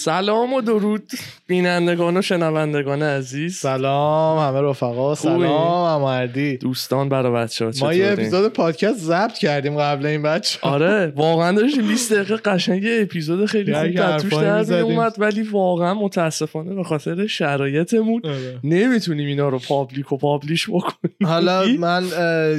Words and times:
سلام 0.00 0.52
و 0.52 0.60
درود. 0.60 1.10
بینندگان 1.46 2.16
و 2.16 2.22
شنوندگان 2.22 3.02
عزیز. 3.02 3.56
سلام 3.56 4.38
همه 4.38 4.68
رفقا 4.68 5.14
سلام 5.14 6.02
مردی. 6.02 6.56
دوستان 6.56 7.08
برای 7.08 7.32
بچه 7.32 7.64
ها 7.64 7.72
ما 7.80 7.94
یه 7.94 8.12
اپیزود 8.12 8.52
پادکست 8.52 8.98
ضبط 8.98 9.38
کردیم 9.38 9.76
قبل 9.78 10.06
این 10.06 10.22
بچه 10.22 10.58
آره 10.62 11.12
واقعا 11.16 11.52
داشتیم 11.52 11.88
20 11.88 12.12
دقیقه 12.12 12.36
قشنگ 12.36 12.82
یه 12.82 12.98
اپیزود 13.02 13.46
خیلی 13.46 13.74
خوب 13.74 13.90
در 13.90 14.18
توش 14.18 14.34
در 14.34 14.80
اومد 14.80 15.14
ولی 15.18 15.42
واقعا 15.42 15.94
متاسفانه 15.94 16.74
به 16.74 16.84
خاطر 16.84 17.26
شرایطمون 17.26 18.20
آره. 18.24 18.60
نمی‌تونیم 18.64 19.26
اینا 19.26 19.48
رو 19.48 19.58
public 19.58 20.12
و 20.12 20.16
publish 20.16 20.68
بکنیم. 20.70 21.14
حالا 21.24 21.66
من 21.78 22.04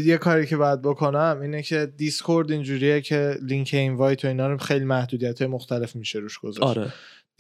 یه 0.06 0.18
کاری 0.18 0.46
که 0.46 0.58
باید 0.58 0.82
بکنم 0.82 1.40
اینه 1.42 1.62
که 1.62 1.92
دیسکورد 1.98 2.52
اینجوریه 2.52 3.02
که 3.02 3.36
لینک 3.42 3.70
invite 3.74 4.26
و 4.26 4.28
اینا 4.28 4.48
رو 4.48 4.58
خیلی 4.58 4.86
محدودیت 4.86 5.42
های 5.42 5.52
مختلف 5.52 5.96
میشه 5.96 6.20
روش 6.20 6.40
گذاشت. 6.40 6.78
آره. 6.78 6.88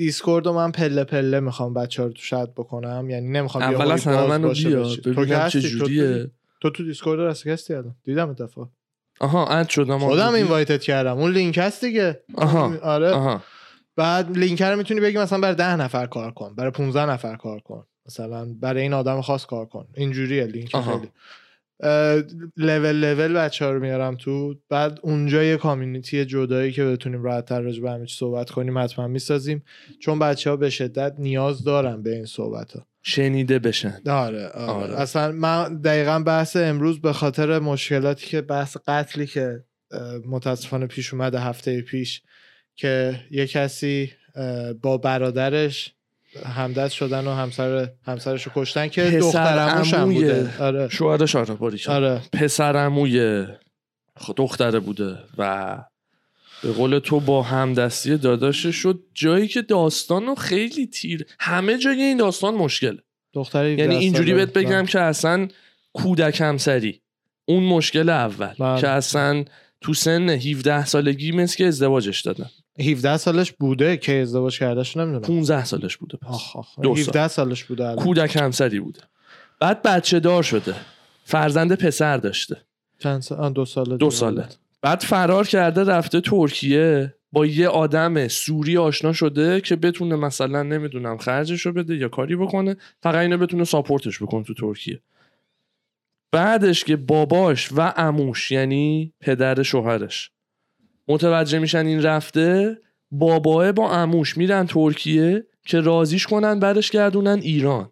دیسکورد 0.01 0.45
رو 0.45 0.53
من 0.53 0.71
پله 0.71 1.03
پله 1.03 1.39
می‌خوام 1.39 1.73
بچه 1.73 2.01
ها 2.01 2.07
رو 2.07 2.13
تو 2.13 2.21
شاید 2.21 2.53
بکنم. 2.53 3.09
یعنی 3.09 3.27
نمی‌خوام 3.27 3.63
اول 3.63 3.91
از 3.91 4.05
همه 4.07 4.27
منو 4.27 4.53
بیا. 4.53 4.87
ببینم 5.05 5.47
چه 5.47 5.61
جوریه. 5.61 6.31
تو 6.61 6.69
تو 6.69 6.83
دیسکورد 6.83 7.19
رسکستی 7.19 7.73
الان؟ 7.73 7.95
دیدم 8.03 8.33
دفعه. 8.33 8.65
آها 9.19 9.47
add 9.47 9.69
شدم. 9.69 9.97
خودم 9.97 10.33
invite 10.33 10.74
ت 10.74 10.81
کردم. 10.81 11.17
اون 11.17 11.31
لینک 11.31 11.57
هست 11.57 11.85
دیگه. 11.85 12.23
آها 12.35 12.77
آره. 12.81 13.11
آها. 13.11 13.43
بعد 13.95 14.37
لینک 14.37 14.61
رو 14.61 14.77
می‌تونی 14.77 14.99
بگی 14.99 15.17
مثلا 15.17 15.39
برای 15.39 15.55
ده 15.55 15.75
نفر 15.75 16.05
کار 16.05 16.31
کن 16.31 16.55
برای 16.55 16.71
15 16.71 17.05
نفر 17.05 17.35
کار 17.35 17.59
کن. 17.59 17.85
مثلا 18.05 18.53
برای 18.59 18.81
این 18.81 18.93
آدم 18.93 19.21
خاص 19.21 19.45
کار 19.45 19.65
کن. 19.65 19.87
اینجوریه 19.95 20.43
لینک. 20.43 20.77
خیلی. 20.77 21.09
لول 22.57 22.91
لول 22.91 23.33
بچه 23.33 23.65
ها 23.65 23.71
رو 23.71 23.79
میارم 23.79 24.15
تو 24.15 24.55
بعد 24.69 24.99
اونجا 25.01 25.43
یه 25.43 25.57
community 25.57 26.25
جدایی 26.25 26.71
که 26.71 26.85
بتونیم 26.85 27.23
راحت 27.23 27.45
تر 27.45 27.61
راجع 27.61 27.81
به 27.81 27.91
همه 27.91 28.05
چی 28.05 28.17
صحبت 28.17 28.49
کنیم 28.49 28.77
حتما 28.77 29.07
می‌سازیم 29.07 29.63
چون 29.99 30.19
بچه 30.19 30.49
ها 30.49 30.55
به 30.55 30.69
شدت 30.69 31.15
نیاز 31.19 31.63
دارن 31.63 32.03
به 32.03 32.15
این 32.15 32.25
صحبت 32.25 32.71
ها 32.71 32.87
شنیده 33.03 33.59
بشن 33.59 34.01
آره, 34.09 34.47
آره. 34.47 34.71
آره. 34.71 34.95
اصلا 34.95 35.31
من 35.31 35.81
دقیقا 35.81 36.19
بحث 36.19 36.55
امروز 36.55 37.01
به 37.01 37.13
خاطر 37.13 37.59
مشکلاتی 37.59 38.27
که 38.27 38.41
بحث 38.41 38.77
قتلی 38.87 39.27
که 39.27 39.63
متاسفانه 40.25 40.87
پیش 40.87 41.13
اومده 41.13 41.39
هفته 41.39 41.81
پیش 41.81 42.21
که 42.75 43.19
یه 43.31 43.47
کسی 43.47 44.11
با 44.81 44.97
برادرش 44.97 45.95
همدست 46.45 46.93
شدن 46.93 47.27
و 47.27 47.31
همسر 47.33 47.89
همسرش 48.05 48.43
رو 48.43 48.51
کشتن 48.55 48.87
که 48.87 49.11
دخترموش 49.19 49.93
هم 49.93 50.13
بوده. 50.13 50.63
آره. 50.63 50.89
شوهرش 50.89 51.35
آره 51.35 51.57
آره. 51.87 52.21
پسر 52.33 52.75
عموی 52.77 53.45
خ- 54.19 54.33
دختره 54.37 54.79
بوده 54.79 55.17
و 55.37 55.77
به 56.63 56.71
قول 56.71 56.99
تو 56.99 57.19
با 57.19 57.41
همدستی 57.43 58.17
داداشش 58.17 58.75
شد. 58.75 58.99
جایی 59.13 59.47
که 59.47 59.61
داستان 59.61 60.25
رو 60.25 60.35
خیلی 60.35 60.87
تیر 60.87 61.25
همه 61.39 61.77
جای 61.77 62.01
این 62.01 62.17
داستان 62.17 62.53
مشکله 62.55 62.99
دختر 63.33 63.65
یعنی 63.65 63.95
اینجوری 63.95 64.33
بهت 64.33 64.53
بگم 64.53 64.85
که 64.85 64.99
اصلا 64.99 65.47
کودک 65.93 66.41
همسری. 66.41 67.01
اون 67.45 67.63
مشکل 67.63 68.09
اول. 68.09 68.53
بله. 68.59 68.81
که 68.81 68.87
اصلا 68.87 69.45
تو 69.81 69.93
سن 69.93 70.29
17 70.29 70.85
سالگی 70.85 71.31
مثل 71.31 71.57
که 71.57 71.65
ازدواجش 71.67 72.21
دادن. 72.21 72.49
17 72.81 73.17
سالش 73.17 73.51
بوده 73.51 73.97
که 73.97 74.21
ازدواج 74.21 74.59
کردهش 74.59 74.97
نمی‌دونم 74.97 75.21
15 75.21 75.65
سالش 75.65 75.97
بوده 75.97 76.17
پس. 76.17 76.27
آخ 76.27 76.55
آخ 76.55 76.79
دو 76.79 76.95
سال. 76.95 77.03
17 77.03 77.27
سالش 77.27 77.63
بوده 77.63 77.83
الان. 77.83 78.03
کودک 78.05 78.35
همسری 78.35 78.79
بوده 78.79 78.99
بعد 79.59 79.81
بچه 79.81 80.19
دار 80.19 80.43
شده 80.43 80.75
فرزند 81.23 81.75
پسر 81.75 82.17
داشته 82.17 82.57
چند 82.99 83.21
سال 83.21 83.53
دو 83.53 83.65
ساله 83.65 83.97
دو. 83.97 84.09
ساله 84.09 84.45
بعد 84.81 85.01
فرار 85.01 85.47
کرده 85.47 85.83
رفته 85.83 86.21
ترکیه 86.21 87.15
با 87.31 87.45
یه 87.45 87.67
آدم 87.67 88.27
سوری 88.27 88.77
آشنا 88.77 89.13
شده 89.13 89.61
که 89.61 89.75
بتونه 89.75 90.15
مثلا 90.15 90.63
نمی‌دونم 90.63 91.17
خرجش 91.17 91.65
رو 91.65 91.73
بده 91.73 91.95
یا 91.95 92.09
کاری 92.09 92.35
بکنه 92.35 92.75
فقط 93.01 93.15
اینو 93.15 93.37
بتونه 93.37 93.63
ساپورتش 93.63 94.21
بکنه 94.23 94.43
تو 94.43 94.53
ترکیه 94.53 94.99
بعدش 96.31 96.83
که 96.83 96.95
باباش 96.95 97.71
و 97.71 97.81
عموش 97.81 98.51
یعنی 98.51 99.13
پدر 99.19 99.63
شوهرش 99.63 100.31
متوجه 101.07 101.59
میشن 101.59 101.85
این 101.85 102.03
رفته 102.03 102.77
باباه 103.11 103.71
با 103.71 103.91
عموش 103.91 104.37
میرن 104.37 104.67
ترکیه 104.67 105.45
که 105.65 105.81
رازیش 105.81 106.27
کنن 106.27 106.59
برش 106.59 106.91
گردونن 106.91 107.39
ایران. 107.41 107.91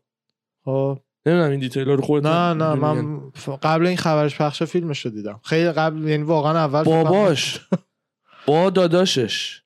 خب. 0.65 0.99
نمی‌دونم 1.25 1.51
این 1.51 1.59
detail 1.59 1.85
رو 1.85 2.01
خودت 2.01 2.25
نه 2.25 2.53
نه؟ 2.53 2.73
من 2.73 3.19
قبل 3.63 3.87
این 3.87 3.97
خبرش 3.97 4.37
پخش 4.41 4.63
فیلمش 4.63 5.05
رو 5.05 5.11
دیدم. 5.11 5.39
خیلی 5.43 5.71
قبل 5.71 6.07
یعنی 6.07 6.23
واقعا 6.23 6.57
اول 6.57 6.83
باباش 6.83 7.59
با 8.45 8.69
داداشش. 8.69 9.61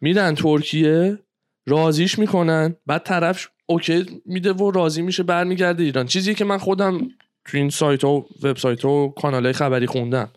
میرن 0.00 0.34
ترکیه 0.34 1.18
راضیش 1.66 2.18
می‌کنن 2.18 2.76
بعد 2.86 3.02
طرف 3.02 3.48
OK 3.66 4.22
میده 4.26 4.52
و 4.52 4.70
راضی 4.70 5.02
میشه 5.02 5.22
برمیگرده 5.22 5.82
ایران. 5.82 6.06
چیزی 6.06 6.34
که 6.34 6.44
من 6.44 6.58
خودم 6.58 6.98
تو 7.44 7.56
این 7.56 7.70
سایت 7.70 8.04
ها 8.04 8.10
و 8.10 8.26
وبسایت 8.42 8.84
ها 8.84 8.90
و 8.90 9.14
کانال 9.14 9.52
خبری 9.52 9.86
خوندم. 9.86 10.30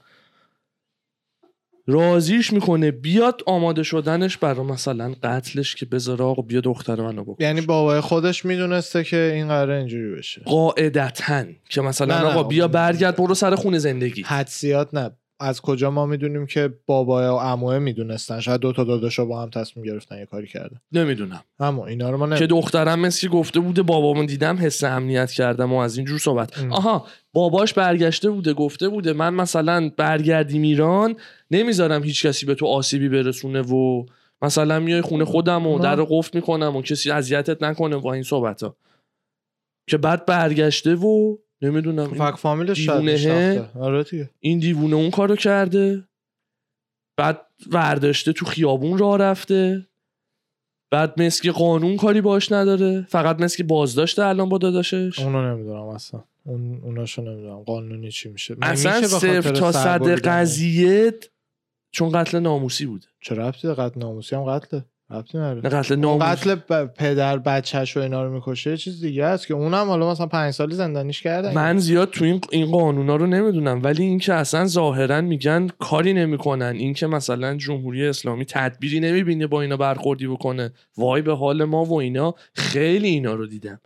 راضیش 1.87 2.53
می‌کنه. 2.53 2.91
بیاد 2.91 3.41
آماده 3.45 3.83
شدنش 3.83 4.37
برای 4.37 4.65
مثلا 4.65 5.15
قتلش 5.23 5.75
که 5.75 5.85
بذاره 5.85 6.25
آقا 6.25 6.41
بیا 6.41 6.61
دختر 6.61 7.01
منو 7.01 7.23
بکش. 7.23 7.43
یعنی 7.43 7.61
بابای 7.61 8.01
خودش 8.01 8.45
می‌دونسته 8.45 9.03
که 9.03 9.31
این 9.35 9.47
قراره 9.47 9.77
اینجوری 9.77 10.15
بشه. 10.15 10.41
قاعدتا 10.45 11.43
که 11.69 11.81
مثلا 11.81 12.17
نه، 12.17 12.23
نه. 12.23 12.27
آقا 12.27 12.43
بیا 12.43 12.67
برگرد 12.67 13.15
برو 13.15 13.35
سر 13.35 13.55
خونه 13.55 13.77
زندگی. 13.77 14.21
حدسیات 14.21 14.93
نه 14.93 15.11
از 15.39 15.61
کجا 15.61 15.91
ما 15.91 16.05
می‌دونیم 16.05 16.45
که 16.45 16.73
بابای 16.85 17.25
و 17.25 17.37
عموه 17.37 17.79
می‌دونستن 17.79 18.39
شاید 18.39 18.61
دو 18.61 18.73
تا 18.73 18.83
داداشا 18.83 19.25
با 19.25 19.41
هم 19.41 19.49
تصمیم 19.49 19.85
گرفتن 19.85 20.17
یه 20.17 20.25
کاری 20.25 20.47
کردن 20.47 20.81
نمی‌دونم 20.91 21.43
اما 21.59 21.87
اینا 21.87 22.09
رو 22.09 22.17
ما 22.17 22.35
که 22.35 22.41
نه 22.41 22.47
دخترم 22.47 22.99
مثل 22.99 23.21
که 23.21 23.27
گفته 23.27 23.59
بوده 23.59 23.81
بابامون 23.81 24.25
دیدم 24.25 24.57
حس 24.57 24.83
امنیت 24.83 25.31
کردم 25.31 25.73
و 25.73 25.77
از 25.77 25.97
اینجور 25.97 26.19
صحبت 26.19 26.59
ام. 26.59 26.73
آها 26.73 27.05
باباش 27.33 27.73
برگشته 27.73 28.29
بوده 28.29 28.53
گفته 28.53 28.89
بوده 28.89 29.13
من 29.13 29.33
مثلا 29.33 29.91
برگردیم 29.97 30.61
ایران 30.61 31.15
نمی‌ذارم 31.51 32.03
هیچ 32.03 32.25
کسی 32.25 32.45
به 32.45 32.55
تو 32.55 32.65
آسیبی 32.65 33.09
برسونه 33.09 33.61
و 33.61 34.05
مثلا 34.41 34.79
میای 34.79 35.01
خونه 35.01 35.25
خودم 35.25 35.67
و. 35.67 35.79
در 35.79 35.95
قفل 35.95 36.37
می‌کنم 36.37 36.75
و 36.75 36.81
کسی 36.81 37.11
اذیتت 37.11 37.63
نکنه 37.63 37.95
و 37.95 38.07
این 38.07 38.23
صحبت 38.23 38.63
ها 38.63 38.75
که 39.89 39.97
بعد 39.97 40.25
برگشته 40.25 40.95
و 40.95 41.37
نمی‌دونم 41.61 42.13
این, 42.13 42.31
فک 42.31 42.37
فامیلش. 42.37 42.89
می‌شناخته. 42.89 43.79
آره 43.79 44.29
این 44.39 44.59
دیوونه 44.59 44.95
اون 44.95 45.11
کارو 45.11 45.35
کرده. 45.35 46.03
بعد 47.17 47.41
ورداشته 47.71 48.33
تو 48.33 48.45
خیابون 48.45 48.97
راه 48.97 49.17
رفته. 49.17 49.87
بعد 50.91 51.21
مثل 51.21 51.43
که 51.43 51.51
قانون 51.51 51.97
کاری 51.97 52.21
باش 52.21 52.51
نداره. 52.51 53.05
فقط 53.09 53.39
مثل 53.39 53.57
که 53.57 53.63
بازداشته 53.63 54.25
الان 54.25 54.49
با 54.49 54.57
داداشش. 54.57 55.19
اونو 55.19 55.53
نمی‌دونم 55.53 55.87
اصلا. 55.87 56.23
اون 56.43 56.79
اوناشو 56.83 57.21
نمی‌دونم. 57.21 57.63
قانونی 57.63 58.11
چی 58.11 58.29
میشه. 58.29 58.55
اصلا 58.61 58.99
میشه 58.99 59.07
خاطر 59.07 59.41
تا 59.41 59.71
صد 59.71 60.27
قضیه 60.27 61.13
چون 61.91 62.11
قتل 62.11 62.39
ناموسی 62.39 62.85
بوده. 62.85 63.07
چه 63.21 63.35
ربطی 63.35 63.61
داره؟ 63.61 63.83
قتل 63.83 63.99
ناموسی 63.99 64.35
هم 64.35 64.43
قتله. 64.43 64.85
ربطی 65.11 65.37
نداره. 65.37 65.69
قتل 66.19 66.55
پدر 66.85 67.37
بچهش 67.37 67.97
و 67.97 67.99
اینا 67.99 68.23
رو 68.23 68.33
می‌کشه 68.33 68.77
چیز 68.77 69.01
دیگه 69.01 69.25
است 69.25 69.47
که 69.47 69.53
اونم 69.53 69.87
حالا 69.87 70.11
مثلا 70.11 70.25
پنج 70.25 70.53
سالی 70.53 70.75
زندانیش 70.75 71.21
کردن. 71.21 71.53
من 71.53 71.77
زیاد 71.77 72.09
تو 72.09 72.25
این 72.25 72.41
این 72.51 72.71
قانونا 72.71 73.15
رو 73.15 73.27
نمی‌دونم 73.27 73.83
ولی 73.83 74.03
اینکه 74.03 74.33
اصلا 74.33 74.65
ظاهرا 74.65 75.21
میگن 75.21 75.67
کاری 75.79 76.13
نمی‌کنن. 76.13 76.75
اینکه 76.77 77.07
مثلا 77.07 77.55
جمهوری 77.55 78.07
اسلامی 78.07 78.45
تدبیری 78.45 78.99
نمی‌بینه 78.99 79.47
با 79.47 79.61
اینا 79.61 79.77
برخوردی 79.77 80.27
بکنه. 80.27 80.73
وای 80.97 81.21
به 81.21 81.35
حال 81.35 81.63
ما 81.63 81.85
و 81.85 81.99
اینا. 81.99 82.35
خیلی 82.53 83.07
اینا 83.07 83.33
رو 83.33 83.47
دیدم. 83.47 83.79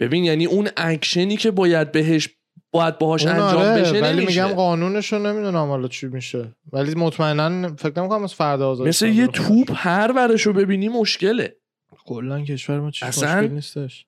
ببین 0.00 0.24
یعنی 0.24 0.46
اون 0.46 0.68
اکشنی 0.76 1.36
که 1.36 1.50
باید 1.50 1.92
بهش 1.92 2.28
باید 2.72 2.98
باهاش 2.98 3.26
انجام 3.26 3.42
آره، 3.42 3.80
بشه 3.80 4.00
ولی 4.00 4.22
نمیشه. 4.22 4.44
میگم 4.44 4.54
قانونش 4.56 5.12
رو 5.12 5.18
نمی‌دونم 5.18 5.68
حالا 5.68 5.88
چی 5.88 6.06
میشه. 6.06 6.54
ولی 6.72 6.94
مطمئنا 6.94 7.76
فکر 7.76 7.98
نمی‌کنم 8.00 8.24
از 8.24 8.34
فردا 8.34 8.70
آزاد 8.70 8.88
مثل 8.88 9.06
یه 9.06 9.26
توپ 9.26 9.70
هر 9.74 10.12
ورش 10.16 10.42
رو 10.42 10.52
ببینی 10.52 10.88
مشکله. 10.88 11.56
کلا 12.04 12.40
کشور 12.40 12.80
ما 12.80 12.90
چیش 12.90 13.02
اصلا- 13.02 13.40
مشکل 13.40 13.52
نیستش. 13.54 14.06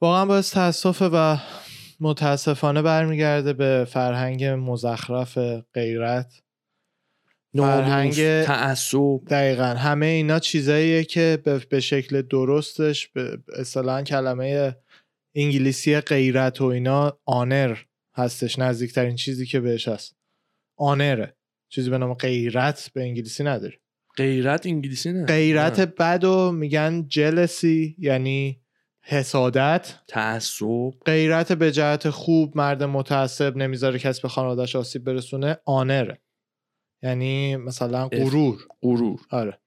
واقعا 0.00 0.26
باعث 0.26 0.50
تاسفه 0.54 1.04
و 1.04 1.36
متاسفانه 2.00 2.82
برمیگرده 2.82 3.52
به 3.52 3.86
فرهنگ 3.90 4.44
مزخرف 4.44 5.38
غیرت. 5.74 6.32
فرهنگ- 7.56 8.44
تعصب. 8.46 9.20
دقیقا. 9.30 9.64
همه 9.64 10.06
اینا 10.06 10.38
چیزاییه 10.38 11.04
که 11.04 11.38
به, 11.44 11.58
به 11.70 11.80
شکل 11.80 12.22
درستش 12.22 13.08
به 13.08 13.38
اصطلاحا 13.58 14.02
کلمه 14.02 14.76
انگلیسی 15.34 16.00
غیرت 16.00 16.60
و 16.60 16.64
اینا 16.64 17.18
آنر 17.24 17.76
هستش 18.14 18.58
نزدیکترین 18.58 19.16
چیزی 19.16 19.46
که 19.46 19.60
بهش 19.60 19.88
هست. 19.88 20.16
آنره 20.76 21.36
چیزی 21.68 21.90
به 21.90 21.98
نام 21.98 22.14
غیرت 22.14 22.90
به 22.94 23.02
انگلیسی 23.02 23.44
نداری. 23.44 23.76
غیرت 24.16 24.66
انگلیسی 24.66 25.12
نه. 25.12 25.24
غیرت. 25.26 25.80
بد 25.80 26.24
و 26.24 26.52
میگن 26.52 27.06
جلسی 27.08 27.96
یعنی 27.98 28.60
حسادت. 29.02 29.94
تعصب. 30.08 30.90
غیرت 31.06 31.52
به 31.52 31.72
جهت 31.72 32.10
خوب 32.10 32.56
مرد 32.56 32.82
متعصب 32.82 33.56
نمی‌ذاره 33.56 33.98
کسی 33.98 34.22
به 34.22 34.28
خانوادهش 34.28 34.76
آسیب 34.76 35.04
برسونه 35.04 35.56
آنره 35.64 36.20
یعنی 37.02 37.56
مثلا 37.56 38.08
غرور. 38.08 38.58
غرور. 38.82 39.20
آره. 39.30 39.58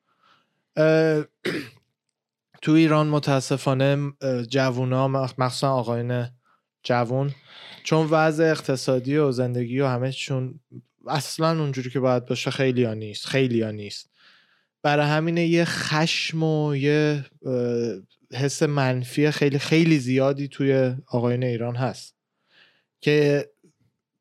تو 2.63 2.71
ایران 2.71 3.07
متاسفانه 3.07 4.13
جوونا 4.49 5.07
مخ- 5.07 5.33
مخصوصا 5.37 5.73
آقایون 5.73 6.29
جوون 6.83 7.31
چون 7.83 8.07
وضع 8.11 8.43
اقتصادی 8.43 9.17
و 9.17 9.31
زندگی 9.31 9.79
و 9.79 9.87
همه 9.87 10.11
چون 10.11 10.59
اصلا 11.07 11.59
اونجوری 11.61 11.89
که 11.89 11.99
باید 11.99 12.25
باشه 12.25 12.51
خیلی 12.51 12.83
ها 12.83 12.93
نیست 12.93 13.25
خیلی 13.25 13.61
ها 13.61 13.71
نیست. 13.71 14.09
برای 14.81 15.05
همینه 15.07 15.45
یه 15.45 15.65
خشم 15.65 16.43
و 16.43 16.75
یه 16.75 17.25
حس 18.33 18.63
منفی 18.63 19.31
خیلی 19.31 19.59
خیلی 19.59 19.99
زیادی 19.99 20.47
توی 20.47 20.95
آقایون 21.07 21.43
ایران 21.43 21.75
هست 21.75 22.15
که 23.01 23.49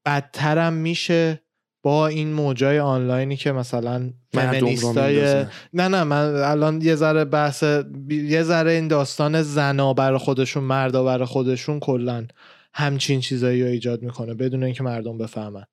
بدترم 0.06 0.73
میشه 0.73 1.43
با 1.82 2.06
این 2.06 2.32
موجای 2.32 2.79
آنلاینی 2.79 3.37
که 3.37 3.52
مثلا 3.52 4.11
فمینیستای. 4.32 5.44
نه 5.73 5.88
نه 5.88 6.05
من 6.05 6.34
الان 6.34 6.81
یه 6.82 6.94
ذره 6.94 7.25
بحث 7.25 7.64
یه 8.08 8.43
ذره 8.43 8.73
این 8.73 8.88
داستان 8.88 9.43
زنا 9.43 9.94
برای 9.94 10.19
خودشون 10.19 10.64
مردا 10.64 11.05
برای 11.05 11.26
خودشون 11.26 11.81
کلا 11.81 12.26
همچین 12.75 13.20
چیزایی 13.20 13.62
رو 13.62 13.69
ایجاد 13.69 14.02
می‌کنه 14.02 14.34
بدون 14.34 14.64
اینکه 14.64 14.82
مردم 14.82 15.19
بفهمن. 15.19 15.64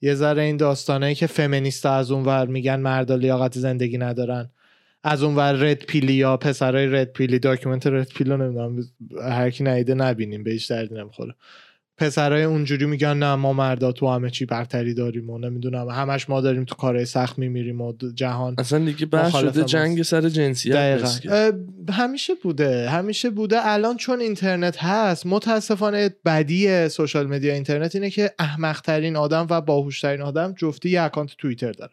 یه 0.00 0.14
ذره 0.14 0.42
این 0.42 0.56
داستانه 0.56 1.14
که 1.14 1.26
فمینیستا 1.26 1.94
از 1.94 2.10
اون 2.10 2.24
ور 2.24 2.46
میگن 2.46 2.80
مردا 2.80 3.16
لیاقت 3.16 3.58
زندگی 3.58 3.98
ندارن. 3.98 4.50
از 5.04 5.22
اون 5.22 5.36
ور 5.36 5.52
red 5.52 5.84
pill 5.84 6.06
ی 6.06 6.12
یا 6.12 6.36
پسرای 6.36 6.86
red 6.86 7.12
pill 7.12 7.38
ی 7.38 7.43
document 7.43 7.86
red 7.86 8.08
pill 8.08 8.30
و 8.30 8.36
نمی‌دونم 8.36 8.82
هر 9.22 9.50
کی 9.50 9.64
ندیده 9.64 9.94
نبینیم 9.94 10.44
بهش 10.44 10.66
دردی 10.66 10.94
نمی‌خوره. 10.94 11.34
پسرای 11.98 12.42
اونجوری 12.42 12.86
میگن 12.86 13.16
نه 13.18 13.34
ما 13.34 13.52
مردا 13.52 13.92
تو 13.92 14.08
همه 14.08 14.30
چی 14.30 14.46
برتری 14.46 14.94
داریم 14.94 15.30
و 15.30 15.38
نمی‌دونم 15.38 15.88
همش 15.88 16.30
ما 16.30 16.40
داریم 16.40 16.64
تو 16.64 16.74
کارهای 16.74 17.04
سخت 17.04 17.38
میمیریم 17.38 17.80
و 17.80 17.92
جهان 18.14 18.54
اصلا 18.58 18.84
دیگه 18.84 19.06
بحث 19.06 19.36
شده. 19.36 19.64
جنگ 19.64 20.02
سر 20.02 20.28
جنسیت 20.28 20.74
دقیقا. 20.74 21.52
همیشه 21.92 22.34
بوده 22.34 22.90
همیشه 22.90 23.30
بوده. 23.30 23.66
الان 23.66 23.96
چون 23.96 24.20
اینترنت 24.20 24.84
هست 24.84 25.26
متاسفانه 25.26 26.16
بدی 26.24 26.88
social 26.88 27.26
media 27.26 27.54
اینترنت 27.54 27.94
اینه 27.94 28.10
که 28.10 28.30
احمقترین 28.38 29.16
آدم 29.16 29.46
و 29.50 29.60
باهوشترین 29.60 30.22
آدم 30.22 30.54
جفتی 30.58 30.90
یه 30.90 31.02
اکانت 31.02 31.30
توییتر 31.38 31.72
داره 31.72 31.92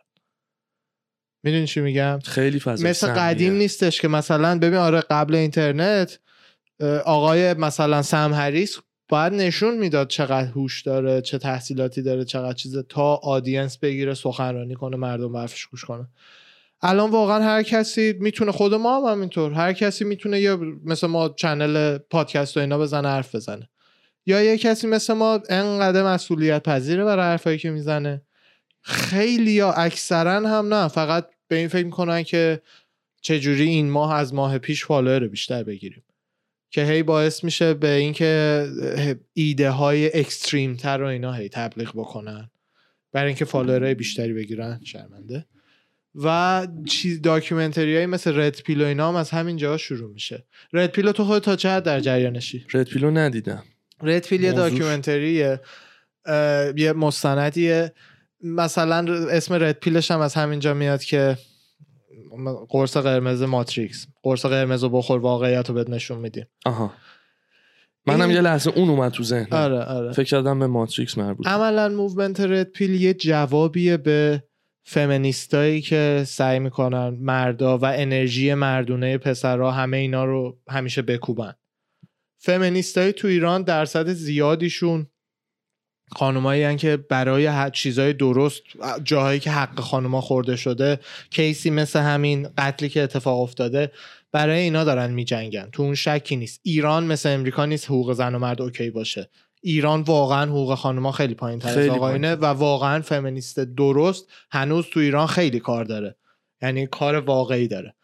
می‌دونی 1.44 1.68
چی 1.68 1.82
میگم؟ 1.82 2.20
خیلی 2.24 2.60
فضا 2.60 2.90
مثل 2.90 3.08
سمیه. 3.08 3.20
قدیم 3.20 3.54
نیستش 3.54 4.02
که 4.02 4.08
مثلا 4.08 4.60
ببین 4.60 4.80
آره 4.80 5.02
قبل 5.10 5.36
اینترنت 5.36 6.20
آقای 7.06 7.54
مثلا 7.54 8.02
سم 8.02 8.34
هریس 8.34 8.78
باید 9.10 9.34
نشون 9.34 9.78
می‌داد 9.78 10.08
چقدر 10.08 10.48
هوش 10.48 10.82
داره 10.82 11.22
چه 11.22 11.38
تحصیلاتی 11.38 12.02
داره 12.02 12.26
چقدر 12.26 12.54
چیزه 12.54 12.84
تا 12.84 13.16
audience 13.16 13.78
بگیره 13.78 14.14
سخنرانی 14.14 14.76
کنه 14.76 14.98
مردم 14.98 15.32
به 15.32 15.40
حرفش 15.40 15.66
گوش 15.66 15.86
کنه. 15.86 16.08
الان 16.82 17.12
واقعا 17.12 17.44
هر 17.44 17.64
کسی 17.64 18.14
می‌تونه 18.20 18.52
خود 18.52 18.74
ما 18.74 18.98
هم 18.98 19.12
همینطور 19.12 19.54
هر 19.54 19.74
کسی 19.74 20.06
می‌تونه 20.06 20.40
یا 20.40 20.60
مثل 20.86 21.08
ما 21.08 21.30
channel 21.30 21.98
پادکست 21.98 22.58
و 22.58 22.60
اینا 22.60 22.78
بزنه 22.78 23.08
حرف 23.08 23.36
بزنه. 23.36 23.70
یا 24.26 24.44
یه 24.44 24.58
کسی 24.58 24.88
مثل 24.88 25.14
ما 25.14 25.40
انقدر 25.50 26.04
مسئولیت 26.14 26.64
پذیره 26.64 27.04
برای 27.04 27.26
حرفایی 27.26 27.58
که 27.58 27.72
می‌زنه. 27.72 28.22
خیلی 28.82 29.52
یا 29.52 29.72
اکثرا 29.72 30.50
هم 30.50 30.74
نه 30.74 30.88
فقط 30.88 31.28
به 31.48 31.56
این 31.56 31.68
فکر 31.68 31.86
می‌کنن 31.86 32.24
که 32.24 32.62
چجوری 33.22 33.68
این 33.68 33.90
ماه 33.90 34.14
از 34.14 34.34
ماه 34.34 34.58
پیش 34.58 34.86
follower 34.86 35.28
بیشتر 35.28 35.64
بگیریم. 35.64 36.04
که 36.70 36.84
هی 36.84 37.04
باعث 37.04 37.44
میشه 37.44 37.74
به 37.74 37.92
اینکه 37.92 38.66
ایده 39.34 39.70
های 39.70 40.20
extreme 40.20 40.76
تر 40.76 41.02
و 41.02 41.06
اینا 41.06 41.34
هی 41.34 41.50
تبلیغ 41.50 41.90
بکنن. 41.90 42.50
برای 43.12 43.28
اینکه 43.28 43.46
follower 43.46 43.86
های 43.86 43.96
بیشتری 43.96 44.34
بگیرن 44.34 44.80
شرمنده. 44.84 45.46
و 46.16 46.68
چیز 46.86 47.22
documentary 47.22 47.96
های 47.96 48.06
مثل 48.06 48.40
red 48.40 48.62
pill 48.62 48.81
و 48.81 48.86
اینا 48.86 49.10
هم 49.10 49.16
از 49.16 49.30
همین 49.30 49.58
جا 49.58 49.78
شروع 49.78 50.14
میشه. 50.14 50.46
red 50.74 50.92
pill 50.92 51.08
و 51.08 51.12
تو 51.12 51.26
خود 51.26 51.44
تا 51.44 51.70
حد 51.70 51.84
در 51.84 52.00
جریانشی 52.00 52.66
red 52.74 52.90
pill 52.90 53.07
و 53.07 53.12
ندیدم. 53.12 53.64
red 54.02 54.28
pill 54.28 54.44
یه. 54.44 54.52
documentary 54.52 55.51
ه 55.51 55.60
یه 56.76 56.94
مستندیه. 56.94 57.94
مثلا 58.44 59.28
اسم 59.30 59.54
red 59.54 59.80
pill 59.80 60.01
ش 60.01 60.12
هم 60.12 60.20
از 60.20 60.34
همینجا 60.34 60.74
میاد 60.74 61.04
که 61.04 61.38
قرص 62.70 62.98
قرمز 62.98 63.42
ماتریکس. 63.42 64.08
قرص 64.24 64.46
قرمز 64.46 64.84
رو 64.84 64.90
بخور 64.90 65.20
واقعیت 65.20 65.70
رو 65.70 65.76
بهت 65.76 65.90
نشون 65.90 66.18
میدیم. 66.18 66.46
آها. 66.66 66.94
منم 68.06 68.22
این- 68.22 68.32
یه 68.32 68.42
لحظه 68.42 68.72
اون 68.76 68.90
اومد 68.90 69.12
تو 69.12 69.24
ذهنم. 69.24 69.48
آره 69.52 69.84
آره. 69.84 70.12
فکر 70.12 70.24
کردم 70.30 70.60
به 70.60 70.68
ماتریکس 70.68 71.18
مربوط. 71.18 71.48
عملا 71.48 71.90
movement 71.90 72.40
red 72.40 72.70
pill 72.72 73.02
یه 73.02 73.14
جوابیه 73.14 73.98
به 73.98 74.44
فمینیستایی 74.84 75.82
که 75.82 76.24
سعی 76.28 76.60
می‌کنن 76.60 77.10
مردا 77.22 77.78
و 77.78 77.86
انرژی 77.86 78.54
مردونه 78.54 79.18
پسرها 79.18 79.72
همه 79.72 79.98
اینا 79.98 80.26
رو 80.26 80.60
همیشه 80.70 81.02
بکوبن. 81.02 81.54
فمینیستایی 82.38 83.12
تو 83.14 83.28
ایران 83.28 83.64
درصد 83.64 84.10
زیادیشون 84.10 85.08
خانمایی 86.16 86.64
هن 86.64 86.78
که 86.78 86.98
برای 86.98 87.46
هر 87.46 87.70
چیزای 87.70 88.14
درست 88.14 88.62
جاهایی 89.04 89.40
که 89.40 89.52
حق 89.52 89.80
خانوما 89.80 90.22
خورده 90.22 90.56
شده 90.56 91.00
case 91.30 91.62
ی 91.62 91.70
مثل 91.70 92.00
همین 92.00 92.50
قتلی 92.58 92.90
که 92.90 93.02
اتفاق 93.02 93.40
افتاده 93.40 93.92
برای 94.32 94.60
اینا 94.60 94.84
دارن 94.84 95.12
میجنگن. 95.12 95.70
تو 95.72 95.84
اون 95.84 95.96
شکی 95.96 96.36
نیست. 96.36 96.60
ایران 96.64 97.04
مثل 97.04 97.30
امریکا 97.30 97.66
نیست 97.66 97.86
حقوق 97.86 98.14
زن 98.14 98.36
و 98.36 98.40
مرد 98.40 98.62
OK 98.62 98.90
باشه. 98.90 99.30
ایران 99.62 100.02
واقعا 100.02 100.46
حقوق 100.46 100.76
خانوما 100.76 101.12
خیلی 101.12 101.34
پایین 101.34 101.60
تر 101.60 101.70
از 101.70 101.76
خیلی 101.76 101.90
آقایونه 101.90 102.36
و 102.36 102.46
واقعا 102.46 103.02
فمینیست 103.02 103.60
درست 103.60 104.28
هنوز 104.52 104.86
تو 104.86 105.00
ایران 105.00 105.28
خیلی 105.28 105.60
کار 105.60 105.86
داره. 105.86 106.16
یعنی 106.62 106.88
کار 106.88 107.16
واقعی 107.16 107.68
داره. 107.68 107.96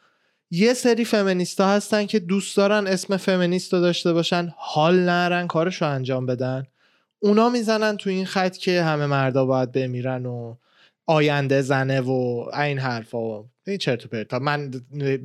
یه 0.52 0.74
سری 0.74 1.06
فمینیستا 1.06 1.68
هستن 1.68 2.06
که 2.06 2.20
دوست 2.20 2.58
دارن 2.58 2.88
اسم 2.88 3.18
فمینیست 3.18 3.74
رو 3.74 3.80
داشته 3.80 4.14
باشن 4.14 4.54
حال 4.58 5.00
نرن 5.00 5.48
کارش 5.48 5.82
رو 5.82 5.90
انجام 5.90 6.26
بدن. 6.26 6.64
اونا 7.20 7.50
می‌زنن 7.50 7.98
تو 7.98 8.10
این 8.10 8.26
خط 8.26 8.58
که 8.58 8.84
همه 8.84 9.06
مردا 9.06 9.46
باید 9.46 9.72
بمیرن 9.72 10.26
و 10.26 10.56
آینده 11.06 11.62
زنه 11.62 12.02
و 12.02 12.46
این 12.54 12.80
حرفا. 12.80 13.18
و 13.42 13.50
این 13.68 13.78
چرت 13.78 14.06
و 14.06 14.08
پرتا. 14.08 14.40
من 14.40 14.72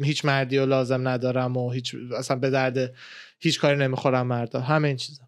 هیچ 0.03 0.25
مردی 0.25 0.59
رو 0.59 0.67
لازم 0.67 1.09
ندارم 1.09 1.57
و 1.57 1.71
هیچ 1.71 1.97
اصلا 2.19 2.37
به 2.37 2.51
درد 2.51 2.95
هیچ 3.39 3.61
کاری 3.61 3.79
نمی‌خورم 3.79 4.27
مردا. 4.27 4.61
همه 4.61 4.89
این 4.89 4.97
چیزا. 4.97 5.23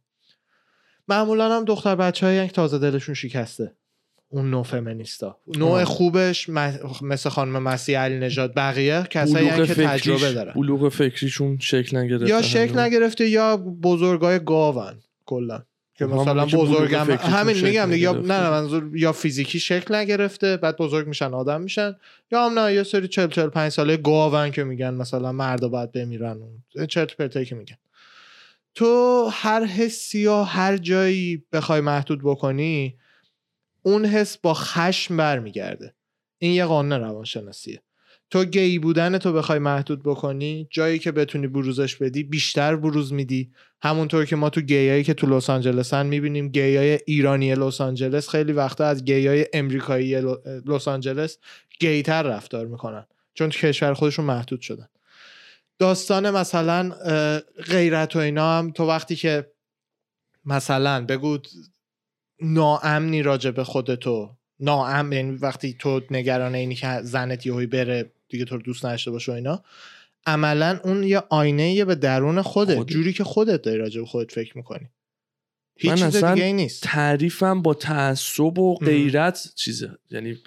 معمولا 1.09 1.57
هم 1.57 1.65
دختر 1.65 1.97
بچه 1.97 2.27
هایی 2.27 2.47
که 2.47 2.53
تازه 2.53 2.79
دلشون 2.79 3.15
شکسته. 3.15 3.73
اون 4.29 4.51
نوع 4.51 4.63
فمینیستا. 4.65 5.41
نوع 5.57 5.71
آه. 5.71 5.85
خوبش 5.85 6.49
مثل 7.03 7.31
خانم 7.31 7.63
مسیح 7.63 7.99
علی 7.99 8.19
نجات 8.19 8.53
بقیه 8.55 9.03
کسایی 9.11 9.47
که 9.47 9.53
تجربه 9.53 9.75
فکریش 9.75 10.23
دارن. 10.23 10.53
بلوغ 10.53 10.89
فکریشون 10.89 11.59
شکل 11.59 11.97
نگرفته 11.97 12.29
یا 12.29 12.43
شکل. 12.43 12.79
نگرفته 12.79 13.29
یا 13.29 13.57
بزرگای 13.57 14.45
گاون 14.45 14.95
کلا. 15.27 15.63
که 16.07 16.15
مثلا 16.15 16.47
بزرگم 16.47 17.11
همین 17.11 17.61
میگم 17.61 17.85
دیگه 17.85 17.99
یا. 17.99 18.13
نه 18.13 18.41
نه 18.41 18.51
منظور 18.51 18.97
یا 18.97 19.13
فیزیکی 19.13 19.61
شکل 19.61 19.95
نگرفته 19.95 20.57
بعد 20.57 20.77
بزرگ 20.77 21.07
میشن 21.07 21.35
آدم 21.35 21.61
میشن. 21.61 21.97
یا 22.33 22.47
هم 22.47 22.59
نه 22.59 22.75
یه 22.75 22.83
سری 22.83 23.09
40 23.09 23.29
45 23.29 23.73
ساله 23.73 23.97
گاون 23.97 24.51
که 24.51 24.65
میگن 24.65 24.95
مثلا 24.95 25.33
مردا 25.33 25.69
باید 25.69 25.93
بمیرن 25.93 26.37
و 26.77 26.87
چرت 26.87 27.17
پرتایی 27.17 27.47
که 27.47 27.55
میگن. 27.55 27.77
تو 28.75 29.29
هر 29.33 29.65
حسی 29.65 30.19
یا 30.19 30.45
هر 30.45 30.77
جایی 30.77 31.45
بخوای 31.53 31.81
محدود 31.81 32.21
بکنی 32.25 32.97
اون 33.83 34.05
حس 34.05 34.37
با 34.37 34.55
خشم 34.55 35.17
برمیگرده. 35.17 35.95
این 36.39 36.53
یه 36.53 36.65
قانون 36.65 37.01
روانشناسیه. 37.01 37.83
تو 38.33 38.45
گی 38.45 38.79
بودن 38.79 39.19
تو 39.19 39.33
بخوای 39.33 39.59
محدود 39.59 40.03
بکنی 40.03 40.69
جایی 40.71 40.99
که 40.99 41.13
بتونی 41.13 41.47
بروزش 41.47 41.97
بدی 41.97 42.23
بیشتر 42.23 42.77
بروز 42.77 43.13
میدی. 43.13 43.51
همونطور 43.83 44.25
که 44.25 44.37
ما 44.37 44.51
تو 44.51 44.61
گیایی 44.61 45.05
که 45.05 45.15
تو 45.15 45.27
لس 45.27 45.51
آنجلسن 45.51 46.07
می‌بینیم 46.07 46.49
گیای 46.49 46.99
ایرانی 47.07 47.55
لس 47.55 47.81
آنجلس 47.81 48.29
خیلی 48.29 48.53
وقتا 48.53 48.85
از 48.85 49.05
گیای 49.05 49.47
امریکایی 49.53 50.21
لس 50.67 50.89
آنجلس 50.89 51.39
گیتر 51.81 52.23
رفتار 52.23 52.67
می‌کنن. 52.67 53.07
چون 53.35 53.51
تو 53.51 53.59
کشور 53.59 53.95
خودشون 53.95 54.25
محدود 54.25 54.61
شدن. 54.61 54.89
داستان 55.79 56.31
مثلا 56.31 56.93
غیرت 57.67 58.17
و 58.17 58.19
اینا 58.19 58.59
هم 58.59 58.71
تو 58.71 58.87
وقتی 58.87 59.17
که 59.17 59.53
مثلا 60.45 61.05
بگو 61.07 61.39
ناامنی 62.41 63.23
راجع 63.23 63.51
به 63.51 63.65
خودتو 63.65 64.37
ناامن 64.61 65.13
یعنی 65.13 65.37
وقتی 65.37 65.77
تو 65.79 66.01
نگران 66.11 66.55
اینی 66.55 66.75
که 66.75 67.01
زنت 67.03 67.47
یهویی 67.47 67.67
بره 67.67 68.13
دیگه 68.33 68.45
تو 68.45 68.57
رو 68.57 68.63
دوست 68.63 68.85
نداشته 68.85 69.11
باشه 69.11 69.33
و 69.33 69.35
اینا 69.35 69.65
عملا 70.27 70.81
اون 70.85 71.03
یه 71.03 71.23
آینه 71.31 71.85
به 71.85 71.95
درون 71.95 72.43
خودت 72.43 72.75
خودت. 72.75 72.93
جوری 72.93 73.13
که 73.13 73.25
خودت 73.25 73.63
داری 73.63 73.79
راجع 73.79 74.01
به 74.01 74.07
خودت 74.07 74.33
فکر 74.33 74.57
می‌کنی 74.57 74.91
هیچ 75.77 75.91
من 75.91 75.97
چیز 75.97 76.17
اصلا 76.17 76.35
دیگه 76.35 76.53
نیست 76.53 76.83
تعریفم 76.83 77.63
با 77.63 77.75
تعصب 77.75 78.59
و 78.59 78.79
ام. 78.81 78.87
غیرت 78.87 79.53
چیزه 79.55 79.99
یعنی 80.11 80.39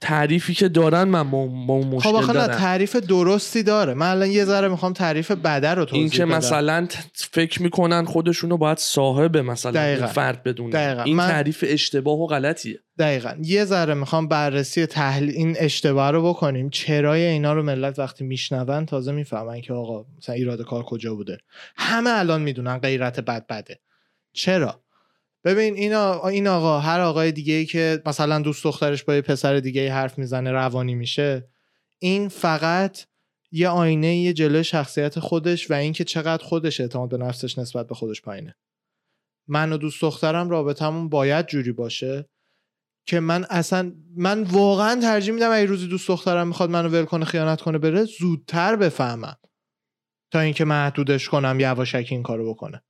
تعریفی 0.00 0.54
که 0.54 0.68
دارن 0.68 1.04
من 1.04 1.30
با, 1.30 1.38
اون 1.38 1.66
خب 2.00 2.08
مشکل 2.08 2.26
نه 2.26 2.32
دارم. 2.32 2.56
تعریف 2.58 2.96
درستی 2.96 3.62
داره. 3.62 3.94
من 3.94 4.10
الان 4.10 4.30
یه 4.30 4.44
ذره 4.44 4.68
می‌خوام 4.68 4.92
تعریف 4.92 5.30
بده 5.30 5.68
رو 5.70 5.84
توضیح 5.84 6.00
این 6.00 6.10
که 6.10 6.26
بدم. 6.26 6.36
مثلا 6.36 6.88
فکر 7.14 7.62
می‌کنن 7.62 8.04
خودشونو 8.04 8.56
باید 8.56 8.78
صاحب 8.78 9.36
مثلا 9.36 9.72
دقیقاً. 9.72 10.06
فرد 10.06 10.42
بدونن. 10.42 10.70
دقیقاً. 10.70 11.02
این 11.02 11.16
من- 11.16 11.28
تعریف 11.28 11.64
اشتباه 11.68 12.18
و 12.18 12.26
غلطیه. 12.26 12.78
دقیقا. 12.98 13.34
یه 13.42 13.64
ذره 13.64 13.94
می‌خوام 13.94 14.28
بررسی 14.28 14.86
تحلیل 14.86 15.30
این 15.34 15.56
اشتباه 15.58 16.10
رو 16.10 16.28
بکنیم. 16.28 16.70
چرای 16.70 17.24
اینا 17.24 17.52
رو 17.52 17.62
ملت 17.62 17.98
وقتی 17.98 18.24
میشنون 18.24 18.86
تازه 18.86 19.12
می‌فهمن 19.12 19.60
که 19.60 19.72
آقا 19.72 20.04
مثلا 20.18 20.34
ایراد 20.34 20.62
کار 20.62 20.82
کجا 20.82 21.14
بوده. 21.14 21.38
همه 21.76 22.10
الان 22.10 22.42
می‌دونن 22.42 22.78
غیرت 22.78 23.20
بد 23.20 23.46
بده. 23.46 23.80
چرا؟ 24.32 24.80
ببین 25.44 25.74
این, 25.74 25.94
این 25.94 26.46
آقا 26.46 26.78
هر 26.80 27.00
آقای 27.00 27.32
دیگه 27.32 27.54
ای 27.54 27.66
که 27.66 28.02
مثلا 28.06 28.38
دوست 28.38 28.64
دخترش 28.64 29.04
با 29.04 29.14
یه 29.14 29.20
پسر 29.20 29.56
دیگه 29.60 29.80
ای 29.80 29.88
حرف 29.88 30.18
می‌زنه 30.18 30.52
روانی 30.52 30.94
میشه 30.94 31.48
این 31.98 32.28
فقط 32.28 33.06
یه 33.52 33.68
آینه 33.68 34.16
یه 34.16 34.32
جلوی 34.32 34.64
شخصیت 34.64 35.18
خودش 35.18 35.70
و 35.70 35.74
اینکه 35.74 36.04
چقدر 36.04 36.44
خودش 36.44 36.80
اعتماد 36.80 37.08
به 37.08 37.16
نفسش 37.16 37.58
نسبت 37.58 37.86
به 37.86 37.94
خودش 37.94 38.22
پایینه. 38.22 38.56
من 39.46 39.72
و 39.72 39.76
دوست 39.76 40.02
دخترم 40.02 40.50
رابطمون 40.50 41.08
باید 41.08 41.46
جوری 41.46 41.72
باشه 41.72 42.28
که 43.06 43.20
من 43.20 43.46
اصلا 43.50 43.92
من 44.16 44.42
واقعا 44.42 45.00
ترجیح 45.00 45.34
میدم 45.34 45.50
اگه 45.52 45.64
روزی 45.64 45.88
دوست 45.88 46.08
دخترم 46.08 46.48
می‌خواد 46.48 46.70
منو 46.70 46.88
ول 46.88 47.04
کنه 47.04 47.24
خیانت 47.24 47.60
کنه 47.60 47.78
بره 47.78 48.04
زودتر 48.04 48.76
بفهمم 48.76 49.36
تا 50.30 50.40
اینکه 50.40 50.64
محدودش 50.64 51.28
کنم 51.28 51.60
یواشکی 51.60 52.14
این 52.14 52.22
کارو 52.22 52.50
بکنه. 52.50 52.82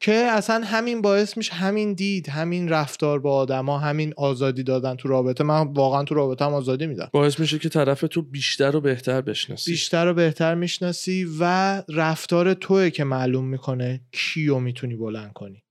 که 0.00 0.12
اصلا 0.12 0.64
همین 0.64 1.02
باعث 1.02 1.36
میشه 1.36 1.54
همین 1.54 1.92
دید 1.92 2.28
همین 2.28 2.68
رفتار 2.68 3.18
با 3.18 3.36
آدما 3.36 3.78
همین 3.78 4.14
آزادی 4.16 4.62
دادن 4.62 4.94
تو 4.94 5.08
رابطه. 5.08 5.44
من 5.44 5.66
واقعا 5.72 6.04
تو 6.04 6.14
رابطه 6.14 6.44
هم 6.44 6.54
آزادی 6.54 6.86
میدم. 6.86 7.08
باعث 7.12 7.40
میشه 7.40 7.58
که 7.58 7.68
طرف 7.68 8.00
تو 8.00 8.22
بیشتر 8.22 8.76
و 8.76 8.80
بهتر 8.80 9.20
بشناسی. 9.20 9.70
بیشتر 9.70 10.08
و 10.08 10.14
بهتر 10.14 10.54
می‌شناسی 10.54 11.28
و 11.40 11.82
رفتار 11.88 12.54
توه 12.54 12.90
که 12.90 13.04
معلوم 13.04 13.44
می‌کنه 13.44 14.00
کیو 14.12 14.58
می‌تونی 14.58 14.96
بلند 14.96 15.32
کنی. 15.32 15.62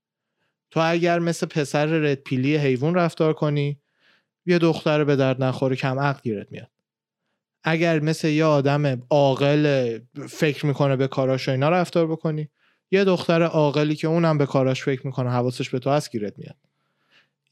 تو 0.70 0.80
اگر 0.84 1.18
مثل 1.18 1.46
پسر 1.46 1.86
ردپیلی 1.86 2.56
حیوان 2.56 2.94
رفتار 2.94 3.32
کنی 3.32 3.80
یه 4.46 4.58
دختر 4.58 5.04
به 5.04 5.16
درد 5.16 5.42
نخوره 5.42 5.76
کم 5.76 5.98
عقل 5.98 6.20
گیرت 6.22 6.52
میاد. 6.52 6.70
اگر 7.64 8.00
مثل 8.00 8.28
یه 8.28 8.44
آدم 8.44 9.02
عاقل 9.10 9.98
فکر 10.28 10.66
می‌کنه 10.66 10.96
به 10.96 11.08
کاراش 11.08 11.48
و 11.48 11.50
اینا 11.50 11.68
رفتار 11.68 12.06
بکنی 12.06 12.48
یه 12.90 13.04
دختر 13.04 13.42
عاقلی 13.42 13.96
که 13.96 14.08
اونم 14.08 14.38
به 14.38 14.46
کاراش 14.46 14.82
فکر 14.82 15.06
می‌کنه 15.06 15.30
حواسش 15.30 15.70
به 15.70 15.78
تو 15.78 15.90
هست 15.90 16.12
گیرت 16.12 16.38
میاد. 16.38 16.56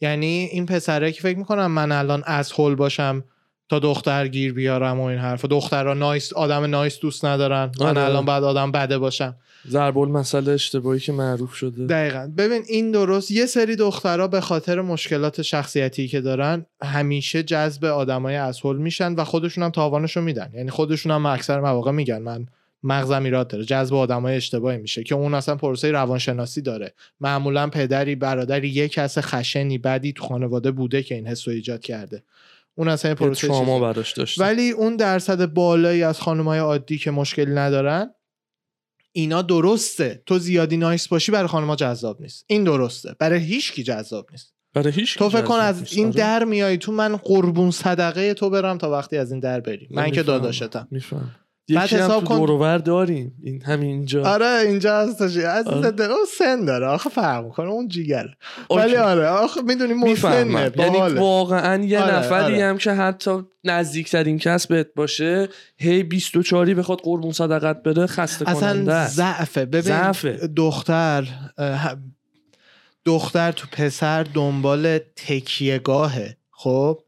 یعنی 0.01 0.49
این 0.53 0.67
پسره 0.67 1.13
که 1.13 1.23
فکر 1.23 1.39
می‌کنم 1.39 1.71
من 1.71 1.93
الان 1.93 2.23
از 2.27 2.53
حل 2.53 2.75
باشم 2.75 3.25
تا 3.69 3.79
دختر 3.79 4.29
گیر 4.29 4.53
بیارم 4.53 5.01
و 5.01 5.05
این 5.05 5.19
حرف. 5.19 5.45
دخترها 5.45 5.95
نایس 5.95 6.33
آدم 6.33 6.65
نایس 6.65 6.99
دوست 6.99 7.25
ندارن. 7.25 7.73
من 7.81 7.87
آره. 7.87 8.01
الان 8.01 8.25
بعد 8.25 8.45
آدم 8.45 8.73
بده 8.73 8.99
باشم. 8.99 9.37
ضرب 9.69 9.99
مسئله 9.99 10.53
اشتباهی 10.53 11.01
که 11.01 11.13
معروف 11.13 11.55
شده. 11.55 11.87
دقیقا. 11.87 12.33
ببین 12.37 12.63
این 12.69 12.91
درست 12.91 13.31
یه 13.31 13.47
سری 13.47 13.77
دخترها 13.77 14.29
به 14.29 14.41
خاطر 14.41 14.81
مشکلات 14.81 15.43
شخصیتی 15.43 16.09
که 16.09 16.21
دارن 16.21 16.67
همیشه 16.83 17.43
جذب 17.43 17.85
آدمای 17.85 18.37
اسهل 18.37 18.77
میشن 18.77 19.15
و 19.15 19.25
خودشون 19.25 19.65
هم 19.65 19.71
تاوانشو 19.71 20.21
میدن. 20.21 20.51
یعنی 20.55 20.71
خودشون 20.71 21.13
هم 21.13 21.27
اکثر 21.27 21.61
مواقع 21.61 21.91
میگن 21.91 22.19
من 22.19 22.47
مغزم 22.87 23.25
ایراد 23.25 23.49
داره 23.49 23.65
جذب 23.65 23.95
آدمای 23.95 24.37
اشتباهی 24.37 24.79
میشه 24.79 25.03
که 25.03 25.15
اون 25.15 25.35
اصلا 25.35 25.57
پروسه 25.57 25.91
روانشناسی 25.91 26.63
داره. 26.63 26.95
معمولا 27.21 27.69
پدری 27.69 28.15
برادری 28.15 28.69
یک 28.69 28.93
کس 28.93 29.19
خشنی 29.19 29.79
بدی 29.79 30.13
تو 30.13 30.25
خانواده 30.25 30.71
بوده 30.71 31.03
که 31.03 31.15
این 31.15 31.27
حسو 31.27 31.51
ایجاد 31.51 31.81
کرده. 31.81 32.23
اون 32.75 32.89
اصلا 32.89 33.15
پروسه 33.15 33.49
چیزه. 33.49 33.81
براش 33.81 34.13
داشته. 34.13 34.43
ولی 34.45 34.71
اون 34.71 34.97
درصد 34.97 35.47
بالایی 35.47 36.03
از 36.03 36.21
خانمای 36.21 36.59
عادی 36.59 36.99
که 36.99 37.11
مشکلی 37.11 37.55
ندارن 37.55 38.11
اینا 39.13 39.43
درسته. 39.43 40.23
تو 40.27 40.39
زیادی 40.39 40.77
نایس 40.77 41.09
باشی 41.09 41.33
برای 41.33 41.47
خانمها 41.47 41.77
جذاب 41.77 42.21
نیست. 42.21 42.45
این 42.47 42.65
درسته. 42.65 43.17
برای 43.19 43.41
هیچ 43.41 43.73
کی 43.73 43.83
جذاب 43.83 44.27
نیست. 44.31 44.55
برای 44.75 44.93
هیچ 44.93 45.19
تو 45.19 45.29
فکر 45.29 45.43
کن 45.43 45.55
از 45.55 45.81
نیست. 45.81 45.97
این 45.97 46.07
آره. 46.07 46.17
در 46.17 46.45
میای 46.45 46.79
تو 46.79 46.93
من 46.93 47.17
قربون 47.17 47.71
صدقه 47.71 48.35
تو 48.35 48.51
برم 48.51 48.79
تا 48.79 48.91
وقتی 48.91 49.17
از 49.17 49.31
این 49.31 49.41
در 49.41 49.61
بری 49.61 49.89
من 49.91 50.05
که 50.05 50.11
می‌فهمم. 50.11 50.27
داداشتم. 50.27 50.89
میفهم 50.91 51.35
بعد 51.75 51.89
حساب 51.89 52.25
کن- 52.25 52.37
دورور 52.37 52.79
داریم 52.79 53.35
این 53.43 53.63
همین 53.63 53.91
اینجا 53.91 54.25
آره 54.25 54.47
اینجا 54.47 54.99
هستش 55.01 55.37
عزیز 55.37 55.73
آره. 55.73 55.91
دل 55.91 56.05
اون 56.05 56.25
سن 56.39 56.65
داره 56.65 56.87
آخه 56.87 57.11
فرق 57.11 57.45
می‌کنه 57.45 57.69
اون 57.71 57.89
اوکی. 58.69 58.83
ولی 58.83 58.97
آره 58.97 59.27
آخه 59.29 59.63
می‌دونی 59.63 59.95
مسنه 59.95 60.45
می‌فهمم 60.45 60.73
یعنی. 60.77 61.19
واقعا 61.19 61.85
یه 61.85 62.03
آره، 62.03 62.15
نفری 62.15 62.55
آره. 62.55 62.65
هم 62.65 62.79
که 62.79 62.93
حتی 62.93 63.43
نزدیکترین 63.65 64.39
کس 64.39 64.67
بهت 64.67 64.87
باشه 64.97 65.49
هی 65.77 66.03
24 66.03 66.75
بخواد 66.75 66.99
قربون 67.01 67.33
صدقت 67.33 67.83
بره 67.83 68.07
خسته 68.07 68.45
کننده 68.45 68.95
اصلا. 68.95 69.07
ضعفه 69.09 69.65
ببین 69.65 69.81
ضعفه. 69.81 70.33
دختر 70.57 71.29
دختر 73.05 73.53
تو 73.53 73.67
پسر 73.73 74.23
دنبال 74.23 74.99
تکیهگاهه 75.17 76.37
خب 76.51 77.01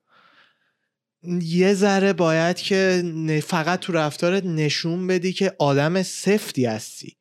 یه 1.42 1.74
ذره 1.74 2.12
باید 2.12 2.56
که 2.56 3.02
فقط 3.46 3.80
تو 3.80 3.92
رفتارت 3.92 4.44
نشون 4.44 5.06
بدی 5.06 5.32
که 5.32 5.54
آدم 5.58 6.02
سفتی 6.02 6.66
هستی. 6.66 7.16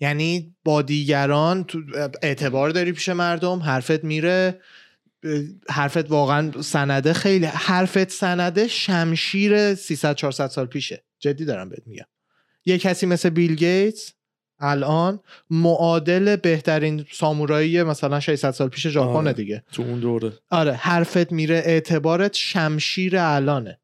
یعنی 0.00 0.56
با 0.64 0.82
دیگران 0.82 1.64
تو 1.64 1.82
اعتبار 2.22 2.70
داری 2.70 2.92
پیش 2.92 3.08
مردم 3.08 3.58
حرفت 3.58 4.04
میره 4.04 4.60
حرفت 5.70 6.10
واقعا 6.10 6.62
سنده 6.62 7.12
خیلی 7.12 7.46
حرفت 7.46 8.10
سنده 8.10 8.68
شمشیر 8.68 9.74
300 9.74 10.14
400 10.14 10.46
سال 10.46 10.66
پیشه. 10.66 11.04
جدی 11.18 11.44
دارم 11.44 11.68
بهت 11.68 11.82
میگم. 11.86 12.06
یه 12.64 12.78
کسی 12.78 13.06
مثل 13.06 13.30
بیل 13.30 13.54
گیتس 13.54 14.12
الان 14.60 15.20
معادل 15.50 16.36
بهترین 16.36 17.06
سامورایی 17.12 17.82
مثلا 17.82 18.20
600 18.20 18.50
سال 18.50 18.68
پیش 18.68 18.86
ژاپن 18.86 19.16
آره. 19.16 19.32
دیگه. 19.32 19.62
تو 19.72 19.82
اون 19.82 20.00
دوره. 20.00 20.32
آره 20.50 20.72
حرفت 20.72 21.32
میره 21.32 21.62
اعتبارت 21.64 22.34
شمشیر 22.34 23.18
الانه. 23.18 23.78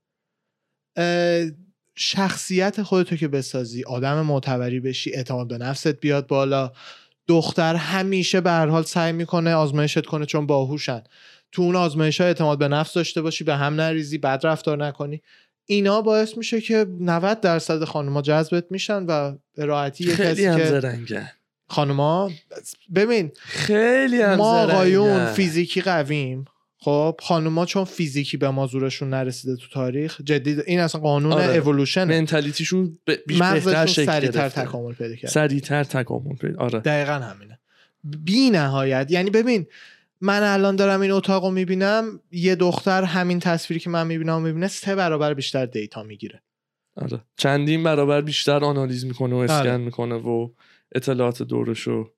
شخصیت 1.95 2.83
خودتو 2.83 3.17
که 3.17 3.29
بسازی 3.29 3.85
آدم 3.85 4.21
معتبری 4.21 4.81
بشی 4.81 5.15
اعتماد 5.15 5.49
به 5.49 5.59
نفست 5.59 6.01
بیاد 6.01 6.27
بالا. 6.27 6.73
دختر 7.29 7.75
همیشه 7.75 8.41
به 8.41 8.51
هر 8.51 8.67
حال 8.67 8.83
سعی 8.83 9.13
می‌کنه 9.13 9.55
آزمایشت 9.55 10.07
کنه 10.07 10.27
چون 10.27 10.47
باهوشن. 10.47 11.03
تو 11.53 11.63
اون 11.63 11.77
آزمایش 11.77 12.21
ها 12.21 12.27
اعتماد 12.27 12.59
به 12.59 12.69
نفس 12.69 12.93
داشته 12.95 13.23
باشی 13.23 13.45
به 13.45 13.57
هم 13.57 13.75
نریزی 13.75 14.19
بد 14.19 14.41
رفتار 14.45 14.87
نکنی. 14.87 15.23
اینا 15.67 16.03
باعث 16.03 16.37
میشه 16.37 16.61
که 16.61 16.87
90 17.01 17.41
درصد 17.41 17.85
خانوما 17.85 18.23
جذبت 18.23 18.65
میشن 18.71 19.03
و 19.03 19.35
به 19.55 19.65
راحتی 19.65 20.05
یه 20.05 20.15
خیلی 20.15 20.31
کسی 20.31 20.47
هم 20.47 20.59
که 20.59 20.65
زرنگن 20.67 21.29
خانوما 21.69 22.31
ببین 22.95 23.33
خیلی 23.37 24.23
هم 24.23 24.35
ما 24.35 24.63
آقایون. 24.63 25.27
فیزیکی 25.27 25.81
قویم 25.81 26.45
خب؟ 26.79 27.17
خانوما 27.23 27.67
چون 27.67 27.85
فیزیکی 27.85 28.37
به 28.37 28.51
ما 28.51 28.67
زورشون 28.67 29.11
نرسیده 29.11 29.57
تو 29.57 29.67
تاریخ 29.73 30.21
جدی 30.25 30.61
این 30.67 30.81
اصلا 30.81 31.01
قانون 31.01 31.33
آره. 31.33 31.57
اولوشن 31.57 32.05
منتالیتیشون 32.05 32.99
ب- 33.07 33.33
مغزشون 33.33 34.07
سریعتر 34.07 34.49
تکامل 34.49 34.95
پیدا 34.95 35.15
کرد 35.17 35.31
سریعتر 35.31 35.85
تکامل 35.85 36.37
پیدا 36.37 36.59
آره. 36.59 36.81
دقیقا 36.81 37.13
همینه. 37.13 37.59
بی 38.25 38.51
نهایت 38.51 39.07
یعنی 39.11 39.31
ببین 39.31 39.67
من 40.21 40.43
الان 40.43 40.77
دارم 40.77 41.01
این 41.01 41.11
اتاق 41.11 41.45
رو 41.45 41.51
می‌بینم 41.51 42.21
یه 42.33 42.55
دختر 42.55 43.03
همین 43.03 43.41
تصویری 43.41 43.81
که 43.81 43.91
من 43.91 44.07
می‌بینم 44.07 44.43
می‌بینه 44.43 44.69
سه 44.69 44.95
برابر 44.95 45.35
بیشتر 45.35 45.67
دیتا 45.67 46.03
می‌گیره. 46.03 46.43
آره. 46.97 47.21
چندین 47.37 47.83
برابر 47.83 48.21
بیشتر 48.21 48.65
آنالیز 48.65 49.05
می‌کنه 49.05 49.35
و 49.35 49.39
اسکن 49.39 49.57
آره. 49.57 49.77
می‌کنه 49.77 50.15
و 50.15 50.49
اطلاعات 50.95 51.43
دورشو 51.43 52.11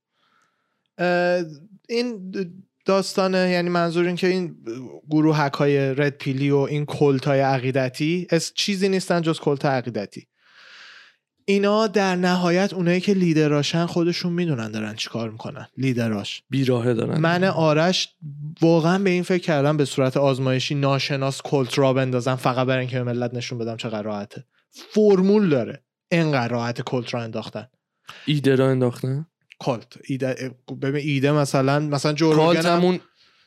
این 1.88 2.32
داستانه 2.84 3.50
یعنی 3.50 3.68
منظور 3.68 4.06
این 4.06 4.16
که 4.16 4.26
این 4.26 4.56
گروه 5.10 5.50
های 5.58 5.94
رد 5.94 6.16
پیلی 6.18 6.50
و 6.50 6.56
این 6.56 6.84
کلت 6.84 7.24
های 7.24 7.40
عقیدتی 7.40 8.26
از 8.30 8.52
چیزی 8.54 8.88
نیستن 8.88 9.22
جز 9.22 9.40
کلت 9.40 9.64
عقیدتی. 9.64 10.26
اینا 11.48 11.86
در 11.86 12.16
نهایت 12.16 12.72
اونایی 12.74 13.00
که 13.00 13.14
لیدراشن 13.14 13.86
خودشون 13.86 14.32
می‌دونن 14.32 14.70
دارن 14.70 14.94
چیکار 14.94 15.30
می‌کنن. 15.30 15.66
لیدراش 15.76 16.42
بیراهه 16.50 16.94
دارن. 16.94 17.18
من 17.20 17.44
آرش 17.44 18.08
واقعا 18.60 18.98
به 18.98 19.10
این 19.10 19.22
فکر 19.22 19.42
کردم 19.42 19.76
به 19.76 19.84
صورت 19.84 20.16
آزمایشی 20.16 20.74
ناشناس 20.74 21.42
کلت 21.42 21.78
را 21.78 21.92
بندازم 21.92 22.34
فقط 22.34 22.66
برای 22.66 22.80
اینکه 22.80 22.98
به 22.98 23.04
ملت 23.04 23.34
نشون 23.34 23.58
بدم 23.58 23.76
چقدر 23.76 24.02
راحته. 24.02 24.44
فرمول 24.70 25.48
داره 25.48 25.82
اینقدر 26.10 26.48
راحت 26.48 26.80
کلت 26.82 27.14
را 27.14 27.22
انداختن. 27.22 27.68
ایده 28.26 28.56
را 28.56 28.70
انداختن؟ 28.70 29.26
کلت. 29.58 29.86
ایده 30.04 30.50
ببین 30.82 31.02
ایده 31.08 31.32
مثلا 31.32 31.78
مثلا 31.80 32.12
جو 32.12 32.34
کالت 32.34 32.56
روگن 32.58 32.70
هم- 32.70 32.78
همون 32.78 33.00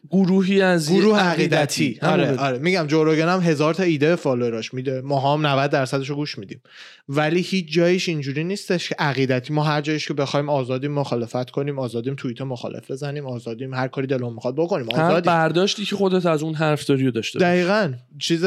گروهی 0.10 0.62
از 0.62 0.91
گروه 0.91 1.20
عقیدتی. 1.20 2.00
آره 2.01 2.25
همونه. 2.25 2.41
آره. 2.41 2.58
میگم 2.58 2.88
جو 2.88 3.03
روگن 3.03 3.29
هم 3.29 3.39
هزار 3.39 3.74
تا 3.74 3.84
ایده 3.84 4.15
فالووراش 4.15 4.74
میده. 4.74 5.01
ما 5.01 5.34
هم 5.34 5.48
90 5.48 5.72
درصدشو 5.72 6.15
گوش 6.15 6.38
میدیم. 6.38 6.62
ولی 7.10 7.41
هیچ 7.41 7.74
جایش 7.74 8.10
اینجوری 8.10 8.43
نیستش 8.43 8.89
که 8.89 8.96
عقیدتی. 9.00 9.53
ما 9.53 9.63
هر 9.63 9.81
جایش 9.81 10.08
که 10.08 10.13
بخوایم 10.13 10.50
آزادیم 10.50 10.91
مخالفت 10.91 11.50
کنیم 11.50 11.79
آزادیم 11.79 12.15
توییت 12.15 12.41
مخالف 12.41 12.91
بزنیم 12.91 13.25
آزادیم 13.27 13.74
هر 13.74 13.88
کاری 13.88 14.08
دلمون 14.08 14.34
می‌خواد 14.34 14.55
بکنیم. 14.55 14.89
آزادیم. 14.89 15.22
برداشتی 15.22 15.86
که 15.86 15.96
خودت 15.96 16.25
از 16.25 16.43
اون 16.43 16.53
حرف 16.53 16.86
داری 16.86 17.12
داشته. 17.12 17.39
دقیقا. 17.39 17.93
چیز 18.20 18.46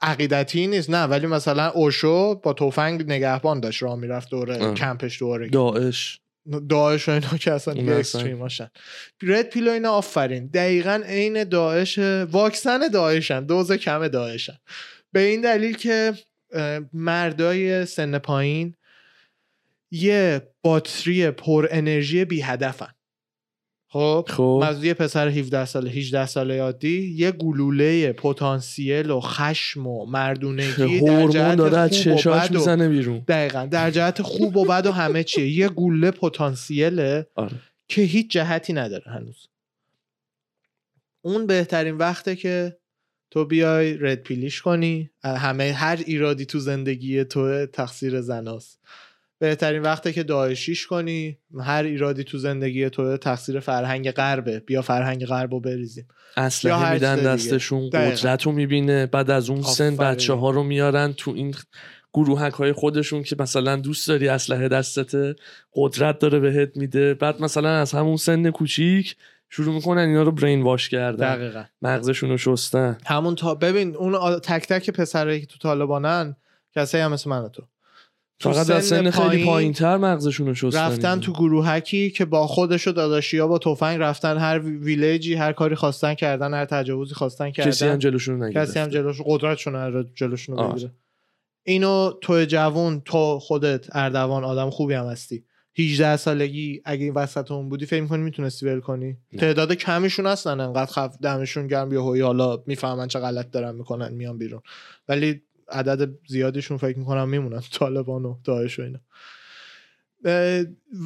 عقیدتی 0.00 0.66
نیست. 0.66 0.90
نه 0.90 1.04
ولی 1.04 1.26
مثلا 1.26 1.68
اوشو 1.68 2.40
با 2.40 2.52
تفنگ 2.52 3.02
نگهبان 3.02 3.60
داشت. 3.60 3.82
راه 3.82 3.96
می‌رفت 3.96 4.30
دوره. 4.30 4.74
کمپش 4.74 5.18
دوره. 5.18 5.48
داعش. 5.48 6.20
داعش 6.68 7.08
و 7.08 7.12
اینا 7.12 7.28
که 7.28 7.52
اصلا 7.52 7.74
دیگه. 7.74 7.94
اکستریم 7.94 8.38
هاشن 8.38 8.70
رد 9.22 9.50
پیل 9.50 9.68
و 9.68 9.70
اینا 9.70 9.90
آفرین. 9.90 10.46
دقیقا 10.46 11.02
عین 11.06 11.44
داعش 11.44 11.98
واکسن 11.98 12.88
داعشن 12.88 13.44
دوز 13.44 13.72
کم 13.72 14.08
داعشن. 14.08 14.58
به 15.12 15.20
این 15.20 15.40
دلیل 15.40 15.76
که 15.76 16.14
مردای 16.92 17.86
سن 17.86 18.18
پایین 18.18 18.74
یه 19.90 20.42
باتری 20.62 21.30
پر 21.30 21.68
انرژی 21.70 22.24
بی 22.24 22.42
هدفن. 22.42 22.94
خب 23.90 24.24
خب. 24.28 24.62
از 24.66 24.84
یه 24.84 24.94
پسر 24.94 25.28
17 25.28 25.64
ساله 25.64 25.90
18 25.90 26.26
ساله 26.26 26.60
عادی 26.60 27.14
یه 27.16 27.30
گلوله 27.30 28.12
پتانسیل 28.12 29.10
و 29.10 29.20
خشم 29.20 29.86
و 29.86 30.06
مردونگی 30.06 30.72
در 30.76 30.84
هورمون 30.84 31.30
جهت 31.30 31.56
داره 31.58 31.78
از 31.78 31.90
خوب 32.02 32.12
و 32.12 32.16
چشاش 32.16 32.48
بد 32.48 32.54
و- 32.54 32.58
می‌زنه 32.58 32.88
بیرون. 32.88 33.24
دقیقا 33.28 33.66
در 33.70 33.90
جهت 33.90 34.22
خوب 34.22 34.56
و 34.56 34.64
بد 34.64 34.86
و 34.86 34.92
همه 34.92 35.24
چیه. 35.24 35.48
یه 35.48 35.68
گوله 35.68 36.10
پتانسیله 36.10 37.26
آره. 37.34 37.56
که 37.88 38.02
هیچ 38.02 38.30
جهتی 38.30 38.72
نداره 38.72 39.04
هنوز. 39.12 39.46
اون 41.22 41.46
بهترین 41.46 41.96
وقته 41.96 42.36
که 42.36 42.76
تو 43.30 43.44
بیای 43.44 43.94
رد 43.94 44.22
پیلیش 44.22 44.62
کنی 44.62 45.10
همه 45.24 45.72
هر 45.72 45.98
ایرادی 46.06 46.46
تو 46.46 46.58
زندگی 46.58 47.24
تو 47.24 47.66
تقصیر 47.66 48.20
زناست. 48.20 48.80
بهترین 49.38 49.82
وقته 49.82 50.12
که 50.12 50.22
داعشیش 50.22 50.86
کنی 50.86 51.38
هر 51.60 51.82
ایرادی 51.82 52.24
تو 52.24 52.38
زندگی 52.38 52.90
تو 52.90 53.16
تقصیر 53.16 53.60
فرهنگ 53.60 54.10
غربه. 54.10 54.60
بیا 54.60 54.82
فرهنگ 54.82 55.26
غرب 55.26 55.52
رو 55.52 55.60
بریزیم. 55.60 56.08
هر 56.36 56.92
میدن. 56.92 57.16
دستشون. 57.16 57.90
قدرت 57.90 58.42
رو 58.42 58.52
می‌بینه. 58.52 59.06
بعد 59.06 59.30
از 59.30 59.50
اون 59.50 59.62
سن. 59.62 59.96
بچه 59.96 60.32
ها 60.32 60.50
رو 60.50 60.62
میارن 60.62 61.12
تو 61.12 61.30
این 61.30 61.54
گروهک 62.14 62.52
های 62.52 62.72
خودشون 62.72 63.22
که 63.22 63.36
مثلا 63.38 63.76
دوست 63.76 64.08
داری 64.08 64.28
اسلحه 64.28 64.68
دستته 64.68 65.36
قدرت 65.74 66.18
داره 66.18 66.38
بهت 66.38 66.76
میده. 66.76 67.14
بعد 67.14 67.42
مثلا 67.42 67.70
از 67.70 67.92
همون 67.92 68.16
سن 68.16 68.50
کوچیک 68.50 69.16
شروع 69.50 69.74
می‌کنن 69.74 70.00
اینا 70.00 70.22
رو 70.22 70.32
برین 70.32 70.62
واش 70.62 70.88
کردن. 70.88 71.36
دقیقا. 71.36 71.64
مغزشون 71.82 72.30
رو 72.30 72.36
شستن. 72.36 72.98
همون 73.06 73.34
تا 73.34 73.54
ببین 73.54 73.96
اون 73.96 74.38
تک 74.38 74.66
تک 74.68 74.90
پسرایی 74.90 75.40
که 75.40 75.46
تو 75.46 75.58
طالبانن 75.58 76.36
کسایی 76.76 77.04
هم 77.04 77.12
مثل 77.12 77.30
من 77.30 77.38
و 77.38 77.48
تو. 77.48 77.62
فقط 78.40 78.70
از 78.70 78.84
سن 78.84 79.10
خیلی 79.10 79.44
پایین 79.44 79.72
تر 79.72 79.96
مغزشون 79.96 80.54
رو 80.54 80.70
رفتن. 80.70 81.20
تو 81.20 81.32
گروهکی 81.32 82.10
که 82.10 82.24
با 82.24 82.46
خودش 82.46 82.88
و 82.88 82.92
داداشی 82.92 83.38
ها 83.38 83.46
با 83.46 83.58
تفنگ 83.58 84.00
رفتن 84.00 84.38
هر 84.38 84.58
وی- 84.58 84.76
ویلیجی 84.76 85.34
هر 85.34 85.52
کاری 85.52 85.74
خواستن 85.74 86.14
کردن 86.14 86.54
هر 86.54 86.64
تجاوزی 86.64 87.14
خواستن 87.14 87.50
کردن. 87.50 87.70
کسی 87.70 87.86
هم 87.86 87.96
جلوشون 87.96 88.42
نگرفت 88.42 88.70
کسی 88.70 88.78
هم 88.78 88.88
جلوش 88.88 89.16
قدرتشون 89.24 89.74
رو 89.74 90.04
جلوشون 90.14 90.56
رو. 90.56 90.68
بگیره. 90.68 90.90
اینو 91.64 92.12
تو 92.20 92.44
جوون 92.44 93.02
تو 93.04 93.38
خودت 93.38 93.96
اردوان 93.96 94.44
آدم 94.44 94.70
خوبی 94.70 94.94
هم 94.94 95.06
هستی. 95.06 95.44
18 95.78 96.16
سالگی 96.16 96.82
اگه 96.84 97.04
این 97.04 97.14
وسط 97.14 97.50
اون 97.50 97.68
بودی 97.68 97.86
فکر 97.86 98.02
می‌کنی 98.02 98.22
می‌تونستی 98.22 98.66
ول 98.66 98.80
کنی؟ 98.80 99.16
نه. 99.32 99.40
تعداد 99.40 99.72
کمیشون 99.72 100.26
هستن 100.26 100.60
انقدر 100.60 100.92
خف 100.92 101.16
دمشون 101.22 101.66
گرم 101.66 101.92
یه 101.92 102.00
هوی 102.00 102.20
حالا 102.20 102.62
می‌فهمن 102.66 103.08
چه 103.08 103.18
غلط 103.18 103.50
دارن 103.50 103.74
می‌کنن 103.74 104.14
میان 104.14 104.38
بیرون. 104.38 104.60
ولی 105.08 105.42
عدد 105.70 106.10
زیادیشون 106.28 106.76
فکر 106.76 106.98
می‌کنم 106.98 107.28
میمونن 107.28 107.60
طالبان 107.72 108.24
و 108.24 108.38
داعش 108.44 108.78
و 108.78 108.82
اینا 108.82 108.98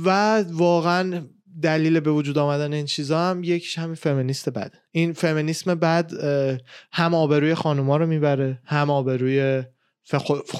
و 0.05 0.39
واقعا 0.43 1.23
دلیل 1.63 2.01
به 2.01 2.11
وجود 2.11 2.39
آمدن 2.39 2.73
این 2.73 2.87
چیزا 2.87 3.21
هم 3.31 3.45
یکیش 3.45 3.79
همین 3.79 3.95
فمینیست 3.95 4.49
بد 4.49 4.75
این 4.91 5.13
فمینیسم 5.13 5.79
اه، 5.83 6.59
هم 6.93 7.15
آبروی 7.15 7.55
خانوما 7.55 7.97
رو 7.97 8.07
می‌بره 8.07 8.61
هم 8.65 8.91
آبروی. 8.91 9.63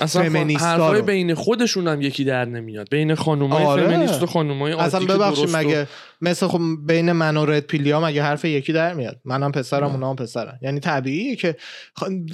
اصلا 0.01 0.23
فمینیستا 0.23 0.93
رو. 0.93 1.03
بین 1.03 1.35
خودشون 1.35 1.89
هم 1.89 2.03
یکی 2.03 2.25
در 2.25 2.45
نمیاد. 2.45 2.89
بین 2.91 3.15
خانومای 3.15 3.65
آره. 3.65 3.87
فمینیست 3.87 4.23
و 4.23 4.27
خانومای 4.27 4.73
عادی 4.73 4.87
اصلا 4.87 5.15
ببخشید 5.15 5.57
مگه 5.57 5.89
مثل 6.21 6.47
خب 6.47 6.61
بین 6.87 7.13
من 7.13 7.37
و 7.37 7.47
رد 7.47 7.67
پیلیا 7.67 8.01
مگه 8.01 8.23
حرف 8.23 8.45
یکی 8.45 8.73
در 8.73 8.95
میاد؟ 8.95 9.21
منم 9.25 9.53
پسرم. 9.53 9.91
اونا 9.91 10.11
هم 10.11 10.17
پسرن. 10.17 10.59
یعنی 10.63 10.81
طبیعیه 10.81 11.37
که 11.37 11.57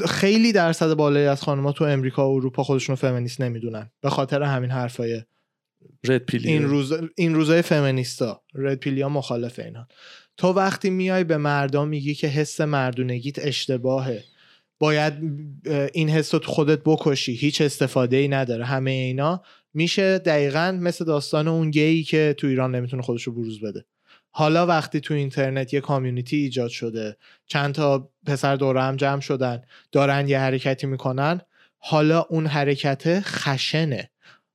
خیلی 0.09 0.53
درصد 0.53 0.95
بالایی 0.95 1.27
از 1.27 1.43
خانوما 1.43 1.73
تو 1.73 1.85
امریکا 1.85 2.31
و 2.31 2.37
اروپا 2.37 2.63
خودشون 2.63 2.97
فمینیست 2.97 3.41
نمی‌دونن. 3.41 3.91
به 4.01 4.11
خاطر 4.11 4.43
همین 4.43 4.71
حرفای 4.71 5.23
رد 6.05 6.25
پیلی 6.25 6.49
این 6.49 6.65
روز 6.65 6.93
این 7.17 7.35
روزای 7.35 7.63
فمینیستا. 7.63 8.43
رد 8.55 8.79
پیلیا 8.79 9.09
مخالف 9.09 9.59
اینا 9.59 9.89
تو 10.37 10.49
وقتی 10.49 10.91
میای 10.91 11.25
به 11.25 11.37
مردم 11.37 11.89
میگی 11.89 12.15
که 12.15 12.27
حس 12.27 12.61
مردونگیت 12.61 13.39
اشتباهه. 13.39 14.25
باید 14.79 15.13
این 15.93 16.09
حس 16.09 16.35
رو 16.35 16.41
خودت 16.45 16.81
بکشی. 16.85 17.33
هیچ 17.33 17.61
استفاده 17.61 18.17
ای 18.17 18.29
نداره. 18.29 18.65
همه 18.65 18.91
اینا 18.91 19.43
میشه 19.75 20.19
دقیقا 20.19 20.79
مثل 20.83 21.05
داستان 21.05 21.49
اون 21.49 21.71
گیی 21.71 22.05
که 22.05 22.35
تو 22.39 22.47
ایران 22.47 22.75
نمی‌تونه 22.75 23.03
خودش 23.03 23.23
رو 23.23 23.33
بروز 23.33 23.61
بده. 23.61 23.85
حالا 24.31 24.67
وقتی 24.67 25.01
تو 25.01 25.15
اینترنت 25.15 25.75
یه 25.75 25.81
کامیونیتی 25.81 26.37
ایجاد 26.37 26.71
شده 26.71 27.17
چند 27.47 27.75
تا 27.75 28.11
پسر 28.27 28.57
دوره 28.57 28.83
هم 28.83 28.97
جمع 28.97 29.21
شدن 29.21 29.63
دارن 29.93 30.29
یه 30.29 30.39
حرکتی 30.39 30.87
می‌کنن 30.87 31.41
حالا 31.79 32.21
اون 32.21 32.47
حرکت 32.47 33.21
خشنه. 33.21 34.11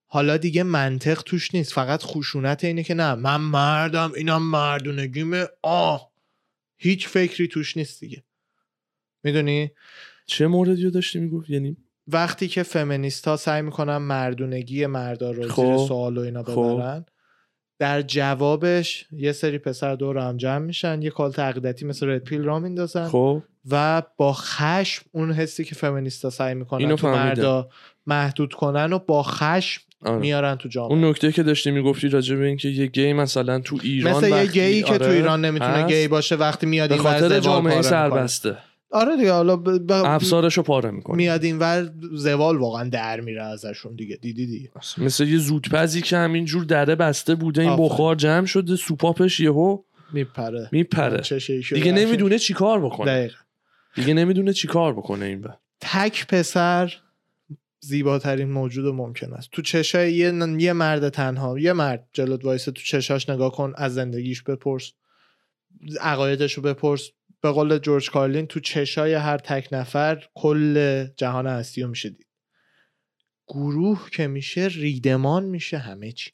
حالا 0.08 0.38
دیگه 0.38 0.64
منطق 0.64 1.22
توش 1.22 1.56
نیست. 1.56 1.74
فقط 1.74 2.04
خشونت 2.04 2.64
اینه 2.64 2.84
که 2.84 2.94
نه 2.94 3.16
من 3.16 3.42
مردم 3.42 4.12
اینم 4.16 4.44
مردونگیمه. 4.44 5.48
آه 5.62 6.12
هیچ 6.78 7.08
فکری 7.08 7.48
توش 7.48 7.78
نیست 7.78 8.00
دیگه. 8.00 8.24
می‌دونی؟ 9.24 9.72
چه 10.26 10.48
موردی 10.48 10.84
رو 10.84 10.90
داشتی 10.90 11.20
می‌گفت 11.20 11.50
یعنی 11.50 11.78
وقتی 12.08 12.48
که 12.48 12.64
فمینیست 12.64 13.28
ها 13.28 13.36
سعی 13.36 13.62
می‌کنن 13.62 13.98
مردونگی 13.98 14.86
مردا 14.86 15.32
رو 15.32 15.50
خب. 15.50 15.66
زیر 15.66 15.88
سوال 15.88 16.18
و 16.18 16.22
اینا 16.22 16.44
خب. 16.44 16.52
ببرن 16.52 17.06
در 17.80 18.02
جوابش 18.02 19.06
یه 19.12 19.32
سری 19.32 19.58
پسر 19.58 19.96
دور 19.96 20.18
هم 20.18 20.38
جمع 20.38 20.66
میشن 20.66 21.02
یه 21.02 21.10
کال 21.10 21.34
عقیدتی 21.38 21.86
مثل 21.86 22.10
رد 22.10 22.24
پیل 22.24 22.44
را 22.44 22.60
میندازن 22.60 23.08
خب 23.08 23.44
و 23.72 24.04
با 24.18 24.34
خشم 24.34 25.06
اون 25.12 25.32
حسی 25.32 25.64
که 25.64 25.76
فمینیستا 25.76 26.30
سعی 26.30 26.54
می‌کنن 26.54 26.82
اینو 26.82 26.96
تو. 26.96 27.08
مردا 27.08 27.70
محدود 28.08 28.54
کنن 28.54 28.94
و 28.94 29.00
با 29.00 29.24
خشم 29.24 29.82
آره. 30.06 30.18
میارن 30.18 30.56
تو 30.56 30.70
جامعه 30.70 30.92
اون 30.92 31.06
نکته 31.06 31.32
که 31.32 31.44
داشتی 31.44 31.72
می‌گفتی 31.72 32.10
راجع 32.10 32.36
به 32.36 32.46
اینکه 32.46 32.70
یه 32.70 32.86
گی 32.86 33.14
مثلا 33.14 33.60
تو 33.60 33.80
ایران 33.84 34.16
مثل 34.18 34.30
یه 34.30 34.46
گیی 34.46 34.84
که 34.84 34.98
تو 34.98 35.04
آره، 35.04 35.14
ایران 35.14 35.46
نمی‌تونه 35.46 35.72
هست. 35.72 35.94
گی 35.94 36.08
باشه 36.08 36.36
وقتی 36.36 36.66
میاد 36.66 36.90
به 36.90 36.96
این 36.96 37.04
خاطر 37.04 37.40
جامعه. 37.40 37.82
سربسته 37.82 38.58
آره 38.94 39.18
دیگه 39.18 39.32
حالا 39.32 39.58
ب... 39.58 39.88
ب... 39.88 39.92
افسارش 39.92 40.58
رو 40.58 40.64
پاره 40.64 40.92
می‌کنه 40.92 41.18
میاد 41.18 41.44
این 41.44 41.60
ور 41.60 41.92
زوال 42.14 42.58
واقعا 42.58 42.90
در 42.90 43.20
میره 43.20 43.44
ازشون 43.44 43.96
دیگه. 43.96 44.16
دیدی 44.16 44.46
دیگه 44.46 44.72
مثل 44.98 45.28
یه 45.28 45.38
زودپزی 45.38 46.02
که 46.02 46.18
همینجور 46.18 46.64
دره 46.64 46.96
بسته 46.96 47.36
بوده 47.36 47.62
این 47.62 47.70
آفرین. 47.70 47.90
بخار 47.90 48.16
جمع 48.16 48.46
شده 48.46 48.76
سوپاپش 48.76 49.40
یهو 49.40 49.78
میپره. 50.14 50.70
میپره. 50.72 51.22
دیگه 51.74 51.92
نمی‌دونه 51.92 52.40
چی 52.40 52.54
کار 52.54 52.86
بکنه. 52.86 53.06
دقیقا. 53.06 53.36
دیگه 53.96 54.14
نمی‌دونه 54.14 54.54
چی 54.54 54.68
کار 54.68 54.94
بکنه 54.94 55.26
این 55.26 55.42
بر 55.42 55.58
تک 55.82 56.28
پسر 56.28 56.94
زیباترین 57.80 58.52
موجود 58.52 58.94
ممکن 58.96 59.34
است. 59.34 59.50
تو 59.52 59.62
چشای 59.62 60.14
یه, 60.14 60.34
یه 60.60 60.74
مرد 60.74 61.10
تنها 61.10 61.60
یه 61.60 61.74
مرد 61.74 62.08
جلوت 62.14 62.46
وایسه 62.46 62.72
تو 62.72 62.82
چشاش 62.82 63.30
نگاه 63.30 63.52
کن 63.52 63.74
از 63.76 63.94
زندگیش 63.94 64.42
بپرس 64.42 64.92
عقایدش 66.02 66.54
رو 66.54 66.64
بپرس. 66.64 67.10
به 67.44 67.52
قول 67.52 67.78
جورج 67.78 68.12
کارلین 68.12 68.48
تو 68.48 68.60
چشای 68.60 69.14
هر 69.14 69.38
تک 69.38 69.68
نفر 69.72 70.24
کل 70.34 71.06
جهان 71.18 71.48
هستی 71.48 71.82
رو 71.82 71.90
میشه 71.90 72.10
دید. 72.10 72.28
گروه 73.48 74.10
که 74.12 74.28
میشه 74.28 74.68
ریدمان 74.72 75.46
میشه 75.46 75.78
همه 75.78 76.12
چی. 76.12 76.32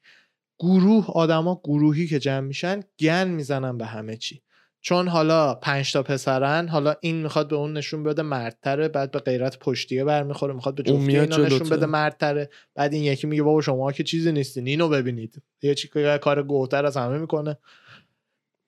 گروه 0.59 1.11
آدما 1.11 1.61
گروهی 1.63 2.07
که 2.07 2.19
جمع 2.19 2.47
میشن 2.47 2.79
گن 2.99 3.27
می‌زنن 3.27 3.77
به 3.77 3.85
همه 3.85 4.17
چی. 4.17 4.41
چون 4.81 5.07
حالا 5.07 5.55
پنج 5.55 5.93
تا 5.93 6.03
پسرن 6.03 6.67
حالا 6.67 6.95
این 7.01 7.15
می‌خواد 7.15 7.47
به 7.49 7.55
اون 7.55 7.73
نشون 7.73 8.03
بده 8.03 8.21
مردتره 8.21 8.87
بعد 8.87 9.11
به 9.11 9.19
غیرت 9.19 9.59
پشتیه 9.59 10.03
برمیخوره 10.03 10.53
می‌خواد 10.53 10.75
به 10.75 10.83
جفتی 10.83 11.19
اینا 11.19 11.37
نشون. 11.37 11.69
بده 11.69 11.85
مردتره. 11.85 12.49
بعد 12.75 12.93
این 12.93 13.03
یکی 13.03 13.27
میگه 13.27 13.43
بابا 13.43 13.61
شما 13.61 13.91
که 13.91 14.03
چیزی 14.03 14.31
نیستین 14.31 14.67
اینو 14.67 14.89
ببینید. 14.89 15.41
یه 15.61 15.75
چی 15.75 15.87
که 15.87 16.19
کار 16.21 16.43
گوهتر 16.43 16.85
از 16.85 16.97
همه 16.97 17.17
می‌کنه. 17.17 17.57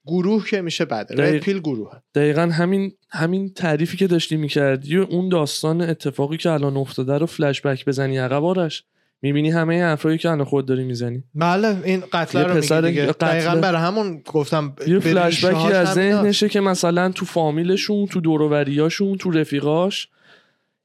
گروه 0.06 0.48
که 0.50 0.62
میشه 0.62 0.84
رد 0.84 1.18
دقیق. 1.18 1.44
پیل 1.44 1.60
گروه 1.60 1.92
دقیقا 2.16 2.42
همین 2.42 2.94
همین 3.10 3.54
تعریفی 3.54 3.98
که 3.98 4.08
داشتی 4.08 4.38
می‌کردی 4.38 4.98
و 4.98 5.06
اون 5.10 5.30
داستان 5.30 5.82
اتفاقی 5.82 6.38
که 6.38 6.50
الان 6.50 6.78
افتاده 6.78 7.18
رو 7.18 7.26
فلش 7.26 7.62
بک 7.62 7.86
بزنی 7.86 8.18
عقب 8.18 8.44
آرش 8.44 8.84
می‌بینی 9.22 9.52
همه 9.52 9.84
حرفایی 9.84 10.18
که 10.18 10.30
الان 10.30 10.46
خود 10.46 10.66
داری 10.66 10.84
می‌زنی 10.84 11.24
بله 11.36 11.78
این 11.84 12.04
قتل 12.14 12.44
رو 12.44 12.56
پسر 12.56 12.82
میگی 12.82 12.94
دیگه 12.94 13.12
قتل. 13.12 13.28
دقیقا 13.28 13.56
برای 13.56 13.82
همون 13.82 14.22
گفتم 14.26 14.76
یه 14.88 15.00
فلش 15.00 15.46
بکی 15.46 15.74
از. 15.74 15.94
ذهنشه 15.94 16.50
که 16.50 16.60
مثلا 16.60 17.12
تو 17.12 17.26
فامیلشون 17.26 18.08
تو 18.08 18.22
دوروریاشون 18.22 19.18
تو 19.18 19.32
رفیقاش 19.32 20.10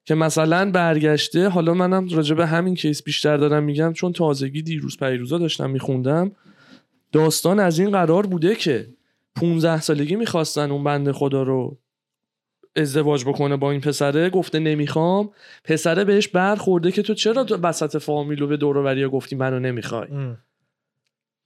که 0.05 0.15
مثلا 0.15 0.71
برگشته 0.71 1.49
حالا 1.49 1.75
منم 1.75 2.09
راجع 2.09 2.35
به 2.35 2.47
همین 2.47 2.75
کیس 2.75 3.03
بیشتر 3.03 3.37
دارم 3.37 3.63
میگم 3.63 3.93
چون 3.93 4.13
تازگی 4.13 4.63
دیروز 4.63 4.97
پیروزا 4.97 5.39
داشتم 5.39 5.71
میخوندم 5.71 6.33
داستان 7.13 7.61
از 7.61 7.79
این 7.79 7.91
قرار 7.91 8.27
بوده 8.27 8.55
که 8.55 8.89
15 9.37 9.81
سالگی 9.81 10.17
می‌خواستن 10.17 10.71
اون 10.71 10.85
بنده 10.85 11.13
خدا 11.13 11.43
رو 11.43 11.79
ازدواج 12.77 13.25
بکنه 13.25 13.57
با 13.57 13.71
این 13.71 13.81
پسره 13.81 14.31
گفته 14.31 14.59
نمی‌خوام. 14.59 15.31
پسره 15.65 16.05
بهش 16.05 16.29
برخورده 16.29 16.93
که 16.93 17.03
تو 17.03 17.15
چرا 17.15 17.45
تو 17.45 17.57
وسط 17.57 17.97
فامیل 17.97 18.43
و 18.43 18.47
به 18.47 18.57
دور 18.57 19.09
گفتی 19.09 19.37
منو 19.37 19.59
نمی‌خوای؟ 19.59 20.09
ام. 20.11 20.39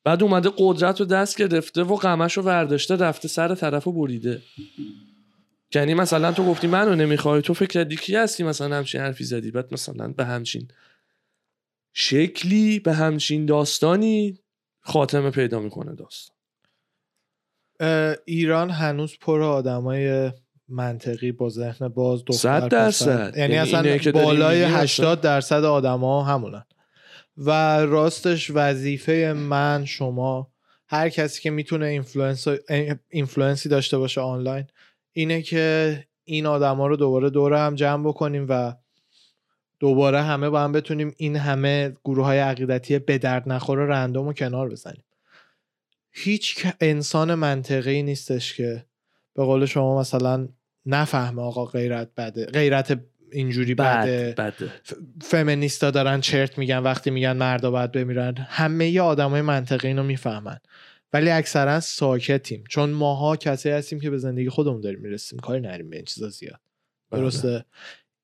بعد 0.05 0.23
اومده 0.23 0.51
قدرت 0.59 1.01
رو 1.01 1.07
دست 1.07 1.39
گرفته 1.39 1.83
و 1.83 1.97
غمش 1.97 2.37
رو 2.37 2.43
ورداشته 2.43 2.97
رفته 2.97 3.29
سر 3.29 3.55
طرف 3.55 3.85
رو 3.85 3.93
بریده. 3.93 4.43
یعنی 5.75 5.95
مثلا 5.95 6.33
تو 6.33 6.45
گفتی 6.45 6.67
منو 6.67 6.95
نمی‌خوای 6.95 7.43
تو 7.43 7.55
فکر 7.55 7.69
کردی 7.69 7.97
کی 7.97 8.17
هستی؟ 8.17 8.43
مثلا 8.43 8.77
همچین 8.77 9.01
حرفی 9.01 9.25
زدی. 9.25 9.51
بعد 9.51 9.73
مثلا 9.73 10.09
به 10.09 10.25
همچین 10.25 10.69
شکلی 11.93 12.79
به 12.79 12.93
همچین 12.93 13.47
داستانی 13.47 14.39
خاتمه 14.81 15.31
پیدا 15.31 15.61
می‌کنه 15.61 15.95
داستان. 15.95 16.37
ایران 18.25 18.71
هنوز 18.71 19.17
پر 19.21 19.43
آدمای 19.43 20.33
منطقی 20.69 21.33
با 21.33 21.49
ذهن 21.49 21.89
باز 21.89 22.25
دختر 22.25 22.61
صد. 22.61 22.69
درصد. 22.69 23.33
یعنی 23.37 23.55
یعنی 23.55 23.57
اصلا 23.57 24.13
بالای 24.13 24.59
میگی 24.61 24.65
اصلا- 24.65 24.83
80 24.83 25.21
درصد 25.21 25.65
آدما 25.65 26.23
همونن 26.25 26.65
و 27.37 27.51
راستش 27.81 28.51
وظیفه 28.55 29.33
من 29.37 29.85
شما 29.85 30.51
هر 30.89 31.09
کسی 31.09 31.43
که 31.43 31.51
می‌تونه 31.51 31.87
influence 31.87 32.47
influence 33.09 33.63
ی 33.63 33.69
داشته 33.69 33.99
باشه 33.99 34.21
آنلاین 34.21 34.65
اینه 35.13 35.43
که 35.43 35.97
این 36.25 36.47
آدما 36.47 36.87
رو 36.87 36.97
دوباره 36.97 37.31
دوره 37.31 37.59
هم 37.59 37.75
جمع 37.75 38.09
بکنیم 38.09 38.47
و 38.49 38.75
دوباره 39.81 40.23
همه 40.23 40.51
با 40.51 40.61
هم 40.61 40.73
بتونیم 40.73 41.15
این 41.17 41.37
همه 41.37 41.97
گروه 42.05 42.25
های 42.25 42.39
عقیدتی 42.39 42.99
به 42.99 43.19
درد 43.19 43.49
نخور 43.49 43.79
و 43.79 43.87
random 43.87 44.27
رو 44.27 44.33
کنار 44.33 44.69
بزنیم 44.69 45.05
هیچ 46.13 46.67
انسان 46.81 47.35
منطقی 47.35 48.03
نیستش 48.03 48.55
که 48.55 48.87
به 49.35 49.45
قول 49.45 49.67
شما 49.67 50.01
مثلا 50.01 50.49
نفهمه 50.87 51.43
آقا 51.43 51.65
غیرت 51.65 52.15
بده 52.17 52.47
غیرت 52.47 53.01
اینجوری 53.33 53.75
بده. 53.75 54.35
بد. 54.39 54.57
بده 54.57 54.73
فمینیستا 55.23 55.91
دارن 55.91 56.21
چرت 56.21 56.59
میگن 56.59 56.79
وقتی 56.79 57.11
میگن 57.11 57.33
مردا 57.33 57.71
باید 57.71 57.93
بمیرن 57.93 58.35
همه 58.37 58.91
ی 58.91 59.01
آدمای 59.01 59.43
منطقی 59.43 59.89
اینو 59.89 60.03
می‌فهمن. 60.03 60.59
ولی 61.13 61.31
اکثرا 61.31 61.81
ساکتیم. 61.81 62.65
چون 62.69 62.91
ماها 62.91 63.37
کسی 63.37 63.71
هستیم 63.71 64.01
که 64.01 64.11
به 64.11 64.19
زندگی 64.19 64.49
خودمون 64.49 64.81
داریم 64.81 65.01
می‌رسیم. 65.01 65.39
کاری 65.39 65.61
نریم 65.61 65.91
به 65.91 65.97
این 65.97 66.05
چیزا 66.05 66.29
زیاد. 66.29 66.61
بله. 67.11 67.21
درسته؟ 67.21 67.65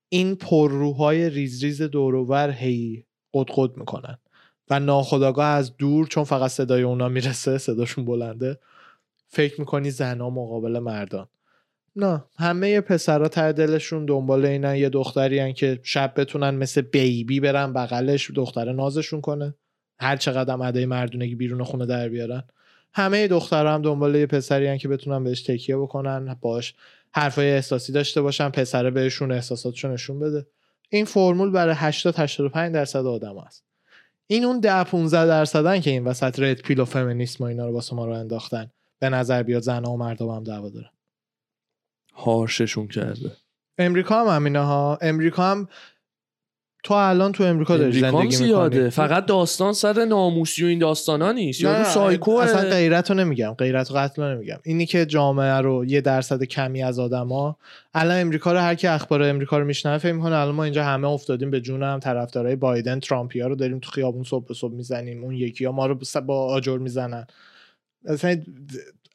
این 0.08 0.36
پرروهای 0.36 1.30
ریز 1.30 1.64
ریز 1.64 1.82
دوروبر 1.82 2.50
هی 2.50 3.06
قد 3.34 3.76
می‌کنن. 3.76 4.18
و 4.70 4.80
ناخداگاه 4.80 5.46
از 5.46 5.76
دور 5.76 6.06
چون 6.06 6.24
فقط 6.24 6.50
صدای 6.50 6.82
اونا 6.82 7.08
می‌رسه 7.08 7.58
صداشون 7.58 8.04
بلنده 8.04 8.58
فکر 9.28 9.60
می‌کنی 9.60 9.90
زنها 9.90 10.30
مقابل 10.30 10.78
مردان. 10.78 11.28
نه 11.96 12.24
همه 12.38 12.80
پسرا 12.80 13.28
ته 13.28 13.52
دلشون 13.52 14.04
دنبال 14.04 14.46
اینن 14.46 14.76
یه 14.76 14.88
دختری 14.88 15.38
هن 15.38 15.52
که 15.52 15.80
شب 15.82 16.12
بتونن 16.16 16.50
مثل 16.50 16.80
بیبی 16.80 17.40
برن 17.40 17.72
بغلش 17.72 18.30
دختر 18.30 18.72
نازشون 18.72 19.20
کنه. 19.20 19.54
هر 20.00 20.16
چقدر 20.16 20.52
هم 20.52 20.60
ادای 20.60 20.86
مردونگی 20.86 21.34
بیرون 21.34 21.64
خونه 21.64 21.86
در 21.86 22.08
بیارن. 22.08 22.44
همه 22.92 23.28
دخترها 23.28 23.74
هم 23.74 23.82
دنبال 23.82 24.14
یه 24.14 24.26
پسری 24.26 24.66
هن 24.66 24.78
که 24.78 24.88
بتونن 24.88 25.24
بهش 25.24 25.42
تکیه 25.42 25.76
بکنن 25.76 26.36
باش 26.40 26.74
حرفای 27.14 27.52
احساسی 27.52 27.92
داشته 27.92 28.22
باشن 28.22 28.48
پسره 28.48 28.90
بهشون 28.90 29.32
احساساتشون 29.32 29.92
نشون 29.92 30.18
بده. 30.18 30.46
این 30.88 31.04
فرمول 31.04 31.50
برای 31.50 31.74
80 31.78 32.14
85 32.18 32.74
درصد 32.74 33.06
آدم 33.06 33.38
هست. 33.38 33.65
این 34.26 34.44
اون 34.44 34.60
10 34.60 34.84
15 34.84 35.26
درصدن 35.26 35.80
که 35.80 35.90
این 35.90 36.04
وسط 36.04 36.40
رد 36.40 36.62
پیل 36.62 36.80
و 36.80 36.84
فمینیسم 36.84 37.44
و 37.44 37.46
اینا 37.46 37.66
رو 37.66 37.74
واسه 37.74 37.96
ما 37.96 38.06
رو 38.06 38.12
انداختن. 38.12 38.70
به 38.98 39.08
نظر 39.08 39.42
بیاد 39.42 39.62
زنها 39.62 39.92
و 39.92 39.96
مردا 39.96 40.26
با 40.26 40.36
هم 40.36 40.44
دعوا 40.44 40.70
دارن. 40.70 40.90
هارششون 42.14 42.88
کرده. 42.88 43.32
امریکا 43.78 44.20
هم 44.20 44.36
همینه 44.36 44.60
ها. 44.60 44.98
امریکا 45.02 45.50
هم 45.50 45.68
تو 46.86 46.94
الان 46.94 47.32
تو 47.32 47.44
امریکا 47.44 47.76
داری 47.76 48.00
زندگی 48.00 48.36
زیاده. 48.36 48.76
می‌کنی 48.76 48.90
فقط 48.90 49.26
داستان 49.26 49.72
سر 49.72 50.04
ناموسی 50.04 50.64
و 50.64 50.66
این 50.66 50.78
داستانا 50.78 51.32
نیست. 51.32 51.60
یارو 51.60 51.84
سایکوه 51.84 52.44
اصلا 52.44 52.70
غیرت 52.70 53.10
رو 53.10 53.16
نمیگم. 53.16 53.54
غیرت 53.58 53.90
و 53.90 53.94
قتل 53.94 54.22
رو 54.22 54.34
نمیگم. 54.34 54.58
اینی 54.64 54.86
که 54.86 55.06
جامعه 55.06 55.52
رو 55.52 55.84
یه 55.84 56.00
درصد 56.00 56.42
کمی 56.42 56.82
از 56.82 56.98
آدما 56.98 57.56
الان 57.94 58.20
امریکا 58.20 58.52
رو 58.52 58.58
هر 58.58 58.74
کی 58.74 58.86
اخبار 58.86 59.22
امریکا 59.22 59.58
رو 59.58 59.64
میشنوه 59.64 59.98
فکر 59.98 60.12
می‌کنه 60.12 60.36
الان 60.36 60.54
ما 60.54 60.64
اینجا 60.64 60.84
همه 60.84 61.08
افتادیم 61.08 61.50
به 61.50 61.60
جونم. 61.60 62.00
طرفدارای 62.00 62.56
بایدن 62.56 63.00
ترامپیا 63.00 63.46
رو 63.46 63.54
داریم 63.54 63.78
تو 63.78 63.90
خیابون 63.90 64.24
صبح 64.24 64.46
به 64.46 64.54
صبح 64.54 64.74
می‌زنیم. 64.74 65.24
اون 65.24 65.34
یکی 65.34 65.64
ها 65.64 65.72
ما 65.72 65.86
رو 65.86 65.98
با 66.26 66.44
آجر 66.44 66.78
می‌زنن. 66.78 67.26
اصلا 68.04 68.36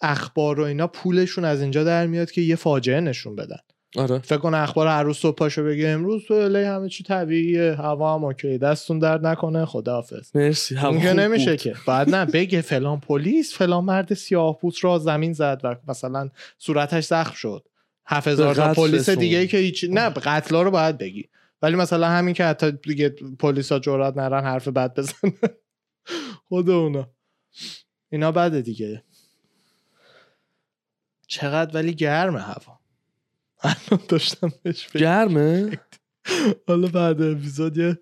اخبار 0.01 0.59
و 0.59 0.63
اینا 0.63 0.87
پولشون 0.87 1.45
از 1.45 1.61
اینجا 1.61 1.83
در 1.83 2.07
میاد 2.07 2.31
که 2.31 2.41
یه 2.41 2.55
فاجعه 2.55 2.99
نشون 2.99 3.35
بدن. 3.35 3.59
آره. 3.97 4.19
فکر 4.19 4.37
کن 4.37 4.53
اخبار 4.53 4.87
هر 4.87 5.03
روز 5.03 5.17
صبح 5.17 5.35
پاشو 5.35 5.63
بگه 5.63 5.87
امروز 5.87 6.31
الی 6.31 6.63
همه 6.63 6.89
چی 6.89 7.03
طبیعیه 7.03 7.75
هوا 7.75 8.15
هم 8.15 8.23
اوکی 8.23 8.57
دستون 8.57 8.99
درد 8.99 9.27
نکنه 9.27 9.65
خداحافظ. 9.65 10.35
مرسی 10.35 10.75
هوا 10.75 11.13
نمیشه. 11.13 11.57
که. 11.57 11.75
بعد 11.87 12.09
نه 12.09 12.25
بگه 12.25 12.61
فلان 12.61 12.99
پلیس 12.99 13.53
فلان 13.53 13.83
مرد 13.83 14.13
سیاه 14.13 14.57
پوست 14.59 14.83
را 14.83 14.99
زمین 14.99 15.33
زد 15.33 15.61
و 15.63 15.75
مثلا 15.87 16.29
صورتش 16.57 17.05
زخم 17.05 17.33
شد. 17.33 17.67
هفت 18.05 18.27
هزار 18.27 18.47
به 18.47 18.53
تا 18.53 18.63
قتل 18.63 18.73
پلیس. 18.73 19.09
دیگه 19.09 19.37
ای 19.37 19.47
که 19.47 19.57
هیچ 19.57 19.85
نه 19.89 20.09
قتلا 20.09 20.61
رو 20.61 20.71
باید 20.71 20.97
بگی. 20.97 21.29
ولی 21.61 21.75
مثلا 21.75 22.07
همین 22.07 22.33
که 22.33 22.45
حتی 22.45 22.71
دیگه 22.71 23.09
پلیسا 23.39 23.79
جرئت 23.79 24.17
نرن 24.17 24.43
حرف 24.43 24.67
بد 24.67 24.93
بزنن. 24.93 25.33
خود 26.49 26.69
اونا. 26.69 27.09
اینا 28.09 28.31
بده 28.31 28.61
دیگه. 28.61 29.03
چقدر؟ 31.27 31.75
ولی 31.75 31.93
گرمه 31.93 32.39
هوا. 32.41 32.80
الان 33.63 34.01
داشتم 34.07 34.51
بهش 34.63 34.89
گرمه؟ 34.89 35.79
حالا 36.67 36.87
بعد 36.87 37.21
اپیزود 37.21 37.77
یه 37.77 37.99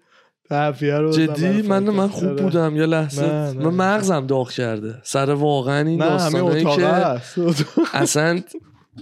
تحفیه 0.49 0.97
رو 0.97 1.11
جدی؟ 1.11 1.61
من 1.61 1.83
من. 1.83 2.07
خوب 2.07 2.29
آره. 2.29 2.43
بودم 2.43 2.75
یه 2.75 2.85
لحظه. 2.85 3.21
نه، 3.21 3.51
نه. 3.51 3.69
من 3.69 3.73
مغزم 3.73 4.27
داغ 4.27 4.51
کرده. 4.51 5.01
سر 5.03 5.29
واقعا 5.29 5.87
این 5.87 6.01
نه 6.01 6.05
همه 6.05 6.17
داستانایی 6.17 6.65
اتاق 6.65 7.21
که 7.35 7.81
اصلا 7.97 8.41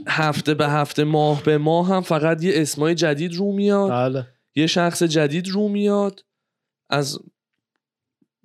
هفته 0.08 0.54
به 0.54 0.68
هفته 0.68 1.04
ماه 1.04 1.44
به 1.44 1.58
ماه 1.58 1.88
هم 1.88 2.02
فقط 2.02 2.44
یه 2.44 2.52
اسمای 2.56 2.96
جدید 2.96 3.36
رو 3.36 3.52
میاد. 3.52 3.92
بله. 3.92 4.28
یه 4.56 4.68
شخص 4.68 5.04
جدید 5.04 5.48
رو 5.50 5.68
میاد. 5.68 6.26
از 6.90 7.20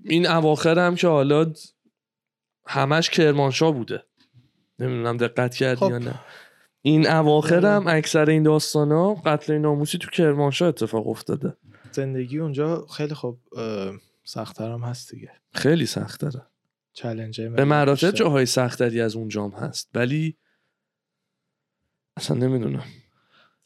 این 0.05 0.27
اواخر 0.27 0.79
هم 0.79 0.95
که 0.95 1.09
حالا 1.09 1.53
همش 2.67 3.11
کرمانشاه 3.11 3.73
بوده. 3.73 4.03
نمی‌دونم 4.79 5.17
دقت 5.17 5.55
کردی 5.55 5.77
خب. 5.77 5.91
یا 5.91 5.99
نه. 5.99 6.15
این 6.83 7.11
اواخر. 7.11 7.67
هم 7.67 7.85
اکثر 7.87 8.31
این 8.31 8.43
داستان 8.43 8.93
ها 8.93 9.15
قتل 9.15 9.59
ناموسی 9.59 9.99
تو 9.99 10.11
کرمانشاه 10.11 10.69
اتفاق 10.69 11.09
افتاده. 11.09 11.57
زندگی 11.93 12.39
اونجا 12.39 12.87
خیلی 12.87 13.15
خب 13.15 13.39
سختتر 14.25 14.71
هم 14.71 14.81
هست 14.81 15.11
دیگه. 15.11 15.31
خیلی 15.55 15.87
سخت 15.87 16.21
داره 16.21 16.47
چلنج 16.93 17.41
به 17.41 17.65
مراتب 17.65 18.11
جاهای 18.11 18.47
سختری 18.47 19.01
از 19.01 19.17
اونجام 19.17 19.51
هست. 19.51 19.91
ولی 19.95 20.37
اصلا 22.17 22.37
نمی‌دونم. 22.37 22.85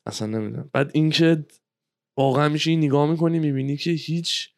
اصلا 0.06 0.28
نمی‌دونم. 0.28 0.70
بعد 0.72 0.90
اینکه 0.94 1.46
واقعا 2.16 2.48
میشه 2.48 2.70
این 2.70 2.84
نگاه 2.84 3.10
می‌کنی 3.10 3.38
می‌بینی 3.38 3.76
که 3.76 3.90
هیچ 3.90 4.55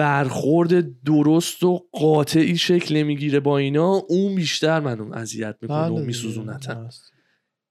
برخورد 0.00 1.02
درست 1.02 1.64
و 1.64 1.86
قاطعی 1.92 2.56
شکل 2.56 2.96
نمی‌گیره 2.96 3.40
با 3.40 3.58
اینا 3.58 4.02
اون 4.08 4.34
بیشتر 4.34 4.80
منو 4.80 5.14
اذیت 5.14 5.56
می‌کنه 5.62 5.90
بله 5.90 6.00
و 6.00 6.04
میسوزونتم 6.04 6.84
هست. 6.86 7.12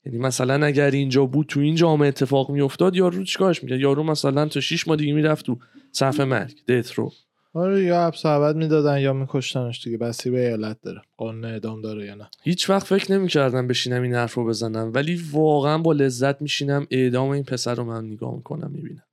یعنی 0.06 0.18
مثلا 0.18 0.65
اگر 0.65 0.92
اینجا 0.92 1.26
بود 1.26 1.48
تو 1.48 1.60
این 1.60 1.76
جامعه 1.76 2.08
اتفاق 2.08 2.52
میافتاد 2.52 2.96
یارو 2.96 3.24
چیکارش 3.24 3.63
می‌کرد؟ 3.63 3.80
یارو 3.80 4.04
مثلا 4.04 4.46
تا 4.46 4.60
6 4.60 4.88
ماه 4.88 4.98
دیگه 4.98 5.13
می‌رفت 5.13 5.46
تو 5.46 5.58
صف 5.92 6.20
مرگ 6.20 6.65
دت 6.68 6.92
رو 6.92 7.12
آره 7.54 7.84
یا 7.84 8.08
حبس 8.08 8.26
ابد 8.26 8.56
می‌دادن 8.56 9.00
یا 9.00 9.13
میکشتنش 9.13 9.84
دیگه 9.84 9.98
بسی 9.98 10.30
به 10.30 10.48
ایالت 10.48 10.82
داره 10.82 11.02
قانون 11.18 11.46
اعدام 11.46 11.82
داره 11.82 12.06
یا 12.06 12.15
نه. 12.15 12.30
هیچ 12.44 12.70
وقت 12.70 12.88
فکر 12.88 13.12
نمی‌کردم 13.12 13.68
بشینم 13.68 14.02
این 14.02 14.13
حرف 14.13 14.34
رو 14.34 14.46
بزنم 14.46 14.92
ولی 14.96 15.22
واقعا 15.32 15.78
با 15.78 15.94
لذت 15.94 16.42
میشینم 16.42 16.88
اعدام 16.92 17.30
این 17.30 17.44
پسر 17.44 17.76
رو 17.76 17.84
من 17.84 18.06
نگاه 18.06 18.36
می‌کنم 18.36 18.72
می‌بینم. 18.72 19.04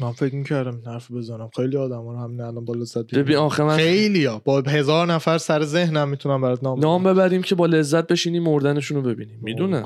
من 0.00 0.12
فکر 0.12 0.34
می‌کردم 0.34 0.76
این 0.76 0.86
حرف 0.86 1.10
بزنم. 1.10 1.50
خیلی 1.56 1.76
آدم 1.76 2.08
رو 2.08 2.18
همین 2.18 2.40
الان 2.40 2.64
با 2.64 2.74
لذت 2.74 3.14
ببین 3.14 3.36
آخه 3.36 3.62
من 3.62 3.76
خیلی 3.76 4.24
ها. 4.24 4.38
با 4.44 4.60
هزار 4.60 5.06
نفر 5.06 5.38
سر 5.38 5.64
ذهنم 5.64 6.08
می‌تونم 6.08 6.40
برات 6.40 6.62
نام 6.64 6.80
نام. 6.80 7.04
ببریم 7.04 7.42
که 7.42 7.54
با 7.54 7.66
لذت 7.66 8.06
بشینیم 8.06 8.42
مردنشون 8.42 8.96
رو 8.96 9.02
ببینیم 9.02 9.38
می‌دونم. 9.42 9.84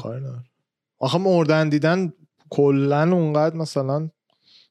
آخه 0.98 1.18
مردن 1.18 1.68
دیدن 1.68 2.12
کلا 2.50 3.02
اونقدر 3.12 3.56
مثلا 3.56 4.10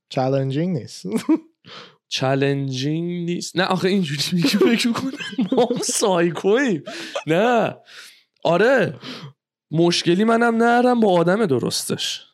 چالنجینگ 0.10 0.78
نیست. 0.78 1.06
چالنجینگ 2.10 3.30
نیست. 3.30 3.58
نه 3.58 3.64
آخه 3.64 3.88
اینجوری 3.88 4.22
میگه 4.34 4.48
فکر 4.50 4.88
می‌کنم 4.88 5.12
ما 5.52 5.68
سایکویم 5.84 6.84
نه. 7.28 7.76
آره. 8.44 8.94
مشکلی 9.72 10.24
منم 10.24 10.56
نرم 10.64 11.00
با 11.00 11.12
آدم 11.12 11.46
درستش. 11.46 12.27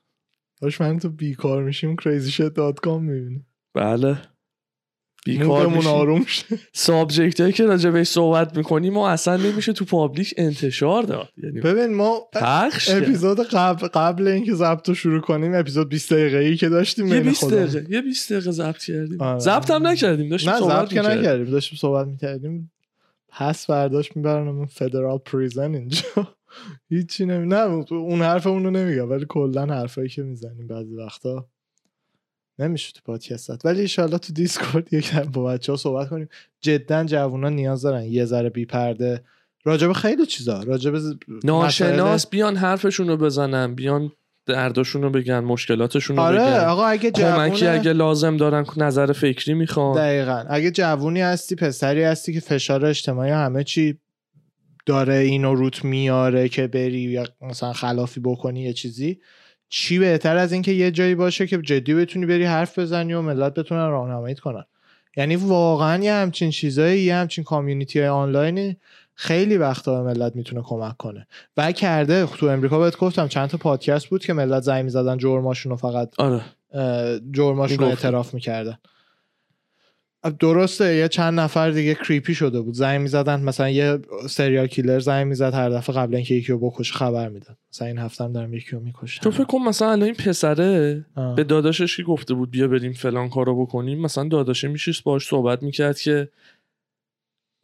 باش 0.63 0.81
من 0.81 0.99
تو 0.99 1.09
بیکار 1.09 1.63
میشیم 1.63 1.95
کریزی 1.95 2.31
شت 2.31 2.49
دات 2.53 2.79
کام 2.79 3.03
می‌بینیم 3.03 3.47
بله 3.75 4.17
بیکار 5.25 5.87
آروم 5.87 6.25
شه 6.25 6.45
سابجکت 6.73 7.39
هایی 7.41 7.53
که 7.53 7.65
راجع 7.65 7.89
بهش 7.89 8.07
صحبت 8.07 8.57
می‌کنیم 8.57 8.97
و 8.97 9.01
اصلا 9.01 9.37
نمیشه 9.37 9.73
تو 9.73 9.85
پابلیک 9.85 10.33
انتشار 10.37 11.03
داد 11.03 11.29
یعنی 11.43 11.61
ببین 11.61 11.93
ما 11.93 12.19
پخش. 12.33 12.89
اپیزود 12.89 13.39
قبل 13.39 13.87
قبل 13.87 14.27
اینکه 14.27 14.53
ضبط 14.53 14.89
رو 14.89 14.95
شروع 14.95 15.21
کنیم 15.21 15.55
اپیزود 15.55 15.89
20 15.89 16.13
دقیقه 16.13 16.37
ای 16.37 16.55
که 16.55 16.69
داشتیم 16.69 17.07
یه 17.07 17.13
بین 17.13 17.23
20 17.23 17.39
خودمون. 17.39 17.65
دقیقه 17.65 17.93
یه 17.95 18.01
20 18.01 18.31
دقیقه 18.33 18.51
ضبط 18.51 18.83
کردیم 18.83 19.21
آره. 19.21 19.39
ضبط 19.39 19.71
هم 19.71 19.87
نکردیم 19.87 20.29
داشتیم 20.29 20.53
نه 20.53 20.59
صحبت 20.59 20.89
که. 20.89 21.01
نکردیم 21.01 21.45
داشتیم 21.51 21.77
صحبت 21.77 22.07
می‌کردیم 22.07 22.71
پس 23.29 23.65
برداشت 23.65 24.17
میبرنمون 24.17 24.65
فدرال 24.65 25.17
پریزن 25.17 25.75
اینجا 25.75 26.01
هیچی 26.89 27.25
نمی 27.25 27.47
نه 27.47 27.57
اون 27.91 28.21
حرف 28.21 28.47
اونو 28.47 28.71
نمیگم 28.71 29.09
ولی 29.09 29.25
کلا 29.29 29.65
حرفایی 29.65 30.09
که 30.09 30.23
می‌زنیم 30.23 30.67
بعضی 30.67 30.95
وقتا 30.95 31.47
نمیشه 32.59 32.91
تو 32.93 32.99
پادکستت 33.05 33.65
ولی 33.65 33.81
ایشالله 33.81 34.17
تو 34.17 34.33
دیسکورد 34.33 34.93
یک 34.93 35.15
با 35.15 35.43
بچه 35.43 35.71
ها 35.71 35.77
صحبت 35.77 36.09
کنیم. 36.09 36.29
جدا 36.61 37.03
جوونا 37.03 37.49
نیاز 37.49 37.81
دارن 37.81 38.03
یه 38.03 38.25
ذره 38.25 38.49
بی 38.49 38.65
پرده. 38.65 39.23
راجب 39.65 39.91
خیلی 39.93 40.25
چیزا 40.25 40.63
راجب 40.63 40.97
ز- 40.97 41.13
ناشناس 41.43 42.27
بیان 42.29 42.55
حرفشون 42.55 43.07
رو 43.07 43.17
بزنن 43.17 43.75
بیان 43.75 44.11
درداشون 44.45 45.01
رو 45.01 45.09
بگن 45.09 45.39
مشکلاتشون 45.39 46.15
رو 46.15 46.21
آره 46.21 46.37
بگن. 46.37 46.59
آقا 46.59 46.85
اگه 46.85 47.11
کمکی 47.11 47.55
جوونه 47.59 47.79
اگه 47.79 47.93
لازم 47.93 48.37
دارن 48.37 48.65
نظر 48.77 49.11
فکری 49.11 49.53
می‌خوان. 49.53 49.95
دقیقا. 49.97 50.45
اگه 50.49 50.71
جوونی 50.71 51.21
هستی 51.21 51.55
پسری 51.55 52.03
هستی 52.03 52.33
که 52.33 52.39
فشار 52.39 52.85
اجتماعی 52.85 53.31
همه 53.31 53.63
چی 53.63 53.99
داره 54.85 55.15
اینو 55.15 55.55
روت 55.55 55.85
میاره 55.85 56.49
که 56.49 56.67
بری 56.67 56.99
یا 56.99 57.25
مثلا 57.41 57.73
خلافی 57.73 58.19
بکنی 58.19 58.61
یه 58.61 58.73
چیزی 58.73 59.19
چی 59.69 59.99
بهتر 59.99 60.37
از 60.37 60.53
اینکه 60.53 60.71
یه 60.71 60.91
جایی 60.91 61.15
باشه 61.15 61.47
که 61.47 61.57
جدی 61.57 61.93
بتونی 61.93 62.25
بری 62.25 62.43
حرف 62.43 62.79
بزنی 62.79 63.13
و 63.13 63.21
ملت 63.21 63.53
بتونن 63.53 63.89
راهنماییت 63.89 64.39
کنن. 64.39 64.63
یعنی 65.17 65.35
واقعا 65.35 66.03
یه 66.03 66.13
همچین 66.13 66.49
چیزایی 66.49 67.01
یه 67.01 67.15
همچین 67.15 67.43
کامیونیتی 67.43 67.99
های 67.99 68.07
آنلاین 68.07 68.75
خیلی 69.15 69.57
وقتا 69.57 70.03
به 70.03 70.13
ملت 70.13 70.35
می‌تونه 70.35 70.61
کمک 70.65 70.97
کنه. 70.97 71.27
و 71.57 71.71
کرده 71.71 72.25
تو 72.25 72.45
امریکا 72.45 72.79
بهت 72.79 72.97
گفتم 72.97 73.27
چند 73.27 73.49
تا 73.49 73.57
پادکست 73.57 74.07
بود 74.07 74.25
که 74.25 74.33
ملت 74.33 74.63
زنگ 74.63 74.83
می‌زدن 74.83 75.17
جرماشون 75.17 75.69
رو 75.69 75.75
فقط 75.75 76.09
آره. 76.17 76.41
جرماشون 77.31 77.77
رو. 77.77 77.85
اعتراف 77.85 78.33
می‌کردن. 78.33 78.77
درسته 80.39 80.95
یه 80.95 81.07
چند 81.07 81.39
نفر 81.39 81.71
دیگه 81.71 81.95
کریپی 81.95 82.35
شده 82.35 82.61
بود. 82.61 82.73
زنگ 82.73 83.01
می‌زدن 83.01 83.41
مثلا 83.41 83.69
یه 83.69 83.99
سریال 84.29 84.67
کیلر 84.67 84.99
زنگ 84.99 85.27
می‌زد 85.27 85.53
هر 85.53 85.69
دفعه 85.69 85.95
قبل 85.95 86.15
اینکه 86.15 86.35
یکی 86.35 86.51
رو 86.51 86.69
بکشه 86.69 86.93
خبر 86.93 87.29
می‌داد. 87.29 87.57
مثلا 87.73 87.87
این 87.87 87.97
هفته 87.97 88.23
هم 88.23 88.33
دارم 88.33 88.53
یکی 88.53 88.71
رو 88.71 88.79
می‌کشم 88.79 89.21
تو 89.21 89.31
فکر 89.31 89.43
کن 89.43 89.57
مثلا 89.57 89.91
الان 89.91 90.03
این 90.03 90.13
پسره 90.13 91.05
به 91.35 91.43
داداشش 91.43 91.97
که 91.97 92.03
گفته 92.03 92.33
بود؟ 92.33 92.51
بیا 92.51 92.67
بریم 92.67 92.93
فلان 92.93 93.29
کارو 93.29 93.61
بکنیم. 93.65 94.01
مثلا 94.01 94.27
داداشه 94.27 94.67
میشیست 94.67 95.03
باش 95.03 95.27
صحبت 95.27 95.63
می‌کرد 95.63 95.99
که 95.99 96.29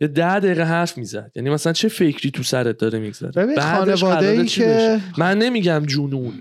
یه 0.02 0.08
ده 0.08 0.40
دقیقه 0.40 0.64
حرف 0.64 0.98
می‌زد. 0.98 1.32
یعنی 1.36 1.50
مثلا 1.50 1.74
چه 1.74 1.88
فکری 1.88 2.32
تو 2.32 2.44
سرت 2.44 2.78
داره 2.78 3.00
میگذره؟ 3.00 3.56
خانواده 3.62 4.28
ای 4.28 4.46
که 4.46 5.00
من 5.18 5.38
نمیگم 5.38 5.86
جنون. 5.86 6.34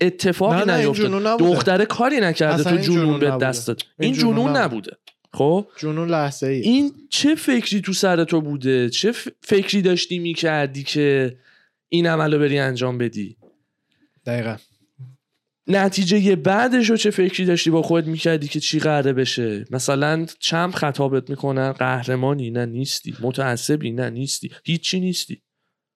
اتفاقی 0.00 0.72
نیفتاد. 0.72 1.38
دختره 1.38 1.84
کاری 1.84 2.20
نکرده 2.20 2.64
تو 2.64 2.76
جنون 2.76 2.96
جنون 2.96 3.20
به. 3.20 3.30
دست 3.46 3.68
داد 3.68 3.82
این 3.98 4.14
این 4.14 4.22
جنون 4.22 4.34
جنون 4.34 4.56
نبوده. 4.56 4.92
خب؟ 5.32 5.66
جنون 5.76 6.10
لحظه 6.10 6.46
ای 6.46 6.60
این 6.60 6.92
چه 7.10 7.34
فکری 7.34 7.80
تو 7.80 7.92
سر 7.92 8.24
تو 8.24 8.40
بوده؟ 8.40 8.90
چه 8.90 9.12
فکری 9.42 9.82
داشتی 9.82 10.18
می‌کردی 10.18 10.82
که 10.82 11.36
این 11.88 12.06
عملو 12.06 12.38
بری 12.38 12.58
انجام 12.58 12.98
بدی؟ 12.98 13.36
دقیقا. 14.26 14.56
نتیجه 15.66 16.36
بعدش 16.36 16.90
رو 16.90 16.96
چه 16.96 17.10
فکری 17.10 17.46
داشتی 17.46 17.70
با 17.70 17.82
خودت 17.82 18.06
می‌کردی 18.06 18.48
که 18.48 18.60
چی 18.60 18.78
قراره 18.78 19.12
بشه؟ 19.12 19.64
مثلا 19.70 20.26
چم 20.38 20.70
خطابت 20.70 21.30
می‌کنن؟ 21.30 21.72
قهرمانی 21.72 22.50
نه 22.50 22.66
نیستی. 22.66 23.16
متعصبی 23.20 23.90
نه 23.90 24.10
نیستی. 24.10 24.50
هیچی 24.64 25.00
نیستی. 25.00 25.42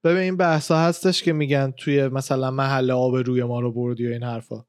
ببین 0.05 0.19
این 0.19 0.37
بحثا 0.37 0.79
هستش 0.79 1.23
که 1.23 1.33
میگن 1.33 1.73
توی 1.79 2.09
مثلا 2.09 2.51
محل 2.51 2.91
آب 2.91 3.17
روی 3.17 3.45
ما 3.45 3.61
رو 3.61 3.73
بردی 3.73 4.09
و 4.09 4.11
این 4.13 4.23
حرفا. 4.23 4.65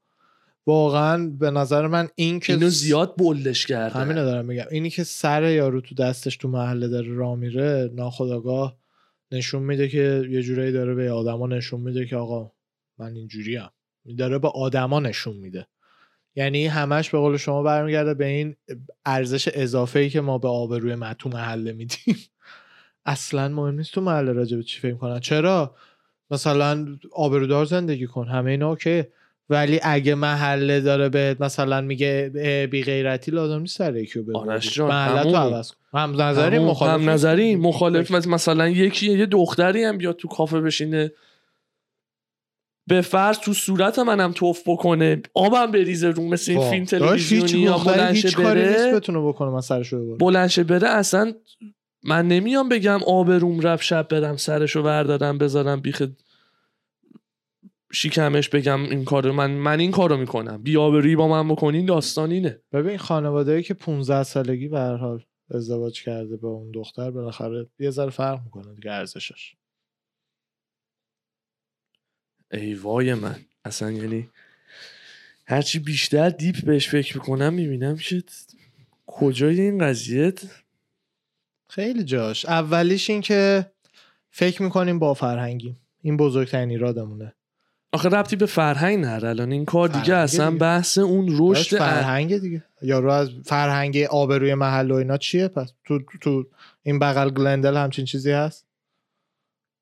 واقعا 0.66 1.26
به 1.26 1.50
نظر 1.50 1.86
من 1.86 2.08
این 2.14 2.40
که 2.40 2.52
اینو 2.52 2.68
زیاد 2.68 3.14
بلدش 3.18 3.66
کرده. 3.66 3.98
همینو 3.98 4.24
دارم 4.24 4.44
میگم. 4.44 4.64
اینی 4.70 4.90
که 4.90 5.04
سر 5.04 5.42
یارو 5.42 5.80
تو 5.80 5.94
دستش 5.94 6.36
تو 6.36 6.48
محله 6.48 6.88
داره 6.88 7.14
راه 7.14 7.36
میره 7.36 7.90
ناخداگاه 7.94 8.76
نشون 9.32 9.62
میده 9.62 9.88
که 9.88 10.26
یه 10.30 10.42
جورایی 10.42 10.72
داره 10.72 10.94
به 10.94 11.10
آدما 11.12 11.46
نشون 11.46 11.80
میده 11.80 12.06
که 12.06 12.16
آقا 12.16 12.52
من 12.98 13.14
اینجوری 13.14 13.56
هم 13.56 13.70
داره 14.18 14.38
به 14.38 14.48
آدما 14.48 15.00
نشون 15.00 15.36
میده. 15.36 15.66
یعنی 16.36 16.66
همش 16.66 17.10
به 17.10 17.18
قول 17.18 17.36
شما 17.36 17.62
برمیگرده 17.62 18.14
به 18.14 18.26
این 18.26 18.56
ارزش 19.06 19.48
اضافه 19.52 19.98
ای 19.98 20.10
که 20.10 20.20
ما 20.20 20.38
به 20.38 20.48
آبروی 20.48 20.94
ما 20.94 21.14
تو 21.14 21.28
محله 21.28 21.72
میدیم. 21.72 22.16
اصلا 23.06 23.48
مهم 23.48 23.74
نیست 23.74 23.92
تو 23.92 24.00
محله 24.00 24.32
راجع 24.32 24.56
به 24.56 24.62
چی 24.62 24.80
فکر 24.80 24.94
کنن 24.94 25.20
چرا؟ 25.20 25.74
مثلا 26.30 26.98
آبرودار 27.12 27.64
زندگی 27.64 28.06
کن. 28.06 28.28
همه 28.28 28.50
اینا 28.50 28.68
اوکی. 28.68 29.04
ولی 29.50 29.80
اگه 29.82 30.14
محله 30.14 30.80
داره 30.80 31.08
بهت 31.08 31.40
مثلا 31.40 31.80
میگه 31.80 32.30
بی 32.70 32.82
غیرتی 32.82 33.30
لازم 33.30 33.60
نیست 33.60 33.76
سر 33.78 33.96
یکی 33.96 34.24
آرش 34.34 34.74
جان، 34.74 34.88
محله 34.88 35.22
تو. 35.30 35.36
عوض 35.36 35.72
کن. 35.72 35.98
هم 35.98 36.22
نظری 36.22 36.58
مخالف 36.58 37.00
هم. 37.02 37.10
نظری 37.10 37.56
مخالف 37.56 38.10
مثلا- 38.10 38.32
مثلا 38.34 38.68
یکی 38.68 39.12
یه 39.18 39.26
دختری 39.26 39.84
هم 39.84 39.98
بیاد 39.98 40.16
تو 40.16 40.28
کافه 40.28 40.60
بشینه. 40.60 41.12
به 42.88 43.00
فرض 43.00 43.38
تو 43.38 43.52
صورت 43.52 43.98
منم 43.98 44.32
توف 44.32 44.62
بکنه 44.66 45.22
آبم 45.34 45.72
بریزه 45.72 46.10
رو 46.10 46.22
مثل 46.28 46.52
این 46.52 46.60
خب. 46.60 46.70
فیلم 46.70 46.84
تلویزیونی 46.84 47.50
یا 47.58 47.78
بلنشه 47.78 48.30
بره. 48.38 48.92
بتونه 48.94 49.18
بکنه 49.28 49.50
من 49.50 49.60
سرشو 49.60 50.04
ببرم. 50.04 50.16
بلنشه 50.18 50.64
بره 50.64 50.88
اصلا 50.88 51.32
من 52.04 52.28
نمیام 52.28 52.68
بگم 52.68 53.00
آبروم 53.06 53.60
رفت 53.60 53.82
شب 53.84 54.08
برم 54.08 54.36
سرشو 54.36 54.82
بردارم 54.82 55.38
بذارم 55.38 55.80
بیخ 55.80 56.02
شیکمش 57.92 58.48
بگم 58.48 58.82
این 58.82 59.04
کارو. 59.04 59.32
من 59.32 59.50
من 59.50 59.80
این 59.80 59.90
کارو 59.90 60.16
می‌کنم. 60.16 60.62
بی 60.62 60.76
آبرویی 60.76 61.16
با 61.16 61.28
من 61.28 61.48
بکنین 61.48 61.86
داستان 61.86 62.30
اینه. 62.30 62.60
ببین 62.72 62.98
خانواده 62.98 63.62
که 63.62 63.74
15 63.74 64.22
سالگی 64.22 64.68
به 64.68 64.78
هر 64.78 64.96
حال 64.96 65.24
ازدواج 65.50 66.02
کرده 66.02 66.36
با 66.36 66.48
اون 66.48 66.70
دختر 66.70 67.10
بالاخره 67.10 67.66
یه 67.78 67.90
ذره 67.90 68.10
فرق 68.10 68.44
می‌کنه 68.44 68.74
دیگه 68.74 68.92
ارزشش. 68.92 69.54
ای 72.52 72.74
وای 72.74 73.14
من. 73.14 73.36
اصلا 73.64 73.90
یعنی 73.90 74.30
هرچی 75.46 75.78
بیشتر 75.78 76.30
دیپ 76.30 76.64
بهش 76.64 76.88
فکر 76.88 77.16
می‌کنم 77.16 77.54
می‌بینم 77.54 77.96
که 77.96 78.22
کجای 79.06 79.60
این 79.60 79.78
قضیه 79.78 80.32
خیلی 81.70 82.04
جاش. 82.04 82.44
اولیش 82.44 83.10
این 83.10 83.20
که 83.20 83.70
فکر 84.30 84.62
می‌کنیم 84.62 84.98
با 84.98 85.14
فرهنگیم. 85.14 85.80
این 86.02 86.16
بزرگترین 86.16 86.70
ایرادمونه. 86.70 87.35
آخه 87.96 88.08
ربطی 88.08 88.36
به 88.36 88.46
فرهنگ 88.46 88.98
نره 88.98 89.28
الان 89.28 89.52
این 89.52 89.64
کار 89.64 89.88
دیگه 89.88 90.14
اصلا 90.14 90.46
دیگه. 90.46 90.58
بحث 90.58 90.98
اون 90.98 91.28
رشد 91.38 91.78
فرهنگ 91.78 92.38
دیگه. 92.38 92.64
یارو 92.82 93.10
از 93.10 93.30
فرهنگ 93.44 93.96
آبروی 93.96 94.54
محل 94.54 94.90
و 94.90 94.94
اینا 94.94 95.16
چیه؟ 95.16 95.48
پس 95.48 95.72
تو 95.84 95.98
تو 96.20 96.44
این 96.82 96.98
بغل 96.98 97.30
گلندل 97.30 97.76
همچین 97.76 98.04
چیزی 98.04 98.30
هست؟ 98.30 98.66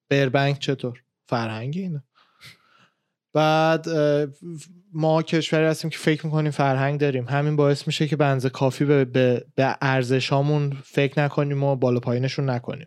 بربنک 0.08 0.58
چطور؟ 0.58 1.02
فرهنگ 1.26 1.74
اینه. 1.76 2.02
بعد 3.32 3.86
ما 4.92 5.22
کشوری 5.22 5.64
هستیم 5.64 5.90
که 5.90 5.98
فکر 5.98 6.26
می‌کنیم 6.26 6.50
فرهنگ 6.50 7.00
داریم. 7.00 7.28
همین 7.28 7.56
باعث 7.56 7.86
میشه 7.86 8.08
که 8.08 8.16
بنز 8.16 8.46
کافی 8.46 8.84
به, 8.84 9.04
به, 9.04 9.44
به 9.54 9.76
ارزشامون 9.82 10.76
فکر 10.84 11.24
نکنیم 11.24 11.62
و 11.62 11.76
بالا 11.76 12.00
پایینشون 12.00 12.50
نکنیم. 12.50 12.86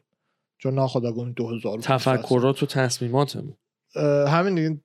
چون 0.57 0.73
ناخداگاه 0.73 1.29
2000 1.29 1.79
تفکرات 1.79 2.63
و 2.63 2.65
تصمیماتمون. 2.65 3.57
همین 4.27 4.55
دیگه 4.55 4.81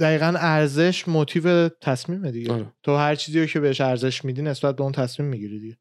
دقیقا 0.00 0.34
ارزش 0.38 1.08
موتیو 1.08 1.68
تصمیمه 1.68 2.30
دیگه. 2.30 2.52
آره. 2.52 2.72
تو 2.82 2.96
هر 2.96 3.14
چیزی 3.14 3.40
رو 3.40 3.46
که 3.46 3.60
بهش 3.60 3.80
ارزش 3.80 4.24
میدی 4.24 4.42
نسبت 4.42 4.76
به 4.76 4.82
اون 4.82 4.92
تصمیم 4.92 5.28
می‌گیری 5.28 5.60
دیگه. 5.60 5.76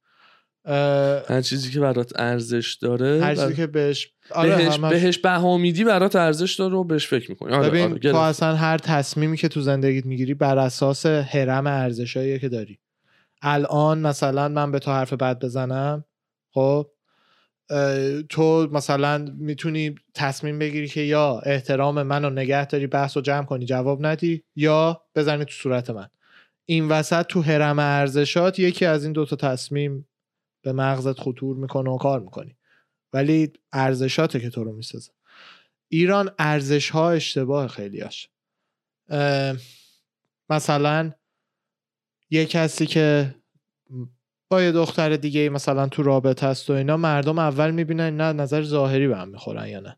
اه، 0.66 1.22
هر 1.28 1.42
چیزی 1.42 1.72
که 1.72 1.80
برات 1.80 2.20
ارزش 2.20 2.74
داره 2.82 3.20
هر 3.24 3.36
چیزی 3.36 3.48
بر- 3.48 3.54
که 3.54 3.68
بهش 3.68 4.12
آره 4.32 4.56
بهش, 4.56 4.78
بهش 4.80 5.18
بها 5.18 5.58
میدی 5.58 5.84
برات 5.84 6.16
ارزش 6.16 6.56
داره 6.56 6.76
و 6.76 6.84
بهش 6.84 7.08
فکر 7.08 7.32
می‌کنی. 7.32 7.54
آره 7.54 7.70
ببین 7.70 7.92
آره 7.92 8.00
تو. 8.00 8.18
اصلا 8.18 8.56
هر 8.56 8.78
تصمیمی 8.78 9.38
که 9.38 9.48
تو 9.48 9.62
زندگیت 9.62 10.06
می‌گیری 10.06 10.34
بر 10.34 10.58
اساس 10.58 11.06
هرم 11.06 11.68
ارزشایی 11.68 12.40
که 12.40 12.50
داری. 12.50 12.80
الان 13.42 14.00
مثلا 14.00 14.48
من 14.48 14.72
به 14.72 14.80
تو 14.80 14.92
حرف 14.92 15.14
بد 15.14 15.40
بزنم 15.46 16.06
خب؟ 16.54 16.88
تو 18.30 18.68
مثلا 18.72 19.18
می‌تونی 19.38 19.96
تصمیم 20.14 20.60
بگیری 20.60 20.88
که 20.88 21.02
یا 21.02 21.40
احترام 21.46 22.04
منو 22.04 22.30
نگه 22.30 22.66
داری 22.66 22.88
بحث 22.88 23.18
رو 23.18 23.24
جمع 23.24 23.46
کنی 23.46 23.66
جواب 23.66 24.06
ندی 24.06 24.44
یا 24.56 25.02
بزنی 25.16 25.46
تو 25.46 25.52
صورت 25.52 25.90
من. 25.90 26.10
این 26.66 26.88
وسط 26.88 27.26
تو 27.26 27.42
هرم 27.42 27.80
ارزشات 27.80 28.60
یکی 28.60 28.86
از 28.86 29.04
این 29.04 29.14
دوتا 29.14 29.36
تصمیم 29.36 30.08
به 30.62 30.74
مغزت 30.74 31.20
خطور 31.20 31.58
می‌کنه 31.58 31.90
و 31.90 31.98
کار 31.98 32.20
می‌کنی. 32.20 32.58
ولی 33.14 33.54
ارزشاته 33.72 34.40
که 34.40 34.50
تو 34.50 34.64
رو 34.64 34.72
می‌سازه. 34.72 35.12
ایران 35.90 36.32
ارزش 36.40 36.90
ها 36.90 37.12
اشتباه 37.12 37.68
خیلیاش 37.68 38.30
مثلا 40.50 41.12
یه 42.30 42.46
کسی 42.46 42.86
که 42.86 43.36
با 44.50 44.64
یه 44.64 44.72
دختر 44.72 45.16
دیگه 45.16 45.50
مثلا 45.50 45.88
تو 45.88 46.04
رابطه 46.04 46.46
است 46.46 46.70
و 46.70 46.74
اینا 46.74 46.98
مردم 46.98 47.40
اول 47.40 47.72
می‌بینن 47.72 48.18
نه 48.18 48.34
نظر 48.34 48.64
ظاهری 48.64 49.08
به 49.08 49.18
هم 49.18 49.30
می‌خورن 49.30 49.68
یا 49.68 49.80
نه. 49.80 49.98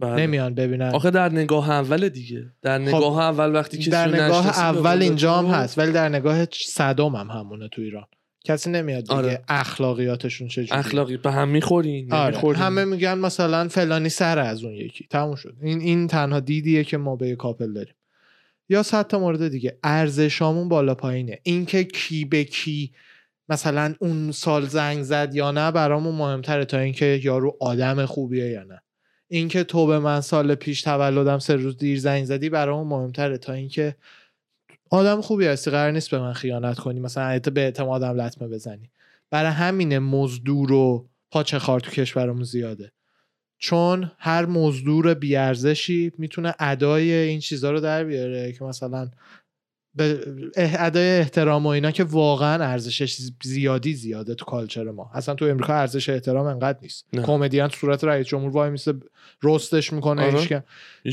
بله. 0.00 0.22
نمیان 0.22 0.54
ببینن. 0.54 0.94
آخه 0.94 1.10
در 1.10 1.28
نگاه 1.28 1.70
اول 1.70 2.08
دیگه. 2.08 2.52
در 2.62 2.78
نگاه 2.78 3.18
اول 3.18 3.54
وقتی 3.54 3.78
کسی 3.78 3.84
خب، 3.84 3.90
در 3.90 4.08
نگاه 4.08 4.48
اول 4.48 5.02
اینجا 5.02 5.38
هم 5.38 5.46
هست 5.46 5.78
ولی 5.78 5.92
در 5.92 6.08
نگاه 6.08 6.44
صدام 6.52 7.16
هم 7.16 7.30
همونه 7.30 7.68
تو 7.68 7.82
ایران. 7.82 8.04
کسی 8.44 8.70
نمیاد 8.70 9.02
دیگه 9.02 9.14
آره. 9.14 9.44
اخلاقیاتشون 9.48 10.48
چجوری 10.48 10.70
اخلاقی 10.70 11.16
به 11.16 11.32
هم 11.32 11.48
می‌خورین 11.48 12.12
آره. 12.12 12.58
همه 12.58 12.84
میگن 12.84 13.18
مثلا 13.18 13.68
فلانی 13.68 14.08
سر 14.08 14.38
از 14.38 14.64
اون 14.64 14.74
یکی. 14.74 15.06
تموم 15.10 15.34
شد. 15.34 15.56
این 15.62 15.80
این 15.80 16.06
تنها 16.06 16.40
دیدیه 16.40 16.84
که 16.84 16.96
ما 16.96 17.16
به 17.16 17.28
یه 17.28 17.36
کاپل 17.36 17.72
داریم. 17.72 17.94
یا 18.68 18.82
صد 18.82 19.06
تا 19.06 19.18
مورد 19.18 19.48
دیگه. 19.48 19.78
ارزشامون 19.84 20.68
بالا 20.68 20.94
پایینه. 20.94 21.40
اینکه 21.42 21.84
کی 21.84 22.24
به 22.24 22.44
کی 22.44 22.92
مثلا 23.48 23.94
اون 23.98 24.32
سال 24.32 24.66
زنگ 24.66 25.02
زد 25.02 25.34
یا 25.34 25.50
نه 25.50 25.70
برامون 25.70 26.14
مهمتره 26.14 26.64
تا 26.64 26.78
اینکه 26.78 27.20
یارو 27.24 27.56
آدم 27.60 28.06
خوبیه 28.06 28.46
یا 28.46 28.64
نه. 28.64 28.82
اینکه 29.28 29.64
تو 29.64 29.86
به 29.86 29.98
من 29.98 30.20
سال 30.20 30.54
پیش 30.54 30.82
تولدم 30.82 31.38
سه 31.38 31.56
روز 31.56 31.76
دیر 31.76 31.98
زنگ 31.98 32.24
زدی 32.24 32.48
برامون 32.48 32.86
مهمتره 32.86 33.38
تا 33.38 33.52
اینکه 33.52 33.96
آدم 34.90 35.20
خوبی 35.20 35.46
هستی 35.46 35.70
قرار 35.70 35.90
نیست 35.90 36.10
به 36.10 36.18
من 36.18 36.32
خیانت 36.32 36.78
کنی 36.78 37.00
مثلا 37.00 37.38
به 37.38 37.60
اعتمادم 37.60 38.20
لطمه 38.20 38.48
بزنی. 38.48 38.90
برای 39.30 39.50
همین 39.50 39.98
مزدور 39.98 40.72
و 40.72 41.08
پاچه 41.30 41.58
خار 41.58 41.80
تو 41.80 41.90
کشورمون 41.90 42.44
زیاده. 42.44 42.92
چون 43.58 44.10
هر 44.18 44.46
مزدور 44.46 45.14
بیارزشی 45.14 46.12
می‌تونه 46.18 46.54
ادای 46.58 47.12
این 47.12 47.40
چیزها 47.40 47.70
رو 47.70 47.80
در 47.80 48.04
بیاره 48.04 48.52
که 48.52 48.64
مثلا 48.64 49.10
به 49.96 50.20
ادای 50.56 51.18
احترام 51.18 51.66
و 51.66 51.68
اینا 51.68 51.90
که 51.90 52.04
واقعا 52.04 52.64
ارزشش 52.64 53.20
زیادی 53.42 53.94
زیاده 53.94 54.34
تو 54.34 54.44
کالچر 54.44 54.90
ما. 54.90 55.10
اصلا 55.14 55.34
تو 55.34 55.44
امریکا 55.44 55.74
ارزش 55.74 56.08
احترام 56.08 56.46
انقدر 56.46 56.78
نیست. 56.82 57.06
کمدین 57.26 57.68
صورت 57.68 58.04
رئیس 58.04 58.26
جمهور 58.26 58.50
وای 58.50 58.70
میسه 58.70 58.94
رستش 59.42 59.92
می‌کنه 59.92 60.22
آره. 60.22 60.64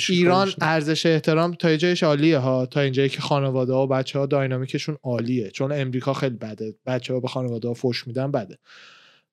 ایران 0.10 0.52
ارزش 0.62 1.06
احترام 1.06 1.54
تا 1.54 1.76
جایش 1.76 2.04
عالیه 2.04 2.38
ها 2.38 2.66
تا 2.66 2.80
اینجایی 2.80 3.10
که 3.10 3.22
خانواده 3.22 3.74
ها 3.74 3.84
و 3.84 3.88
بچه 3.88 4.20
ها 4.20 4.26
داینامیکشون 4.26 4.98
عالیه. 5.04 5.50
چون 5.50 5.72
امریکا 5.72 6.14
خیلی 6.14 6.36
بده. 6.36 6.76
بچه 6.86 7.14
ها 7.14 7.20
به 7.20 7.28
خانواده 7.28 7.68
ها 7.68 7.74
فش 7.74 8.08
میدن 8.08 8.32
بده. 8.32 8.58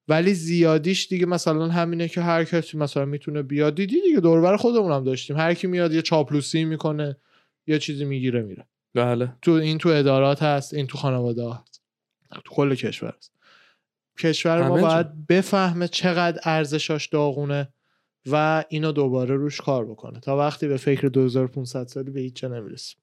ولی 0.09 0.35
زیادیش 0.35 1.09
دیگه 1.09 1.27
مثلا 1.27 1.69
همینه 1.69 2.09
که 2.09 2.21
هر 2.21 2.45
کسی 2.45 2.79
مثلا 2.79 3.05
می‌تونه 3.05 3.43
بیاد. 3.43 3.75
دیدی 3.75 4.01
دیگه 4.01 4.21
دوربر 4.21 4.57
خودمون 4.57 4.93
هم 4.93 5.05
داشتیم. 5.05 5.37
هر 5.37 5.55
کی 5.55 5.67
میاد 5.67 5.93
یه 5.93 6.03
چاپلوسی 6.03 6.65
می‌کنه 6.65 7.17
یه 7.67 7.79
چیزی 7.79 8.05
می‌گیره 8.05 8.43
میره. 8.43 8.67
بله. 8.95 9.37
تو 9.43 9.51
این 9.51 9.79
تو 9.79 9.89
ادارات 9.89 10.43
هست 10.43 10.75
این 10.75 10.87
تو 10.87 10.99
خانواده 10.99 11.55
هست. 11.55 11.83
تو 12.45 12.55
کل 12.55 12.75
کشور 12.75 13.15
هست. 13.17 13.33
کشور 14.19 14.69
ما 14.69 14.81
باید 14.81 15.27
بفهمه 15.27 15.89
چقدر 15.89 16.41
ارزشاش 16.45 17.07
داغونه 17.07 17.73
و 18.27 18.65
اینو 18.69 18.93
دوباره 18.93 19.37
روش 19.37 19.61
کار 19.61 19.87
بکنه. 19.87 20.21
تا 20.21 20.37
وقتی 20.37 20.69
به 20.69 20.77
فکر 20.77 21.09
2500 21.09 21.87
سالی 21.87 22.11
به 22.11 22.21
هیچ 22.21 22.45
نمی‌رسیم. 22.45 23.01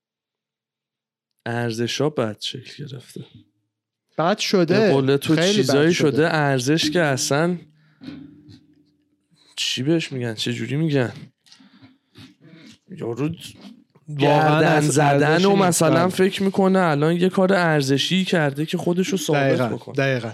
ارزشا 1.46 2.10
بد 2.10 2.42
شکل 2.42 2.86
گرفته. 2.86 3.26
بد 4.18 4.38
شده. 4.38 4.92
قول 4.92 5.18
تو 5.18 5.36
چیزایی 5.36 5.94
شده. 5.94 6.12
شده 6.12 6.36
ارزش 6.36 6.90
که 6.90 7.02
اصلا 7.02 7.58
چی 9.56 9.84
بهش 9.84 10.12
میگن؟ 10.12 10.34
چه 10.34 10.54
جوری 10.54 10.76
میگن؟ 10.76 11.14
یارو 12.90 13.30
گردن 14.20 14.82
زدن 14.82 15.46
و 15.46 15.56
مثلا 15.56 16.00
بله. 16.00 16.08
فکر 16.08 16.44
می‌کنه 16.44 16.80
الان 16.80 17.16
یه 17.16 17.30
کار 17.30 17.54
ارزشی 17.54 18.26
کرده 18.26 18.66
که 18.66 18.78
خودش 18.78 19.08
رو 19.08 19.18
ثابت. 19.18 19.62
بکنه. 19.62 19.96
دقیقا. 19.96 20.32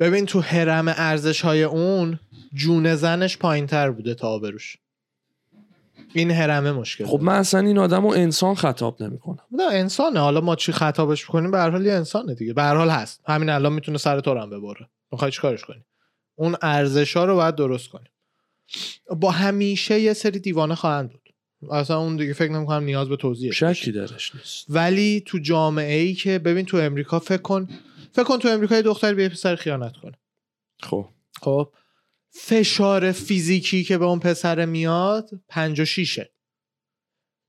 ببین 0.00 0.26
تو 0.26 0.40
حرم 0.40 0.88
ارزش 0.88 1.40
های 1.40 1.62
اون 1.62 2.20
جون 2.54 2.94
زنش 2.94 3.38
پایین 3.38 3.66
تر 3.66 3.90
بوده 3.90 4.14
تا 4.14 4.28
آبروش. 4.28 4.76
این 6.12 6.30
حرمه 6.30 6.72
مشکل 6.72 7.06
خب 7.06 7.20
من 7.22 7.34
اصلا 7.34 7.60
این 7.60 7.78
آدم 7.78 8.02
رو 8.02 8.08
انسان 8.08 8.54
خطاب 8.54 9.02
نمی‌کنم. 9.02 9.38
نه 9.52 9.64
انسانه. 9.64 10.20
حالا 10.20 10.40
ما 10.40 10.56
چی 10.56 10.72
خطابش 10.72 11.24
کنیم؟ 11.24 11.50
به 11.50 11.60
حال 11.60 11.86
یه 11.86 11.92
انسانه 11.92 12.34
دیگه. 12.34 12.52
به 12.52 12.62
حال 12.62 12.90
هست. 12.90 13.20
همین 13.28 13.48
الان 13.48 13.72
می‌تونه 13.72 13.98
سر 13.98 14.20
تو 14.20 14.38
هم 14.38 14.50
ببره. 14.50 14.88
می‌خوای 15.12 15.30
چیکارش 15.30 15.64
کنی؟ 15.64 15.84
اون 16.34 16.56
ارزش 16.62 17.16
ها 17.16 17.24
رو 17.24 17.34
باید 17.34 17.54
درست 17.54 17.88
کنیم 17.88 18.10
با 19.20 19.30
همیشه 19.30 20.00
یه 20.00 20.12
سری 20.12 20.38
دیوانه 20.38 20.74
خواهند 20.74 21.10
بود. 21.10 21.25
اصلا 21.70 21.98
اون 22.00 22.16
دیگه 22.16 22.32
فکر 22.32 22.52
نمی‌کنم 22.52 22.84
نیاز 22.84 23.08
به 23.08 23.16
توضیح 23.16 23.52
شکی 23.52 23.92
درش 23.92 24.34
نیست. 24.34 24.66
ولی 24.68 25.22
تو 25.26 25.38
جامعه 25.38 26.00
ای 26.00 26.14
که 26.14 26.38
ببین 26.38 26.64
تو 26.64 26.76
امریکا 26.76 27.18
فکر 27.18 27.42
کن 27.42 27.68
فکر 28.12 28.24
کن 28.24 28.38
تو 28.38 28.48
امریکا 28.48 28.76
یه 28.76 28.82
دختر 28.82 29.14
به 29.14 29.28
پسر 29.28 29.56
خیانت 29.56 29.96
کنه. 29.96 30.18
خب. 30.82 31.08
خب. 31.40 31.72
فشار 32.30 33.12
فیزیکی 33.12 33.84
که 33.84 33.98
به 33.98 34.04
اون 34.04 34.20
پسر 34.20 34.64
میاد 34.64 35.30
پنج 35.48 35.80
و 35.80 35.84
شیشه. 35.84 36.32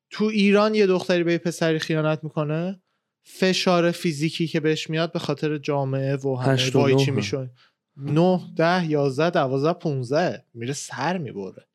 تو 0.10 0.26
ایران 0.26 0.76
یه 0.76 0.88
دختری 0.88 1.24
به 1.24 1.38
پسری 1.38 1.80
خیانت 1.80 2.24
می‌کنه 2.24 2.82
فشار 3.24 3.92
فیزیکی 3.92 4.48
که 4.48 4.60
بهش 4.60 4.90
میاد 4.90 5.12
به 5.12 5.20
خاطر 5.20 5.58
جامعه 5.58 6.16
و 6.16 6.36
همه 6.36 6.72
وای 6.72 6.96
چی 6.96 7.12
میشه 7.12 7.50
نه 7.98 8.42
ده 8.56 8.90
یازده 8.90 9.30
دوازده 9.30 9.74
پونزه 9.74 10.44
میره 10.54 10.74
سر 10.74 11.18
می‌بره. 11.18 11.68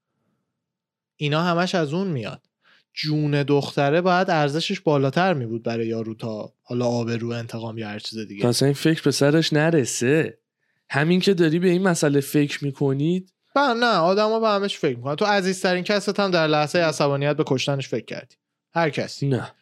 اینا 1.16 1.42
همش 1.42 1.74
از 1.74 1.92
اون 1.92 2.06
میاد. 2.06 2.46
جون 2.94 3.42
دختره 3.42 4.00
باید 4.00 4.30
ارزشش 4.30 4.80
بالاتر 4.80 5.34
می 5.34 5.46
بود 5.46 5.62
برای 5.62 5.86
یارو 5.86 6.14
تا 6.14 6.52
حالا 6.62 6.86
آبرو 6.86 7.30
انتقام 7.30 7.78
یا 7.78 7.88
هر 7.88 7.98
چیز 7.98 8.18
دیگه. 8.18 8.46
پس 8.46 8.62
این 8.62 8.72
فکر 8.72 9.02
به 9.02 9.10
سرش 9.10 9.52
نرسه. 9.52 10.38
همین 10.90 11.20
که 11.20 11.34
داری 11.34 11.58
به 11.58 11.68
این 11.68 11.82
مسئله 11.82 12.20
فکر 12.20 12.64
می‌کنید؟ 12.64 13.32
با 13.54 13.72
نه 13.72 13.96
آدما 13.96 14.40
به 14.40 14.48
همش 14.48 14.78
فکر 14.78 14.96
می‌کنن. 14.96 15.16
تو 15.16 15.24
عزیزترین 15.24 15.84
کست 15.84 16.20
هم 16.20 16.30
در 16.30 16.46
لحظه 16.46 16.78
عصبانیت 16.78 17.36
به 17.36 17.44
کشتنش 17.46 17.88
فکر 17.88 18.04
کردی. 18.04 18.36
هر 18.74 18.90
کسی. 18.90 19.28
نه. 19.28 19.52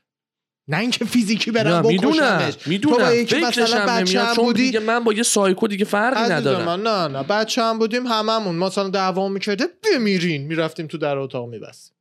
نه 0.71 0.79
اینکه 0.79 1.05
فیزیکی 1.05 1.51
برم 1.51 1.83
بکشمش 1.83 2.67
می‌دونم 2.67 2.99
تو 2.99 3.05
با 3.05 3.13
یکی 3.13 3.41
مثلا 3.41 3.87
بچه 3.87 4.23
هم 4.23 4.35
بودی 4.35 4.63
دیگه 4.63 4.81
من 4.81 5.05
با 5.05 5.13
یه 5.13 5.23
سایکو 5.23 5.69
دیگه 5.69 5.85
فرقی 5.85 6.33
ندارم. 6.33 6.65
من 6.65 6.83
نه 6.83 7.19
نه. 7.19 7.23
بچه 7.23 7.63
هم 7.63 7.79
بودیم 7.79 8.07
هممون. 8.07 8.57
مثلا 8.57 8.89
دعوا 8.89 9.29
می‌کرده 9.29 9.65
بمیرین. 9.85 10.47
می‌رفتیم 10.47 10.87
تو 10.87 10.99
در 10.99 11.17
اتاق 11.17 11.49
میبستیم. 11.49 11.97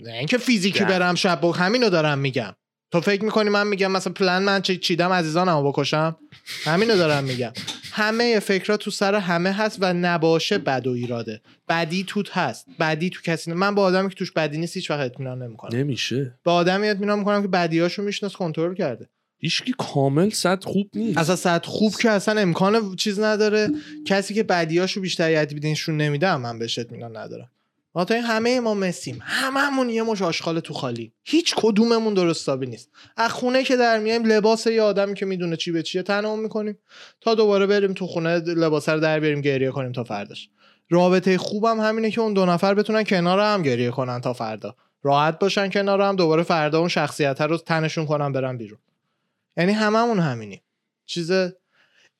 نه 0.00 0.12
اینکه 0.12 0.38
فیزیکی 0.38 0.84
برم 0.84 1.14
شب 1.14 1.40
با 1.40 1.52
همینو 1.52 1.90
دارم 1.90 2.18
میگم. 2.18 2.54
تو 2.90 3.00
فکر 3.00 3.24
می‌کنی 3.24 3.50
من 3.50 3.66
میگم 3.66 3.92
مثلا 3.92 4.12
پلن 4.12 4.38
من 4.38 4.62
چیدم 4.62 5.12
عزیزانمو 5.12 5.72
بکشم؟ 5.72 6.16
همینو 6.64 6.96
دارم 6.96 7.24
میگم. 7.24 7.52
همه 7.92 8.38
فکرها 8.40 8.76
تو 8.76 8.90
سر 8.90 9.14
همه 9.14 9.52
هست 9.52 9.78
و 9.80 9.92
نباشه 9.92 10.58
بد 10.58 10.86
و 10.86 10.90
ایراده. 10.90 11.40
بدی 11.68 12.04
توت 12.04 12.36
هست. 12.36 12.66
بدی 12.80 13.10
تو 13.10 13.20
کسی 13.24 13.52
من 13.52 13.74
با 13.74 13.82
آدمی 13.82 14.08
که 14.08 14.14
توش 14.14 14.32
بدی 14.32 14.58
نیست 14.58 14.76
هیچ 14.76 14.90
وقت 14.90 15.00
اطمینان 15.00 15.42
نمی‌کنم. 15.42 15.78
نمیشه. 15.78 16.38
با 16.44 16.54
آدمی 16.54 16.88
اطمینان 16.88 17.18
می‌کنم 17.18 17.42
که 17.42 17.48
بدیاشو 17.48 18.02
میشناس 18.02 18.32
کنترل 18.32 18.74
کرده. 18.74 19.08
هیچکی 19.38 19.74
کامل 19.78 20.30
صد 20.30 20.64
خوب 20.64 20.90
نیست. 20.94 21.18
اصلا 21.18 21.36
صد 21.36 21.66
خوب 21.66 21.94
که 21.96 22.10
اصلا 22.10 22.40
امکان 22.40 22.96
چیز 22.96 23.20
نداره. 23.20 23.70
کسی 24.06 24.34
که 24.34 24.42
بدیاشو 24.42 25.00
بیشتر 25.00 25.30
یادی 25.30 25.74
نمیده 25.88 26.36
من 26.36 26.58
بهش 26.58 26.78
اطمینان 26.78 27.16
ندارم. 27.16 27.50
این 27.94 28.22
همه 28.22 28.60
ما 28.60 28.74
مسیم 28.74 29.18
هممون 29.22 29.90
یه 29.90 30.02
مش 30.02 30.22
آشغال 30.22 30.60
تو 30.60 30.74
خالی. 30.74 31.12
هیچ 31.24 31.54
کدوممون 31.56 32.14
درست 32.14 32.40
حسابی 32.40 32.66
نیست. 32.66 32.90
از 33.16 33.30
خونه 33.30 33.64
که 33.64 33.76
در 33.76 33.98
میایم 33.98 34.24
لباس 34.24 34.66
یه 34.66 34.82
آدمی 34.82 35.14
که 35.14 35.26
می‌دونه 35.26 35.56
چی 35.56 35.72
به 35.72 35.82
چیه 35.82 36.02
تنمون 36.02 36.40
می‌کنیم. 36.40 36.78
تا 37.20 37.34
دوباره 37.34 37.66
بریم 37.66 37.92
تو 37.92 38.06
خونه 38.06 38.38
لباس 38.38 38.88
رو 38.88 39.00
در 39.00 39.20
بیاریم 39.20 39.40
گریه 39.40 39.70
کنیم 39.70 39.92
تا 39.92 40.04
فرداش. 40.04 40.48
رابطه 40.90 41.38
خوبم 41.38 41.80
همینه 41.80 42.10
که 42.10 42.20
اون 42.20 42.32
دو 42.32 42.46
نفر 42.46 42.74
بتونن 42.74 43.04
کنار 43.04 43.40
هم 43.40 43.62
گریه 43.62 43.90
کنن 43.90 44.20
تا 44.20 44.32
فردا. 44.32 44.76
راحت 45.02 45.38
باشن 45.38 45.70
کنار 45.70 46.00
هم 46.00 46.16
دوباره 46.16 46.42
فردا 46.42 46.78
اون 46.78 46.88
شخصیت 46.88 47.40
رو 47.40 47.58
تنشون 47.58 48.06
کنن 48.06 48.32
برن 48.32 48.56
بیرون. 48.56 48.78
یعنی 49.56 49.72
هممون 49.72 50.18
همینی. 50.18 50.62
چیز 51.06 51.32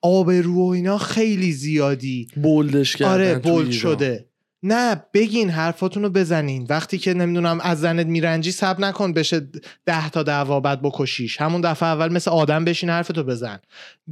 آبرو 0.03 0.55
و 0.55 0.69
اینا 0.69 0.99
خیلی 0.99 1.53
زیادی. 1.53 2.29
بولدش 2.43 2.97
کردن 2.97 3.13
آره 3.13 3.39
بولد 3.39 3.71
شده. 3.71 4.30
نه 4.63 5.03
بگین 5.15 5.51
حرفاتون 5.51 6.03
رو 6.03 6.11
بزنین. 6.11 6.67
وقتی 6.71 6.99
که 6.99 7.15
نمی‌دونم 7.15 7.61
از 7.61 7.81
زنت 7.81 8.07
میرنجی 8.07 8.53
سب 8.53 8.81
نکن 8.81 9.13
بشه 9.13 9.49
ده 9.87 10.11
تا 10.11 10.23
دعوا 10.23 10.61
بعد 10.61 10.83
بکشیش. 10.83 11.41
همون 11.41 11.61
دفعه 11.61 11.89
اول 11.89 12.13
مثل 12.13 12.31
آدم 12.31 12.65
بشین 12.65 12.91
حرفتو 12.91 13.25
بزن. 13.25 13.59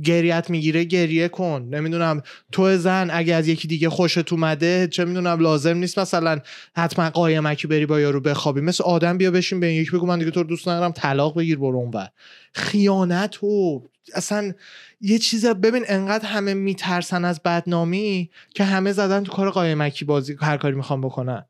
گریت 0.04 0.50
می‌گیره 0.50 0.84
گریه 0.84 1.28
کن. 1.28 1.68
نمی‌دونم 1.70 2.22
تو 2.52 2.76
زن 2.76 3.08
اگه 3.12 3.34
از 3.34 3.48
یکی 3.48 3.68
دیگه 3.68 3.90
خوشت 3.90 4.32
اومده 4.32 4.88
چه 4.88 5.04
می‌دونم 5.04 5.40
لازم 5.40 5.76
نیست 5.76 5.98
مثلا 5.98 6.38
حتما 6.76 7.10
قایمکی 7.10 7.66
بری 7.66 7.86
با 7.86 8.00
یارو 8.00 8.20
بخوابی. 8.20 8.60
مثل 8.60 8.84
آدم 8.84 9.18
بیا 9.18 9.30
بشین 9.30 9.60
به 9.60 9.72
یکی 9.74 9.90
بگو 9.90 10.06
من 10.06 10.18
دیگه 10.18 10.30
تو 10.30 10.44
دوست 10.44 10.68
ندارم 10.68 10.92
طلاق 10.92 11.38
بگیر 11.38 11.58
برو 11.58 11.76
اونور. 11.76 12.08
خیانت 12.54 13.44
و 13.44 13.82
اصلا 14.14 14.52
یه 15.00 15.18
چیز 15.18 15.46
ببین 15.46 15.84
انقدر 15.88 16.26
همه 16.26 16.54
میترسن 16.54 17.24
از 17.24 17.42
بدنامی 17.42 18.30
که 18.54 18.64
همه 18.64 18.92
زدن 18.92 19.24
تو 19.24 19.32
کار 19.32 19.50
قایمکی 19.50 20.04
بازی 20.04 20.36
هر 20.40 20.56
کاری 20.56 20.76
می‌خوام 20.76 21.00
بکنن. 21.00 21.44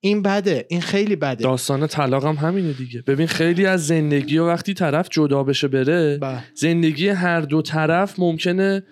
این 0.00 0.22
بده 0.22 0.66
این 0.68 0.80
خیلی 0.80 1.16
بده. 1.16 1.44
داستان 1.44 1.86
طلاق 1.86 2.24
هم 2.24 2.34
همینه 2.34 2.72
دیگه. 2.72 3.02
ببین 3.02 3.26
خیلی 3.26 3.66
از 3.66 3.86
زندگی 3.86 4.38
و 4.38 4.46
وقتی 4.46 4.74
طرف 4.74 5.08
جدا 5.10 5.42
بشه 5.42 5.68
بره 5.68 6.18
بله. 6.18 6.44
زندگی 6.54 7.08
هر 7.08 7.40
دو 7.40 7.62
طرف 7.62 8.18
ممکنه 8.18 8.82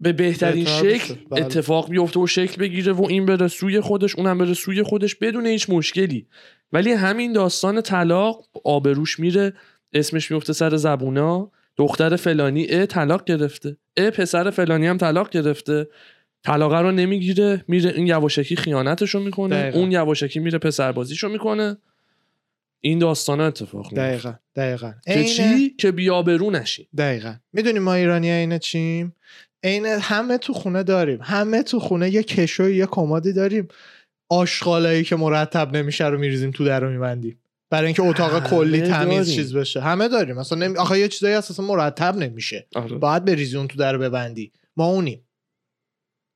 به 0.00 0.12
بهترین 0.12 0.64
شکل 0.64 1.14
بله. 1.30 1.44
اتفاق 1.44 1.90
بیفته 1.90 2.20
و 2.20 2.26
شکل 2.26 2.60
بگیره 2.60 2.92
و 2.92 3.04
این 3.08 3.26
بره 3.26 3.48
سوی 3.48 3.80
خودش 3.80 4.16
اونم 4.16 4.38
بره 4.38 4.54
سوی 4.54 4.82
خودش 4.82 5.14
بدون 5.14 5.46
هیچ 5.46 5.70
مشکلی. 5.70 6.26
ولی 6.72 6.92
همین 6.92 7.32
داستان 7.32 7.80
طلاق 7.80 8.44
آبروش 8.64 9.20
میره 9.20 9.52
اسمش 9.92 10.30
میفته 10.30 10.52
سر 10.52 10.76
زبونا. 10.76 11.50
دختر 11.76 12.16
فلانی 12.16 12.66
اه 12.70 12.86
طلاق 12.86 13.24
گرفته. 13.24 13.76
اه 13.96 14.10
پسر 14.10 14.50
فلانی 14.50 14.86
هم 14.86 14.98
طلاق 14.98 15.30
گرفته. 15.30 15.86
طلاقه 16.44 16.78
رو 16.80 16.92
نمی‌گیره 16.92 17.64
میره 17.68 17.90
این 17.90 18.06
یواشکی 18.06 18.56
خیانتشو 18.56 19.20
می‌کنه 19.20 19.62
دقیقا. 19.62 19.78
اون 19.78 19.92
یواشکی 19.92 20.40
میره 20.40 20.58
پسر 20.58 20.92
بازیشو 20.92 21.28
می‌کنه. 21.28 21.76
این 22.80 22.98
داستان 22.98 23.40
اتفاق 23.40 23.84
میفته 23.84 23.96
دقیقا 23.96 24.34
دقیقا. 24.56 24.92
که 25.06 25.24
چی؟ 25.24 25.70
که 25.70 25.92
بیابرو 25.92 26.50
نشی 26.50 26.88
دقیقا. 26.96 27.34
می‌دونیم 27.52 27.82
ما 27.82 27.94
ایرانی 27.94 28.30
عین 28.30 28.58
چیم؟ 28.58 29.14
عین 29.64 29.86
همه 29.86 30.38
تو 30.38 30.52
خونه 30.52 30.82
داریم. 30.82 31.18
همه 31.22 31.62
تو 31.62 31.80
خونه 31.80 32.10
یه 32.10 32.22
کشو 32.22 32.68
یه 32.68 32.86
کمادی 32.86 33.32
داریم. 33.32 33.68
آشغالایی 34.28 35.04
که 35.04 35.16
مرتب 35.16 35.76
نمیشه 35.76 36.06
رو 36.06 36.18
میریزیم 36.18 36.50
تو 36.50 36.64
در 36.64 36.80
رو 36.80 36.90
میبندیم. 36.90 37.38
برای 37.74 37.86
اینکه 37.86 38.02
اتاق 38.02 38.50
کلی 38.50 38.80
تمیز. 38.80 39.34
چیز 39.34 39.56
بشه. 39.56 39.80
همه 39.80 40.08
داریم. 40.08 40.36
مثلا 40.36 40.58
نمی... 40.58 40.76
آخه 40.76 40.98
یه 40.98 41.08
چیزایی 41.08 41.34
اصلا 41.34 41.66
مرتب 41.66 42.16
نمیشه. 42.16 42.66
آره. 42.74 42.96
باید 42.96 43.24
بریزی 43.24 43.56
اون 43.56 43.68
تو 43.68 43.78
در 43.78 43.98
ببندی. 43.98 44.52
ما 44.76 44.86
اونیم. 44.86 45.20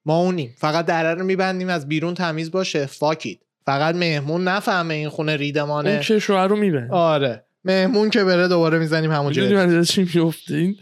ما 0.06 0.18
اونیم. 0.18 0.54
فقط 0.58 0.86
در 0.86 1.14
رو 1.14 1.24
میبندیم 1.24 1.68
از 1.68 1.88
بیرون 1.88 2.14
تمیز 2.14 2.50
باشه. 2.50 2.86
فاکید 2.86 3.40
فقط 3.66 3.94
مهمون 3.94 4.48
نفهمه 4.48 4.94
این 4.94 5.08
خونه 5.08 5.36
ریدمانه. 5.36 5.90
اون 5.90 6.00
که 6.00 6.18
شوهر 6.18 6.46
رو 6.46 6.56
میبند 6.56 6.92
آره. 6.92 7.44
مهمون 7.64 8.10
که 8.10 8.24
بره 8.24 8.48
دوباره 8.48 8.78
می‌زنیم 8.78 9.24
می‌دونی 9.24 9.54
من 9.54 9.82
چی 9.82 10.08
میفته 10.14 10.54
این 10.54 10.76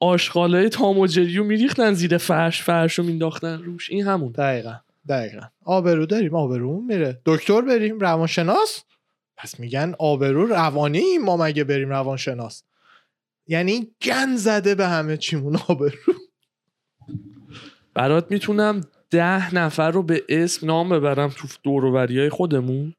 آشغالای 0.00 0.68
تام 0.68 0.98
و 0.98 1.06
جریو 1.06 1.44
میریختن 1.44 1.94
زیر 1.94 2.18
فرش 2.18 2.62
فرش 2.62 2.98
رو 2.98 3.04
مینداختن 3.04 3.62
روش. 3.62 3.90
این 3.90 4.06
همون. 4.06 4.32
دقیقا. 4.32 4.74
دقیقا. 5.08 5.46
آبرو 5.64 6.06
داریم. 6.06 6.34
آبرومون 6.34 6.84
میره. 6.84 7.20
دکتر 7.26 7.60
بریم. 7.60 8.00
روانشناس؟ 8.00 8.84
پس 9.42 9.60
میگن 9.60 9.94
آبرو 9.98 10.46
روانی 10.46 11.18
ما 11.24 11.36
مگه 11.36 11.64
بریم 11.64 11.88
روانشناس؟ 11.88 12.62
یعنی 13.46 13.90
گن 14.02 14.36
زده 14.36 14.74
به 14.74 14.86
همه 14.86 15.16
چیمون 15.16 15.56
آبرو. 15.68 16.14
برات 17.94 18.30
می‌تونم 18.30 18.80
ده 19.10 19.54
نفر 19.54 19.90
رو 19.90 20.02
به 20.02 20.24
اسم 20.28 20.66
نام 20.66 20.88
ببرم 20.88 21.28
تو 21.28 21.48
دوروبری 21.62 22.18
های 22.18 22.28
خودمون 22.28 22.94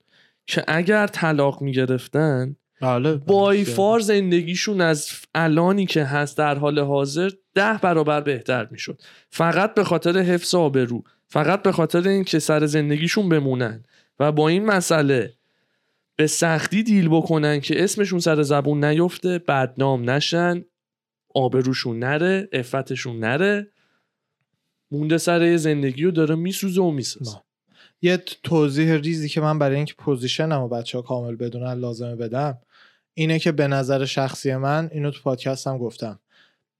که 0.46 0.64
اگر 0.68 1.08
طلاق 1.08 1.62
می‌گرفتن 1.62 2.56
بله 2.82 3.16
بای 3.16 3.64
فار 3.64 4.00
زندگیشون 4.00 4.82
از 4.82 5.10
الانی 5.36 5.86
که 5.86 6.04
هست 6.04 6.38
در 6.38 6.56
حال 6.56 6.80
حاضر 6.80 7.30
ده 7.54 7.80
برابر 7.82 8.22
بهتر 8.22 8.68
می‌شد. 8.72 9.02
فقط 9.30 9.74
به 9.74 9.84
خاطر 9.84 10.18
حفظ 10.18 10.56
آبرو 10.56 11.04
فقط 11.28 11.64
به 11.64 11.72
خاطر 11.72 12.08
اینکه 12.08 12.40
سر 12.40 12.66
زندگیشون 12.66 13.30
بمونن. 13.30 13.84
و 14.20 14.32
با 14.32 14.48
این 14.48 14.66
مسئله 14.66 15.34
به 16.16 16.28
سختی 16.28 16.84
دیل 16.84 17.10
بکنن 17.10 17.60
که 17.62 17.84
اسمشون 17.84 18.20
سر 18.20 18.42
زبون 18.42 18.86
نیفته 18.86 19.40
بدنام 19.40 20.10
نشن 20.10 20.66
آبروشون 21.36 22.00
نره 22.00 22.50
عفتشون 22.54 23.20
نره 23.20 23.72
مونده 24.92 25.18
سر 25.18 25.42
یه 25.42 25.58
زندگی 25.58 26.04
رو 26.04 26.12
داره 26.12 26.36
میسوزه 26.36 26.82
و 26.82 26.92
می‌سازه. 26.92 27.36
نه. 27.36 27.44
یه 28.02 28.18
توضیح 28.44 28.94
ریزی 28.94 29.30
که 29.30 29.42
من 29.42 29.60
برای 29.60 29.76
اینکه 29.76 29.94
position 29.94 30.54
م 30.54 30.62
و 30.62 30.68
بچه 30.68 30.98
ها 30.98 31.02
کامل 31.02 31.36
بدونن 31.36 31.74
لازمه 31.74 32.16
بدم 32.16 32.58
اینه 33.14 33.40
که 33.40 33.52
به 33.52 33.68
نظر 33.68 34.06
شخصی 34.06 34.56
من 34.56 34.90
اینو 34.94 35.12
تو 35.12 35.22
پادکستم 35.22 35.78
گفتم. 35.78 36.20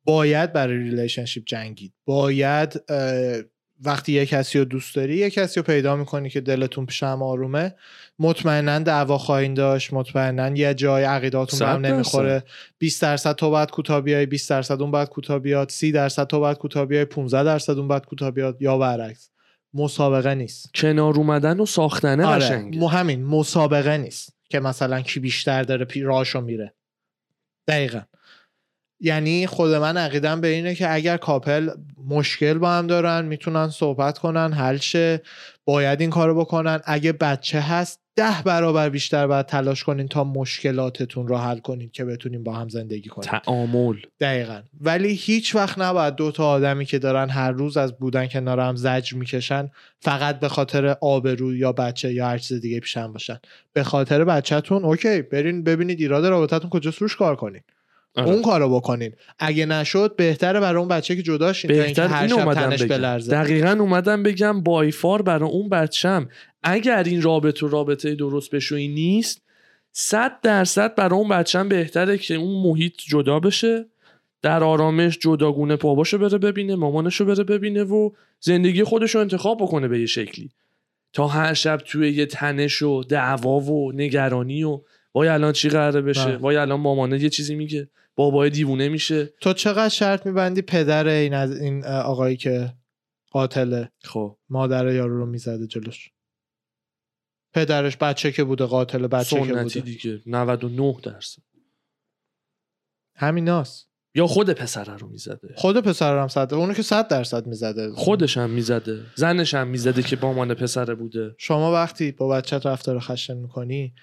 باید 0.04 0.54
برای 0.54 0.78
relationship 0.78 1.44
جنگید. 1.46 1.94
باید 2.06 2.82
وقتی 3.86 4.12
یه 4.12 4.26
کسی 4.26 4.60
رو 4.60 4.66
دوست 4.66 4.96
داری 4.96 5.18
یه 5.18 5.30
کسی 5.30 5.60
رو 5.60 5.66
پیدا 5.66 5.96
می‌کنی 5.96 6.30
که 6.30 6.42
دلتون 6.42 6.86
پیش 6.86 7.04
هم 7.04 7.24
آرومه. 7.24 7.76
مطمئنا 8.20 8.80
دعوا 8.80 9.18
خواهید 9.18 9.54
داشت 9.54 9.94
مطمئنا 9.94 10.58
یه 10.58 10.74
جای 10.74 11.04
عقیداتون 11.04 11.60
به 11.60 11.68
هم. 11.68 11.86
نمی‌خوره. 11.86 12.44
20 12.78 13.02
درصد 13.02 13.36
تو 13.36 13.50
باید 13.50 13.72
کوتاه 13.72 14.02
بیای 14.02 14.26
20 14.26 14.50
درصد 14.50 14.82
اون 14.82 14.92
باید 14.92 15.10
کوتاه 15.10 15.40
بیاد 15.40 15.70
30 15.70 15.92
درصد 15.92 16.28
تو 16.28 16.40
باید 16.40 16.58
کوتاه 16.58 16.86
بیای 16.86 17.06
15 17.06 17.44
درصد 17.44 17.78
اون 17.78 17.88
باید 17.88 18.06
کوتاه 18.06 18.32
بیاد 18.32 18.62
یا 18.62 18.78
برعکس. 18.78 19.30
مسابقه 19.74 20.36
نیست. 20.36 20.74
کنار 20.76 21.16
اومدن 21.16 21.60
و 21.60 21.66
ساختنه 21.66 22.26
آره 22.26 22.46
قشنگه. 22.46 22.80
مو 22.80 22.88
همین 22.88 23.26
مسابقه 23.26 23.98
نیست 23.98 24.34
که 24.50 24.60
مثلا 24.60 25.02
کی 25.02 25.20
بیشتر 25.20 25.64
داره 25.64 25.86
پی 25.86 26.02
راهشو 26.02 26.42
میره. 26.42 26.74
دقیقا. 27.68 28.02
یعنی 29.04 29.48
خود 29.48 29.74
من 29.74 29.98
عقیدم 29.98 30.42
به 30.42 30.48
اینه 30.48 30.76
که 30.76 30.94
اگر 30.94 31.18
کاپل 31.18 31.70
مشکل 32.08 32.54
با 32.54 32.72
هم 32.72 32.88
دارن 32.88 33.26
می‌تونن 33.26 33.70
صحبت 33.70 34.18
کنن 34.18 34.54
حل 34.54 34.78
شه 34.78 35.22
باید 35.66 36.02
این 36.02 36.10
کارو 36.10 36.40
بکنن. 36.40 36.80
اگه 36.86 37.12
بچه 37.12 37.60
هست 37.60 38.00
ده 38.16 38.42
برابر 38.46 38.90
بیشتر 38.90 39.28
باید 39.28 39.46
تلاش 39.46 39.84
کنین 39.84 40.08
تا 40.08 40.24
مشکلاتتون 40.24 41.28
رو 41.28 41.38
حل 41.38 41.58
کنین 41.60 41.90
که 41.90 42.06
بتونین 42.06 42.44
با 42.44 42.54
هم 42.54 42.70
زندگی 42.70 43.10
کنین. 43.10 43.30
تعامل. 43.30 43.96
دقیقا. 44.20 44.62
ولی 44.82 45.14
هیچ 45.14 45.56
وقت 45.56 45.80
نباید 45.80 46.16
دو 46.16 46.32
تا 46.32 46.48
آدمی 46.48 46.86
که 46.86 47.00
دارن 47.00 47.30
هر 47.30 47.52
روز 47.52 47.78
از 47.78 47.98
بودن 47.98 48.28
کنار 48.28 48.60
هم 48.60 48.76
زجر 48.76 49.18
می‌کشن 49.18 49.70
فقط 50.00 50.40
به 50.40 50.48
خاطر 50.48 50.96
آبرو 51.02 51.56
یا 51.56 51.72
بچه 51.72 52.14
یا 52.14 52.28
هر 52.28 52.38
چیز 52.38 52.62
دیگه 52.62 52.80
پیشن 52.80 53.14
باشن. 53.14 53.40
به 53.74 53.84
خاطر 53.84 54.24
بچهتون 54.24 54.84
اوکی 54.84 55.22
برین 55.22 55.64
ببینید 55.64 56.00
ایراد 56.00 56.26
رابطتون 56.26 56.70
کجاست 56.70 57.02
روش 57.02 57.16
کار 57.16 57.36
کنین. 57.36 57.62
آره. 58.16 58.30
اون 58.30 58.42
کارو 58.42 58.76
بکنین. 58.76 59.12
اگه 59.40 59.66
نشد 59.66 60.16
بهتره 60.16 60.60
برای 60.60 60.80
اون 60.80 60.88
بچه 60.88 61.16
که 61.16 61.22
جداشین 61.22 61.68
بهتر 61.68 62.08
هر 62.08 62.20
این 62.20 62.28
شب 62.28 62.40
اومدم 62.40 62.70
تنش 62.70 62.84
بگم 62.84 62.98
بلرزه. 62.98 63.32
دقیقا 63.32 63.78
اومدم 63.80 64.24
بگم 64.24 64.62
بایفار 64.64 65.22
برای 65.22 65.50
اون 65.50 65.70
بچم 65.70 66.30
اگر 66.64 67.04
این 67.04 67.22
رابطه 67.22 67.68
رابطه 67.68 68.16
درست 68.16 68.52
بشویی 68.52 68.88
نیست 68.88 69.42
صد 69.92 70.42
درصد 70.42 70.96
برای 70.96 71.20
اون 71.20 71.30
بچم 71.30 71.70
بهتره 71.70 72.18
که 72.18 72.36
اون 72.36 72.64
محیط 72.64 72.94
جدا 72.98 73.40
بشه 73.40 73.86
در 74.42 74.64
آرامش 74.64 75.18
جداگونه 75.18 75.76
باباشو 75.76 76.18
بره 76.18 76.38
ببینه 76.38 76.76
مامانشو 76.76 77.26
بره 77.26 77.44
ببینه 77.44 77.84
و 77.84 78.10
زندگی 78.40 78.84
خودشو 78.84 79.20
انتخاب 79.20 79.62
بکنه 79.62 79.88
به 79.88 80.00
یه 80.00 80.06
شکلی. 80.06 80.50
تا 81.14 81.28
هر 81.28 81.54
شب 81.54 81.78
توی 81.78 82.12
یه 82.12 82.26
تنش 82.26 82.82
و 82.82 83.04
دعوا 83.04 83.60
و 83.60 83.92
نگرانی 83.92 84.64
و 84.64 84.82
وای 85.14 85.28
الان 85.28 85.54
چی 85.54 85.70
قراره 85.70 86.02
بشه؟ 86.02 86.26
بله. 86.26 86.38
وای 86.38 86.56
الان 86.56 86.80
مامانه 86.80 87.24
یه 87.24 87.30
چیزی 87.30 87.56
میگه. 87.56 87.90
بابای 88.16 88.50
دیوونه 88.50 88.90
میشه. 88.90 89.26
تو 89.26 89.54
چقدر 89.54 89.90
شرط 89.90 90.26
میبندی 90.26 90.62
پدر 90.62 91.08
این 91.08 91.34
از 91.34 91.62
این 91.62 91.86
آقایی 91.86 92.38
که 92.38 92.74
قاتله 93.32 93.92
خب. 94.04 94.38
مادر 94.50 94.94
یارو 94.94 95.18
رو 95.18 95.26
می‌زده 95.26 95.68
جلوش؟ 95.68 96.10
پدرش 97.54 97.98
بچه 97.98 98.32
که 98.32 98.44
بوده 98.44 98.66
قاتل 98.66 99.08
بچه 99.08 99.42
که 99.42 99.54
بوده. 99.54 99.80
دیگه. 99.80 100.22
99 100.26 100.98
درصد. 101.04 101.42
همیناست 103.16 103.90
یا 104.16 104.28
خود 104.28 104.50
پسره 104.50 104.98
رو 104.98 105.08
می‌زده. 105.08 105.54
خود 105.58 105.78
پسرم 105.78 106.28
صد 106.28 106.54
اونو 106.54 106.74
که 106.74 106.82
صد 106.82 107.08
درصد 107.08 107.48
می‌زده. 107.48 107.92
خودش 107.92 108.38
هم 108.38 108.50
می‌زده. 108.50 109.06
زنش 109.16 109.54
هم 109.54 109.68
می‌زده 109.68 110.04
که 110.04 110.16
با 110.16 110.34
مان 110.34 110.54
پسره 110.54 110.96
بوده. 110.96 111.36
شما 111.38 111.72
وقتی 111.74 112.12
با 112.12 112.28
بچه 112.28 112.58
رفتار 112.58 113.00
خشن 113.00 113.38
می‌کنی 113.38 113.94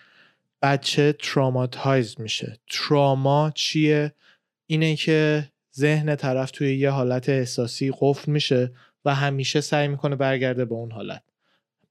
بچه 0.63 1.13
تراماتایز 1.13 2.21
میشه. 2.21 2.59
تراما 2.71 3.53
چیه؟ 3.55 4.13
اینه 4.67 4.97
که 4.97 5.49
ذهن 5.77 6.17
طرف 6.17 6.51
توی 6.51 6.79
یه 6.79 6.91
حالت 6.91 7.29
احساسی 7.29 7.93
قفل 8.01 8.33
میشه 8.33 8.73
و 9.05 9.15
همیشه 9.15 9.61
سعی 9.61 9.89
می‌کنه 9.89 10.17
برگرده 10.17 10.65
به 10.65 10.75
اون 10.75 10.91
حالت. 10.91 11.23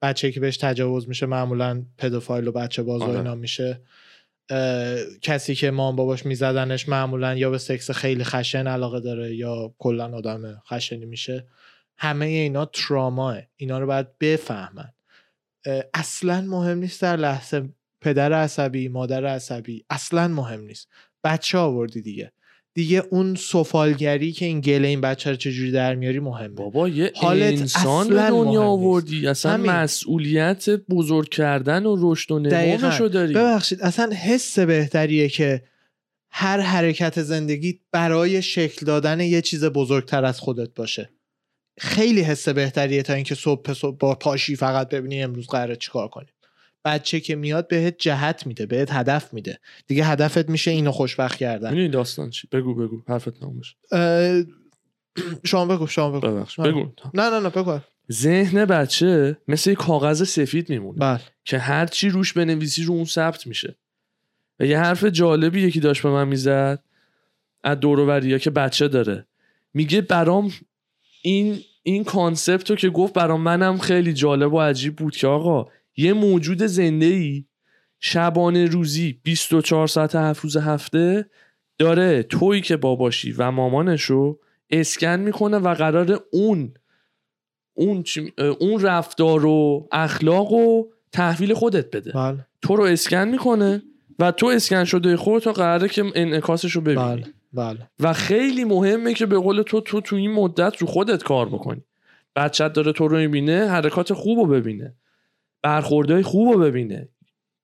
بچه 0.01 0.32
که 0.32 0.39
بهش 0.39 0.57
تجاوز 0.57 1.09
میشه 1.09 1.26
معمولا 1.26 1.86
پدوفایل 1.97 2.47
و 2.47 2.51
بچه 2.51 2.84
باز 2.84 3.01
و 3.01 3.03
آره. 3.03 3.18
اینا 3.18 3.36
میشه. 3.36 3.82
کسی 5.22 5.55
که 5.55 5.72
مام 5.72 5.95
باباش 5.95 6.26
میزدنش 6.26 6.89
معمولا 6.89 7.36
یا 7.36 7.49
به 7.49 7.57
سکس 7.57 7.91
خیلی 7.91 8.24
خشن 8.24 8.68
علاقه 8.68 8.99
داره 8.99 9.36
یا 9.36 9.74
کلا 9.78 10.18
آدم 10.18 10.61
خشنی 10.70 11.05
میشه. 11.05 11.47
همه 11.97 12.26
اینا 12.26 12.65
تراماه 12.65 13.41
اینا 13.55 13.80
رو 13.80 13.88
باید 13.88 14.18
بفهمن. 14.18 14.93
اصلا 15.93 16.41
مهم 16.41 16.78
نیست 16.78 17.01
در 17.01 17.15
لحظه 17.15 17.70
پدر 18.08 18.34
عصبی 18.34 18.88
مادر 18.88 19.26
عصبی 19.26 19.86
اصلا 19.89 20.28
مهم 20.28 20.62
نیست. 20.62 20.88
بچه 21.24 21.58
آوردی 21.58 22.01
دیگه. 22.01 22.32
دیگه 22.74 23.03
اون 23.10 23.36
سفالگری 23.36 24.32
که 24.32 24.45
این 24.45 24.62
گله 24.62 24.88
این 24.88 25.01
بچه 25.01 25.30
رو 25.30 25.36
چجوری 25.36 25.72
در 25.72 25.95
میاری 25.95 26.20
مهمه. 26.20 26.47
بابا 26.47 26.89
یه 26.89 27.12
حالت 27.16 27.60
انسان 27.60 28.08
به 28.08 28.16
دنیا. 28.16 28.64
آوردی. 28.64 29.28
اصلا 29.28 29.51
همین. 29.53 29.72
مسئولیت 29.72 30.70
بزرگ 30.70 31.30
کردن 31.30 31.86
و 31.86 31.95
رشد 31.99 32.32
و. 32.32 32.39
نموشو 32.39 33.08
داری. 33.08 33.34
ببخشید 33.34 33.82
اصلا 33.82 34.16
حس 34.16 34.60
بهتریه 34.60 35.30
که 35.30 35.64
هر 36.30 36.60
حرکت 36.60 37.22
زندگی 37.22 37.80
برای 37.91 38.41
شکل 38.41 38.86
دادن 38.86 39.20
یه 39.20 39.41
چیز 39.41 39.66
بزرگتر 39.66 40.26
از 40.26 40.39
خودت 40.39 40.74
باشه. 40.74 41.10
خیلی 41.80 42.22
حس 42.22 42.49
بهتریه 42.49 43.03
تا 43.03 43.14
اینکه 43.14 43.36
صبح 43.36 43.74
صبح 43.74 43.97
با 43.97 44.16
پاشی 44.16 44.55
فقط 44.55 44.89
ببینی 44.89 45.24
امروز 45.24 45.47
قراره 45.47 45.76
چیکار 45.76 46.08
کنیم 46.08 46.34
بچه 46.88 47.20
که 47.20 47.36
میاد 47.36 47.68
بهت 47.68 47.96
جهت 47.98 48.48
میده 48.48 48.66
بهت 48.66 48.94
هدف 48.94 49.34
میده. 49.34 49.60
دیگه 49.88 50.06
هدفت 50.06 50.50
میشه 50.50 50.72
اینو 50.72 50.92
خوشبخت 50.92 51.38
کردن. 51.38 51.70
می‌دونی 51.70 51.88
داستان 51.90 52.30
چی؟ 52.30 52.48
بگو 52.52 52.76
بگو. 52.76 53.02
حرفت 53.08 53.44
نامش 53.44 53.76
اه، 53.92 54.44
شما 55.46 55.66
بگو 55.66 55.88
شما 55.88 56.12
بگو. 56.12 56.28
ببخش. 56.28 56.60
آره. 56.60 56.72
بگو. 56.72 56.92
نه 57.14 57.30
نه 57.30 57.40
نه 57.40 57.50
بگو. 57.50 57.80
ذهن 58.12 58.66
بچه 58.66 59.38
مثل 59.48 59.74
کاغذ 59.74 60.24
سفید 60.24 60.70
میمونه. 60.70 61.00
بله. 61.00 61.20
که 61.46 61.58
هر 61.58 61.86
چی 61.86 62.10
روش 62.10 62.34
بنویسی 62.34 62.84
رو 62.84 62.94
اون 62.94 63.06
ثبت 63.06 63.48
میشه. 63.48 63.76
و 64.60 64.66
یه 64.66 64.80
حرف 64.80 65.04
جالبی 65.04 65.62
یکی 65.62 65.80
داشت 65.80 66.04
به 66.04 66.10
من 66.10 66.28
می‌زد 66.28 66.84
از 67.64 67.80
دورووریا 67.80 68.38
که 68.38 68.50
بچه 68.50 68.88
داره. 68.88 69.26
میگه 69.74 70.02
برام 70.02 70.52
این 71.22 71.60
این 71.84 72.04
کانسپت 72.04 72.70
رو 72.70 72.76
که 72.76 72.90
گفت 72.90 73.14
برام 73.14 73.42
منم 73.42 73.78
خیلی 73.78 74.14
جالب 74.14 74.54
و 74.54 74.60
عجیب 74.60 74.96
بود 74.96 75.16
که 75.16 75.28
آقا 75.28 75.68
یه 75.98 76.14
موجود 76.14 76.64
زنده 76.64 77.06
ای 77.06 77.45
شبانه 78.00 78.66
روزی 78.66 79.20
24 79.24 79.88
ساعت 79.88 80.16
هفت 80.16 80.43
روز 80.43 80.58
هفته 80.58 81.30
داره 81.78 82.24
تویی 82.24 82.62
که 82.62 82.78
باباشی 82.78 83.32
و 83.32 83.52
مامانشو 83.52 84.39
اسکن 84.70 85.20
می‌کنه 85.20 85.58
و 85.58 85.74
قرار 85.74 86.20
اون 86.32 86.74
اون, 87.74 88.04
اون 88.60 88.82
رفتار 88.82 89.45
و 89.45 89.88
اخلاق 89.91 90.52
و 90.52 90.84
تحویل 91.12 91.54
خودت 91.54 91.95
بده. 91.95 92.12
بله. 92.12 92.48
تو 92.62 92.76
رو 92.76 92.84
اسکن 92.84 93.28
می‌کنه 93.28 93.84
و 94.20 94.32
تو 94.32 94.45
اسکن 94.45 94.84
شده 94.84 95.18
خودت 95.18 95.43
تا 95.43 95.52
قراره 95.52 95.88
که 95.88 96.04
انعکاسش 96.16 96.72
رو 96.72 96.82
ببینی. 96.82 97.06
بله 97.06 97.24
بله. 97.54 97.89
و 98.00 98.14
خیلی 98.14 98.64
مهمه 98.64 99.14
که 99.14 99.26
به 99.26 99.39
قول 99.39 99.62
تو 99.62 99.82
تو 99.82 100.02
تو 100.02 100.16
این 100.16 100.32
مدت 100.32 100.78
رو 100.78 100.88
خودت 100.88 101.24
کار 101.24 101.50
بکنی. 101.50 101.84
بچت 102.36 102.74
داره 102.74 102.91
تو 102.91 103.08
رو 103.08 103.18
می‌بینه 103.18 103.68
حرکات 103.68 104.14
خوب 104.14 104.39
رو 104.39 104.45
ببینه. 104.45 104.95
برخوردهای 105.64 106.24
خوب 106.24 106.53
رو 106.53 106.60
ببینه. 106.60 107.10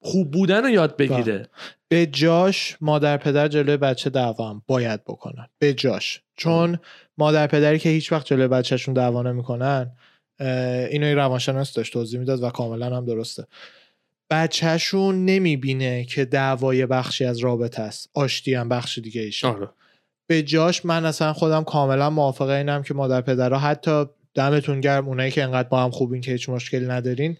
خوب 0.01 0.31
بودن 0.31 0.63
رو 0.63 0.69
یاد 0.69 0.97
بگیره. 0.97 1.47
به 1.87 2.05
جاش 2.05 2.77
مادر 2.81 3.17
پدر 3.17 3.47
جلوی 3.47 3.77
بچه 3.77 4.09
دعوا 4.09 4.49
هم 4.49 4.61
باید 4.67 5.03
بکنن. 5.03 5.47
به 5.59 5.73
جاش. 5.73 6.21
چون 6.35 6.79
مادر 7.17 7.47
پدری 7.47 7.79
که 7.79 7.89
هیچ 7.89 8.11
وقت 8.11 8.25
جلوی 8.25 8.47
بچهشون 8.47 8.93
دعوا 8.93 9.21
نمی‌کنن 9.21 9.91
اینو 10.39 11.05
این 11.05 11.15
روانشناس 11.15 11.73
داشت 11.73 11.93
توضیح 11.93 12.19
می‌داد 12.19 12.43
و 12.43 12.49
کاملا 12.49 12.97
هم 12.97 13.05
درسته. 13.05 13.47
بچهشون 14.29 15.25
نمی‌بینه 15.25 16.05
که 16.05 16.25
دعوای 16.25 16.85
بخشی 16.85 17.25
از 17.25 17.39
رابطه 17.39 17.81
است. 17.81 18.09
آشتی 18.13 18.53
هم 18.53 18.69
بخش 18.69 18.99
دیگه 18.99 19.21
ایشه 19.21 19.47
آره. 19.47 19.69
به 20.27 20.41
جاش 20.41 20.85
من 20.85 21.05
اصلا 21.05 21.33
خودم 21.33 21.63
کاملا 21.63 22.09
موافقه 22.09 22.53
اینم 22.53 22.83
که 22.83 22.93
مادر 22.93 23.21
پدرها 23.21 23.59
حتی 23.59 24.05
دمتون 24.33 24.81
گرم 24.81 25.07
اونایی 25.07 25.31
که 25.31 25.43
انقدر 25.43 25.69
با 25.69 25.83
هم 25.83 25.91
خوبین 25.91 26.21
که 26.21 26.31
هیچ 26.31 26.49
مشکلی 26.49 26.87
ندارین 26.87 27.37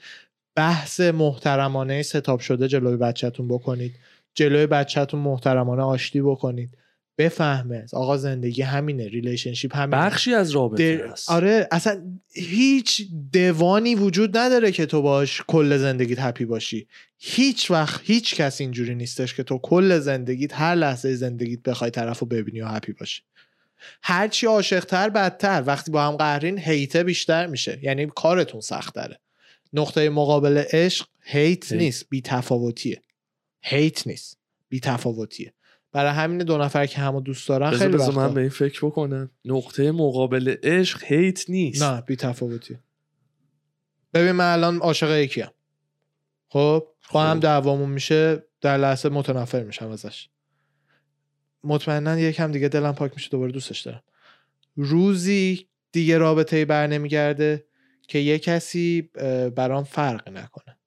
بحث 0.56 1.00
محترمانه 1.00 2.02
ستاپ 2.04 2.40
شده 2.40 2.68
جلوی 2.68 2.98
بچهتون 2.98 3.48
بکنید. 3.48 3.96
جلوی 4.36 4.68
بچهتون 4.68 5.20
محترمانه 5.20 5.82
آشتی 5.82 6.22
بکنید. 6.22 6.78
بفهمه. 7.18 7.86
آقا 7.94 8.18
زندگی 8.18 8.62
همینه. 8.62 9.08
relationship 9.08 9.76
همینه. 9.78 10.02
بخشی 10.02 10.34
از 10.34 10.52
رابطه 10.52 10.98
در- 10.98 11.04
است 11.04 11.32
آره 11.32 11.68
اصلا 11.72 12.02
هیچ 12.34 13.02
the 13.34 13.61
one 13.61 13.87
ی 13.87 13.96
وجود 13.96 14.38
نداره 14.38 14.72
که 14.72 14.86
تو 14.86 15.02
باش 15.02 15.42
کل 15.48 15.78
زندگیت 15.78 16.20
happy 16.20 16.46
باشی. 16.46 16.88
هیچ 17.20 17.72
وقت 17.72 18.02
هیچ 18.04 18.36
کس 18.36 18.62
اینجوری 18.62 18.96
نیستش 18.96 19.34
که 19.34 19.44
تو 19.44 19.58
کل 19.58 20.00
زندگیت 20.00 20.54
هر 20.54 20.76
لحظه 20.76 21.16
زندگیت 21.16 21.64
بخوای 21.64 21.92
طرف 21.92 22.20
رو 22.20 22.28
ببینی 22.28 22.62
و 22.62 22.68
happy 22.68 22.94
باشی. 22.94 23.22
هرچی 24.04 24.46
عاشقتر 24.48 25.10
بدتر. 25.10 25.64
وقتی 25.66 25.92
با 25.92 26.04
هم 26.08 26.16
قهرین 26.16 26.60
hate 26.60 26.95
ه 26.95 27.04
بیشتر 27.04 27.48
میشه. 27.48 27.80
یعنی 27.82 28.08
کارتون 28.16 28.62
سخت 28.62 28.96
داره 28.96 29.20
نقطه 29.74 30.10
مقابل 30.10 30.64
عشق 30.72 31.08
hate. 31.22 31.72
نیست 31.72 32.06
بی 32.10 32.22
تفاوتیه 32.22 33.02
هیت 33.62 34.08
نیست 34.08 34.38
بی 34.70 34.80
تفاوتیه 34.80 35.54
برای 35.92 36.12
همین 36.12 36.38
دو 36.38 36.58
نفر 36.58 36.86
که 36.86 37.00
همو 37.00 37.22
دوست 37.22 37.48
دارن 37.48 37.72
خیلی 37.72 37.94
بذار 37.94 38.10
وقتا 38.10 38.28
من 38.28 38.34
به 38.34 38.42
این 38.42 38.50
فکر 38.50 38.86
بکنم. 38.86 39.32
نقطه 39.46 39.92
مقابل 39.92 40.56
عشق 40.64 41.04
هیت 41.04 41.50
نیست. 41.50 41.84
نه 41.84 42.02
بی 42.02 42.16
تفاوتی 42.16 42.78
ببین 44.14 44.32
من 44.32 44.54
الان 44.54 44.78
عاشق 44.78 45.12
یکیم. 45.12 45.48
خب؟ 46.48 46.88
با 47.12 47.24
هم 47.24 47.38
خب. 47.38 47.44
دعوامون 47.44 47.90
میشه 47.90 48.44
در 48.62 48.78
لحظه 48.78 49.10
متنفر 49.10 49.64
میشم 49.64 49.90
ازش. 49.90 50.30
مطمئنا 51.64 52.20
یکم 52.20 52.52
دیگه 52.52 52.68
دلم 52.68 52.92
پاک 52.92 53.12
میشه 53.16 53.30
دوباره 53.30 53.52
دوستش 53.52 53.82
دارم. 53.82 54.04
روزی 54.76 55.68
دیگه 55.92 56.18
رابطه 56.18 56.66
بر 56.66 56.88
نمیگرده 56.88 57.66
که 58.14 58.20
یه 58.20 58.40
کسی 58.40 59.02
برام 59.56 59.84
فرق 59.84 60.30
نکنه. 60.30 60.78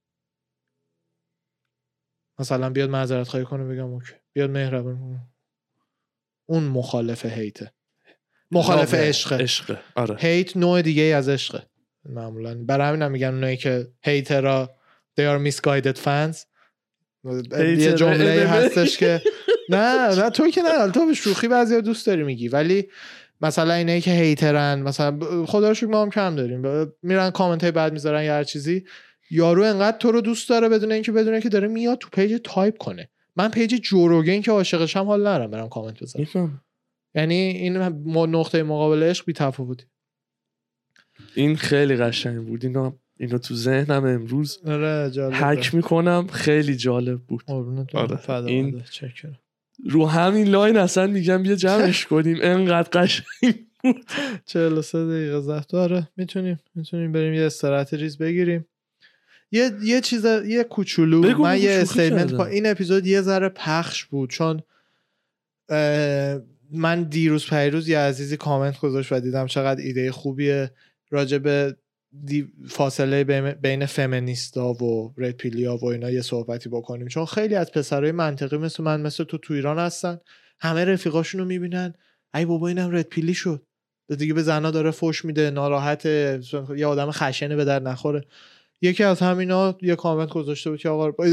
مثلا 2.39 2.71
بیاد 2.71 2.91
معذرت 2.91 3.29
خواهی 3.29 3.45
کنه 3.47 3.65
بگم 3.65 3.85
اوکی. 3.93 4.13
بیاد 4.33 4.51
مهربون 4.51 4.99
کنه. 4.99 5.21
اون 6.49 6.65
مخالف 6.65 7.27
هیته. 7.27 7.73
مخالف. 8.51 8.95
عشقه. 8.95 9.37
عشقه. 9.37 9.81
آره. 9.95 10.17
هیت 10.19 10.57
نوع 10.57 10.83
دیگه 10.83 11.03
ای 11.03 11.13
از 11.13 11.29
عشقه. 11.29 11.67
معمولا. 12.05 12.65
برای 12.65 12.89
همین 12.89 13.03
هم 13.03 13.11
میگن 13.11 13.35
اونایی 13.35 13.57
که 13.57 13.93
هیترا 14.03 14.77
they 15.21 15.25
are 15.25 15.53
misguided 15.53 15.99
fans. 15.99 16.37
یه 17.59 17.93
جمله. 17.93 18.47
هستش 18.57 18.99
که 18.99 19.23
نه 19.69 20.15
نه 20.23 20.31
تو 20.31 20.51
که 20.51 20.63
نه. 20.63 20.91
تو 20.91 21.07
به 21.07 21.15
شوخی 21.15 21.49
بعضی 21.49 21.81
دوست 21.83 22.07
داری 22.07 22.23
میگی. 22.23 22.49
ولی 22.49 22.91
مثلا 23.41 23.75
اینایی 23.75 24.01
که 24.01 24.11
هیترن 24.11 24.83
مثلا 24.83 25.19
خدا 25.47 25.69
رو 25.69 25.75
شکر 25.75 25.87
ما 25.87 26.03
هم 26.03 26.11
کم 26.11 26.37
داریم. 26.37 26.93
میرن 27.03 27.31
کامنت 27.31 27.63
های 27.63 27.71
بعد 27.73 27.93
می‌ذارن 27.93 28.25
یا 28.25 28.35
هر 28.35 28.45
چیزی. 28.45 28.85
یارو 29.31 29.63
انقدر 29.63 29.99
تو 29.99 30.13
رو 30.13 30.21
دوست 30.21 30.49
داره 30.49 30.69
بدون 30.69 30.93
اینکه 30.93 31.13
بدونه 31.13 31.41
که 31.41 31.49
داره 31.49 31.69
میاد 31.69 31.99
تو 31.99 32.09
پیج 32.13 32.41
تایپ 32.45 32.79
کنه. 32.79 33.09
من 33.37 33.49
پیج 33.49 33.75
جو 33.75 33.97
روگن 33.97 34.41
که 34.41 34.51
عاشقشم 34.53 35.05
حال 35.05 35.23
ندارم 35.29 35.51
برم 35.51 35.69
کامنت 35.69 36.03
بذارم. 36.03 36.63
یعنی 37.15 37.35
این 37.35 37.77
نقطه 38.27 38.63
مقابل 38.63 39.03
عشق 39.03 39.25
بی 39.25 39.33
تفاوتی. 39.33 39.85
این 41.35 41.57
خیلی 41.57 41.97
قشنگ 41.97 42.47
بود. 42.47 42.65
اینو 42.65 42.93
اینو 43.19 43.39
تو 43.39 43.55
ذهنم 43.55 44.05
امروز 44.07 44.59
آره 44.67 45.11
جالب 45.11 45.35
حک 45.35 45.75
می‌کنم. 45.75 46.27
خیلی 46.27 46.77
جالب 46.77 47.21
بود. 47.21 47.45
آره. 47.95 48.17
فدا 48.17 48.47
این- 48.47 48.65
این... 48.65 48.83
چاکرم. 48.91 49.39
رو 49.85 50.07
همین 50.07 50.49
line 50.49 50.77
اصلا 50.77 51.07
میگم 51.07 51.43
بیا 51.43 51.55
جمعش 51.55 52.07
کنیم. 52.11 52.39
انقدر 52.41 52.89
قشنگ 53.03 53.67
43 54.47 55.07
دقیقه 55.07 55.41
ضبط 55.41 55.75
آره 55.75 56.09
می‌تونیم 56.17 56.61
می‌تونیم 56.75 57.13
بریم 57.13 57.35
یه 57.35 57.43
استراحت 57.47 57.95
ریز 57.95 58.19
بگیریم. 58.19 58.67
یه 59.53 59.71
یه 59.83 60.01
چیز 60.01 60.25
یه 60.47 60.65
کوچولو. 60.65 61.39
من 61.39 61.59
یه 61.59 61.71
statement. 61.71 62.33
با 62.33 62.47
این 62.47 62.67
اپیزود 62.67 63.07
یه 63.07 63.21
ذره 63.21 63.49
پخش 63.49 64.05
بود 64.05 64.31
چون 64.31 64.63
من 66.73 67.03
دیروز 67.11 67.47
پریروز 67.47 67.89
یه 67.89 67.99
عزیزی 67.99 68.37
کامنت 68.37 68.79
گذاشت 68.79 69.13
و 69.13 69.21
دیدم 69.21 69.47
چقدر 69.47 69.81
ایده 69.81 70.13
خوبیه. 70.13 70.71
راجع 71.11 71.39
به 71.39 71.77
دی- 71.77 71.86
فاصله 72.69 73.25
بین- 73.63 73.87
فمینیستا 73.87 74.73
و 74.73 75.15
red 75.19 75.37
pill 75.37 75.69
یا 75.69 75.77
و 75.77 75.85
اینا 75.87 76.11
یه 76.11 76.23
صحبتی 76.23 76.69
بکنیم. 76.69 77.09
چون 77.09 77.25
خیلی 77.25 77.55
از 77.55 77.73
پسرای 77.73 78.13
منطقی 78.13 78.57
مثل 78.57 78.83
من 78.83 79.01
مثل 79.01 79.25
تو 79.25 79.39
تو 79.39 79.55
ایران 79.55 79.79
هستن. 79.79 80.19
همه 80.61 80.85
رفیقاشون 80.85 81.41
رو 81.41 81.47
می‌بینن. 81.47 81.95
ای 82.35 82.45
بابا 82.45 82.69
اینم 82.69 82.97
رد 82.97 83.09
پیلی 83.09 83.35
شد 83.35 83.67
دیگه 84.19 84.35
به 84.35 84.43
زنا 84.43 84.71
داره 84.71 84.91
فوش 84.91 85.25
میده 85.25 85.51
ناراحت 85.51 86.07
یه 86.77 86.87
آدم 86.87 87.11
خشنه 87.11 87.57
به 87.57 87.65
در 87.65 87.79
نخوره. 87.79 88.25
یکی 88.83 89.05
از 89.05 89.21
همینا 89.21 89.79
یه 89.83 89.97
کامنت 89.97 90.29
گذاشته 90.29 90.71
بود 90.71 90.79
که 90.79 90.89
آقا 90.89 91.27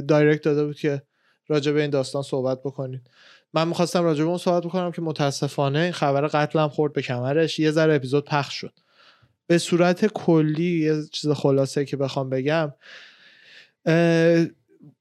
دایرکت 0.00 0.42
داده 0.42 0.64
بود 0.64 0.76
که 0.76 1.02
راجع 1.48 1.72
به 1.72 1.80
این 1.80 1.90
داستان 1.90 2.22
صحبت 2.22 2.60
بکنید 2.60 3.10
من 3.54 3.68
می‌خواستم 3.68 4.02
راجع 4.04 4.22
به 4.22 4.28
اون 4.28 4.38
صحبت 4.38 4.62
بکنم 4.62 4.92
که 4.92 5.02
متاسفانه 5.02 5.92
خبر 5.92 6.26
قتلم 6.26 6.68
خورد 6.68 6.92
به 6.92 7.02
کمرش. 7.02 7.58
یه 7.58 7.70
ذره 7.70 7.94
اپیزود 7.94 8.24
پخش 8.24 8.54
شد. 8.54 8.72
به 9.48 9.58
صورت 9.58 10.06
کلی 10.06 10.80
یه 10.80 11.02
چیز 11.12 11.30
خلاصه 11.30 11.84
که 11.84 11.96
بخوام 11.96 12.30
بگم 12.30 12.72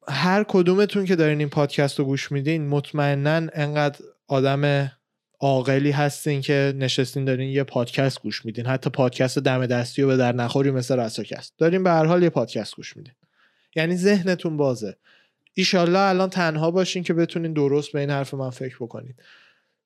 هر 0.08 0.46
کدومتون 0.48 1.06
که 1.06 1.16
دارین 1.16 1.40
این 1.40 1.50
پادکست 1.50 2.00
رو 2.00 2.06
گوش 2.06 2.32
میدین 2.32 2.68
مطمئنا 2.68 3.50
انقدر 3.54 4.00
آدم 4.28 4.92
عاقلی 5.40 5.92
هستین 5.92 6.42
که 6.42 6.74
نشستین 6.76 7.26
دارین 7.26 7.50
یه 7.50 7.64
پادکست 7.64 8.22
گوش 8.22 8.46
میدین. 8.46 8.66
حتی 8.66 8.90
پادکست 8.90 9.40
دم 9.40 9.66
دستی 9.66 10.02
و 10.02 10.08
به 10.08 10.18
در 10.18 10.32
نخوری 10.32 10.72
مثل 10.72 11.00
رساکست. 11.00 11.54
دارین 11.58 11.84
به 11.84 11.90
هر 11.90 12.06
حال 12.06 12.24
یه 12.24 12.30
پادکست 12.30 12.76
گوش 12.76 12.98
میدین. 12.98 13.14
یعنی 13.76 13.96
ذهنتون 13.96 14.58
بازه. 14.58 14.98
ایشالله 15.54 16.00
الان 16.00 16.30
تنها 16.30 16.72
باشین 16.72 17.04
که 17.04 17.14
بتونین 17.14 17.54
درست 17.54 17.92
به 17.92 18.00
این 18.00 18.10
حرف 18.10 18.34
من 18.34 18.50
فکر 18.50 18.76
بکنید 18.76 19.16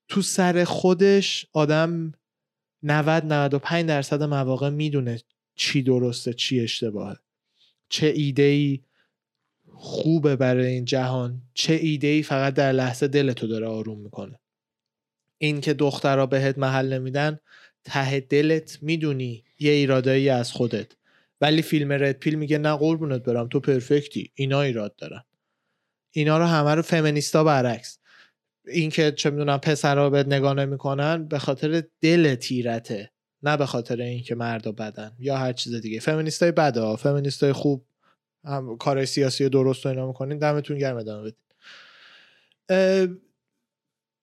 تو 0.07 0.21
سر 0.21 0.63
خودش 0.63 1.45
آدم 1.53 2.13
90 2.83 3.25
95 3.25 3.85
درصد 3.85 4.23
مواقع 4.23 4.69
می‌دونه 4.69 5.21
چی 5.55 5.81
درسته 5.81 6.33
چی 6.33 6.59
اشتباهه. 6.59 7.17
چه 7.89 8.07
ایده 8.07 8.43
ای 8.43 8.79
خوبه 9.73 10.35
برای 10.35 10.65
این 10.65 10.85
جهان 10.85 11.41
چه 11.53 11.73
ایده 11.73 12.07
ای 12.07 12.23
فقط 12.23 12.53
در 12.53 12.71
لحظه 12.71 13.07
دلتو 13.07 13.47
داره 13.47 13.67
آروم 13.67 13.99
می‌کنه. 13.99 14.39
این 15.37 15.61
که 15.61 15.73
دخترها 15.73 16.25
بهت 16.25 16.57
محل 16.57 16.93
نمیدن 16.93 17.39
ته 17.83 18.19
دلت 18.19 18.77
می‌دونی 18.81 19.43
یه 19.59 19.71
ایرادایی 19.71 20.29
از 20.29 20.51
خودت. 20.51 20.91
ولی 21.41 21.61
فیلم 21.61 21.91
رد 21.91 22.19
پیل 22.19 22.35
میگه 22.35 22.57
نه 22.57 22.77
قربونت 22.77 23.23
برم 23.23 23.47
تو 23.47 23.59
پرفکتی 23.59 24.31
اینا 24.35 24.61
ایراد 24.61 24.95
دارن. 24.95 25.23
اینا 26.11 26.37
رو 26.37 26.45
همه 26.45 26.75
رو 26.75 26.81
فمینیستا 26.81 27.43
برعکس. 27.43 27.99
این 28.67 28.89
که 28.89 29.11
چه 29.11 29.29
می‌دونم 29.29 29.57
پسرها 29.57 30.09
بهت 30.09 30.27
نگاه 30.27 30.53
نمی‌کنن 30.53 31.27
به 31.27 31.39
خاطر 31.39 31.83
دل 32.01 32.35
تیرته 32.35 33.11
نه 33.43 33.57
به 33.57 33.65
خاطر 33.65 34.01
اینکه 34.01 34.35
مردا 34.35 34.71
بدن 34.71 35.11
یا 35.19 35.37
هر 35.37 35.53
چیز 35.53 35.75
دیگه. 35.75 35.99
فمینیستای 35.99 36.51
بده 36.51 36.95
فمینیستای 36.95 37.53
خوب 37.53 37.85
هم 38.45 38.77
کار 38.77 39.05
سیاسی 39.05 39.49
درست 39.49 39.85
و 39.85 39.89
اینا 39.89 40.07
می‌کنین 40.07 40.37
دمتون 40.37 40.77
گرم 40.77 40.97
ادامه 40.97 41.31
بدین. 41.31 41.41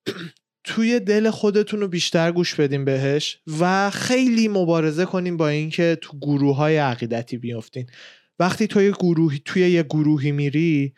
توی 0.65 1.01
دل 1.01 1.31
خودتون 1.31 1.81
رو 1.81 1.89
بیشتر 1.89 2.33
گوش 2.33 2.55
بدین 2.55 2.85
بهش 2.85 3.41
و 3.61 3.91
خیلی 3.91 4.49
مبارزه 4.49 5.05
کنیم 5.05 5.37
با 5.37 5.49
اینکه 5.49 5.99
تو 6.01 6.19
گروه 6.19 6.57
های 6.57 6.77
عقیدتی 6.77 7.39
بیافتین 7.39 7.87
وقتی 8.39 8.67
توی 8.67 8.93
گروهی 8.93 9.43
توی 9.45 9.71
یه 9.71 9.83
گروهی 9.83 10.33
میری 10.33 10.95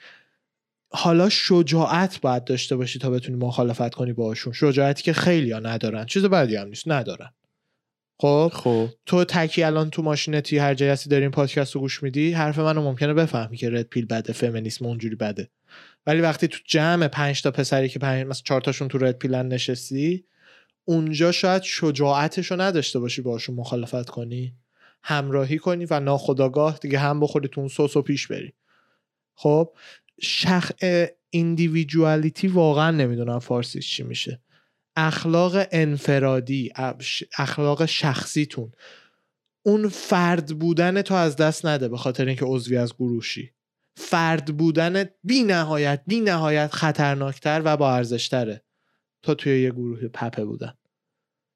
حالا 0.92 1.28
شجاعت 1.28 2.20
باید 2.20 2.44
داشته 2.44 2.76
باشی 2.76 2.98
تا 2.98 3.10
بتونی 3.10 3.38
مخالفت 3.38 3.94
کنی 3.94 4.12
باشون 4.12 4.52
شجاعتی 4.52 5.02
که 5.02 5.12
خیلی 5.12 5.52
ها 5.52 5.58
ندارن. 5.58 6.06
چیز 6.06 6.24
بدی 6.24 6.56
هم 6.56 6.68
نیست 6.68 6.88
ندارن. 6.88 7.30
خب؟ 8.20 8.50
خب. 8.54 8.88
تو 9.06 9.24
تکی 9.24 9.62
الان 9.62 9.90
تو 9.90 10.02
ماشینتی 10.02 10.58
هر 10.58 10.74
جایی 10.74 10.92
هستی 10.92 11.10
داری 11.10 11.22
این 11.22 11.30
پادکست 11.30 11.74
رو 11.74 11.80
گوش 11.80 12.02
میدی 12.02 12.32
حرف 12.32 12.58
منو 12.58 12.82
ممکنه 12.82 13.14
بفهمی 13.14 13.56
که 13.56 13.70
رد 13.70 13.86
پیل 13.86 14.06
بده 14.06 14.32
فمینیسم 14.32 14.86
اونجوری 14.86 15.14
بده. 15.16 15.50
ولی 16.06 16.20
وقتی 16.20 16.48
تو 16.48 16.58
جمع 16.64 17.08
پنج 17.08 17.42
تا 17.42 17.50
پسری 17.50 17.88
که 17.88 17.98
پنج 17.98 18.26
مثلا 18.26 18.42
چهار 18.44 18.60
تاشون 18.60 18.88
تو 18.88 18.98
رد 18.98 19.18
پیلن 19.18 19.48
نشستی 19.48 20.24
اونجا 20.84 21.32
شاید 21.32 21.62
شجاعتش 21.62 22.50
رو 22.50 22.60
نداشته 22.60 22.98
باشی 22.98 23.22
باشون 23.22 23.54
مخالفت 23.54 24.10
کنی. 24.10 24.54
همراهی 25.02 25.58
کنی 25.58 25.86
و 25.90 26.00
ناخداگاه 26.00 26.78
دیگه 26.82 26.98
هم 26.98 27.20
بخوری 27.20 27.48
تو 27.48 27.60
اون 27.60 27.68
سس 27.68 27.96
و 27.96 28.02
پیش 28.02 28.26
بری. 28.26 28.52
خب؟ 29.34 29.72
شخ 30.20 30.72
ایندیویدوالیتی 31.30 32.48
واقعا 32.48 32.90
نمی‌دونم 32.90 33.38
فارسیش 33.38 33.96
چی 33.96 34.02
میشه. 34.02 34.40
اخلاق 34.96 35.66
انفرادی 35.72 36.72
اخ- 36.76 37.26
اخلاق 37.38 37.86
شخصیتون. 37.86 38.72
اون 39.62 39.88
فرد 39.88 40.58
بودن 40.58 41.02
تو 41.02 41.14
از 41.14 41.36
دست 41.36 41.66
نده 41.66 41.88
به 41.88 41.96
خاطر 41.96 42.26
اینکه 42.26 42.44
عضوی 42.44 42.76
از 42.76 42.94
گروشی. 42.94 43.50
فرد 43.96 44.56
بودن 44.56 45.04
بی 45.24 45.42
نهایت 45.42 46.02
بی 46.06 46.20
نهایت 46.20 46.72
خطرناکتر 46.72 47.62
و 47.64 47.76
با 47.76 47.94
ارزشتره 47.94 48.62
تا 49.22 49.34
توی 49.34 49.62
یه 49.62 49.70
گروه 49.70 50.08
پپه 50.08 50.44
بودن. 50.44 50.72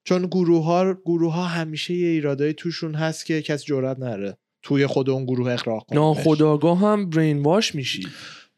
چون 0.04 0.26
گروه 0.26 0.64
ها 0.64 0.94
گروه 0.94 1.32
ها 1.32 1.44
همیشه 1.44 1.94
یه 1.94 2.08
ایرادایی 2.08 2.52
توشون 2.52 2.94
هست 2.94 3.26
که 3.26 3.42
کسی 3.42 3.66
جرئت 3.66 3.98
نره 3.98 4.38
توی 4.62 4.86
خود 4.86 5.10
اون 5.10 5.24
گروه 5.24 5.52
اقراق 5.52 5.86
کنه. 5.86 5.98
ناخداگاه 5.98 6.78
هم 6.78 7.10
برین 7.10 7.42
واش 7.42 7.74
میشی. 7.74 8.06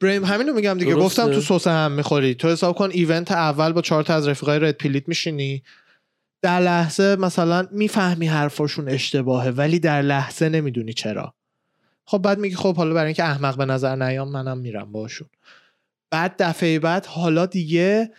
بریم 0.01 0.24
همینو 0.24 0.53
میگم 0.53 0.78
دیگه. 0.78 0.94
درسته. 0.94 1.05
گفتم 1.05 1.32
تو 1.32 1.59
سس 1.59 1.66
هم 1.66 1.92
می‌خوری. 1.92 2.34
تو 2.34 2.49
حساب 2.49 2.76
کن 2.76 2.90
ایونت 2.92 3.32
اول 3.32 3.72
با 3.72 3.82
چهار 3.82 4.03
تا 4.03 4.14
از 4.14 4.28
رفیقای 4.28 4.59
رد 4.59 4.74
پیلیت 4.76 5.09
میشینی. 5.09 5.62
در 6.42 6.61
لحظه 6.61 7.16
مثلا 7.16 7.68
می‌فهمی 7.70 8.26
حرفاشون 8.26 8.88
اشتباهه 8.88 9.51
ولی 9.51 9.78
در 9.78 10.03
لحظه 10.03 10.49
نمی‌دونی 10.49 10.92
چرا. 10.92 11.34
خب 12.05 12.18
بعد 12.18 12.38
میگی 12.38 12.55
خب 12.55 12.76
حالا 12.76 12.94
برای 12.94 13.07
اینکه 13.07 13.24
احمق 13.24 13.57
به 13.57 13.64
نظر 13.64 13.97
نیام 13.97 14.28
منم 14.28 14.59
میرم 14.59 14.92
باشون 14.92 15.28
بعد 16.11 16.34
دفعه 16.38 16.78
بعد 16.78 17.07
حالا 17.07 17.47
دیگه 17.47 18.11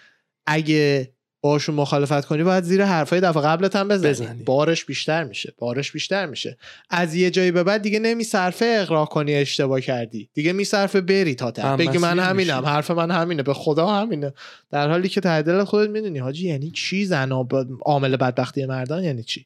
اگه 0.46 1.12
باشون 1.50 1.76
مخالفت 1.76 2.26
کنی 2.26 2.44
باید 2.44 2.64
زیر 2.64 2.86
حرفای 2.86 3.22
دفعه 3.22 3.44
قبلت 3.44 3.76
هم 3.76 3.88
بزنی. 3.88 4.10
بزنی. 4.12 4.44
بارش 4.44 4.86
بیشتر 4.86 5.24
میشه 5.24 5.54
بارش 5.58 5.92
بیشتر 5.92 6.26
میشه. 6.26 6.58
از 6.90 7.16
یه 7.16 7.30
جایی 7.32 7.52
به 7.52 7.64
بعد 7.64 7.82
دیگه 7.82 8.00
نمیصرفه 8.00 8.78
اقراق 8.82 9.10
کنی 9.10 9.36
اشتباه 9.36 9.82
کردی. 9.82 10.30
دیگه 10.34 10.54
میصرفه 10.54 11.02
بری 11.02 11.36
تا 11.36 11.52
ته. 11.52 11.76
بگی 11.76 11.98
من 11.98 12.20
همینم 12.20 12.60
میشی. 12.60 12.70
حرف 12.70 12.92
من 12.92 13.12
همینه 13.12 13.44
به 13.44 13.54
خدا 13.54 13.88
همینه. 13.88 14.34
در 14.72 14.90
حالی 14.90 15.10
که 15.10 15.22
ته 15.22 15.42
دلت 15.42 15.64
خودت 15.64 15.90
می‌دونی 15.90 16.20
حاجی 16.20 16.48
یعنی 16.48 16.72
چی 16.72 17.06
زنا 17.06 17.44
ب- 17.44 17.66
عامل 17.82 18.16
بدبختی 18.16 18.66
مردان؟ 18.66 19.04
یعنی 19.04 19.24
چی؟ 19.24 19.46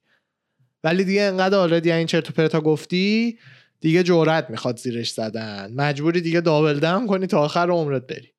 ولی 0.84 1.04
دیگه 1.04 1.22
انقدر 1.22 1.58
آلردی 1.58 1.91
این 1.91 2.08
چرت 2.08 2.30
و 2.30 2.34
پرتا 2.34 2.62
گفتی 2.62 3.38
دیگه 3.80 4.04
جرأت 4.04 4.49
می‌خواد 4.49 4.78
زیرش 4.78 5.12
زدن. 5.12 5.74
مجبوری 5.76 6.22
دیگه 6.22 6.41
دابل 6.41 6.80
دم 6.80 7.08
کنی 7.08 7.28
تا 7.28 7.39
آخر 7.39 7.70
عمرت 7.70 8.08
بری. 8.08 8.31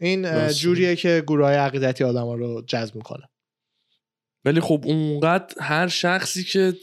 این. 0.00 0.48
جوریه 0.48 0.96
که 0.96 1.24
گروه 1.26 1.46
های 1.46 1.56
عقیدتی 1.56 2.04
آدم 2.04 2.28
رو 2.28 2.62
جذب 2.66 2.96
می‌کنه. 2.96 3.28
ولی 4.44 4.60
خب 4.60 4.80
اونقدر 4.84 5.54
هر 5.60 5.88
شخصی 5.88 6.44
که 6.44 6.74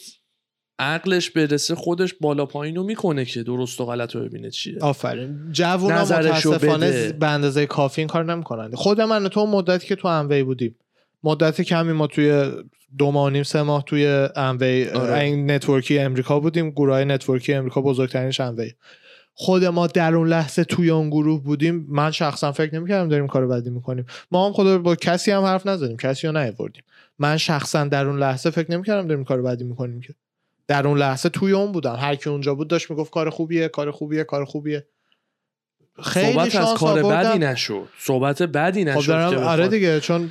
عقلش 0.80 1.30
برسه 1.30 1.76
خودش 1.76 2.14
بالا 2.14 2.46
پایین 2.46 2.76
رو 2.76 2.84
می‌کنه 2.84 3.26
که 3.26 3.44
درست 3.44 3.82
و 3.82 3.86
غلط 3.86 4.16
رو 4.16 4.22
ببینه 4.22 4.50
چیه. 4.50 4.78
آفرین. 4.82 5.54
نظرشو 5.60 6.50
متاسفانه 6.50 7.12
به 7.12 7.28
اندازه 7.28 7.66
کافی 7.66 8.02
این 8.02 8.08
کار 8.08 8.26
نمی‌کنن. 8.26 8.72
خود 8.76 9.02
من 9.02 9.28
تو 9.28 9.46
مدتی 9.46 9.88
که 9.88 9.96
تو 9.96 10.08
اموی 10.08 10.44
بودیم. 10.44 10.76
مدت 11.24 11.62
کمی 11.62 11.92
ما 11.92 12.08
توی 12.08 12.52
دو 12.98 13.12
ماه 13.12 13.26
و 13.26 13.30
نیم 13.30 13.44
سه 13.44 13.62
ماه 13.62 13.84
توی 13.84 14.30
اموی 14.36 14.88
آره. 14.88 15.20
این 15.20 15.52
network 15.52 15.94
ی 15.94 16.00
امریکا 16.00 16.40
بودیم. 16.40 16.70
گروه 16.70 16.94
های 16.94 17.06
network 17.06 17.48
ی 17.48 17.54
امریکا 17.54 17.82
بزرگترینش 17.82 18.40
اموی 18.40 18.72
خود 19.42 19.66
ما 19.66 19.88
در 19.88 20.16
اون 20.16 20.28
لحظه 20.28 20.64
توی 20.64 20.90
اون 20.90 21.10
گروه 21.10 21.44
بودیم 21.44 21.86
من 21.90 22.12
شخصا 22.12 22.52
فکر 22.52 22.76
نمی‌کردم 22.76 23.10
داریم 23.10 23.28
کار 23.28 23.48
بدی 23.48 23.70
می‌کنیم. 23.70 24.06
ما 24.32 24.46
هم 24.46 24.54
خدا 24.54 24.78
با 24.78 24.96
کسی 24.96 25.32
هم 25.32 25.44
حرف 25.44 25.68
نزدیم 25.68 25.98
کسی 25.98 26.28
رو 26.28 26.34
نیاوردیم. 26.34 26.84
من 27.20 27.38
شخصا 27.38 27.84
در 27.84 28.06
اون 28.06 28.20
لحظه 28.20 28.50
فکر 28.50 28.72
نمی‌کردم 28.72 29.08
داریم 29.08 29.24
کار 29.24 29.42
بدی 29.42 29.64
می‌کنیم 29.64 30.02
که. 30.02 30.14
در 30.68 30.88
اون 30.88 30.98
لحظه 30.98 31.30
توی 31.30 31.52
اون 31.52 31.72
بودم. 31.72 31.96
هر 31.96 32.16
کی 32.16 32.30
اونجا 32.30 32.56
بود 32.56 32.68
داشت 32.68 32.92
می‌گفت 32.92 33.12
کار 33.12 33.30
خوبیه 33.30 33.68
کار 33.68 33.92
خوبیه 33.92 34.24
کار 34.24 34.46
خوبیه. 34.46 34.86
خیلی 36.04 36.34
صحبت 36.34 36.56
از 36.56 36.74
کار. 36.74 37.04
بدی 37.04 37.40
نشد. 37.40 37.88
صحبت 38.00 38.42
بدی 38.42 38.92
خب 38.92 38.98
نشد 38.98 39.08
دارم 39.08 39.30
که 39.32 39.38
آره 39.38 39.68
دیگه 39.68 40.00
چون 40.00 40.30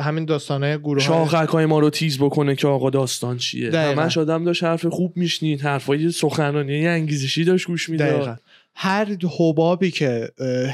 همین 0.00 0.24
داستانه 0.24 0.78
گروه 0.78 1.02
شاخک 1.02 1.48
های 1.48 1.66
ما 1.66 1.78
رو 1.78 1.90
تیز 1.90 2.18
بکنه 2.18 2.56
که 2.56 2.68
آقا 2.68 2.90
داستان 2.90 3.36
چیه؟ 3.36 3.70
دقیقاً. 3.70 4.02
همش 4.02 4.18
آدم 4.18 4.44
داشت 4.44 4.64
حرف 4.64 4.86
خوب 4.86 5.16
میشنید 5.16 5.60
حرفای 5.60 6.10
سخنرانی 6.10 6.86
انگیزشی 6.86 7.44
داشت 7.44 7.66
گوش 7.66 7.88
می‌داد. 7.88 8.40
هر 8.74 9.16
حبابی 9.38 9.90
که 9.90 10.28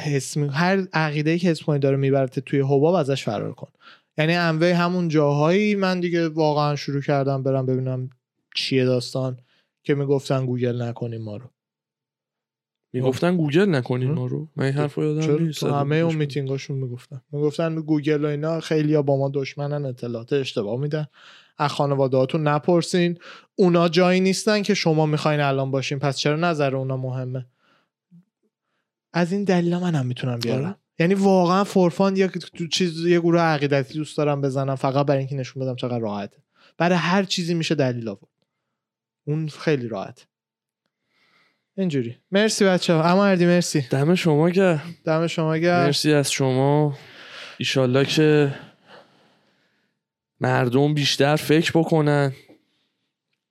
حس 0.04 0.36
می- 0.36 0.48
هر 0.52 0.86
عقیده 0.92 1.38
که 1.38 1.48
حس 1.48 1.62
کنی 1.62 1.78
داره 1.78 1.96
میبرت 1.96 2.38
توی 2.38 2.60
حباب 2.60 2.94
ازش 2.94 3.24
فرار 3.24 3.52
کن. 3.52 3.68
یعنی 4.18 4.34
اموی 4.34 4.70
همون 4.70 5.08
جاهایی 5.08 5.74
من 5.74 6.00
دیگه 6.00 6.28
واقعا 6.28 6.76
شروع 6.76 7.02
کردم 7.02 7.42
برم 7.42 7.66
ببینم 7.66 8.10
چیه 8.54 8.84
داستان 8.84 9.36
که 9.82 9.94
می‌گفتن 9.94 10.46
گوگل 10.46 10.82
نکنیم 10.82 11.22
ما 11.22 11.36
رو. 11.36 11.50
می‌گفتن 12.92 13.36
گوگل 13.36 13.68
نکنین؟ 13.68 14.10
ما 14.10 14.26
رو. 14.26 14.48
من 14.56 14.64
این 14.64 14.74
حرف 14.74 14.94
رو 14.94 15.04
یادم 15.04 15.44
نیست. 15.44 15.60
تو 15.60 15.74
همه 15.74 15.96
اون 15.96 16.14
میتینگاشون 16.14 16.76
می‌گفتن. 16.76 17.20
می‌گفتن 17.32 17.74
گوگل 17.74 18.24
و 18.24 18.28
اینا 18.28 18.60
خیلی 18.60 19.02
با 19.02 19.16
ما 19.16 19.30
دشمنن 19.34 19.86
اطلاعات 19.86 20.32
اشتباه 20.32 20.80
میدن. 20.80 21.06
از 21.58 21.70
خانوادهاتون 21.70 22.48
نپرسین. 22.48 23.18
اونا 23.56 23.88
جایی 23.88 24.20
نیستن 24.20 24.62
که 24.62 24.74
شما 24.74 25.06
می‌خواین 25.06 25.40
الان 25.40 25.70
باشین. 25.70 25.98
پس 25.98 26.18
چرا 26.18 26.36
نظر 26.36 26.76
اونا 26.76 26.96
مهمه؟ 26.96 27.46
از 29.12 29.32
این 29.32 29.44
دلیل 29.44 29.76
من 29.76 29.94
هم 29.94 30.06
می‌تونم 30.06 30.38
بیارم. 30.38 30.64
آره. 30.64 30.76
یعنی 30.98 31.14
واقعا 31.14 31.64
فورفان 31.64 32.16
یک 32.16 32.30
تو 32.30 32.66
چیز 32.66 33.06
یه 33.06 33.20
گروه 33.20 33.40
عقیدتی 33.40 33.94
دوست 33.94 34.16
دارم 34.16 34.40
بزنم. 34.40 34.74
فقط 34.74 35.06
برای 35.06 35.18
اینکه 35.18 35.36
نشون 35.36 35.62
بدم 35.62 35.76
چقدر 35.76 35.98
راحته. 35.98 36.36
برای 36.78 36.98
هر 36.98 37.24
چیزی 37.24 37.54
میشه 37.54 37.74
دلیل 37.74 38.08
آورد. 38.08 38.46
اون 39.26 39.48
خیلی 39.48 39.88
راحت 39.88 40.26
اینجوری. 41.78 42.16
مرسی 42.30 42.64
بچه 42.64 42.94
ها 42.94 43.02
اما 43.02 43.26
اردی 43.26 43.46
مرسی. 43.46 43.80
دم 43.80 44.14
شما 44.14 44.50
که 44.50 44.80
دم 45.04 45.26
شما 45.26 45.56
گرم. 45.56 45.84
مرسی 45.84 46.12
از 46.12 46.32
شما. 46.32 46.98
ایشالله 47.58 48.04
که 48.04 48.54
مردم 50.40 50.94
بیشتر 50.94 51.36
فکر 51.36 51.72
بکنن. 51.74 52.32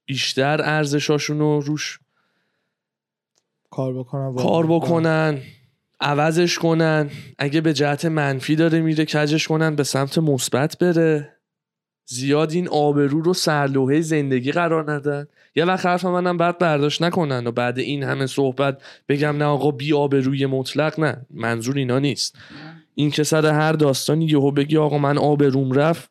بیشتر 0.05 0.61
ارزشاشون 0.61 1.39
رو 1.39 1.59
روش 1.59 1.99
کار 3.69 3.93
واقعا. 3.97 4.43
کار 4.43 4.67
بکنن 4.67 5.41
عوضش 5.99 6.59
کنن. 6.59 7.09
اگه 7.37 7.61
به 7.61 7.73
جهت 7.73 8.05
منفی 8.05 8.55
داره 8.55 8.81
میره 8.81 9.05
کجش 9.05 9.47
کنن 9.47 9.75
به 9.75 9.83
سمت 9.83 10.17
مثبت 10.17 10.77
بره. 10.77 11.36
زیاد 12.09 12.51
این 12.51 12.67
آبرو 12.67 13.21
رو 13.21 13.33
سرلوحه 13.33 14.01
زندگی 14.01 14.51
قرار 14.51 14.91
ندن. 14.91 15.27
یه 15.55 15.65
وقت 15.65 15.85
حرف 15.85 16.05
منم 16.05 16.37
بعد 16.37 16.57
برداشت 16.57 17.01
نکنن 17.01 17.47
و 17.47 17.51
بعد 17.51 17.79
این 17.79 18.03
همه 18.03 18.27
صحبت 18.27 18.81
بگم 19.09 19.37
نه 19.37 19.45
آقا 19.45 19.71
بی 19.71 19.93
آبروی 19.93 20.45
مطلق 20.45 20.99
نه. 20.99 21.25
منظور 21.29 21.77
اینا 21.77 21.99
نیست. 21.99 22.35
این 22.95 23.11
که 23.11 23.23
سر 23.23 23.45
هر 23.45 23.73
داستانی 23.73 24.25
یهو 24.25 24.51
بگی 24.51 24.77
آقا 24.77 24.97
من 24.97 25.17
آبروم 25.17 25.71
رفت 25.71 26.09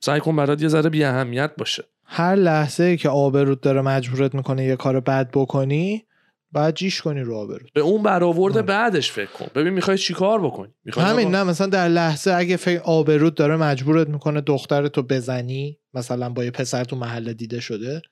سعی 0.00 0.20
کن 0.20 0.36
برات 0.36 0.62
یه 0.62 0.68
ذره 0.68 0.90
بی 0.90 1.04
اهمیت 1.04 1.50
باشه. 1.58 1.84
هر 2.04 2.34
لحظه 2.34 2.96
که 2.96 3.08
آبرود 3.08 3.60
داره 3.60 3.80
مجبورت 3.80 4.34
می‌کنه 4.34 4.64
یه 4.64 4.76
کار 4.76 5.00
بد 5.00 5.30
بکنی 5.30 6.04
باید 6.52 6.74
جیش 6.74 7.02
کنی 7.02 7.20
رو 7.20 7.36
آبرود 7.36 7.70
به 7.74 7.80
اون 7.80 8.02
برآورده 8.02 8.58
آه. 8.58 8.66
بعدش 8.66 9.12
فکر 9.12 9.30
کن. 9.30 9.46
ببین 9.54 9.72
می‌خوای 9.72 9.98
چیکار 9.98 10.40
بکنی؟ 10.40 10.72
می‌خوای 10.84 11.06
همین 11.06 11.30
نه 11.30 11.42
مثلا 11.42 11.66
در 11.66 11.88
لحظه 11.88 12.32
اگه 12.32 12.56
فکر 12.56 12.80
آبرود 12.80 13.34
داره 13.34 13.56
مجبورت 13.56 14.08
می‌کنه 14.08 14.40
دخترتو 14.40 15.02
بزنی 15.02 15.78
مثلا 15.94 16.30
با 16.30 16.44
یه 16.44 16.50
پسر 16.50 16.84
تو 16.84 16.96
محله 16.96 17.34
دیده 17.34 17.60
شده 17.60 18.02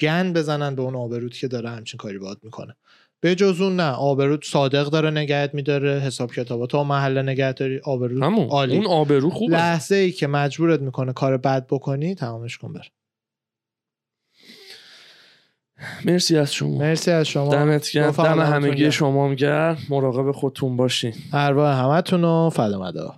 گن 0.00 0.32
بزنن 0.32 0.74
به 0.74 0.82
اون 0.82 0.96
آبرود 0.96 1.34
که 1.34 1.48
داره 1.48 1.70
همچین 1.70 1.98
کاری 1.98 2.18
باید 2.18 2.38
می‌کنه. 2.42 2.76
به 3.20 3.34
جز 3.34 3.60
اون 3.60 3.76
نه 3.76 3.90
آبرود 3.90 4.44
صادق 4.44 4.90
داره 4.90 5.10
نگهت 5.10 5.54
میداره 5.54 6.00
حساب 6.00 6.32
کتابات 6.32 6.70
تو 6.70 6.84
محله 6.84 7.22
نگه 7.22 7.52
داری 7.52 7.80
آبرود 7.84 8.22
همون. 8.22 8.48
عالی. 8.48 8.76
اون 8.76 8.86
آبرو 8.86 9.30
خوبه. 9.30 9.52
لحظه 9.52 9.96
ای 9.96 10.12
که 10.12 10.26
مجبورت 10.26 10.80
می‌کنه 10.80 11.12
کار 11.12 11.36
بد 11.36 11.66
بکنی 11.66 12.14
تمامش 12.14 12.58
کن 12.58 12.72
بر. 12.72 12.86
مرسی 16.04 16.38
از 16.38 16.54
شما. 16.54 16.78
مرسی 16.78 17.10
از 17.10 17.26
شما. 17.26 17.48
دمت 17.48 17.90
گرم. 17.90 18.10
دم 18.10 18.40
همگی. 18.40 18.90
شما 18.92 19.26
هم 19.28 19.34
گرم. 19.34 19.78
مراقب 19.90 20.32
خودتون 20.32 20.76
باشین. 20.76 21.14
ارواح 21.32 21.84
همتون 21.84 22.22
رو 22.22 22.50
فدا 22.50 23.14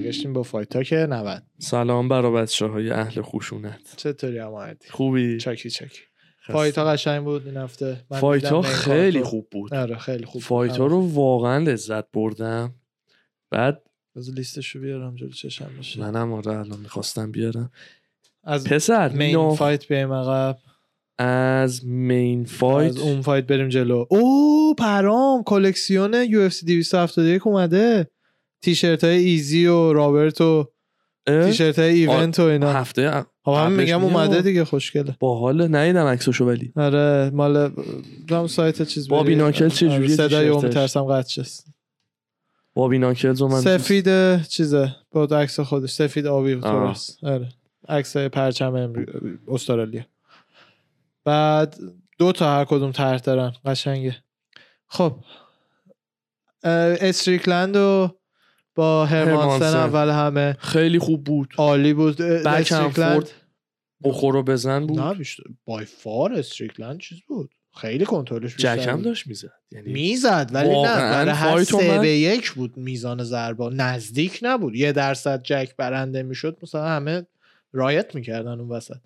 برگشتیم 0.00 0.32
با 0.32 0.42
Fight 0.42 0.68
Talk 0.68 0.92
90 0.92 1.42
سلام 1.58 2.08
برا 2.08 2.30
بچه 2.30 2.66
های 2.66 2.90
اهل 2.90 3.22
خشونت 3.22 3.80
چطوری 3.96 4.38
هم 4.38 4.54
آبادی 4.54 4.88
خوبی؟ 4.90 5.38
چاکی 5.38 5.70
چاکی 5.70 6.00
فایت 6.46 6.78
ها 6.78 6.84
قشنگ 6.84 7.24
بود 7.24 7.46
این 7.46 7.56
هفته؟ 7.56 8.04
من 8.10 8.18
fight 8.20 8.44
ها 8.44 8.62
خیلی. 8.62 9.22
خوب 9.22 9.48
بود. 9.50 9.74
آره 9.74 9.98
خیلی 9.98 10.24
خوب 10.24 10.42
fight 10.42 10.76
ها 10.76 10.86
رو 10.86 11.00
واقعا 11.12 11.58
لذت 11.58 12.10
بردم. 12.12 12.74
بعد 13.50 13.82
از 14.16 14.30
لیستش 14.34 14.68
رو 14.70 14.80
بیارم 14.80 15.14
جلو 15.16 15.30
چشم 15.30 15.70
باشه. 15.76 16.00
منم 16.00 16.32
آره 16.32 16.48
الان 16.58 16.80
می‌خواستم 16.80 17.32
بیارم. 17.32 17.70
از 18.44 18.64
پسر 18.64 19.08
main 19.08 19.32
نو- 19.34 19.54
fight 19.54 19.88
بیایم 19.88 20.12
عقب. 20.12 20.58
از 21.18 21.86
main 21.86 22.44
fight 22.44 22.90
از 22.90 22.98
اون 22.98 23.20
fight 23.22 23.46
بریم 23.46 23.68
جلو. 23.68 24.06
او 24.10 24.74
پرام 24.78 25.42
کلکسیون 25.42 26.14
UFC 26.28 26.66
271 26.66 27.46
اومده. 27.46 28.10
تیشرت 28.62 29.04
های 29.04 29.24
ایزی 29.24 29.66
و 29.66 29.92
رابرت 29.92 30.40
و؟ 30.40 30.72
تیشرت 31.26 31.78
های 31.78 31.90
ایونت 31.90 32.40
و 32.40 32.42
اینا. 32.42 32.72
هفته 32.72 33.24
خب 33.44 33.52
هم 33.52 33.72
میگم. 33.72 34.04
اومده 34.04 34.42
دیگه 34.42 34.64
خوشگله. 34.64 35.16
با 35.20 35.38
حال 35.38 35.76
ندیدم 35.76 36.06
عکسشو 36.06 36.44
ولی. 36.44 36.72
آره 36.76 37.30
مال 37.34 37.72
هم 38.30 38.46
سایت 38.46 38.82
چیز 38.82 39.08
بابی. 39.08 39.34
ناکل 39.34 39.68
چجوریه 39.68 39.96
آره، 39.96 40.08
صدای 40.08 40.48
اون؟ 40.48 40.64
میترسم 40.64 41.04
قطع 41.04 41.28
شست. 41.28 41.66
بابی 42.74 42.98
ناکلز 42.98 43.42
من 43.42 43.60
سفید 43.60 44.42
چیزه 44.42 44.96
با 45.10 45.24
عکس 45.24 45.60
خودش. 45.60 45.90
سفید 45.90 46.26
آبی. 46.26 46.54
درست 46.54 47.24
آره. 47.24 47.48
عکس 47.88 48.16
پرچم 48.16 48.74
امری... 48.74 49.06
استرالیا. 49.48 50.02
بعد 51.24 51.78
دو 52.18 52.32
تا 52.32 52.58
هر 52.58 52.64
کدوم 52.64 52.92
طرح 52.92 53.18
دارن 53.18 53.52
قشنگه. 53.64 54.16
خب. 54.86 55.16
استریکلند 56.64 57.76
و 57.76 58.17
با 58.78 59.06
هرمانسن. 59.06 59.76
اول 59.76 60.08
همه. 60.08 60.56
خیلی 60.60 60.98
خوب 60.98 61.24
بود. 61.24 61.54
عالی 61.56 61.92
بود. 61.92 62.22
اه، 62.22 62.38
بک 62.38 62.46
هم 62.46 62.58
استریکلند. 62.58 63.12
فورد 63.12 63.30
بخور 64.04 64.36
و 64.36 64.42
بزن 64.42 64.86
بود. 64.86 65.00
نه 65.00 65.14
بیشتر. 65.14 65.42
بای 65.64 65.84
فار 65.84 66.32
استریکلند 66.32 67.00
چیز 67.00 67.18
بود. 67.28 67.50
خیلی 67.76 68.04
کنترلش 68.04 68.54
بیشتر 68.54 68.76
جک 68.76 68.88
هم 68.88 68.94
بود. 68.96 69.04
داشت 69.04 69.26
می‌زد. 69.26 69.52
یعنی 69.72 69.92
می‌زد 69.92 70.50
ولی 70.52 70.82
نه 70.82 70.96
برای 70.96 71.30
هر 71.34 71.54
رو 71.54 71.64
سه 71.64 71.88
من- 71.96 72.00
به 72.00 72.08
یک 72.08 72.50
بود 72.50 72.76
میزان 72.76 73.24
ضربا 73.24 73.70
نزدیک 73.70 74.38
نبود. 74.42 74.74
یه 74.74 74.92
درصد 74.92 75.42
جک 75.42 75.76
برنده 75.76 76.22
می‌شد 76.22 76.58
مثلا 76.62 76.86
همه 76.88 77.26
رایت 77.72 78.14
می‌کردن 78.14 78.60
اون 78.60 78.68
وسط. 78.68 78.96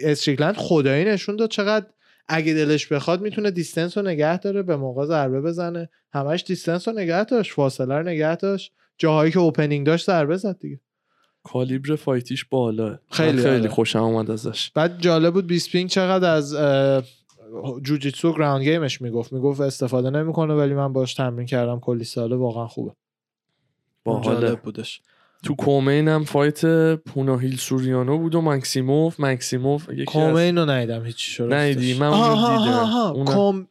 استریکلند 0.00 0.54
خدایی 0.56 1.04
نشون 1.04 1.36
داد 1.36 1.50
چقدر 1.50 1.86
اگه 2.28 2.54
دلش 2.54 2.86
بخواد 2.86 3.20
می‌تونه 3.20 3.50
distance 3.50 3.98
رو 3.98 4.04
نگه 4.04 4.38
داره 4.38 4.62
به 4.62 4.76
موقع 4.76 5.04
ضربه 5.04 5.40
بزنه. 5.40 5.88
همش 6.12 6.44
distance 6.46 6.88
رو 6.88 6.94
نگه 6.94 7.24
داشت 7.24 7.52
فاصله 7.52 7.94
رو 7.94 8.02
نگه 8.02 8.36
داشت. 8.36 8.72
جاهایی 8.98 9.32
که 9.32 9.38
opening 9.38 9.86
داشت 9.86 10.06
ضربه 10.06 10.36
زد 10.36 10.58
دیگه. 10.58 10.80
کالیبر 11.42 11.96
fight 11.96 12.23
IQ 12.23 12.33
ش 12.33 12.44
بالا. 12.44 12.98
خیلی، 13.10 13.42
خیلی 13.42 13.56
آره. 13.56 13.68
خوشم 13.68 14.02
اومد 14.02 14.30
ازش. 14.30 14.70
بعد 14.70 15.00
جالب 15.00 15.34
بود 15.34 15.46
بیسپینگ 15.46 15.90
چقدر 15.90 16.30
از 16.30 16.56
جوجیتسو 17.82 18.32
ground 18.32 18.62
game 18.62 18.89
ش 18.89 19.02
می‌گفت. 19.02 19.32
می‌گفت 19.32 19.60
استفاده 19.60 20.10
نمی‌کنه 20.10 20.54
ولی 20.54 20.74
من 20.74 20.92
باش 20.92 21.14
تمرین 21.14 21.46
کردم. 21.46 21.80
کلی 21.80 22.04
ساله 22.04 22.36
واقعا 22.36 22.66
خوبه. 22.66 22.92
با 24.04 24.20
جالب 24.24 24.62
بودش. 24.62 25.00
تو 25.44 25.54
کومین 25.54 26.08
هم 26.08 26.24
فایت 26.24 26.64
پوناهیل 26.94 27.56
سوریانو 27.56 28.18
بود 28.18 28.34
و 28.34 28.40
مکسیموف 28.40 29.20
مکسیموف 29.20 29.90
کومین 30.06 30.58
رو 30.58 30.70
ندیدم 30.70 31.04
هیچی 31.04 31.30
شد 31.30 31.52
ندیدی؟ 31.52 31.98
من 31.98 32.06
آها، 32.06 33.12
دیدم. 33.12 33.68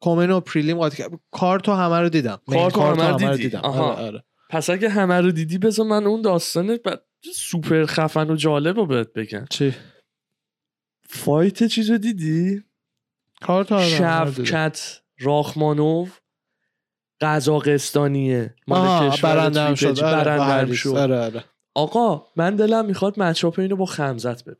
کومین 0.00 0.30
و 0.30 0.40
پریلیم 0.40 0.78
قاطی 0.78 0.96
کرد 0.96 1.10
کارتو 1.30 1.72
همه 1.72 2.00
رو 2.00 2.08
دیدم 2.08 2.38
کارتو 2.46 2.80
کارتو 2.80 3.02
همه 3.02 3.28
رو؟ 3.28 3.36
دیدم 3.36 3.60
آها. 3.60 3.92
آره، 3.92 4.06
آره. 4.06 4.24
پس 4.50 4.70
اگه 4.70 4.88
همه 4.88 5.20
رو 5.20 5.30
دیدی 5.30 5.58
بذار 5.58 5.86
من 5.86 6.06
اون 6.06 6.22
داستان 6.22 6.76
ب... 6.76 6.94
سوپر 7.34 7.84
خفن 7.86 8.30
و 8.30 8.36
جالب 8.36 8.76
رو 8.76 8.86
بهت 8.86 9.12
بگم 9.12 9.44
چی 9.50 9.74
فایت 11.08 11.64
چیز 11.64 11.90
رو 11.90 11.98
دیدی؟ 11.98 12.62
کارتو 13.40 13.74
همه 13.74 14.08
رو 14.08 14.30
دیدم. 14.30 14.44
شفکت 14.44 15.00
راخمانوف 15.18 16.20
قزاقستانیه 17.24 18.54
مال 18.68 19.10
کشور 19.10 19.50
تریپل 19.50 19.74
شد. 19.74 20.00
آره، 20.04 20.32
هم 20.32 20.40
هریس. 20.40 20.78
شد 20.78 20.88
آره، 20.88 21.18
آره. 21.18 21.44
آقا 21.74 22.26
من 22.36 22.56
دلم 22.56 22.84
می‌خواد 22.86 23.20
مچاپ 23.20 23.58
اینو 23.58 23.76
با 23.76 23.86
خمزت 23.86 24.44
ببینم 24.44 24.58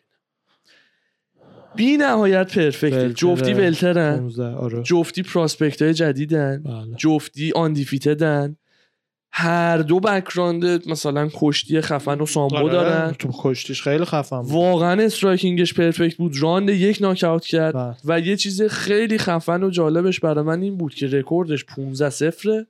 بی 1.76 1.96
نهایت 1.96 2.56
ولتره. 2.56 3.12
جفتی 3.12 3.52
ولترن 3.54 4.16
15 4.16 4.44
آره 4.44 4.82
جفتی 4.82 5.22
پراسپکت 5.22 5.82
های 5.82 5.94
جدیدن 5.94 6.62
بله. 6.62 6.96
جفتی 6.96 7.52
آندیفیتدن 7.52 8.56
هر 9.36 9.78
دو 9.78 10.00
بکراند 10.00 10.88
مثلا 10.88 11.28
کشتی 11.34 11.80
خفن 11.80 12.20
و 12.20 12.26
سامبو 12.26 12.56
آره، 12.56 12.72
دارن. 12.72 13.12
تو 13.12 13.30
کشتیش 13.38 13.82
خیلی 13.82 14.04
خفن 14.04 14.42
بود. 14.42 14.50
واقعا 14.50 15.02
استرایکینگش 15.02 15.74
پرفکت 15.74 16.16
بود. 16.16 16.42
راند 16.42 16.68
یک 16.68 16.98
ناکاوت 17.00 17.44
کرد 17.44 17.74
بله. 17.74 17.96
و 18.04 18.20
یه 18.20 18.36
چیز 18.36 18.62
خیلی 18.62 19.18
خفن 19.18 19.62
و 19.62 19.70
جالبش 19.70 20.20
برای 20.20 20.44
من 20.44 20.62
این 20.62 20.76
بود 20.76 20.94
که 20.94 21.06
رکوردش 21.06 21.64
15 21.64 22.10
صفره. 22.10 22.66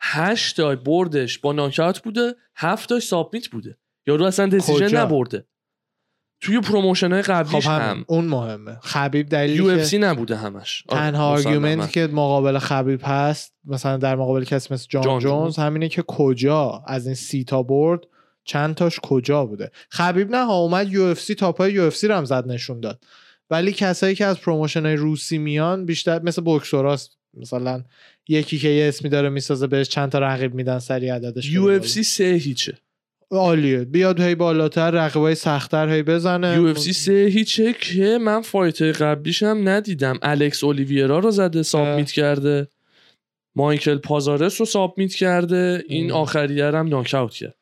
8 0.00 0.56
تا 0.56 0.76
بردش 0.76 1.38
با 1.38 1.52
ناکاوت 1.52 2.02
بوده 2.02 2.34
7 2.56 2.88
تاش 2.88 3.02
سابمیت 3.02 3.48
بوده. 3.48 3.78
یارو 4.06 4.24
اصلا 4.24 4.46
دسیژن 4.46 4.86
کجا؟ 4.86 5.02
نبرده. 5.02 5.44
توی 6.46 6.60
پروموشن 6.60 7.12
های 7.12 7.22
خب 7.22 7.32
قبلیش 7.32 7.66
هم 7.66 7.80
هم. 7.80 8.04
اون 8.08 8.24
مهمه. 8.24 8.76
خبیب 8.82 9.28
دلیلی 9.28 9.58
یو 9.58 9.66
اف 9.66 9.78
که 9.78 9.84
سی 9.84 9.98
نبوده 9.98 10.36
همش. 10.36 10.84
آره، 10.88 11.00
تنها 11.00 11.34
مسلماً. 11.34 11.50
آرگومنتی 11.50 11.92
که 11.92 12.06
مقابل 12.06 12.58
خبیب 12.58 13.00
هست 13.04 13.54
مثلا 13.64 13.96
در 13.96 14.16
مقابل 14.16 14.44
کسی 14.44 14.74
مثل 14.74 14.86
جان, 14.88 15.02
جان 15.02 15.18
جونز 15.18 15.42
جونز. 15.42 15.58
همینه 15.58 15.88
که 15.88 16.02
کجا؟ 16.02 16.82
از 16.86 17.06
این 17.06 17.14
سی 17.14 17.44
تا 17.44 17.62
برد 17.62 18.00
چند 18.44 18.74
تاش 18.74 19.00
کجا 19.00 19.46
بوده؟ 19.46 19.70
خبیب 19.90 20.30
نه 20.30 20.44
ها 20.44 20.56
اومد 20.56 20.92
یو 20.92 21.02
اف 21.02 21.20
سی 21.20 21.34
تاپای 21.34 21.72
یو 21.72 21.82
اف 21.82 21.96
سی 21.96 22.08
رو 22.08 22.14
هم 22.14 22.24
زد 22.24 22.46
نشون 22.46 22.80
داد. 22.80 23.04
ولی 23.50 23.72
کسایی 23.72 24.14
که 24.14 24.24
از 24.26 24.40
پروموشن 24.40 24.86
های 24.86 24.96
روسی 24.96 25.38
میان 25.38 25.86
بیشتر 25.86 26.22
مثل 26.22 26.42
بوکسوراست 26.42 27.16
مثلا 27.34 27.84
یکی 28.28 28.58
که 28.58 28.68
یه 28.68 28.88
اسمی 28.88 29.10
داره 29.10 29.28
می‌سازه 29.28 29.66
بهش 29.66 29.88
چند 29.88 30.12
تا 30.12 30.18
رقیب 30.18 30.54
میدن 30.54 30.78
سری 30.78 31.08
عددش 31.08 31.50
UFC 31.50 32.02
سه 32.02 32.24
هیچه. 32.24 32.78
عالیه. 33.30 33.84
بیاد 33.84 34.20
هی 34.20 34.34
بالاتر 34.34 34.90
رقیبای 34.90 35.34
سختتر 35.34 35.88
هی 35.88 36.02
بزنه. 36.02 36.56
UFC 36.56 36.92
سه 36.92 37.12
هیچه 37.12 37.72
که 37.72 38.18
من 38.18 38.40
fight 38.40 38.82
قبلیش 38.82 39.42
هم 39.42 39.68
ندیدم. 39.68 40.18
الکس 40.22 40.64
اولیویرا 40.64 41.18
رو 41.18 41.30
زده 41.30 41.62
submit 41.62 42.10
کرده. 42.10 42.68
مایکل 43.56 43.98
پازارس 43.98 44.60
رو 44.60 44.66
submit 44.66 45.14
کرده. 45.14 45.84
این. 45.88 46.12
آخریه 46.12 46.66
هم 46.66 46.88
ناکاوت 46.88 47.32
کرد. 47.32 47.54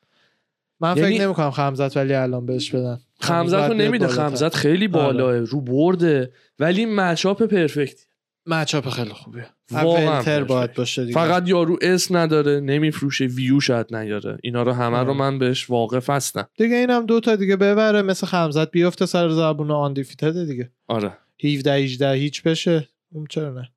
من 0.81 0.97
یعنی- 0.97 1.15
فکر 1.17 1.25
نمی‌کنم 1.25 1.51
خمزت 1.51 1.97
ولی 1.97 2.15
الان 2.15 2.47
بهش 2.47 2.71
بدن. 2.71 3.01
خمزت 3.21 3.59
رو 3.59 3.75
نمیده. 3.75 4.07
خمزت 4.09 4.55
خیلی 4.55 4.89
بالاه 4.89 5.37
رو 5.37 5.61
برده. 5.61 6.33
ولی 6.59 6.87
matchup 6.87 7.43
perfect 7.43 8.05
ی 8.47 8.52
matchup 8.52 8.89
خیلی 8.89 9.11
خوبیه. 9.11 9.47
واقعا 9.71 10.17
welter 10.17 10.39
perfect. 10.39 10.49
باید 10.49 10.75
باشه 10.75 11.05
دیگه. 11.05 11.15
فقط 11.15 11.49
یارو 11.49 11.79
اسم 11.83 12.13
نداره 12.13 12.61
نمیفروشه 12.61 13.25
ویو 13.25 13.61
شاید 13.61 13.95
نیاره. 13.97 14.39
اینا 14.43 14.63
رو 14.63 14.73
همه 14.73 14.99
رو. 14.99 15.15
من 15.15 15.39
بهش 15.39 15.71
واقف 15.71 16.11
هستم. 16.11 16.49
دیگه 16.59 16.77
اینم 16.77 17.07
دو 17.07 17.21
تا 17.21 17.37
دیگه 17.37 17.57
ببره 17.57 18.03
مثل 18.03 18.27
خمزت 18.27 18.71
بیفته 18.71 19.07
سر 19.07 19.29
زبون 19.29 19.71
undefeated 19.71 20.45
دیگه. 20.45 20.71
آره. 20.89 21.13
17 21.45 21.73
18 21.73 22.13
هیچ 22.13 22.43
بشه. 22.43 22.89
اون 23.13 23.27
چرا 23.31 23.53
نه؟ 23.53 23.69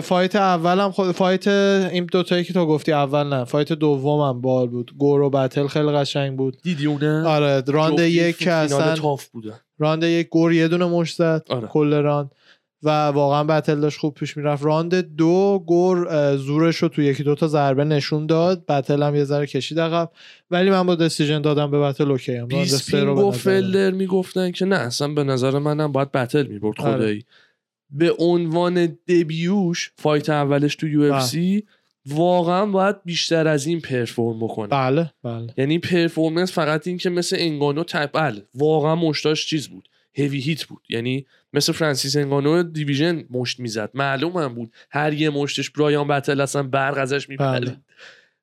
fight 0.00 0.36
اولم 0.36 0.90
خود 0.90 1.12
fight 1.12 1.48
این 1.48 2.06
دوتایی 2.12 2.44
که 2.44 2.52
تو 2.52 2.66
گفتی 2.66 2.92
اول 2.92 3.26
نه. 3.26 3.44
fight 3.44 3.72
دومم 3.72 4.40
باحال 4.40 4.68
بود. 4.68 4.94
گورو 4.98 5.30
battle 5.30 5.66
خیلی 5.66 5.92
قشنگ 5.92 6.36
بود. 6.36 6.56
دیدی 6.62 6.86
اونه؟ 6.86 7.26
آره 7.26 7.62
راند 7.66 8.00
یک 8.00 8.36
که 8.36 8.52
اصلا 8.52 9.16
راند 9.78 10.02
یک 10.02 10.28
گور 10.28 10.52
یه 10.52 10.68
دونه 10.68 10.86
مش 10.86 11.14
زد. 11.14 11.46
آره. 11.48 11.68
کل 11.68 11.94
راند. 11.94 12.30
و 12.82 12.88
واقعا 13.06 13.44
بتل 13.44 13.80
داشت 13.80 13.98
خوب 13.98 14.14
پیش 14.14 14.36
می‌رفت. 14.36 14.64
راند 14.64 14.94
دو 14.94 15.64
گور 15.66 16.36
زورش 16.36 16.76
رو 16.76 16.88
تو 16.88 17.02
یکی 17.02 17.22
دوتا 17.22 17.46
ضربه 17.46 17.84
نشون 17.84 18.26
داد. 18.26 18.66
بتل 18.66 19.02
هم 19.02 19.14
یه 19.14 19.24
ذره 19.24 19.46
کشید 19.46 19.80
عقب. 19.80 20.10
ولی 20.50 20.70
من 20.70 20.86
با 20.86 20.94
decision 20.94 21.42
دادم 21.42 21.70
به 21.70 21.80
بتل 21.80 22.10
okay 22.10 22.36
هم. 22.36 22.48
من. 22.52 23.30
فلر 23.30 23.90
می‌گفتن 23.90 24.50
که 24.50 24.64
نه 24.64 24.76
اصلا 24.76 25.08
به 25.08 25.24
نظر 25.24 25.58
منم 25.58 25.92
باید 25.92 26.12
بتل 26.12 26.46
می‌برد 26.46 26.80
آره. 26.80 26.96
خدایی. 26.96 27.24
به 27.90 28.14
عنوان 28.18 28.98
debut 29.08 29.68
ش 29.68 29.92
fight 29.96 30.30
اولش 30.30 30.76
تو 30.76 30.88
UFC 30.88 31.64
واقعا 32.06 32.66
باید 32.66 32.96
بیشتر 33.04 33.48
از 33.48 33.66
این 33.66 33.80
perform 33.80 34.40
بکنه. 34.40 34.68
بله 34.68 35.10
بله. 35.22 35.54
یعنی 35.56 35.78
performance 35.78 36.52
فقط 36.52 36.86
این 36.86 36.98
که 36.98 37.10
مثل 37.10 37.36
انگانو 37.38 37.84
تپ 37.84 38.10
بله 38.12 38.42
واقعا 38.54 38.94
مشتاش 38.94 39.46
چیز 39.46 39.68
بود. 39.68 39.88
heavy 40.12 40.40
hit 40.40 40.64
بود. 40.64 40.82
یعنی 40.88 41.26
مثل 41.52 41.72
فرانسیس 41.72 42.16
انگانو 42.16 42.62
division 42.62 43.24
مشت 43.30 43.60
می‌زد. 43.60 43.90
معلوم 43.94 44.36
هم 44.36 44.54
بود 44.54 44.72
هر 44.90 45.12
یه 45.12 45.30
مشتش 45.30 45.70
برایان 45.70 46.08
بتل 46.08 46.40
اصلا 46.40 46.62
برق 46.62 46.98
ازش 46.98 47.28
میپرید. 47.28 47.64
بله. 47.64 47.76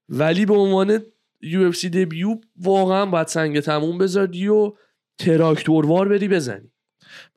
ولی 0.09 0.45
به 0.45 0.53
عنوان 0.53 0.99
UFC 1.41 1.89
debut 1.89 2.37
واقعا 2.61 3.05
باید 3.05 3.27
سنگ 3.27 3.59
تموم 3.59 3.97
بذاری 3.97 4.47
و 4.47 4.73
تراکتوروار 5.17 6.07
بری 6.07 6.27
بزنی. 6.27 6.71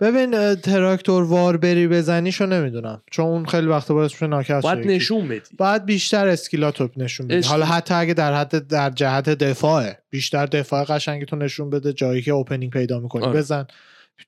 ببین 0.01 0.55
تراکتور 0.55 1.25
وار 1.25 1.57
بری 1.57 1.89
بزنیشو 1.89 2.47
نمی‌دونم. 2.47 3.03
چون 3.11 3.27
اون 3.27 3.47
خیلی 3.47 3.67
وقت 3.67 3.93
باعث 3.93 4.13
میشه 4.13 4.27
ناکست 4.27 4.63
باید. 4.63 4.87
نشون 4.87 5.29
بدی. 5.29 5.41
باید 5.59 5.85
بیشتر 5.85 6.29
skill 6.29 6.72
اتو 6.72 6.89
نشون 6.97 7.29
بدی. 7.29 7.49
حالا 7.49 7.65
حتی 7.67 7.95
اگه 7.95 8.15
در 8.15 8.35
حد 8.35 8.69
در 8.69 8.91
جهت 8.91 9.29
دفاعه. 9.29 9.99
بیشتر 10.11 10.47
دفاع 10.47 10.85
قشنگی 10.85 11.25
تو 11.25 11.37
نشون 11.37 11.71
بده 11.71 11.93
جایی 11.93 12.23
که 12.23 12.31
opening 12.31 12.73
پیدا 12.73 13.01
می‌کنی. 13.01 13.25
آره. 13.25 13.39
بزن. 13.39 13.67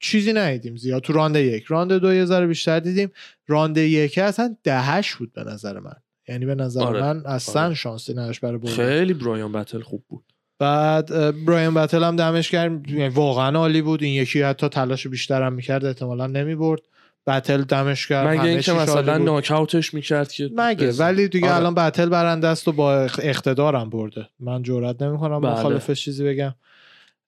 چیزی 0.01 0.33
ندیدیم. 0.33 0.77
زیاد 0.77 1.03
تو 1.03 1.13
راند 1.13 1.37
یک. 1.37 1.65
راند 1.65 1.93
دو 1.93 2.15
یه 2.15 2.25
ذره 2.25 2.47
بیشتر 2.47 2.81
دیدیم. 2.81 3.11
راند 3.47 3.79
یک 3.79 4.19
اصلا 4.19 4.57
دهش 4.65 5.15
بود 5.15 5.33
به 5.33 5.45
نظر 5.45 5.79
من. 5.81 5.97
یعنی 6.29 6.47
به 6.47 6.55
نظر 6.55 6.83
آره. 6.83 7.01
من 7.01 7.27
اصلا 7.27 7.65
آره. 7.65 7.75
شانسی 7.75 8.13
نداشت 8.13 8.41
برای 8.41 8.59
برد 8.59 8.71
خیلی 8.71 9.15
برایان 9.15 9.53
بتل 9.53 9.81
خوب 9.81 10.05
بود. 10.09 10.25
بعد 10.59 11.07
برایان 11.45 11.75
بتل 11.75 12.05
هم 12.05 12.17
دمش 12.17 12.51
کرد 12.51 12.91
یعنی 12.91 13.09
واقعا 13.09 13.59
عالی 13.59 13.83
بود. 13.83 14.03
این 14.03 14.23
یکی 14.23 14.43
حتی 14.43 14.69
تلاش 14.69 15.07
بیشتر 15.07 15.43
هم 15.43 15.53
می‌کرد 15.53 15.85
احتمالا 15.85 16.27
نمی‌برد. 16.27 16.81
بتل 17.27 17.63
دمش 17.63 18.07
کرد 18.07 18.29
مگه 18.29 18.45
اینکه 18.45 18.73
مثلا. 18.73 19.19
ناکاوتش 19.19 19.95
می‌کرد 19.95 20.33
که 20.33 20.51
مگه؟ 20.57 20.87
بزن. 20.87 21.05
ولی 21.05 21.29
دیگه 21.29 21.47
آره. 21.47 21.57
الان 21.57 21.75
بتل 21.75 22.09
برنده 22.09 22.49
است 22.49 22.69
و 22.69 22.73
با 22.73 23.03
اقتدارم 23.03 23.91
برده. 23.91 24.29
من 24.41 24.63
جرئت 24.63 25.03
نمی‌کنم 25.03 25.41
بله. 25.41 25.53
مخالفش 25.53 26.05
چیزی 26.05 26.25
بگم. 26.25 26.55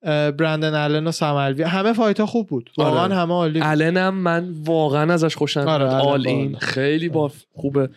برندن 0.06 0.74
آلن 0.74 1.06
و 1.06 1.12
سم 1.12 1.32
الوی 1.32 1.62
همه 1.62 1.92
fight 1.92 2.20
ها 2.20 2.26
خوب 2.26 2.46
بود. 2.46 2.70
واقعا 2.78 3.02
آره. 3.02 3.14
همه 3.14 3.34
عالی. 3.34 3.60
آلنم 3.62 4.14
من 4.14 4.54
واقعا 4.64 5.12
ازش 5.12 5.36
خوشم 5.36 5.60
آره، 5.60 5.84
آل. 5.84 6.28
این 6.28 6.58
خیلی 6.58 7.08
با 7.08 7.32
خوبه. 7.52 7.88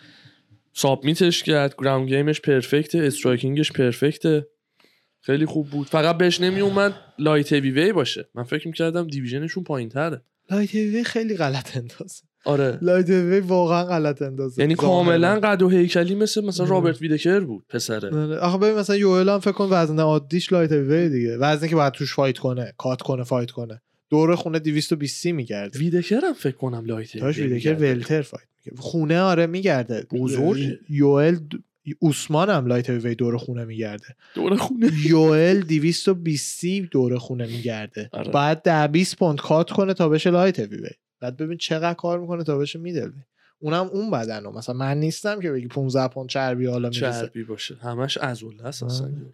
submit 0.74 1.26
ش 1.26 1.44
کرد. 1.44 1.76
گراوند 1.78 2.10
گیمش 2.10 2.42
پرفکته 2.42 2.98
استرایکینگش 2.98 3.72
پرفکته 3.72 4.48
خیلی 5.22 5.46
خوب 5.46 5.70
بود. 5.70 5.88
فقط 5.88 6.18
بهش 6.18 6.42
نمی 6.42 6.60
اومد 6.60 6.94
light 7.20 7.52
heavy 7.52 7.94
باشه. 7.94 8.30
من 8.36 8.44
فکر 8.44 8.68
می‌کردم 8.68 9.08
division 9.08 9.45
شون 9.45 9.64
پایین 9.64 9.90
تره 9.90 10.22
light 10.52 10.76
heavy 10.76 11.04
خیلی 11.04 11.38
غلط 11.38 11.78
اندازه 11.78 12.29
آره 12.50 12.78
light 12.82 13.10
heavy 13.10 13.40
واقعا 13.40 13.84
غلط 13.84 14.22
اندازه 14.22 14.62
یعنی. 14.62 14.76
کاملا 14.76 15.40
قد 15.40 15.62
و 15.62 15.70
هیکلی 15.70 16.16
مثل 16.16 16.46
مثلا. 16.46 16.66
رابرت 16.66 17.02
ویدکر 17.02 17.40
بود 17.40 17.64
پسره. 17.70 18.38
آخه 18.38 18.58
ببین 18.58 18.76
مثلا 18.80 18.96
یوئل 18.96 19.30
هم 19.30 19.40
فکر 19.40 19.52
کن 19.52 19.68
وزن 19.72 20.00
عادیش 20.00 20.54
light 20.54 20.72
heavy 20.72 21.10
دیگه 21.10 21.38
وزنی 21.38 21.70
که 21.70 21.76
باید 21.76 21.94
توش 21.94 22.14
fight 22.14 22.38
کنه 22.38 22.74
cut 22.78 23.02
کنه 23.02 23.24
fight 23.24 23.52
کنه 23.52 23.82
دور 24.10 24.36
خونه 24.36 24.60
220 24.60 25.22
سی 25.22 25.32
میگرده 25.32 25.80
ویدکر 25.80 26.22
هم 26.26 26.34
فکر 26.34 26.56
کنم 26.56 26.86
light 26.86 27.18
داش 27.18 27.38
ویدکر. 27.38 27.74
welter 27.74 28.22
fight 28.22 28.44
میگه 28.66 28.82
خونه 28.82 29.20
آره 29.22 29.48
میگرده 29.48 30.06
بزرگه. 30.12 30.80
یوئل 30.90 31.36
د- 31.36 31.60
اوسمان 32.00 32.50
هم 32.50 32.66
light 32.66 32.90
heavy 32.90 33.16
دور 33.16 33.38
خونه 33.38 33.66
میگرده 33.66 34.06
دور 34.36 34.56
خونه 34.56 34.90
یوئل 35.06 35.62
220 35.62 36.66
دور 36.92 37.18
خونه 37.18 37.46
میگرده 37.48 38.10
آره. 38.14 38.32
بعد 38.32 38.62
ده 38.62 38.88
20 38.88 39.18
پوند 39.18 39.40
cut 39.40 39.72
کنه 39.72 39.94
تا 39.94 40.10
بشه 40.10 40.30
light 40.30 40.60
heavy 40.60 40.90
بعد 41.20 41.38
ببین 41.38 41.58
چقدر 41.58 41.94
کار 41.94 42.20
می‌کنه 42.20 42.44
تا 42.44 42.58
بشه 42.58 42.80
middle 42.80 43.12
اونم 43.60 43.86
اون 43.94 44.12
بدنو 44.12 44.52
مثلا 44.52 44.76
من 44.76 44.98
نیستم 44.98 45.40
که 45.40 45.52
بگی 45.52 45.68
15 45.68 46.08
پوند 46.08 46.30
چربی 46.30 46.66
حالا 46.66 46.90
میریزه. 46.90 47.12
چربی 47.12 47.44
باشه. 47.44 47.76
همش 47.76 48.18
عضله 48.18 48.66
است 48.66 48.84
اصلا 48.84 49.08
آره. 49.08 49.34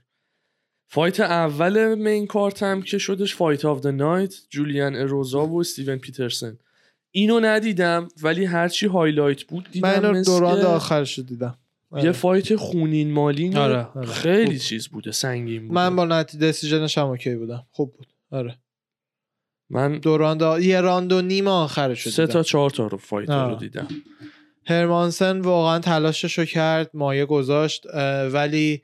fight 0.88 1.20
اول 1.20 1.96
main 1.96 2.28
card 2.28 2.64
هم 2.64 2.82
که 2.82 2.98
شدش 2.98 3.36
fight 3.36 3.66
of 3.66 3.82
the 3.82 3.88
night 3.88 4.36
جولیان 4.50 4.96
اروزا 4.96 5.46
و 5.46 5.60
استیون 5.60 5.98
پیترسن. 5.98 6.58
اینو 7.12 7.40
ندیدم 7.40 8.08
ولی 8.24 8.46
هرچی 8.46 8.88
highlight 8.88 9.44
بود 9.44 9.70
دیدم 9.72 10.00
من 10.12 10.22
دوران 10.22 10.62
آخرش 10.62 11.18
رو 11.18 11.24
دیدم. 11.24 11.58
یه 11.92 12.00
آره. 12.00 12.12
fight 12.12 12.56
خونین 12.56 13.12
مالین 13.12 13.58
آره، 13.58 13.88
آره. 13.96 14.08
خیلی 14.08 14.46
خوب. 14.46 14.56
چیز 14.58 14.88
بوده 14.88 15.12
سنگین 15.12 15.62
بوده. 15.62 15.74
من 15.74 15.96
با 15.96 16.06
نتی 16.06 16.38
decision 16.38 16.86
ش 16.86 16.98
هم 16.98 17.08
okay 17.08 17.36
بودم. 17.36 17.66
خوب 17.72 17.94
بود. 17.94 18.08
آره. 18.32 18.58
من 19.70 20.00
دوران 20.00 20.38
دا... 20.38 20.60
یه 20.60 20.82
راند 20.82 21.12
و 21.12 21.22
نیم 21.22 21.48
آخرش 21.48 22.10
سه 22.10 22.22
دیدم. 22.22 22.34
تا 22.34 22.44
چهار 22.44 22.70
تا 22.70 22.88
رو 22.88 22.98
fight 22.98 23.30
رو. 23.30 23.56
دیدم 23.56 23.88
هرمانسن 24.66 25.40
واقعا 25.40 25.80
تلاشش 25.80 26.40
رو 26.40 26.46
کرد 26.46 26.90
مایه 26.94 27.26
گذاشت 27.26 27.86
ولی 28.32 28.82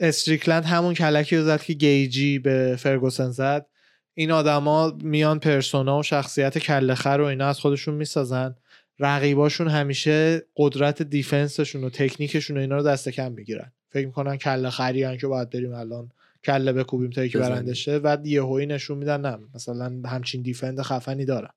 استریکلند 0.00 0.64
همون 0.64 0.94
کلکی 0.94 1.36
رو 1.36 1.44
زد 1.44 1.62
که 1.62 1.72
گیجی 1.72 2.38
به 2.38 2.76
فرگوسن 2.78 3.30
زد 3.30 3.66
این 4.14 4.30
آدما 4.30 4.98
میان 5.02 5.38
persona 5.38 5.98
و 5.98 6.02
شخصیت 6.02 6.58
کله‌خر 6.58 7.20
و 7.20 7.24
اینا 7.24 7.46
از 7.46 7.60
خودشون 7.60 7.94
می‌سازن 7.94 8.54
رقیباشون 8.98 9.68
همیشه 9.68 10.42
قدرت 10.56 11.02
defense 11.02 11.54
شون 11.54 11.84
و 11.84 11.90
تکنیکشون 11.90 12.56
و 12.56 12.60
اینا 12.60 12.76
رو 12.76 12.82
دست 12.82 13.08
کم 13.08 13.32
می‌گیرن 13.32 13.72
فکر 13.90 14.06
می‌کنن 14.06 14.36
کله 14.36 14.70
خری 14.70 15.18
که 15.18 15.26
باید 15.26 15.50
بریم 15.50 15.74
الان 15.74 16.10
کله 16.44 16.72
بکوبیم 16.72 17.10
تا 17.10 17.24
یکی. 17.24 17.38
برنده 17.38 17.74
شه. 17.74 18.00
و 18.04 18.16
یهویی 18.24 18.66
نشون 18.66 18.98
میدن 18.98 19.20
نه 19.20 19.38
مثلا 19.54 20.02
همچین 20.06 20.42
defend 20.42 20.82
خفنی 20.82 21.24
دارن. 21.24 21.50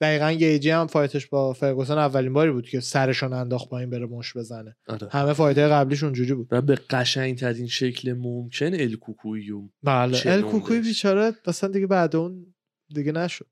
دقیقا 0.00 0.32
گیجی 0.32 0.70
هم 0.70 0.86
fight 0.86 1.15
ش 1.15 1.26
با 1.26 1.52
فرگوسن 1.52 1.98
اولین 1.98 2.32
باری 2.32 2.50
بود 2.50 2.68
که 2.68 2.80
سرشون 2.80 3.32
انداخت 3.32 3.68
پایین 3.68 3.90
بره 3.90 4.06
مش 4.06 4.36
بزنه. 4.36 4.76
آره. 4.88 5.08
همه 5.10 5.32
fight 5.32 5.58
قبلیش 5.58 6.02
اونجوری 6.02 6.34
بود. 6.34 6.48
و 6.50 6.60
به 6.62 6.74
قشنگ 6.74 7.38
ترین 7.38 7.66
شکل 7.66 8.12
ممکن 8.12 8.74
الکوکویوم 8.74 9.72
بله 9.82 10.18
چه 10.18 10.30
ال 10.30 10.40
نوع 10.40 10.50
کوکوی 10.50 10.76
داشت. 10.76 10.88
بیچاره 10.88 11.32
اصلا 11.44 11.70
دیگه 11.70 11.86
بعد 11.86 12.16
اون 12.16 12.54
دیگه 12.94 13.12
نشد. 13.12 13.46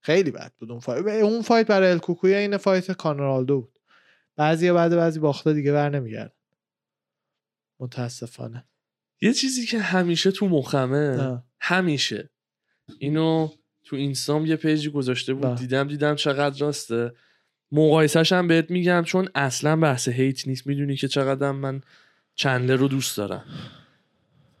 خیلی 0.00 0.30
بد 0.30 0.52
بود 0.58 0.70
اون 0.70 0.80
fight. 0.80 1.06
اون 1.06 1.42
fight 1.42 1.66
برای 1.66 1.90
ال 1.90 1.98
کوکوی 1.98 2.34
این 2.34 2.56
fight 2.56 2.92
کانر 2.92 3.26
آلدو 3.26 3.60
بود. 3.60 3.78
بعضی 4.36 4.72
بعد 4.72 4.96
بعضی 4.96 5.20
باخته 5.20 5.52
دیگه 5.52 5.72
بر 5.72 5.90
نمیگرد 5.90 6.34
متاسفانه. 7.80 8.64
یه 9.24 9.32
چیزی 9.32 9.66
که 9.66 9.78
همیشه 9.78 10.30
تو 10.30 10.48
مخمه. 10.48 11.42
همیشه 11.60 12.30
اینو 12.98 13.48
تو 13.84 13.96
اینستام 13.96 14.46
یه 14.46 14.56
page 14.56 14.83
ی 14.83 14.90
گذاشته 14.90 15.34
بود 15.34 15.42
بله. 15.42 15.54
دیدم 15.54 15.88
دیدم 15.88 16.14
چقدر 16.14 16.58
راسته 16.58 17.12
مقایسش 17.72 18.32
هم 18.32 18.48
بهت 18.48 18.70
میگم 18.70 19.02
چون 19.06 19.28
اصلا 19.34 19.76
بحث 19.76 20.08
hate 20.08 20.48
نیست 20.48 20.66
می‌دونی 20.66 20.96
که 20.96 21.08
چقدر 21.08 21.50
من 21.50 21.80
چندلر 22.34 22.76
رو 22.76 22.88
دوست 22.88 23.16
دارم 23.16 23.44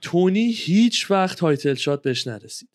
تونی 0.00 0.52
هیچ 0.52 1.10
وقت 1.10 1.38
title 1.38 1.74
shot 1.74 2.02
بهش 2.02 2.26
نرسید 2.26 2.68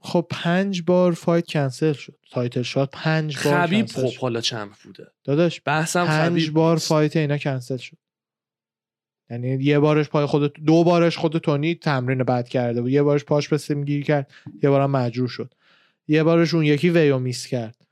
خب 0.00 0.26
پنج 0.30 0.82
بار 0.82 1.12
fight 1.12 1.46
کنسل 1.46 1.92
شد 1.92 2.18
title 2.30 2.62
shot 2.62 2.90
پنج 2.92 3.38
بار 3.44 3.66
خبیب 3.66 3.86
خب. 3.86 4.14
حالا 4.20 4.40
champ 4.40 4.72
بوده 4.84 5.06
داداش 5.24 5.60
بحثم 5.64 6.06
پنج 6.06 6.30
خبیب 6.30 6.52
بار. 6.52 6.76
fight 6.76 7.16
اینا 7.16 7.38
کنسل 7.38 7.76
شد 7.76 7.96
یعنی 9.30 9.64
یه 9.64 9.78
بارش 9.78 10.08
پای 10.08 10.26
خود 10.26 10.52
دو 10.52 10.84
بارش 10.84 11.16
خود 11.18 11.38
تونی 11.38 11.74
تمرین 11.74 12.18
بد 12.18 12.48
کرده 12.48 12.82
بود. 12.82 12.90
یه 12.90 13.02
بارش 13.02 13.24
پاش 13.24 13.48
به 13.48 13.58
سیم 13.58 13.84
گیر 13.84 14.04
کرد 14.04 14.30
یه 14.62 14.70
بارم 14.70 14.90
مجروح 14.90 15.28
شد. 15.28 15.54
یه 16.08 16.22
بارش 16.22 16.54
اون 16.54 16.64
یکی 16.64 16.90
weight 16.90 17.18
miss 17.18 17.46
کرد. 17.46 17.86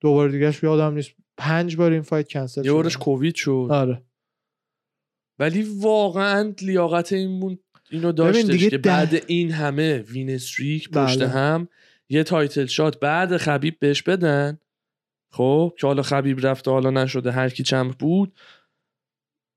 دو 0.00 0.12
بار 0.12 0.28
دیگهش 0.28 0.62
یادم 0.62 0.94
نیست. 0.94 1.10
پنج 1.36 1.76
بار 1.76 1.92
این 1.92 2.02
fight 2.02 2.28
کنسل 2.28 2.60
یه 2.60 2.66
شد. 2.70 2.72
بارش 2.74 2.96
کووید 2.96 3.34
شد. 3.34 3.68
آره. 3.70 4.02
ولی 5.38 5.62
واقعا 5.80 6.54
لیاقت 6.62 7.12
این 7.12 7.40
بود 7.40 7.60
اینو 7.90 8.12
داشتش 8.12 8.44
دیگه 8.50 8.70
که 8.70 8.78
ده- 8.78 8.90
بعد 8.90 9.22
این 9.26 9.50
همه 9.50 9.98
win 9.98 10.30
streak 10.30 10.90
پشت 10.90 11.18
بله. 11.18 11.28
هم 11.28 11.68
یه 12.08 12.22
title 12.22 12.66
shot 12.66 13.00
بعد 13.00 13.36
خبیب 13.36 13.78
بهش 13.78 14.02
بدن. 14.02 14.58
خب 15.30 15.74
که 15.78 15.86
حالا 15.86 16.02
خبیب 16.02 16.46
رفته 16.46 16.70
حالا 16.70 16.90
نشده 16.90 17.32
هر 17.32 17.48
کی 17.48 17.62
champ 17.62 17.94
بود. 17.94 18.32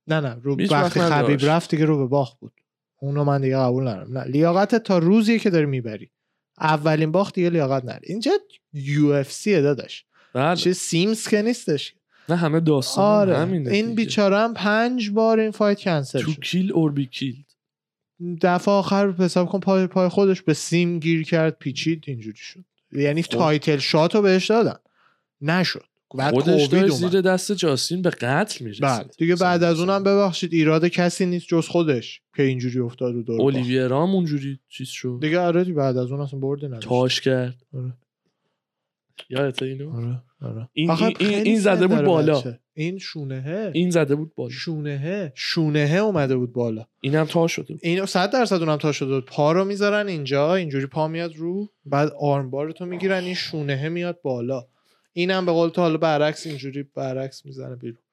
نه 0.08 0.20
نه 0.20 0.38
رو 0.44 0.58
هیچ 0.60 0.72
وقتی 0.72 1.00
وقت 1.00 1.10
خبیب. 1.10 1.40
رفت 1.44 1.72
دیگه 1.72 1.86
رو 1.86 1.98
به 1.98 2.06
باخت 2.06 2.40
بود. 2.40 2.54
اونو 2.98 3.24
من 3.24 3.42
دیگه 3.42 3.58
قبول 3.58 3.88
ندارم. 3.88 4.18
نه 4.18 4.24
لیاقت 4.24 4.76
تا 4.76 4.98
روزیه 4.98 5.40
که 5.40 5.50
داری 5.50 5.66
می‌بری. 5.66 6.12
اولین 6.60 7.12
باخت 7.12 7.36
دیگه 7.36 7.50
لیاقت 7.50 7.84
نداری 7.84 8.08
اینجا 8.08 8.32
UFC 8.74 9.62
داداش. 9.62 10.06
بله. 10.34 10.56
چه 10.56 10.74
سیمز 10.74 11.28
که 11.28 11.42
نیستش. 11.42 11.94
نه 12.30 12.36
همه 12.36 12.60
داستان 12.60 13.04
آره. 13.04 13.38
همینه 13.38 13.72
این. 13.72 13.96
بیچاره 13.96 14.38
هم 14.38 14.54
پنج 14.54 15.10
بار 15.10 15.40
این 15.40 15.52
fight 15.52 15.80
کنسل 15.80 16.22
تو 16.22 16.32
شد. 16.32 16.42
kill 16.42 16.72
or 16.74 16.92
be 16.92 17.06
killed 17.06 17.44
دفعه 18.42 18.74
آخر 18.74 19.12
حساب 19.12 19.50
کن 19.50 19.60
پای 19.60 19.88
پای 19.88 20.10
خودش 20.10 20.42
به 20.42 20.54
سیم 20.54 21.00
گیر 21.00 21.24
کرد 21.24 21.58
پیچید 21.58 22.04
اینجوری 22.08 22.38
شد. 22.38 22.66
یعنی 22.92 23.22
خب. 23.22 23.30
title 23.30 23.78
shot 23.78 24.16
رو 24.16 24.22
بهش 24.22 24.50
دادن. 24.50 24.76
نشد. 25.42 25.86
بعد 26.18 26.34
خودش 26.34 26.74
اومد. 26.74 26.90
زیر 26.90 27.22
دست 27.22 27.52
جاستین 27.52 28.02
به 28.02 28.10
قتل 28.10 28.66
می‌رسید 28.66 28.84
بله 28.84 29.06
دیگه 29.18 29.36
بعد 29.36 29.64
از 29.64 29.80
اونم 29.80 30.04
ببخشید 30.04 30.54
ایراد 30.54 30.86
کسی 30.88 31.26
نیست 31.26 31.48
جز 31.48 31.68
خودش 31.68 32.22
که 32.36 32.44
اینجوری 32.44 32.80
افتاد 32.80 33.14
رو 33.14 33.24
دور 33.24 33.38
باخت. 33.38 33.56
اولیویرا 33.56 34.04
هم 34.08 34.10
اونجوری 34.16 34.60
چیز 34.70 34.88
شد. 34.88 35.18
دیگه 35.22 35.40
آره 35.40 35.64
بعد 35.64 35.98
از 35.98 36.12
اون 36.12 36.22
اصلا 36.22 36.40
بردی 36.40 36.68
نداشت 36.68 36.88
تاش 36.88 37.22
کرد. 37.22 37.56
آره. 37.74 37.94
یادت 39.30 39.64
اینو؟ 39.64 39.92
آره 39.98 40.22
آره. 40.42 40.70
این- 40.74 40.92
این- 40.92 41.16
این- 41.20 41.60
زده 41.60 41.88
بود 41.88 41.96
داره 41.96 42.08
بالا. 42.08 42.44
این 42.74 42.98
شونهه. 42.98 43.72
این 43.74 43.90
زده 43.90 44.16
بود 44.16 44.36
بالا. 44.36 44.50
شونهه. 44.50 45.32
شونهه 45.36 45.98
اومده 45.98 46.36
بود 46.36 46.54
بالا. 46.54 46.86
اینم 47.02 47.26
تا 47.26 47.48
شده 47.48 47.74
بود. 47.74 47.80
اینو 47.84 48.06
100 48.06 48.32
درصد 48.32 48.56
اونم 48.56 48.78
تا 48.78 48.92
شده 48.92 49.14
بود. 49.14 49.26
پا 49.26 49.52
رو 49.52 49.66
می‌ذارن 49.66 50.08
اینجا 50.08 50.56
اینجوری 50.56 50.86
پا 50.86 51.08
میاد 51.08 51.36
رو 51.36 51.70
بعد 51.86 52.12
armbar 52.20 52.72
تو 52.72 52.86
می‌گیرن 52.86 53.24
این 53.24 53.34
شونهه 53.34 53.90
میاد 53.90 54.20
بالا. 54.22 54.66
اینم 55.18 55.46
به 55.46 55.52
قول 55.52 55.70
تو 55.70 55.82
حالا 55.82 55.98
برعکس 55.98 56.48
اینجوری 56.48 56.84
برعکس 56.84 57.46
می‌زنه 57.46 57.76
بیرون. 57.76 58.04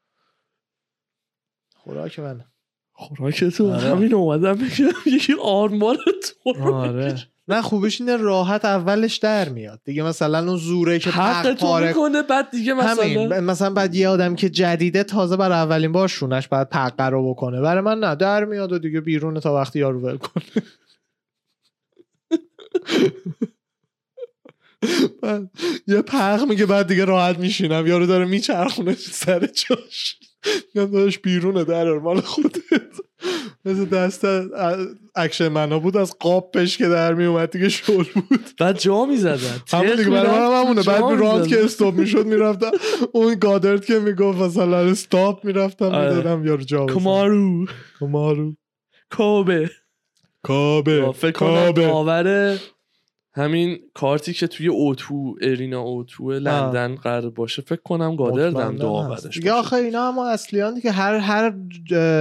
خوراک 1.77 2.19
من 2.19 2.45
خوراک 2.93 3.45
تو 3.45 3.73
آره. 3.73 3.81
همین 3.81 4.15
اومدم 4.15 4.53
بگم 4.53 4.93
یکی 5.07 5.35
آرمار 5.43 5.97
تو 6.45 6.53
رو 6.53 6.75
آره. 6.75 7.17
نه 7.49 7.63
خوبش 7.63 8.01
اینه 8.01 8.17
راحت 8.17 8.65
اولش 8.65 9.17
در 9.17 9.49
میاد. 9.49 9.81
دیگه 9.85 10.03
مثلا 10.03 10.49
اون 10.49 10.57
زوره 10.57 10.99
که 10.99 11.11
حق 11.11 11.55
تو 11.55 11.67
پاره 11.67 11.89
می‌کنه 11.89 12.23
بعد 12.23 12.51
دیگه 12.51 12.75
همین. 12.75 13.27
مثلا 13.27 13.41
مثلا 13.41 13.71
بعد 13.71 13.95
یه 13.95 14.09
آدم 14.09 14.35
که 14.35 14.51
جدیده 14.51 15.05
تازه 15.05 15.37
بر 15.37 15.53
اولین 15.53 15.93
بار 15.93 16.09
شونش 16.09 16.49
بعد 16.49 16.69
پقه 16.69 17.09
رو 17.09 17.31
بکنه. 17.31 17.61
برای 17.61 17.83
من 17.83 17.99
نه 17.99 18.15
در 18.15 18.45
میاد 18.45 18.73
و 18.73 18.79
دیگه 18.79 19.01
بیرونه 19.01 19.41
تا 19.41 19.55
وقتی 19.55 19.79
یارو 19.79 20.01
ول 20.01 20.17
کنه. 20.17 20.45
بعد 25.23 25.51
یه 25.87 26.03
پق 26.03 26.45
میگه 26.49 26.67
بعد 26.67 26.89
دیگه 26.89 27.05
راحت 27.05 27.39
میشینم. 27.39 27.87
یارو 27.87 28.07
داره 28.07 28.25
میچرخونه 28.25 28.95
سر 28.95 29.47
جاش. 29.47 30.17
میگم 30.75 30.91
داداش 30.91 31.19
بیرونه 31.19 31.65
در 31.65 31.93
مال 31.93 32.21
خودت. 32.21 32.63
مثل 33.65 33.85
دست 33.85 34.25
اکشن 35.15 35.49
منا 35.49 35.79
بود 35.79 35.97
از 35.97 36.19
قابش 36.19 36.79
که 36.79 36.89
در 36.89 37.15
میومد 37.15 37.51
دیگه 37.51 37.69
شل 37.69 38.05
بود. 38.15 38.51
بعد 38.59 38.79
جا 38.79 39.05
می‌زدن. 39.05 39.63
همون 39.73 39.97
دیگه 39.97 40.11
برای 40.11 40.31
من 40.31 40.47
هم 40.47 40.63
همونه. 40.63 40.83
بعد 40.83 41.21
راند 41.21 41.47
که 41.47 41.65
استاپ 41.65 41.95
می‌شد 41.95 42.27
می‌رفتم 42.27 42.71
اون 43.13 43.35
گادرد 43.35 43.85
که 43.85 43.99
می‌گفت 43.99 44.39
مثلا 44.39 44.79
استاپ 44.79 45.45
می‌رفتم 45.45 45.85
آره. 45.85 46.09
می‌دادم 46.09 46.47
یارو 46.47 46.63
جا. 46.63 46.87
کمارو 46.87 47.67
کمارو 48.01 48.57
کوبه. 49.11 49.71
کابه 50.43 51.13
فکر 51.13 51.33
کنم 51.33 51.73
همین 53.35 53.81
کارتی 53.95 54.33
که 54.33 54.47
توی 54.47 54.69
اوتو 54.69 55.37
ارینا 55.41 55.81
اوتو 55.81 56.31
لندن 56.31 56.95
قرار 56.95 57.31
باشه 57.31 57.63
فکر 57.63 57.83
کنم 57.83 58.17
گادردم 58.17 58.77
داورش 58.77 59.37
یا 59.37 59.59
آخه 59.59 59.77
اینا 59.77 60.13
هم 60.13 60.19
اصلیان 60.19 60.81
که 60.81 60.91
هر 60.91 61.15
هر 61.15 61.55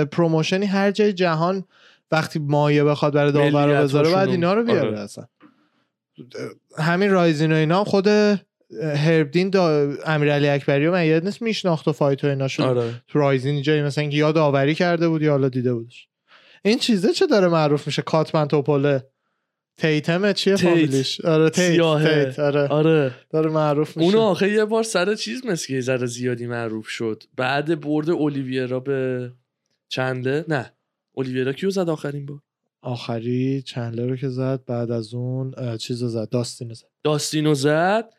پروموشنی 0.05 0.65
هر 0.65 0.91
جای 0.91 1.13
جهان 1.13 1.63
وقتی 2.11 2.39
مایه 2.39 2.83
بخواد 2.83 3.13
برای 3.13 3.31
داور 3.31 3.65
رو. 3.65 3.83
بذاره 3.83 4.11
بعد 4.11 4.29
اینا 4.29 4.53
رو 4.53 4.63
بیاره 4.63 4.87
آره. 4.87 4.99
اصلا. 4.99 5.25
همین 6.77 7.11
رایزین 7.11 7.51
و 7.51 7.55
اینا 7.55 7.83
خود 7.83 8.07
هربدین 8.81 9.49
دا 9.49 9.93
امیرعلی 10.05 10.47
اکبری 10.47 10.87
و 10.87 10.91
من 10.91 11.05
یاد 11.05 11.23
نیست 11.23 11.41
میشناخت 11.41 11.87
و 11.87 11.91
فایت 11.91 12.23
و 12.23 12.27
اینا 12.27 12.47
شد 12.47 12.63
آره. 12.63 12.93
تو 13.07 13.19
رایزین 13.19 13.61
جایی 13.61 13.81
مثلا 13.81 14.09
که 14.09 14.17
یا 14.17 14.31
داوری 14.31 14.75
کرده 14.75 15.09
بود 15.09 15.21
یا 15.21 15.31
حالا 15.31 15.49
دیده 15.49 15.73
بودش. 15.73 16.07
این 16.63 16.77
چیزه 16.77 17.13
چه 17.13 17.27
داره 17.27 17.47
معروف 17.47 17.87
میشه؟ 17.87 18.01
کاتمن 18.01 18.47
توپله 18.47 19.03
تیتمه 19.77 20.33
چیه 20.33 20.55
تیت. 20.55 20.69
فامیلیش؟ 20.69 21.21
آره 21.21 21.49
تیت 21.49 21.71
سیاهه. 21.71 22.25
تیت 22.25 22.39
آره. 22.39 22.67
آره. 22.67 23.15
داره 23.29 23.49
معروف 23.49 23.97
میشه. 23.97 24.05
اونو 24.09 24.19
آخه 24.21 24.51
یه 24.51 24.65
بار 24.65 24.83
سر 24.83 25.15
چیز 25.15 25.45
مثل 25.45 25.73
یه 25.73 25.81
ذره 25.81 26.05
زیادی 26.05 26.47
معروف 26.47 26.87
شد. 26.87 27.23
بعد 27.37 27.81
برد 27.81 28.09
اولیویرا 28.09 28.79
به 28.79 29.31
چنده 29.89 30.45
نه 30.47 30.73
اولیویرا 31.11 31.53
کیو 31.53 31.69
زد 31.69 31.89
آخرین 31.89 32.25
بار؟ 32.25 32.39
آخری 32.81 33.61
چندلر 33.61 34.09
رو 34.09 34.15
که 34.15 34.29
زد 34.29 34.65
بعد 34.65 34.91
از 34.91 35.13
اون 35.13 35.77
چیز 35.77 36.01
رو 36.03 36.09
زد 36.09 36.29
داستین 36.29 36.69
رو 36.69 36.75
زد. 36.75 36.87
داستینو 37.03 37.53
زد. 37.53 38.13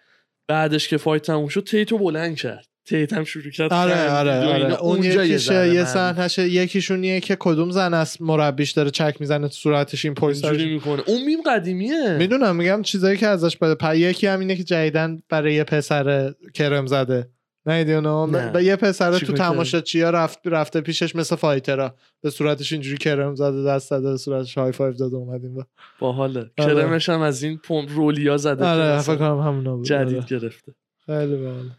بعدش 0.49 0.89
که 0.89 0.97
فایت 0.97 1.23
تموم 1.23 1.49
شد 1.49 1.65
تیتو 1.65 1.99
بلند 1.99 2.37
کرد. 2.37 2.67
تیت 2.87 3.13
هم 3.13 3.25
شروع 3.25 3.51
کرد 3.51 3.73
آره 3.73 4.11
آره. 4.11 4.33
آره. 4.33 4.83
اون 4.83 4.97
اونجا 4.97 5.25
یکیشه 5.25 5.55
یه 5.55 5.73
معروف. 5.73 5.89
صحنهش 5.89 6.39
یکیشونیه 6.39 7.21
که 7.21 7.37
کدوم 7.41 7.71
زن 7.71 7.95
از 7.95 8.23
مربیش 8.23 8.71
داره 8.71 8.91
چک 8.91 9.17
می‌زنه 9.21 9.49
تو 9.49 9.55
صورتش 9.55 10.05
این 10.05 10.15
پشت 10.15 10.45
اینجوری 10.45 10.75
می‌کنه. 10.75 11.03
اون 11.07 11.25
میم 11.25 11.39
قدیمیه. 11.47 12.17
می‌دونم 12.19 12.57
میگم 12.57 12.83
چیزایی 12.83 13.17
که 13.17 13.27
ازش 13.27 13.57
بده. 13.57 13.75
پ... 13.75 13.95
یکی 13.95 14.27
هم 14.27 14.41
اینه 14.41 14.57
که 14.57 14.65
جدیداً 14.65 15.23
برای 15.29 15.55
یه 15.55 15.65
پسر 15.65 16.35
کرم 16.55 16.87
زده. 16.87 17.29
نه 17.67 17.75
اونو. 18.09 18.51
به 18.53 18.65
یه 18.65 18.77
پسر 18.77 19.19
تو؟ 19.19 19.33
تماشاچی 19.33 20.01
ها 20.01 20.11
رفت 20.11 20.39
رفته 20.45 20.81
پیشش 20.81 21.17
مثل 21.17 21.37
fighter 21.37 21.88
ا. 21.88 21.95
به 22.23 22.31
صورتش 22.31 22.73
اینجوری 22.73 22.97
کرم 22.97 23.35
زده 23.35 23.65
دست 23.65 23.91
زده 23.91 24.11
به 24.11 24.17
صورتش 24.17 24.59
high 24.59 24.73
five 24.73 24.93
داده 24.93 25.17
اومدیم 25.17 25.55
با 25.55 25.67
باحاله. 26.01 26.51
آره. 26.59 26.75
کرمش 26.75 27.09
هم 27.09 27.21
از 27.21 27.43
این 27.43 27.59
پمپ 27.65 27.91
رولیا 27.91 28.37
زده 28.37 28.65
آره 28.65 29.01
فکر 29.01 29.17
کنم 29.17 29.41
همونا 29.41 29.77
بود. 29.77 29.87
جدید 29.87 30.17
آره. 30.17 30.27
گرفته. 30.29 30.73
خیلی 31.07 31.37
باحال 31.37 31.71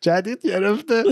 جدید 0.00 0.46
گرفته. 0.46 1.02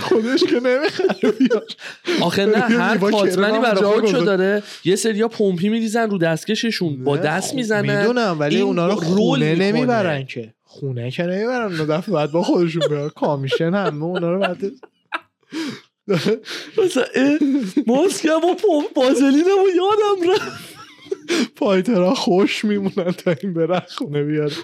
خودش 0.00 0.44
که 0.44 0.60
نمی‌خره 0.60 1.30
بیاش 1.30 1.76
آخه 2.20 2.46
نه 2.46 2.58
هر 2.58 2.98
کاتمنی 2.98 3.58
برای 3.58 3.82
خودشو 3.84 4.00
گذاشت. 4.00 4.24
داره 4.24 4.62
یه 4.84 4.96
سریا 4.96 5.28
پمپی 5.28 5.68
میریزن 5.68 6.10
رو 6.10 6.18
دستکششون 6.18 7.04
با 7.04 7.16
دست 7.16 7.54
می‌زنن. 7.54 7.98
می‌دونم 7.98 8.36
ولی 8.40 8.60
اونا 8.60 8.86
رو 8.88 8.94
رول 9.00 9.08
خونه. 9.14 9.54
نمی‌برن 9.54 10.26
که. 10.26 10.54
خونه 10.62 11.10
که 11.10 11.22
نمی‌برن 11.22 11.78
اون 11.78 11.86
دفعه 11.98 12.14
بعد 12.14 12.32
با 12.32 12.42
خودشون 12.42 12.82
بیارن 12.88 13.08
کامیشن 13.08 13.74
همه 13.74 14.04
اونا 14.04 14.30
رو 14.32 14.38
بعد 14.38 14.58
ماسکم 17.86 18.36
و 18.36 18.54
پمپ 18.54 18.92
بازلینم 18.94 19.58
و 19.64 19.68
یادم 19.76 20.32
رفت. 20.32 20.78
فایترها 21.56 22.14
خوش 22.14 22.64
میمونن 22.64 23.12
تا 23.12 23.34
این 23.42 23.54
بره 23.54 23.82
خونه 23.88 24.22
بیاره 24.24 24.52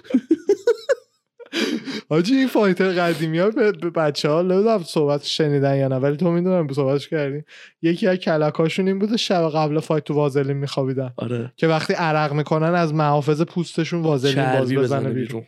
حاجی 2.09 2.35
این 2.35 2.47
فایتر 2.47 2.91
قدیمی 2.91 3.39
ها 3.39 3.49
به, 3.49 3.71
بچه 3.71 4.29
ها 4.29 4.41
نمی‌دونم 4.41 4.83
صحبت 4.83 5.23
شنیدن 5.23 5.77
یا 5.77 5.87
نه 5.87 5.95
ولی 5.95 6.17
تو 6.17 6.31
می‌دونم 6.31 6.73
صحبتش 6.73 7.07
کردی. 7.07 7.43
یکی 7.81 8.07
از 8.07 8.17
کلکاشون 8.17 8.87
این 8.87 8.99
بوده 8.99 9.17
شب 9.17 9.49
قبل 9.49 9.79
فایت 9.79 10.03
تو 10.03 10.13
وازلین 10.13 10.57
میخوابیدن. 10.57 11.13
آره. 11.17 11.53
که 11.57 11.67
وقتی 11.67 11.93
عرق 11.93 12.33
می‌کنن 12.33 12.75
از 12.75 12.93
محافظ 12.93 13.41
پوستشون 13.41 14.01
وازلین 14.01 14.59
باز 14.59 14.73
بزنه 14.73 15.09
بیرون. 15.09 15.45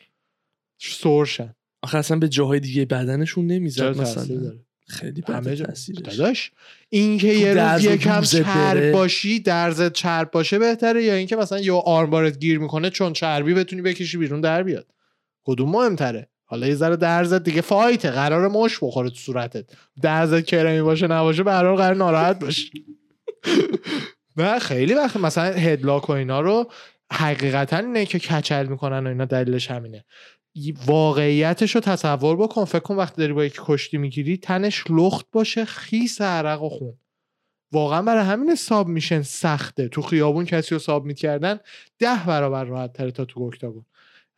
سرشن. 0.80 1.54
آخه 1.84 1.98
اصلا 1.98 2.18
به 2.18 2.30
جاهای 2.30 2.60
دیگه 2.60 2.86
بدنشون 2.86 3.48
نمی‌زد 3.48 4.02
مثلا. 4.02 4.54
خیلی 4.90 5.24
همه 5.28 5.56
جا. 5.56 5.66
تاثیرش. 5.66 6.00
داداش 6.00 6.52
این 6.90 7.18
که 7.18 7.28
یه 7.28 7.54
روز 7.54 7.84
یکم 7.84 8.22
چرب. 8.22 8.92
باشی 8.92 9.40
درزت 9.40 9.94
چرب 9.94 10.32
باشه 10.32 10.60
بهتره 10.60 11.04
یا 11.04 11.14
اینکه 11.14 11.36
مثلا 11.36 11.60
یه 11.60 11.74
آرمبارت 11.74 12.40
گیر 12.40 12.60
می‌کنه 12.60 12.90
چون 12.90 13.14
چربی 13.14 13.54
بتونی 13.54 13.82
بکشی 13.82 14.18
بیرون 14.18 14.42
در 14.42 14.64
بیاد. 14.64 14.88
کدوم 15.48 15.70
مهمتره؟ 15.70 16.30
حالا 16.46 16.68
یه 16.68 16.76
ذره 16.76 16.96
درزت 16.96 17.44
دیگه 17.44 17.62
فایته 17.62 18.12
قرار 18.12 18.48
مش 18.48 18.80
بخوره 18.82 19.10
تو 19.10 19.16
صورتت. 19.16 19.66
درزت 20.02 20.46
کرمی 20.46 20.82
باشه 20.82 21.08
نباشه 21.08 21.44
به 21.44 21.52
قرار 21.52 21.94
ناراحت 21.94 22.40
باشی 22.40 22.72
نه 24.38 24.60
خیلی 24.60 24.94
وقت 24.94 25.18
مثلا 25.18 25.54
هدلاک 25.54 26.10
و 26.10 26.14
اینا 26.14 26.42
رو 26.42 26.72
حقیقتا 27.14 27.78
اینه 27.78 28.06
که 28.06 28.20
کچل 28.20 28.66
می‌کنن 28.66 29.06
و 29.06 29.10
اینا 29.10 29.26
دلیلش 29.26 29.72
همینه. 29.72 30.06
واقعیتش 30.86 31.76
رو 31.76 31.82
تصور 31.82 32.36
بکن 32.36 32.66
فکر 32.66 32.80
کن 32.80 32.96
وقتی 32.96 33.22
داری 33.22 33.34
با 33.34 33.46
یکی 33.46 33.60
کشتی 33.62 33.98
می‌گیری 33.98 34.38
تنش 34.38 34.84
لخت 34.90 35.26
باشه 35.32 35.66
خیس 35.66 36.22
عرق 36.22 36.64
و 36.64 36.70
خون. 36.70 36.94
واقعا 37.72 38.02
برای 38.02 38.24
همین 38.24 38.56
ساب 38.56 38.88
میشن 38.88 39.22
سخته. 39.22 39.88
تو 39.88 40.02
خیابون 40.02 40.46
کسی 40.46 40.76
رو 40.76 40.80
ساب 40.80 41.06
می‌کردن 41.06 41.60
ده 42.00 42.26
برابر 42.28 42.64
راحت 42.64 42.94
تره 42.94 43.12
تا 43.12 43.26
تو 43.26 43.42
اکتاگون. 43.42 43.86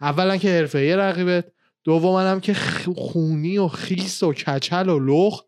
اولا 0.02 0.38
که 0.38 0.50
حرفه 0.50 0.86
یه 0.86 0.96
رقیبت 0.96 1.46
دوما 1.84 2.22
هم 2.22 2.40
که 2.40 2.54
خونی 2.96 3.58
و 3.58 3.68
خیس 3.68 4.24
و 4.24 4.34
کچل 4.34 4.90
و 4.90 5.00
لخت. 5.00 5.46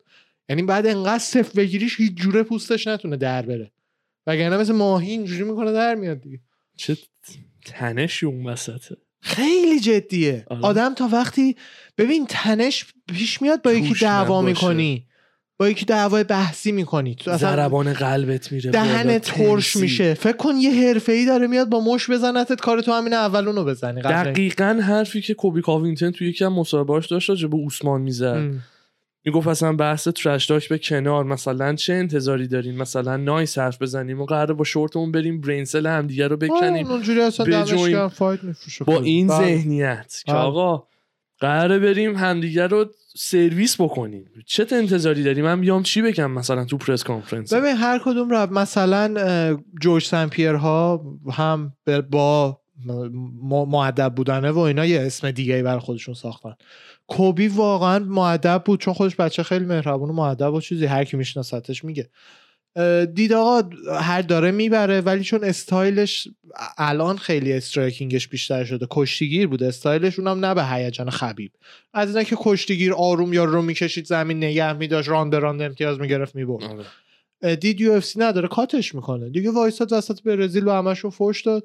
یعنی 0.49 0.63
بعد 0.63 0.87
انقدر 0.87 1.19
صفر 1.19 1.53
بگیریش 1.57 1.99
هیچ 1.99 2.13
جوره 2.13 2.43
پوستش 2.43 2.87
نتونه 2.87 3.17
در 3.17 3.41
بره. 3.41 3.71
وگرنه 4.27 4.57
مثل 4.57 4.73
ماهی 4.73 5.11
اینجوری 5.11 5.43
می‌کنه 5.43 5.71
در 5.71 5.95
میاد 5.95 6.21
دیگه. 6.21 6.39
چه 6.77 6.97
تنشی 7.65 8.25
اون 8.25 8.47
وسطه. 8.47 8.97
خیلی 9.21 9.79
جدیه. 9.79 10.45
آره. 10.49 10.61
آدم 10.61 10.93
تا 10.93 11.09
وقتی 11.11 11.55
ببین 11.97 12.25
تنش 12.29 12.85
پیش 13.07 13.41
میاد 13.41 13.61
با 13.61 13.73
یکی 13.73 13.93
دعوا. 13.93 14.41
می‌کنی. 14.41 15.07
با 15.61 15.69
یکی 15.69 15.85
دعوای 15.85 16.23
بحثی 16.23 16.71
می‌کنی. 16.71 17.15
تو 17.15 17.31
اصلا 17.31 17.49
ضربان 17.49 17.93
قلبت 17.93 18.51
میره 18.51 18.71
دهنت 18.71 19.21
ترش. 19.21 19.75
میشه. 19.75 20.13
فکر 20.13 20.37
کن 20.37 20.55
یه 20.55 20.87
حرفه 20.87 21.11
ای 21.11 21.25
داره 21.25 21.47
میاد 21.47 21.69
با 21.69 21.79
مشت 21.79 22.09
بزنتت 22.09 22.61
کار 22.61 22.81
تو 22.81 22.91
همین 22.91 23.13
اول 23.13 23.47
اونو 23.47 23.63
بزنی. 23.63 24.01
دقیقا 24.01 24.79
حرفی 24.83 25.21
که 25.21 25.33
کلبی 25.33 25.61
کاوینگتون 25.61 26.11
توی 26.11 26.29
یکی 26.29 26.45
از 26.45 26.51
مصاحبه‌هاش 26.51 27.07
داشت 27.07 27.29
راجع 27.29 27.47
به 27.47 27.55
اوسمان 27.55 28.01
می‌زد. 28.01 28.51
می‌گفت 29.25 29.47
اصلا 29.47 29.73
بحث 29.73 30.07
trash 30.07 30.45
talk 30.45 30.69
به 30.69 30.77
کنار. 30.77 31.23
مثلا 31.23 31.75
چه 31.75 31.93
انتظاری 31.93 32.47
دارین؟ 32.47 32.77
مثلا 32.77 33.17
nice 33.17 33.57
حرف 33.57 33.81
بزنیم 33.81 34.21
و 34.21 34.25
قراره 34.25 34.53
با 34.53 34.63
شورتمون 34.63 35.11
بریم 35.11 35.41
برینسل 35.41 35.87
همدیگه 35.87 36.27
رو 36.27 36.37
بکنیم. 36.37 36.87
اونجوری 36.87 37.21
اصلا 37.21 38.09
fight 38.09 38.39
با 38.85 39.01
این 39.01 39.27
بله. 39.27 39.37
ذهنیت 39.37 40.21
که 40.25 40.31
بله. 40.31 40.41
آقا 40.41 40.83
قراره 41.41 41.79
بریم 41.79 42.15
همدیگه 42.15 42.67
رو 42.67 42.85
سرویس 43.15 43.81
بکنیم. 43.81 44.25
چه 44.45 44.67
انتظاری 44.71 45.23
داریم 45.23 45.45
من 45.45 45.61
بیام 45.61 45.83
چی 45.83 46.01
بگم 46.01 46.31
مثلا 46.31 46.65
تو 46.65 46.77
press 46.77 47.03
conference 47.03 47.53
ببین 47.53 47.75
هر 47.75 48.01
کدوم 48.05 48.29
رو 48.29 48.53
مثلا 48.53 49.57
جورج 49.81 50.05
سمپیر 50.05 50.53
ها 50.53 51.03
هم 51.33 51.73
با 52.09 52.61
مؤدب 53.65 54.13
بودنه 54.15 54.51
و 54.51 54.59
اینا 54.59 54.85
یه 54.85 55.01
اسم 55.01 55.31
دیگه 55.31 55.63
برای 55.63 55.79
خودشون 55.79 56.13
ساختن. 56.13 56.53
کلبی 57.07 57.47
واقعا 57.47 57.99
مؤدب 57.99 58.61
بود 58.65 58.79
چون 58.79 58.93
خودش 58.93 59.15
بچه 59.15 59.43
خیلی 59.43 59.65
مهربون 59.65 60.09
و 60.09 60.13
مؤدب 60.13 60.53
و 60.53 60.61
چیزی 60.61 60.85
هر 60.85 61.03
کی 61.03 61.17
میشناستش 61.17 61.83
میگه. 61.83 62.09
دید 63.13 63.33
آقا 63.33 63.69
هر 64.01 64.21
داره 64.21 64.51
می‌بره 64.51 65.01
ولی 65.01 65.23
چون 65.23 65.43
استایلش 65.43 66.27
الان 66.77 67.17
خیلی 67.17 67.53
striking 67.53 68.12
ش 68.12 68.27
بیشتر 68.27 68.63
شده. 68.63 68.87
کشتیگیر 68.91 69.47
بود. 69.47 69.63
استایلش 69.63 70.19
اونم 70.19 70.45
نه 70.45 70.53
به 70.53 70.65
هیجان 70.65 71.09
خبیب. 71.09 71.51
از 71.93 72.09
اینا 72.09 72.23
که 72.23 72.35
کشتیگیر 72.39 72.93
آروم 72.93 73.33
یا 73.33 73.43
رو 73.45 73.61
می‌کشید 73.61 74.05
زمین 74.05 74.37
نگه 74.37 74.73
میداشت 74.73 75.09
راند 75.09 75.35
راند 75.35 75.61
امتیاز 75.61 75.99
می‌گرفت 75.99 76.35
می‌برد. 76.35 76.63
آره. 76.63 77.55
دید 77.55 77.81
UFC 77.81 78.19
نداره. 78.19 78.47
cut 78.47 78.76
ش 78.76 78.95
می‌کنه. 78.95 79.29
دیگه 79.29 79.51
وایساد 79.51 79.93
وسط 79.93 80.21
برزیل 80.23 80.67
و 80.67 80.71
همشون 80.71 81.11
فوش 81.11 81.41
داد. 81.41 81.63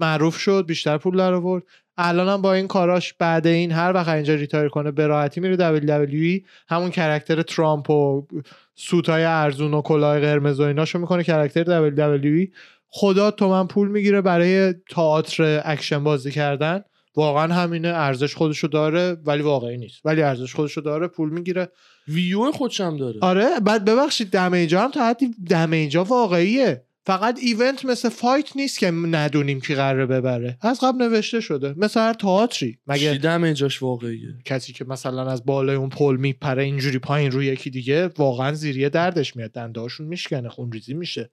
معروف 0.00 0.36
شد 0.36 0.64
بیشتر 0.66 0.98
پول 0.98 1.16
در 1.16 1.32
آورد. 1.32 1.62
الانم 1.96 2.42
با 2.42 2.52
این 2.52 2.68
کاراش 2.68 3.12
بعد 3.12 3.46
این 3.46 3.72
هر 3.72 3.92
وقت 3.92 4.08
اینجا 4.08 4.34
retire 4.34 4.68
کنه 4.68 4.90
به 4.90 5.06
راحتی 5.06 5.40
میره 5.40 5.78
WWE 5.78 6.44
همون 6.68 6.90
character 6.90 7.42
ترامپ 7.42 7.90
و 7.90 8.26
suit 8.74 9.14
ای 9.14 9.24
ارزون 9.24 9.74
و 9.74 9.82
کلاه 9.82 10.20
قرمز 10.20 10.60
و 10.60 10.62
ایناشو 10.62 10.98
می‌کنه 10.98 11.24
character 11.24 11.90
WWE 11.90 12.48
خدا 12.88 13.30
تومن 13.30 13.66
پول 13.66 13.88
می‌گیره 13.88 14.20
برای 14.20 14.74
تئاتر 14.90 15.62
اکشن 15.64 16.04
بازی 16.04 16.30
کردن. 16.30 16.84
واقعا 17.16 17.54
همینه 17.54 17.88
ارزش 17.88 18.34
خودشو 18.34 18.66
داره 18.66 19.16
ولی 19.26 19.42
واقعی 19.42 19.76
نیست. 19.76 20.00
ولی 20.04 20.22
ارزش 20.22 20.54
خودشو 20.54 20.80
داره 20.80 21.06
پول 21.08 21.30
می‌گیره. 21.30 21.68
ویو 22.08 22.52
خودشم 22.52 22.96
داره. 22.96 23.18
آره 23.20 23.60
بعد 23.60 23.84
ببخشید 23.84 24.30
دمیجا 24.30 24.80
هم 24.80 24.90
تا 24.90 25.08
حدی 25.08 25.30
دمیجا 25.50 26.04
واقعیه. 26.04 26.84
فقط 27.06 27.38
ایونت 27.42 27.84
مثل 27.84 28.08
فایت 28.08 28.56
نیست 28.56 28.78
که 28.78 28.90
ندونیم 28.90 29.60
کی 29.60 29.74
قراره 29.74 30.06
ببره. 30.06 30.58
از 30.60 30.80
قبل 30.80 31.02
نوشته 31.02 31.40
شده. 31.40 31.74
مثل 31.76 32.00
هر 32.00 32.12
تئاتری. 32.12 32.78
مگه 32.86 33.12
چی 33.12 33.18
دمیجاش 33.18 33.82
واقعیه؟ 33.82 34.34
کسی 34.44 34.72
که 34.72 34.84
مثلا 34.84 35.30
از 35.30 35.44
بالای 35.44 35.76
اون 35.76 35.88
پل 35.88 36.16
میپره 36.16 36.64
اینجوری 36.64 36.98
پایین 36.98 37.30
روی 37.30 37.46
یکی 37.46 37.70
دیگه 37.70 38.06
واقعا 38.06 38.52
زیریه 38.52 38.88
دردش 38.88 39.36
میاد. 39.36 39.52
دندهاشون 39.52 40.06
میشکنه 40.06 40.48
خونریزی 40.48 40.94
میشه. 40.94 41.30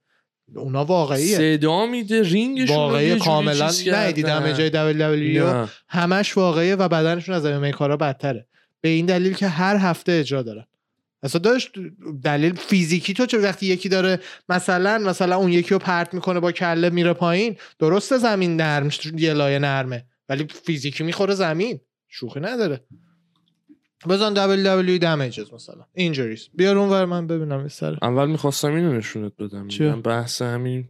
اونا 0.55 0.85
واقعیه. 0.85 1.37
صدا 1.37 1.85
میده 1.85 2.23
رینگشون 2.23 2.75
واقعی 2.75 3.19
کاملا 3.19 3.71
کردن. 3.71 4.07
ندیدم 4.07 4.39
دمیجای 4.39 4.69
دبلیو 4.69 5.53
نه. 5.53 5.69
همش 5.87 6.37
واقعیه 6.37 6.75
و 6.75 6.87
بدنشون 6.87 7.35
از 7.35 7.45
ام 7.45 7.71
کارا 7.71 7.97
بدتره. 7.97 8.47
به 8.81 8.89
این 8.89 9.05
دلیل 9.05 9.33
که 9.33 9.47
هر 9.47 9.75
هفته 9.75 10.11
اجرا 10.11 10.41
دارن. 10.41 10.65
اصلا 11.23 11.41
داشت 11.41 11.71
دلیل 12.23 12.53
فیزیکی 12.53 13.13
تو 13.13 13.25
چه 13.25 13.37
وقتی 13.37 13.65
یکی 13.65 13.89
داره 13.89 14.19
مثلا 14.49 14.97
مثلا 14.97 15.35
اون 15.35 15.51
یکی 15.51 15.69
رو 15.69 15.79
پرت 15.79 16.13
می‌کنه 16.13 16.39
با 16.39 16.51
کله 16.51 16.89
میره 16.89 17.13
پایین 17.13 17.55
درسته 17.79 18.17
زمین 18.17 18.55
نرم 18.55 18.89
یه 19.17 19.33
لایه 19.33 19.59
نرمه 19.59 20.05
ولی 20.29 20.47
فیزیکی 20.47 21.03
می‌خوره 21.03 21.33
زمین 21.33 21.79
شوخی 22.07 22.39
نداره. 22.39 22.83
بزن 24.09 24.33
WWE 24.33 25.01
damages 25.01 25.53
مثلا. 25.53 25.85
اینجوریز 25.93 26.49
بیار 26.53 26.77
اونور 26.77 27.05
من 27.05 27.27
ببینم 27.27 27.67
سر. 27.67 27.97
اول 28.01 28.29
می‌خواستم 28.29 28.73
اینو 28.73 28.93
نشونت 28.93 29.33
بدم؟ 29.39 29.65
میگم 29.65 30.01
بحث 30.01 30.41
همین 30.41 30.89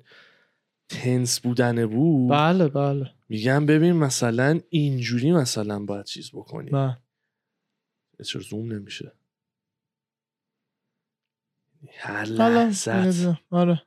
تنس 0.89 1.39
بودنه 1.39 1.85
بود. 1.85 2.31
بله 2.31 2.67
بله. 2.67 3.11
میگم 3.29 3.65
ببین 3.65 3.91
مثلا 3.91 4.59
اینجوری 4.69 5.31
مثلا 5.31 5.79
باید 5.79 6.05
چیز 6.05 6.29
بکنی. 6.33 6.69
بله. 6.69 6.97
چرا 8.25 8.41
زوم 8.41 8.71
نمیشه؟ 8.71 9.11
حالا 12.03 12.47
لحظت. 12.49 13.37
آره. 13.51 13.81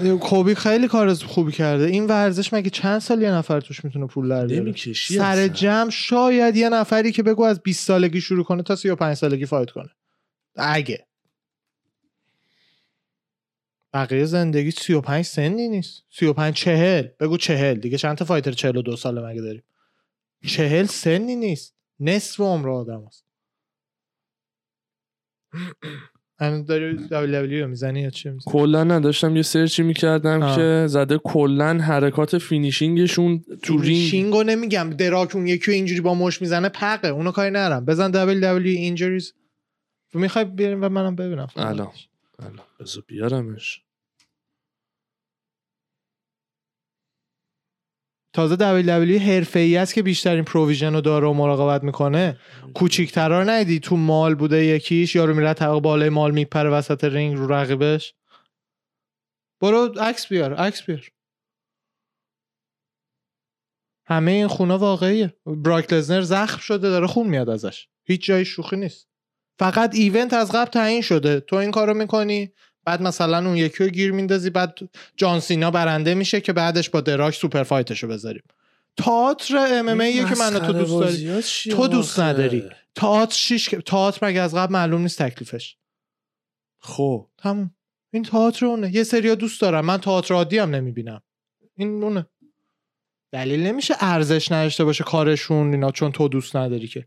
کوبی 0.20 0.54
خیلی 0.54 0.88
کار 0.88 1.14
خوبی 1.14 1.52
کرده. 1.52 1.84
این 1.84 2.06
ورزش 2.06 2.52
مگه 2.52 2.70
چند 2.70 2.98
سال 2.98 3.22
یه 3.22 3.30
نفر 3.30 3.60
توش 3.60 3.84
می‌تونه 3.84 4.06
پول 4.06 4.28
در 4.28 4.46
بیاره؟ 4.46 4.72
سر. 4.94 5.48
جمع 5.48 5.90
شاید 5.90 6.56
یه 6.56 6.68
نفری 6.68 7.12
که 7.12 7.22
بگو 7.22 7.42
از 7.44 7.60
20 7.60 7.86
سالگی 7.86 8.20
شروع 8.20 8.44
کنه 8.44 8.62
تا 8.62 8.76
35 8.76 9.14
سالگی 9.16 9.46
فایت 9.46 9.70
کنه. 9.70 9.90
اگه. 10.56 11.06
بقیه 13.94 14.24
زندگی 14.24 14.70
35 14.70 15.24
سنی 15.24 15.68
نیست. 15.68 16.02
35 16.10 16.54
چهل. 16.54 17.06
بگو 17.20 17.36
چهل. 17.36 17.74
دیگه 17.74 17.98
چند 17.98 18.16
تا 18.16 18.24
فایتر 18.24 18.52
42 18.52 18.96
ساله 18.96 19.20
مگه 19.26 19.40
داریم؟ 19.40 19.62
چهل 20.46 20.86
سنی 20.86 21.36
نیست. 21.36 21.74
نصف 22.00 22.40
عمر 22.40 22.70
آدم 22.70 23.04
هست. 23.06 23.24
الان 26.38 26.64
داری 26.64 27.60
رو 27.60 27.68
می‌زنی 27.68 28.00
یا 28.00 28.10
چی 28.10 28.30
می‌زنی؟ 28.30 28.52
کلا 28.52 28.84
نداشتم 28.84 29.36
یه 29.36 29.42
سرچی 29.42 29.82
می‌کردم 29.82 30.42
آه. 30.42 30.56
که 30.56 30.84
زده 30.88 31.18
کلا 31.18 31.78
حرکات 31.78 32.38
فینیشینگشون 32.38 33.44
تو 33.62 33.80
رینگ. 33.80 34.08
شینگو 34.10 34.42
نمیگم 34.42 34.90
دراک 34.90 35.36
اون 35.36 35.46
یکی 35.46 35.72
اینجوری 35.72 36.00
با 36.00 36.14
مش 36.14 36.42
می‌زنه 36.42 36.68
پقه 36.68 37.08
اونو 37.08 37.30
کاری 37.30 37.50
نرم 37.50 37.84
بزن 37.84 38.12
WWE 38.12 38.66
اینجوریز 38.66 39.34
می‌خوای 40.14 40.44
بیاریم 40.44 40.84
و 40.84 40.88
منم 40.88 41.16
ببینم. 41.16 41.48
الان. 41.56 41.88
الان. 42.38 42.66
بذار 42.80 43.02
بیارمش. 43.06 43.82
تازه 48.32 48.56
WWE 48.56 49.20
حرفه‌ای 49.20 49.76
است 49.76 49.94
که 49.94 50.02
بیشترین 50.02 50.44
provision 50.44 50.94
رو 50.94 51.00
داره 51.00 51.26
و 51.26 51.32
مراقبت 51.32 51.84
می‌کنه. 51.84 52.38
کوچیک‌ترا 52.74 53.44
ندیدی. 53.44 53.80
تو 53.80 53.96
مال 53.96 54.34
بوده 54.34 54.64
یکیش 54.64 55.14
یارو 55.14 55.34
میره 55.34 55.54
طبق 55.54 55.78
بالای 55.78 56.08
مال 56.08 56.30
میپره 56.30 56.70
وسط 56.70 57.04
رینگ 57.04 57.36
رو 57.36 57.52
رقیبش. 57.52 58.14
برو 59.60 59.94
عکس 60.00 60.26
بیار 60.26 60.54
عکس 60.54 60.82
بیار. 60.82 61.08
همه 64.06 64.30
این 64.30 64.46
خونا 64.46 64.78
واقعیه. 64.78 65.34
براک 65.46 65.92
لزنر 65.92 66.20
زخم 66.20 66.58
شده 66.58 66.90
داره 66.90 67.06
خون 67.06 67.26
میاد 67.26 67.48
ازش. 67.48 67.88
هیچ 68.04 68.26
جای 68.26 68.44
شوخی 68.44 68.76
نیست. 68.76 69.08
فقط 69.58 69.94
event 69.94 70.32
از 70.32 70.52
قبل 70.52 70.70
تعیین 70.70 71.02
شده. 71.02 71.40
تو 71.40 71.56
این 71.56 71.70
کارو 71.70 71.94
می‌کنی 71.94 72.52
بعد 72.84 73.02
مثلا 73.02 73.38
اون 73.38 73.56
یکی 73.56 73.84
رو 73.84 73.90
گیر 73.90 74.12
میندازی 74.12 74.50
بعد 74.50 74.78
جان 75.16 75.40
سینا 75.40 75.70
برنده 75.70 76.14
میشه 76.14 76.40
که 76.40 76.52
بعدش 76.52 76.90
با 76.90 77.00
براک 77.00 77.34
super 77.34 77.62
fight 77.62 77.91
شو 77.91 78.08
بذاریم. 78.08 78.42
تئاتر 78.96 79.56
ام 79.56 79.88
ام 79.88 79.98
که 79.98 80.34
من 80.38 80.58
تو 80.58 80.72
دوست 80.72 81.00
داری. 81.00 81.42
تو 81.76 81.88
دوست 81.88 82.20
نداری. 82.20 82.64
تئاتر 82.94 83.34
شیش 83.34 83.68
تئاتر 83.86 84.26
مگه 84.26 84.40
از 84.40 84.54
قبل 84.54 84.72
معلوم 84.72 85.00
نیست 85.00 85.22
تکلیفش؟ 85.22 85.76
خب. 86.78 87.28
تموم. 87.38 87.70
این 88.12 88.22
تئاتر 88.22 88.66
اونه. 88.66 88.94
یه 88.94 89.04
سریا 89.04 89.34
دوست 89.34 89.60
دارم 89.60 89.84
من 89.84 89.98
تئاتر 89.98 90.34
عادی 90.34 90.58
هم 90.58 90.74
نمی‌بینم. 90.74 91.22
این 91.76 92.02
اونه. 92.02 92.26
دلیل 93.32 93.62
نمیشه 93.62 93.94
ارزش 94.00 94.52
نداشته 94.52 94.84
باشه 94.84 95.04
کارشون 95.04 95.72
اینا 95.72 95.90
چون 95.90 96.12
تو 96.12 96.28
دوست 96.28 96.56
نداری 96.56 96.88
که. 96.88 97.06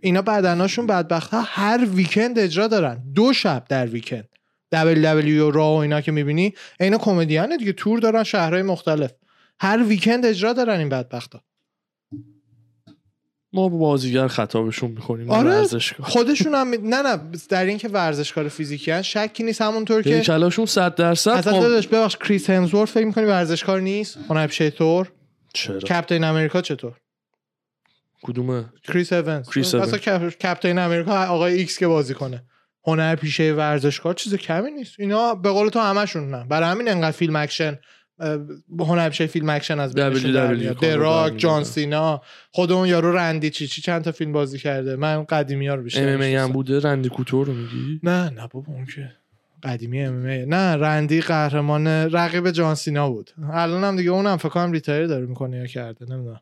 اینا 0.00 0.22
بدناشون 0.22 0.86
بدبخت. 0.86 1.30
ها 1.30 1.40
هر 1.46 1.84
ویکند 1.94 2.38
اجرا 2.38 2.66
دارن. 2.66 3.02
دو 3.14 3.32
شب 3.32 3.64
در 3.68 3.86
ویکند. 3.86 4.28
WWE 4.74 5.40
و 5.40 5.50
را 5.50 5.70
و 5.72 5.76
اینا 5.76 6.00
که 6.00 6.12
می‌بینی 6.12 6.54
اینا 6.80 6.98
کمدیانه 6.98 7.56
دیگه. 7.56 7.72
تور 7.72 7.98
دارن 7.98 8.22
شهرهای 8.22 8.62
مختلف. 8.62 9.10
هر 9.60 9.82
ویکند 9.82 10.26
اجرا 10.26 10.52
دارن 10.52 10.78
این 10.78 10.88
بدبخت 10.88 11.34
ها 11.34 11.42
ما 13.52 13.68
با 13.68 13.78
بازیگر 13.78 14.26
خطابشون 14.28 14.90
می‌کنیم 14.90 15.30
آره. 15.30 15.66
خودشون 16.02 16.54
هم 16.54 16.66
می- 16.66 16.76
نه 16.78 17.02
نه. 17.02 17.18
در 17.48 17.64
اینکه 17.64 17.88
ورزشکار 17.88 18.48
فیزیکی 18.48 18.90
هن 18.90 19.02
شکی 19.02 19.42
نیست. 19.42 19.62
همونطور 19.62 20.02
که 20.02 20.20
کلاشون 20.20 20.66
صد 20.66 20.94
درصد 20.94 21.30
اصلا 21.30 21.52
قاب- 21.52 21.62
داداش 21.62 21.88
ببخش. 21.88 22.16
کریس 22.16 22.50
همزورت 22.50 22.90
فکر 22.90 23.04
می‌کنی 23.04 23.24
ورزشکار 23.24 23.80
نیست؟ 23.80 24.18
هنرپیشه 24.28 24.70
طور 24.70 25.12
چرا؟ 25.54 25.78
Captain 25.78 26.24
America 26.24 26.60
چطور؟ 26.60 26.92
کدومه؟ 28.22 28.64
کریس 28.84 29.12
اونز 29.12 29.48
کریس 29.50 29.74
کپ- 29.74 30.36
Captain 30.36 30.78
America 30.78 31.26
آقای 31.26 31.54
ایکس 31.54 31.78
که 31.78 31.86
بازی 31.86 32.14
کنه. 32.14 32.44
هنرپیشه 32.86 33.52
ورزشکار 33.52 34.14
چیز 34.14 34.34
کمی 34.34 34.70
نیست. 34.70 34.94
اینا 34.98 35.34
به 35.34 35.50
قول 35.50 35.68
تو 35.68 35.78
همشون 35.80 36.30
نه. 36.30 36.44
برای 36.44 36.68
همین 36.68 36.88
انقدر 36.88 37.10
فیلم 37.10 37.36
اکشن 37.36 37.78
اه، 38.18 38.38
هنرپیشه 38.78 39.26
فیلم 39.26 39.48
اکشن 39.50 39.80
از 39.80 39.94
بینشون 39.94 40.32
براک. 40.80 41.36
جان 41.36 41.64
سینا 41.64 42.22
خود 42.50 42.72
اون 42.72 42.88
یارو 42.88 43.12
رندی 43.12 43.50
چی 43.50 43.66
چی 43.66 43.82
چند 43.82 44.02
تا 44.02 44.12
فیلم 44.12 44.32
بازی 44.32 44.58
کرده. 44.58 44.96
من 44.96 45.24
قدیمی 45.24 45.68
ها 45.68 45.74
رو 45.74 45.82
بیشتر 45.82 46.14
ام 46.14 46.20
ام 46.20 46.22
هم. 46.22 46.52
بوده؟ 46.52 46.80
رندی 46.80 47.08
کوتور 47.08 47.46
رو 47.46 47.52
میگی؟ 47.52 48.00
نه 48.02 48.30
نه 48.30 48.48
بابا 48.52 48.72
اون 48.72 48.86
که 48.86 49.12
قدیمی 49.62 50.02
ام 50.02 50.26
نه 50.26 50.76
رندی 50.76 51.20
قهرمان 51.20 51.86
رقیب 51.86 52.50
جان 52.50 52.74
سینا 52.74 53.10
بود. 53.10 53.30
الان 53.52 53.84
هم 53.84 53.96
دیگه 53.96 54.10
اونم 54.10 54.36
فکر 54.36 54.48
کنم 54.48 54.72
retire 54.72 55.06
داره 55.06 55.26
می‌کنه 55.26 55.56
یا 55.56 55.66
کرده 55.66 56.06
نمی‌دونم. 56.14 56.40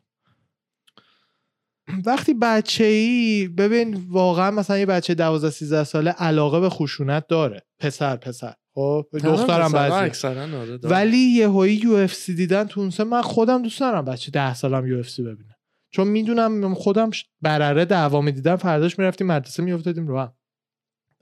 وقتی 2.05 2.33
بچه 2.33 2.83
ای 2.83 3.47
ببین 3.47 4.05
واقعا 4.09 4.51
مثلا 4.51 4.77
یه 4.77 4.85
بچه 4.85 5.13
12 5.13 5.49
13 5.49 5.83
ساله 5.83 6.11
علاقه 6.11 6.59
به 6.59 6.69
خشونت 6.69 7.27
داره. 7.27 7.61
پسر 7.79 8.15
پسر. 8.15 8.53
خب 8.73 9.05
دخترم 9.23 9.71
بعضی. 9.71 10.27
آره. 10.27 10.79
ولی 10.83 11.17
یهویی 11.17 11.75
UFC 11.75 12.35
دیدن 12.35 12.63
تو 12.63 12.89
من 13.03 13.21
خودم 13.21 13.61
دوست 13.61 13.79
دارم 13.79 14.05
بچه 14.05 14.31
10 14.31 14.53
سالم 14.53 14.87
UFC 14.87 15.23
ببینه. 15.23 15.55
چون 15.91 16.07
می‌دونم 16.07 16.73
خودم 16.73 17.09
برره 17.41 17.85
دعوا 17.85 18.21
می‌دیدم 18.21 18.55
فرداش 18.55 18.99
می‌رفتیم 18.99 19.27
مدرسه 19.27 19.63
میافتادیم 19.63 20.07
رو 20.07 20.19
هم. 20.19 20.33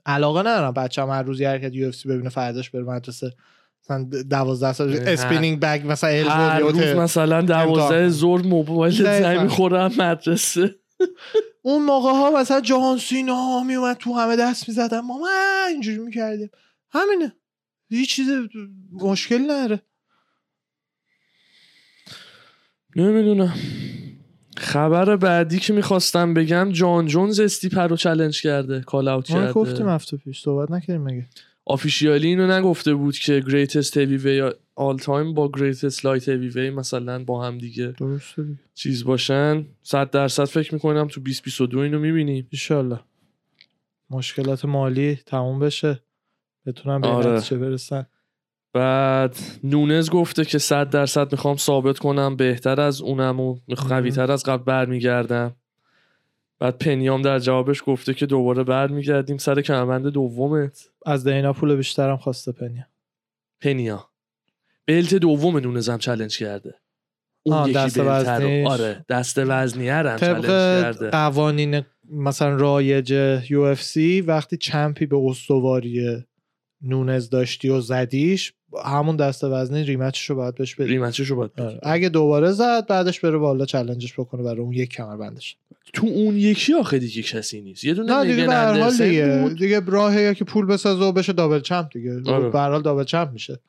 علاقه 0.06 0.40
ندارم 0.40 0.72
بچه‌م 0.72 1.10
هر 1.10 1.22
روز 1.22 1.40
یه 1.40 1.48
حرکت 1.48 1.74
UFC 1.74 2.08
ببینه 2.08 2.28
فرداش 2.28 2.70
بره 2.70 2.82
مدرسه. 2.82 3.32
مثلا 3.84 4.04
12 4.30 4.72
سال 4.72 4.92
spinning 4.92 5.60
back 5.60 5.82
مثلا 5.86 6.30
هر 6.30 6.60
روز. 6.60 6.76
مثلا 6.76 7.42
دوازده 7.42 7.82
امتحان. 7.82 8.08
زور 8.08 8.42
موبایل. 8.42 8.92
زنگ 8.92 9.40
می‌خوره 9.40 9.82
هم 9.82 9.92
مدرسه. 9.98 10.74
اون 11.62 11.84
موقع 11.84 12.10
ها 12.10 12.40
مثلا 12.40 12.60
جهان 12.60 12.98
سینا 12.98 13.62
میومد 13.62 13.96
تو 13.96 14.14
همه 14.14 14.36
دست 14.36 14.68
می‌زدن 14.68 15.00
ما 15.00 15.28
اینجوری 15.68 15.98
می‌کردیم 15.98 16.50
همینه. 16.90 17.32
هیچ 17.90 18.10
چیز 18.10 18.28
مشکل 18.92 19.42
نداره 19.42 19.82
نمی‌دونم. 22.96 23.54
خبر 24.56 25.16
بعدی 25.16 25.58
که 25.58 25.72
می‌خواستم 25.72 26.34
بگم 26.34 26.72
جان 26.72 27.06
جونز 27.06 27.40
استیپر 27.40 27.86
رو 27.86 27.96
چلنج 27.96 28.42
کرده. 28.42 28.80
کال 28.80 29.08
اوت 29.08 29.30
ما 29.30 29.52
گفتیم 29.52 29.76
کرده 29.76 29.90
هفته 29.90 30.16
پیش. 30.16 30.42
صحبت 30.42 30.70
نکردیم 30.70 31.02
مگه؟ 31.02 31.26
آفیشیالی 31.68 32.28
اینو 32.28 32.46
نگفته 32.46 32.94
بود 32.94 33.18
که 33.18 33.40
greatest 33.40 33.92
heavyweight 33.92 34.54
all 34.80 35.02
time 35.04 35.34
با 35.34 35.50
greatest 35.56 35.98
light 35.98 36.24
heavyweight 36.24 36.56
مثلا 36.56 37.24
با 37.24 37.44
هم 37.44 37.58
دیگه 37.58 37.86
درسته 37.86 38.42
دیگه. 38.42 38.58
چیز 38.74 39.04
باشن. 39.04 39.66
صد 39.82 40.10
درصد 40.10 40.44
فکر 40.44 40.74
می‌کنم 40.74 41.08
تو 41.08 41.20
2022 41.20 41.78
اینو 41.78 41.98
می‌بینیم. 41.98 42.46
ایشالله 42.50 43.00
مشکلات 44.10 44.64
مالی 44.64 45.16
تموم 45.26 45.58
بشه. 45.58 46.02
بتونن 46.66 47.00
به 47.00 47.08
آره. 47.08 47.30
نتیجه 47.30 47.58
برسن. 47.58 48.06
بعد 48.72 49.36
نونز 49.64 50.10
گفته 50.10 50.44
که 50.44 50.58
صد 50.58 50.90
درصد 50.90 51.32
می‌خوام 51.32 51.56
ثابت 51.56 51.98
کنم. 51.98 52.36
بهتر 52.36 52.80
از 52.80 53.00
اونم 53.00 53.40
و 53.40 53.58
قوی 53.88 54.10
تر 54.10 54.32
از 54.32 54.42
قبل 54.42 54.64
برمیگردم. 54.64 55.56
بعد 56.60 56.78
پنیام 56.78 57.22
در 57.22 57.38
جوابش 57.38 57.82
گفته 57.86 58.14
که 58.14 58.26
دوباره 58.26 58.64
برمیگردیم 58.64 59.38
سر 59.38 59.60
کمربند 59.60 60.06
دومت. 60.06 60.88
از 61.06 61.26
دینا 61.26 61.52
پول 61.52 61.76
بیشترم 61.76 62.16
خواسته 62.16 62.52
پنیا. 62.52 62.86
پنیا. 63.60 64.08
belt 64.86 65.14
دوم 65.14 65.58
نونزم 65.58 65.98
challenge 65.98 66.38
کرده. 66.38 66.74
اون 67.42 67.56
آه، 67.56 67.70
یکی 67.70 67.78
دست 67.78 67.98
وزنیش. 67.98 68.68
آره 68.68 69.04
دست 69.08 69.38
وزنیه 69.38 69.94
هم 69.94 70.16
challenge 70.16 70.44
کرده. 70.44 71.10
قوانین 71.10 71.82
مثلا 72.10 72.56
رایج 72.56 73.10
UFC 73.50 74.20
وقتی 74.20 74.56
champ 74.56 74.98
ی 74.98 75.06
به 75.06 75.16
استواری 75.16 76.24
نونز 76.82 77.30
داشتی 77.30 77.68
و 77.68 77.80
زدیش 77.80 78.52
همون 78.84 79.16
دست 79.16 79.44
وزنی 79.44 79.84
rematch 79.84 80.20
ش 80.20 80.30
رو 80.30 80.36
باید 80.36 80.54
بهش 80.54 80.74
بدی 80.74 80.88
rematch 80.88 81.18
ش 81.18 81.26
رو 81.26 81.36
باید 81.36 81.52
بگیری. 81.54 81.68
آره. 81.68 81.80
اگه 81.82 82.08
دوباره 82.08 82.50
زد 82.50 82.86
بعدش 82.86 83.20
بره 83.20 83.38
بالا 83.38 83.66
challenge 83.66 84.04
ش 84.04 84.12
بکنه 84.12 84.42
برای 84.42 84.60
اون 84.60 84.72
یک 84.72 84.88
کمربندش 84.88 85.56
تو 85.92 86.06
اون 86.06 86.36
یکی 86.36 86.74
آخه 86.74 86.98
دیگه 86.98 87.22
کسی 87.22 87.60
نیست 87.60 87.84
یه 87.84 87.94
دونه 87.94 88.12
نه 88.16 88.30
دیگه 88.30 88.46
به 88.46 88.52
هر 88.52 88.66
حال 88.66 88.76
اندرسن 88.76 89.08
دیگه 89.08 89.38
بود. 89.42 89.58
دیگه 89.58 89.80
راهه 89.86 90.34
که 90.34 90.44
پول 90.44 90.66
بسازه 90.66 91.04
و 91.04 91.12
بشه 91.12 91.32
double 91.32 91.60
champ 91.60 91.92
دیگه 91.92 92.30
آره. 92.32 92.48
به 92.50 92.58
هر 92.58 92.70
حال 92.70 92.82
double 92.82 93.04
champ 93.04 93.32
میشه 93.32 93.60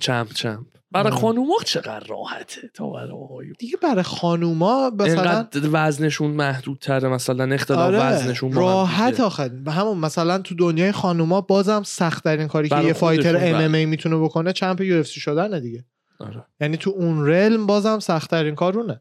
champ 0.00 0.32
champ. 0.32 0.66
برای. 0.90 1.10
خانوما 1.10 1.54
چقدر 1.64 2.06
راحته 2.06 2.70
تا 2.74 2.90
برای 2.90 3.10
آقایون 3.10 3.54
دیگه 3.58 3.76
برای 3.82 4.02
خانوما 4.02 4.90
مثلا 4.90 5.46
وزنشون 5.54 6.30
محدودتره 6.30 7.08
مثلا 7.08 7.54
اختلاف 7.54 7.80
آره 7.80 7.98
وزنشون 7.98 8.52
راحت 8.52 9.50
به 9.50 9.72
همون 9.72 9.98
مثلا 9.98 10.38
تو 10.38 10.54
دنیای 10.54 10.92
خانوما 10.92 11.40
بازم 11.40 11.82
سخت 11.82 12.24
ترین 12.24 12.48
کاری 12.48 12.68
که 12.68 12.82
یه 12.82 12.92
fighter. 12.92 13.36
MMA 13.36 13.86
می‌تونه 13.86 14.16
بکنه 14.16 14.52
champ 14.52 14.80
UFC 14.80 15.20
شدنه 15.20 15.60
دیگه. 15.60 15.84
آره. 16.20 16.44
یعنی 16.60 16.76
تو 16.76 16.90
اون 16.90 17.26
realm 17.26 17.66
بازم 17.66 17.98
سخت 17.98 18.30
ترین 18.30 18.54
کارونه 18.54 19.00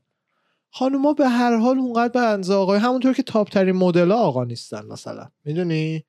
خانوما 0.69 1.13
به 1.13 1.29
هر 1.29 1.57
حال 1.57 1.77
اونقدر 1.77 2.13
به 2.13 2.19
اندازه 2.19 2.53
آقای 2.53 2.79
همونطور 2.79 3.13
که 3.13 3.23
تاپ 3.23 3.49
ترین 3.49 3.75
مدل 3.75 4.11
آقا 4.11 4.43
نیستن 4.43 4.85
مثلا. 4.85 5.29
می‌دونی؟ 5.45 6.05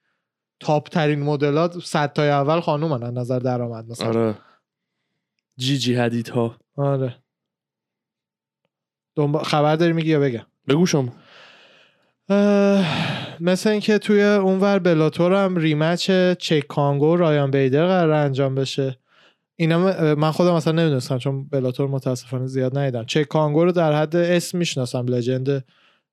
تاپ 0.60 0.88
ترین 0.88 1.22
مدل 1.22 1.68
صد 1.80 2.12
تای 2.12 2.28
اول 2.28 2.60
خانومن 2.60 3.02
از 3.02 3.14
نظر 3.14 3.38
درآمد 3.38 3.88
مثلا. 3.88 4.08
آره. 4.08 4.34
جی 5.56 5.78
جی 5.78 5.94
حدید 5.94 6.28
ها 6.28 6.56
آره. 6.76 7.16
دنبال 9.16 9.42
خبر 9.42 9.76
داری 9.76 9.92
میگی 9.92 10.10
یا 10.10 10.20
بگم؟ 10.20 10.46
بگو 10.68 10.86
شما. 10.86 11.12
مثل 13.40 13.70
اینکه 13.70 13.98
توی 13.98 14.22
اونور 14.22 14.78
بلاتور 14.78 15.44
هم 15.44 15.56
ریمچ 15.56 16.10
چک 16.38 16.66
کانگو 16.66 17.16
رایان 17.16 17.50
بیدر 17.50 17.86
قرار 17.86 18.10
انجام 18.10 18.54
بشه. 18.54 18.98
اینا 19.56 19.78
من 20.14 20.30
خودم 20.30 20.52
اصلا 20.52 20.72
نمی‌دونستم 20.72 21.18
چون 21.18 21.48
Bellator 21.48 21.88
متاسفانه 21.88 22.46
زیاد 22.46 22.78
ندیدم. 22.78 23.04
چیک 23.04 23.22
کانگو 23.22 23.64
رو 23.64 23.72
در 23.72 23.92
حد 23.92 24.16
اسم 24.16 24.58
می‌شناسم. 24.58 25.06
legend 25.06 25.64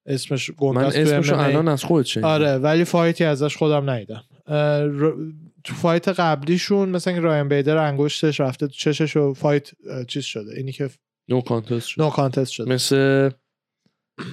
اسمش 0.05 0.51
من 0.59 0.77
اسمشو 0.77 1.39
الان 1.39 1.67
از 1.67 1.83
خودت 1.83 2.05
شنیدم. 2.05 2.27
آره 2.27 2.57
ولی 2.57 2.83
fight 2.83 3.17
ی 3.17 3.23
ازش 3.23 3.57
خودم 3.57 3.89
ندیدم. 3.89 4.23
تو 5.63 5.73
fight 5.73 6.07
قبلیشون 6.07 6.89
مثلا 6.89 7.13
اینکه 7.13 7.27
رایان 7.27 7.49
بیدر 7.49 7.77
انگشتش 7.77 8.39
رفته 8.39 8.67
تو 8.67 8.73
چشش 8.73 9.17
و 9.17 9.33
فایت 9.33 9.71
چیز 10.07 10.23
شده. 10.23 10.57
اینی 10.57 10.71
که 10.71 10.89
no 11.29 11.41
contest 11.41 11.87
شد 11.87 12.01
no 12.01 12.09
contest 12.09 12.51
شده. 12.51 12.71
مثل 12.71 13.29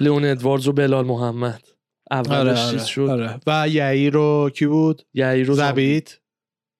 لئون 0.00 0.24
ادواردز 0.24 0.68
و 0.68 0.72
بلال 0.72 1.06
محمد. 1.06 1.62
اولش 2.10 2.70
چیز 2.70 2.84
شد. 2.84 3.00
آره. 3.00 3.40
و 3.46 3.68
یعیر 3.68 4.10
و 4.10 4.50
کی 4.54 4.66
بود؟ 4.66 5.02
یعیر 5.14 5.46
و 5.46 5.54
زامبی. 5.54 5.72
زبید. 5.72 6.20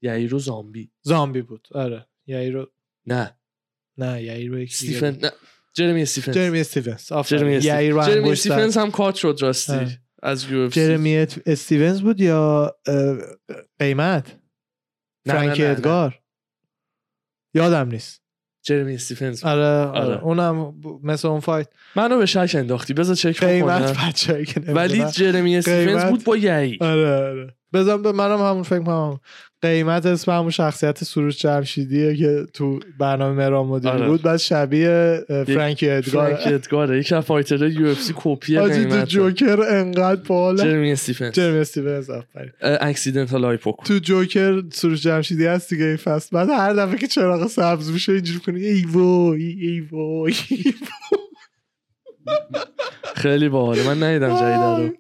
یعیرو 0.03 0.39
زامبی. 0.39 0.91
زامبی 1.03 1.43
بود. 1.43 1.69
آره. 1.73 2.07
یعی 2.27 2.51
رو 2.51 2.70
نه. 3.07 3.37
نه 3.99 4.23
یعی 4.23 4.49
رو 4.49 4.57
استیفن. 4.57 5.19
نه. 5.23 5.31
جرمی 5.75 6.03
استیفنز. 6.03 6.35
جرمی 6.35 6.65
آفرین. 7.11 7.41
جرمی 7.41 7.65
یعی 7.65 7.91
رو 7.91 7.99
استیفنز 7.99 8.16
جرمی. 8.16 8.31
استیفنز 8.31 8.77
هم 8.77 8.91
کات 8.91 9.15
شد 9.15 9.39
راستی 9.41 9.73
آره. 9.73 10.01
از 10.23 10.51
یو 10.51 10.59
اف 10.59 10.73
جرمی 10.73 11.16
استیونز 11.47 12.01
بود 12.01 12.20
یا 12.20 12.77
قیمت؟ 13.79 14.38
فرانکی 15.33 15.63
نه. 15.63 15.69
ادگار 15.69 16.21
یادم 17.55 17.89
نیست 17.89 18.23
جرمی 18.63 18.95
استیفنز 18.95 19.45
آره, 19.45 19.63
آره. 19.65 20.01
آره. 20.01 20.23
اونم 20.25 20.75
مثل 21.03 21.29
اون 21.29 21.41
فایت 21.41 21.69
منو 21.97 22.19
به 22.19 22.27
شک 22.27 22.51
انداختی 22.59 22.95
بذار 22.95 23.15
چک 23.17 23.45
قیمت 23.45 23.83
بکنم 23.93 24.09
بچه‌ای 24.09 24.45
که 24.45 24.61
ولی. 24.61 25.05
جرمی 25.05 25.57
استیفنز 25.57 25.87
قیمت- 25.87 26.11
بود 26.11 26.25
با 26.25 26.37
یعی 26.37 26.79
آره 26.81 27.15
آره 27.15 27.55
بزن 27.73 28.03
به 28.03 28.12
منم 28.12 28.39
همون 28.39 28.62
فکر 28.62 28.82
کنم. 28.82 29.20
قیمت 29.62 30.07
اسم 30.07 30.32
همون 30.32 30.51
شخصیت 30.51 31.05
سروش 31.05 31.39
جمشیدیه 31.39 32.16
که 32.16 32.47
تو 32.55 32.81
برنامه 32.99 33.49
مدیری 33.49 33.95
آره. 33.95 34.09
بود. 34.09 34.23
بعد 34.23 34.36
شبیه 34.36 35.24
فرانکی 35.28 35.90
ادگار. 35.90 36.35
فرانک 36.35 36.55
ادگاره. 36.55 36.99
یکی 36.99 37.15
از 37.15 37.24
fighter 37.24 37.73
های 37.73 37.86
UFC 37.86 38.12
کپی 38.16 38.59
قیمت. 38.59 39.09
جوکر 39.09 39.61
انقدر 39.61 40.23
بالا 40.23 40.65
جرمی 40.65 40.93
استیفنز 40.93 41.32
جرمی 41.32 41.59
استیونز 41.59 42.11
آفرین. 42.11 42.51
accidental 42.61 43.45
eye 43.45 43.58
poke 43.58 43.77
تو 43.85 43.99
جوکر 43.99 44.62
سروش 44.73 45.03
جمشیدی 45.03 45.47
هست 45.47 45.70
دیگه 45.70 45.85
این 45.85 45.97
فصل. 45.97 46.28
بعد 46.36 46.49
هر 46.51 46.74
دفعه 46.74 46.99
که 46.99 47.07
چراغ 47.07 47.47
سبز 47.47 47.90
میشه 47.90 48.12
اینجوری 48.12 48.40
کنه 48.40 48.61
ای 48.61 48.85
وای 48.85 49.43
ای 49.43 49.81
وای 49.81 50.35
خیلی 53.15 53.49
باحاله. 53.49 53.86
من 53.86 54.03
ندیدم 54.03 54.36
جدید 54.36 54.89
رو. 54.89 54.97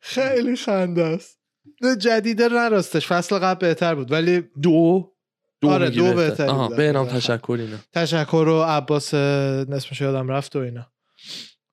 خیلی 0.00 0.56
خنده 0.56 1.04
است. 1.04 1.37
نه، 1.80 1.96
جدیده 1.96 2.48
نراستش 2.48 3.06
فصل 3.06 3.38
قبل 3.38 3.60
بهتر 3.66 3.94
بود 3.94 4.12
ولی 4.12 4.40
دو؟ 4.62 5.12
دو 5.60 5.68
آره، 5.68 5.90
دو 5.90 6.12
بهتر. 6.14 6.46
آها. 6.46 6.68
به 6.68 6.92
نام 6.92 7.06
آره. 7.06 7.16
تشکر 7.16 7.56
اینا 7.60 7.76
تشکر 7.92 8.36
و 8.48 8.62
عباس 8.62 9.14
نصفش 9.14 10.00
یادم 10.00 10.28
رفت 10.28 10.56
و 10.56 10.58
اینا. 10.58 10.86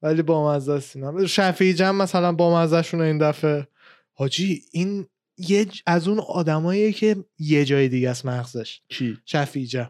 ولی 0.02 0.22
با 0.22 0.56
مزه 0.56 0.74
است 0.74 0.96
اینا. 0.96 1.26
شفیعی 1.26 1.74
جمع 1.74 2.04
مثلا 2.04 2.32
با 2.32 2.62
مزه 2.62 2.82
شون 2.82 3.02
این 3.02 3.18
دفعه. 3.18 3.68
حاجی 4.14 4.62
این 4.72 5.08
یه 5.38 5.66
ج- 5.66 5.82
از 5.86 6.08
اون 6.08 6.20
آدماییه 6.20 6.92
که 6.92 7.16
یه 7.40 7.66
جای 7.66 7.90
دیگه 7.90 8.10
است 8.10 8.26
مغزش. 8.26 8.82
کی؟ 8.90 9.18
شفیعی 9.26 9.66
جمع 9.66 9.90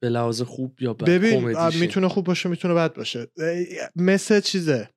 به 0.00 0.08
لحاظ 0.08 0.42
خوب 0.42 0.76
یا 0.80 0.94
بد؟ 0.94 1.04
ببین. 1.04 1.56
می‌تونه 1.80 2.08
خوب 2.08 2.26
باشه 2.26 2.48
می‌تونه 2.48 2.74
بد 2.74 2.94
باشه. 2.94 3.26
مثل 3.96 4.40
چیزه؟ 4.40 4.90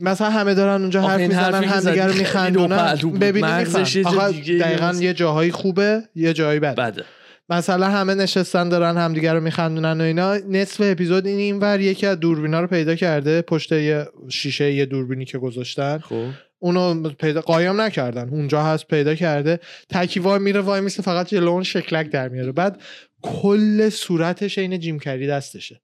مثلا 0.00 0.30
همه 0.30 0.54
دارن 0.54 0.80
اونجا 0.80 1.02
حرف 1.02 1.20
می‌زنن 1.20 1.64
همدیگه 1.64 2.06
رو 2.06 2.14
میخندونن. 2.14 2.68
دوپهلو 2.68 3.10
بود. 3.10 3.20
ببین 3.20 3.44
مغزش 3.44 3.96
یه 3.96 4.04
جا 4.04 4.30
دیگه 4.30 4.52
یه 4.54 4.60
دقیقا 4.60 4.88
مثلا- 4.88 5.02
یه 5.02 5.14
جاهایی 5.14 5.50
خوبه 5.50 6.02
یه 6.14 6.32
جایی 6.32 6.60
بد 6.60 6.74
بده. 6.74 7.04
مثلا 7.50 7.86
همه 7.88 8.14
نشستن 8.14 8.68
دارن 8.68 8.96
همدیگه 8.96 9.32
رو 9.32 9.40
میخندونن 9.40 10.00
و 10.00 10.04
اینا. 10.04 10.34
نصف 10.36 10.80
اپیزود 10.84 11.26
این 11.26 11.38
اینور 11.38 11.80
یکی 11.80 12.06
از 12.06 12.20
دوربینا 12.20 12.60
رو 12.60 12.66
پیدا 12.66 12.94
کرده. 12.94 13.42
پشت 13.42 13.72
یه 13.72 14.06
شیشه 14.28 14.72
یه 14.72 14.86
دوربینی 14.86 15.24
که 15.24 15.38
گذاشتن. 15.38 15.98
خب. 15.98 16.24
اونو 16.58 17.08
پیدا 17.10 17.40
قایم 17.40 17.80
نکردن. 17.80 18.28
اونجا 18.28 18.62
هست 18.62 18.86
پیدا 18.86 19.14
کرده. 19.14 19.60
تکی 19.90 20.20
وای 20.20 20.38
میره 20.38 20.60
وای 20.60 20.80
میسه 20.80 21.02
فقط 21.02 21.28
جلو 21.28 21.48
اون 21.50 21.62
شکلک 21.62 22.10
در 22.10 22.28
میاره. 22.28 22.52
بعد 22.52 22.80
کل 23.22 23.88
صورتش 23.88 24.58
این 24.58 24.78
جیم 24.78 24.98
کری 24.98 25.26
دستشه. 25.26 25.80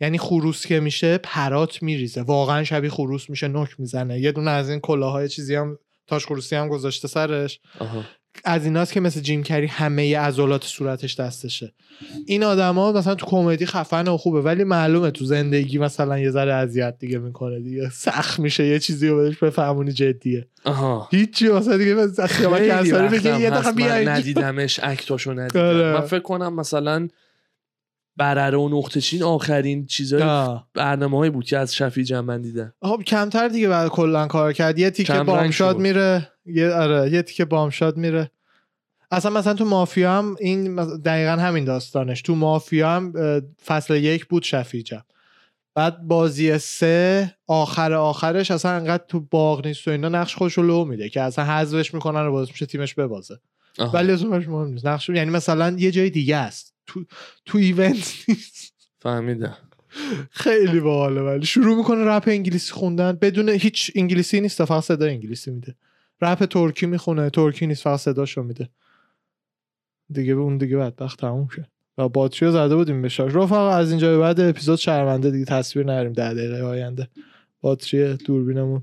یعنی 0.00 0.18
خروس 0.18 0.66
که 0.66 0.80
میشه 0.80 1.18
پرات 1.18 1.82
میریزه. 1.82 2.22
واقعا 2.22 2.64
شبیه 2.64 2.90
خروس 2.90 3.30
میشه 3.30 3.48
نوک 3.48 3.80
می‌زنه. 3.80 4.20
یه 4.20 4.32
دونه 4.32 4.50
از 4.50 4.70
این 4.70 4.80
کلاهای 4.80 5.28
چیزی 5.28 5.54
هم 5.54 5.78
تاش 6.06 6.26
خروسی 6.26 6.56
هم 6.56 6.68
گذاشته 6.68 7.08
سرش. 7.08 7.60
آها. 7.78 8.04
از 8.44 8.64
ایناست 8.64 8.92
که 8.92 9.00
مثل 9.00 9.20
جیم 9.20 9.42
کری 9.42 9.66
همه 9.66 10.18
عضلات 10.18 10.64
صورتش 10.64 11.14
دستشه. 11.14 11.72
این 12.26 12.42
آدما 12.42 12.92
مثلا 12.92 13.14
تو 13.14 13.26
کمدی 13.26 13.66
خفن 13.66 14.08
و 14.08 14.16
خوبه 14.16 14.40
ولی 14.40 14.64
معلومه 14.64 15.10
تو 15.10 15.24
زندگی 15.24 15.78
مثلا 15.78 16.18
یه 16.18 16.30
ذره 16.30 16.52
اذیت 16.52 16.98
دیگه 16.98 17.18
می‌کنه 17.18 17.60
دیگه. 17.60 17.90
سخت 17.90 18.38
میشه 18.40 18.66
یه 18.66 18.78
چیزی 18.78 19.08
رو 19.08 19.16
بهش 19.16 19.38
بفهمونی 19.38 19.92
جدیه. 19.92 20.48
آها. 20.64 21.08
هیچی 21.10 21.48
مثلا 21.48 21.76
دیگه 21.76 21.94
وقتم 21.94 23.12
یه 23.12 23.18
دقیقه 23.18 23.56
هست. 23.56 23.76
بیا 23.76 23.86
من 23.86 23.92
اینجا. 23.94 24.12
ندیدمش 24.12 24.80
اکتاشو 24.82 25.32
ندیدم. 25.32 25.60
آره. 25.60 25.92
من 25.92 26.00
فکر 26.00 26.22
کنم 26.22 26.54
مثلا 26.54 27.08
برره 28.16 28.58
و 28.58 28.68
نقطه 28.68 29.00
چین 29.00 29.22
آخرین 29.22 29.86
چیزای 29.86 30.22
آه. 30.22 30.68
برنامه 30.74 31.18
هایی 31.18 31.30
بود 31.30 31.44
که 31.44 31.58
از 31.58 31.74
شفی 31.74 32.04
جنبن 32.04 32.42
دیدم 32.42 32.72
خب 32.82 33.02
کمتر 33.06 33.48
دیگه 33.48 33.68
بعد 33.68 33.88
کلا 33.88 34.26
کار 34.26 34.52
کرد. 34.52 34.78
یه 34.78 34.90
تیکه 34.90 35.22
بامشاد 35.22 35.76
شد. 35.76 35.80
میره. 35.80 36.28
یه 36.46 36.70
آره 36.70 37.10
یه 37.10 37.22
تیکه 37.22 37.44
بامشاد 37.44 37.96
میره. 37.96 38.30
اصلا 39.10 39.30
مثلا 39.30 39.54
تو 39.54 39.64
مافیا 39.64 40.12
هم 40.12 40.36
این 40.40 40.76
دقیقا 40.96 41.32
همین 41.32 41.64
داستانش. 41.64 42.22
تو 42.22 42.34
مافیا 42.34 42.90
هم 42.90 43.12
فصل 43.66 43.96
یک 43.96 44.26
بود 44.26 44.42
شفیجم 44.42 45.02
بعد 45.74 46.02
بازی 46.02 46.58
سه 46.58 47.34
آخر 47.46 47.92
آخرش 47.92 48.50
اصلا 48.50 48.70
انقدر 48.70 49.04
تو 49.08 49.20
باغ 49.20 49.66
نیست 49.66 49.88
و 49.88 49.90
اینا 49.90 50.08
نقش 50.08 50.34
خوش 50.34 50.58
لو 50.58 50.84
میده 50.84 51.08
که 51.08 51.20
اصلا 51.20 51.44
حذفش 51.44 51.94
می‌کنن 51.94 52.26
و 52.26 52.32
باز 52.32 52.48
میشه 52.48 52.66
تیمش 52.66 52.94
ببازه. 52.94 53.38
آها. 53.78 53.90
ولی 53.90 54.12
از 54.12 54.24
مهم 54.24 54.68
نیست. 54.68 54.86
نقش 54.86 55.08
یعنی 55.08 55.30
مثلا 55.30 55.76
یه 55.78 55.90
جای 55.90 56.10
دیگه 56.10 56.36
است. 56.36 56.73
تو 56.86 57.04
تو 57.44 57.58
ایونت 57.58 58.24
نیست. 58.28 58.74
فهمیدم. 58.98 59.56
خیلی 60.30 60.80
باحاله 60.80 61.20
ولی 61.20 61.46
شروع 61.46 61.76
می‌کنه 61.76 62.04
رپ 62.04 62.24
انگلیسی 62.26 62.72
خوندن. 62.72 63.12
بدون 63.12 63.48
هیچ 63.48 63.92
انگلیسی 63.94 64.40
نیست 64.40 64.64
فقط 64.64 64.82
صدا 64.82 65.06
انگلیسی 65.06 65.50
میده. 65.50 65.74
رپ 66.20 66.44
ترکی 66.44 66.86
می‌خونه 66.86 67.30
ترکی 67.30 67.66
نیست 67.66 67.82
فقط 67.82 68.00
صداشو 68.00 68.42
میده. 68.42 68.68
دیگه 70.10 70.34
به 70.34 70.40
اون 70.40 70.58
دیگه 70.58 70.76
بدبخت 70.76 71.20
تموم 71.20 71.48
شد. 71.48 71.66
و 71.98 72.08
باتری 72.08 72.46
رو 72.46 72.52
زده 72.52 72.76
بودیم 72.76 73.02
به 73.02 73.08
شارژ 73.08 73.36
رفقا 73.36 73.70
از 73.70 73.90
اینجا 73.90 74.10
به 74.10 74.18
بعد 74.18 74.40
اپیزود 74.40 74.78
شرمنده 74.78 75.30
دیگه 75.30 75.44
تصویر 75.44 75.86
نریم 75.86 76.12
ده 76.12 76.34
دقیقه 76.34 76.62
آینده. 76.62 77.08
باتری 77.60 78.14
دوربینمون. 78.14 78.82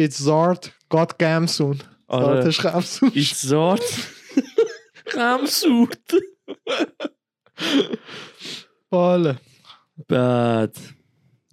It's 0.00 0.14
Zart. 0.14 0.64
Got 0.94 1.10
Gamsoon. 1.22 1.82
آره. 2.06 2.24
زارتش 2.24 2.60
خمسون 2.60 3.12
ایتزارت 3.14 4.08
غمسود 5.14 6.12
باله. 8.90 9.36
بعد 10.08 10.76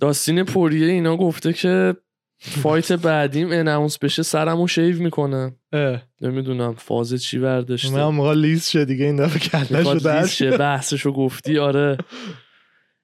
داستین 0.01 0.43
پوریه 0.43 0.87
اینا 0.87 1.17
گفته 1.17 1.53
که 1.53 1.95
فایت 2.39 2.91
بعدیم 2.91 3.51
اناونس 3.51 3.97
بشه 3.97 4.23
سرمو 4.23 4.67
شیو 4.67 5.03
می‌کنه. 5.03 5.55
نمی‌دونم 6.21 6.73
فاز 6.73 7.13
چی 7.23 7.39
برداشته 7.39 7.91
من 7.91 8.03
موقع 8.03 8.33
لیز 8.33 8.67
شد 8.67 8.83
دیگه 8.83 9.05
این 9.05 9.15
دفعه 9.15 9.39
کلش 9.39 9.87
رو 9.87 9.93
لیست 9.93 10.33
شه 10.33 10.57
بحثشو 10.57 11.11
گفتی 11.11 11.57
آره. 11.57 11.97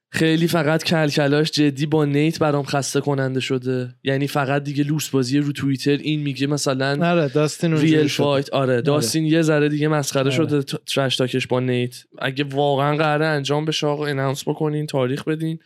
خیلی 0.09 0.47
فقط 0.47 0.83
کلکلاش 0.83 1.51
جدی 1.51 1.85
با 1.85 2.05
نیت 2.05 2.39
برام 2.39 2.63
خسته 2.65 3.01
کننده 3.01 3.39
شده. 3.39 3.95
یعنی 4.03 4.27
فقط 4.27 4.63
دیگه 4.63 4.83
لوس 4.83 5.09
بازی 5.09 5.37
رو 5.39 5.51
توییتر 5.51 5.91
این 5.97 6.19
میگه 6.19 6.47
مثلا 6.47 6.95
نره 6.95 7.27
داستین 7.29 7.77
ریل. 7.77 8.07
فایت 8.07 8.49
آره 8.49 8.81
داستین 8.81 9.25
یه 9.25 9.41
ذره 9.41 9.69
دیگه 9.69 9.87
مسخره 9.87 10.21
آره. 10.21 10.31
شده 10.31 10.63
ترش 10.87 11.15
تاکش 11.15 11.47
با 11.47 11.59
نیت. 11.59 11.95
اگه 12.19 12.43
واقعا 12.43 12.97
قراره 12.97 13.25
انجام 13.25 13.65
بشه 13.65 13.87
آقا 13.87 14.05
اناونس 14.05 14.47
بکنین 14.47 14.85
تاریخ 14.87 15.23
بدین. 15.23 15.59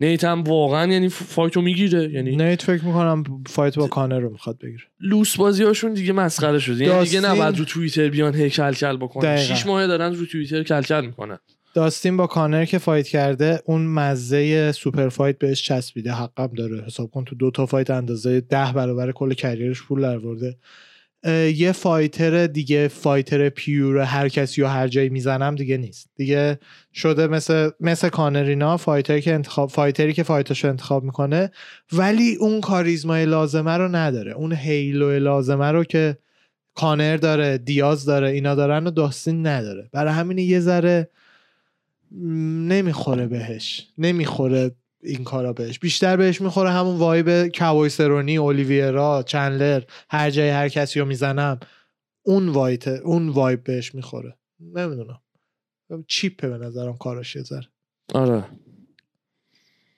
نیت 0.00 0.24
هم 0.24 0.42
واقعا 0.42 0.92
یعنی 0.92 1.08
fight 1.08 1.51
و 1.51 1.60
می‌گیره. 1.60 2.10
یعنی 2.12 2.36
نیت 2.36 2.62
فکر 2.62 2.84
می‌کنم 2.84 3.24
fight 3.46 3.76
با 3.76 3.86
کانر 3.88 4.18
رو 4.18 4.30
می‌خواد 4.30 4.58
بگیره. 4.58 4.82
لوس 5.00 5.36
بازی 5.36 5.62
هاشون 5.64 5.92
دیگه 5.94 6.12
مسخره 6.12 6.58
شده. 6.58 6.84
یعنی 6.84 7.04
دیگه 7.04 7.20
داستین- 7.20 7.24
نباید 7.24 7.58
رو 7.58 7.64
توییتر 7.64 8.08
بیان 8.08 8.34
هی 8.34 8.50
کل 8.50 8.72
کل 8.72 8.96
بکنن. 8.96 9.34
دقیقاً. 9.34 9.54
شیش 9.54 9.66
ماه 9.66 9.86
دارن 9.86 10.14
رو 10.14 10.26
توییتر 10.26 10.62
کل 10.62 10.82
کل 10.82 11.06
می‌کنن. 11.06 11.38
داستین 11.74 12.16
با 12.16 12.26
کانر 12.26 12.64
که 12.64 12.78
fight 12.78 13.08
کرده 13.08 13.62
اون 13.64 13.86
مزه 13.86 14.72
super 14.72 15.08
fight 15.08 15.38
بهش 15.38 15.62
چسبیده. 15.62 16.12
حقم 16.12 16.46
داره. 16.46 16.84
حساب 16.86 17.10
کن 17.10 17.24
تو 17.24 17.34
دو 17.34 17.50
تا 17.50 17.66
fight 17.66 17.90
اندازه 17.90 18.40
ده 18.40 18.72
برابر 18.72 19.12
کل 19.12 19.34
career 19.34 19.70
ش 19.70 19.82
پول 19.82 20.02
درورده 20.02 20.56
یه 21.54 21.72
fighter 21.72 22.46
دیگه 22.46 22.88
fighter 22.88 23.48
pure 23.48 23.98
هر 23.98 24.28
کسی 24.28 24.62
و 24.62 24.66
هر 24.66 24.88
جایی 24.88 25.08
می‌زنم 25.08 25.54
دیگه 25.54 25.76
نیست. 25.76 26.10
دیگه 26.16 26.58
شده 26.92 27.26
مثل 27.26 27.70
مثل 27.80 28.08
کانر 28.08 28.53
اینا 28.53 28.76
fighter 28.76 29.15
ی 29.15 29.20
که 29.20 29.34
انتخاب 29.34 29.70
fighter 29.70 30.07
ی 30.07 30.12
که 30.12 30.22
fight 30.22 30.51
اشو 30.51 30.68
انتخاب 30.68 31.04
می‌کنه 31.04 31.50
ولی 31.92 32.36
اون 32.36 32.60
کاریزمای 32.60 33.26
لازمه 33.26 33.76
رو 33.76 33.88
نداره. 33.88 34.32
اون 34.32 34.52
halo 34.52 35.18
لازمه 35.18 35.70
رو 35.70 35.84
که 35.84 36.18
کانر 36.74 37.16
داره 37.16 37.58
دیاز 37.58 38.04
داره 38.04 38.28
اینا 38.30 38.54
دارن 38.54 38.86
و 38.86 38.90
داستین 38.90 39.46
نداره. 39.46 39.88
برای 39.92 40.12
همین 40.12 40.38
یه 40.38 40.60
ذره 40.60 41.08
نمی‌خوره 42.68 43.26
بهش. 43.26 43.88
نمی‌خوره 43.98 44.76
این 45.02 45.24
کارا 45.24 45.52
بهش. 45.52 45.78
بیشتر 45.78 46.16
بهش 46.16 46.40
می‌خوره 46.40 46.70
همون 46.70 46.96
vibe 46.96 47.48
کابوی 47.48 47.88
سرونی 47.88 48.36
اولیویرا 48.36 49.22
چندلر 49.26 49.82
هر 50.10 50.30
جای 50.30 50.48
هر 50.48 50.68
کسی 50.68 51.00
رو 51.00 51.06
می‌زنم. 51.06 51.60
اون 52.22 52.48
وایت 52.48 52.88
اون 52.88 53.28
vibe 53.28 53.64
بهش 53.64 53.94
می‌خوره. 53.94 54.36
نمی‌دونم. 54.60 55.20
cheap 56.08 56.41
ه 56.41 56.48
به 56.48 56.58
نظرم 56.58 56.96
کاراش 56.96 57.36
یه 57.36 57.42
آره. 58.14 58.44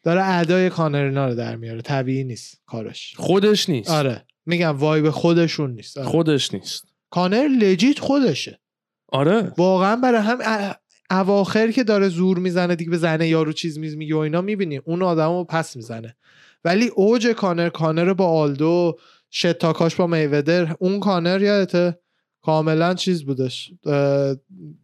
داره 0.03 0.25
ادای 0.25 0.71
کانر 0.71 1.09
اینا 1.09 1.29
رو 1.29 1.35
در 1.35 1.57
میاره. 1.57 1.83
طبیعی 1.83 2.25
نیست 2.25 2.61
کارش 2.67 3.15
خودش 3.17 3.69
نیست. 3.69 3.91
آره. 3.91 4.25
میگم 4.47 4.77
vibe 4.79 5.11
خودشون 5.11 5.71
نیست. 5.71 5.99
آره. 5.99 6.09
خودش 6.09 6.55
نیست. 6.55 6.85
کانر 7.11 7.49
legit 7.49 7.99
خودشه. 7.99 8.61
آره. 9.09 9.53
واقعا 9.59 9.97
برای 9.97 10.21
هم 10.21 10.75
اواخر 11.11 11.71
که 11.71 11.85
داره 11.85 12.09
زور 12.09 12.39
می‌زنه 12.39 12.77
دیگه 12.77 12.91
به 12.91 12.97
زنه 12.97 13.29
یارو 13.29 13.53
چیز 13.53 13.79
میز 13.79 13.97
میگه 13.97 14.15
و 14.15 14.19
اینا 14.19 14.41
می‌بینی 14.41 14.77
اون 14.77 15.03
آدم 15.03 15.29
رو 15.29 15.45
پس 15.45 15.77
می‌زنه. 15.77 16.17
ولی 16.65 16.91
اوج 16.95 17.27
کانر 17.27 17.69
کانر 17.69 18.13
با 18.13 18.29
آلدو 18.29 18.99
شتاکاش 19.31 19.95
با 19.95 20.07
میودر 20.07 20.77
اون 20.79 21.01
کانر 21.01 21.43
یادته 21.43 21.99
کاملا 22.43 22.95
چیز 22.95 23.25
بودش. 23.25 23.73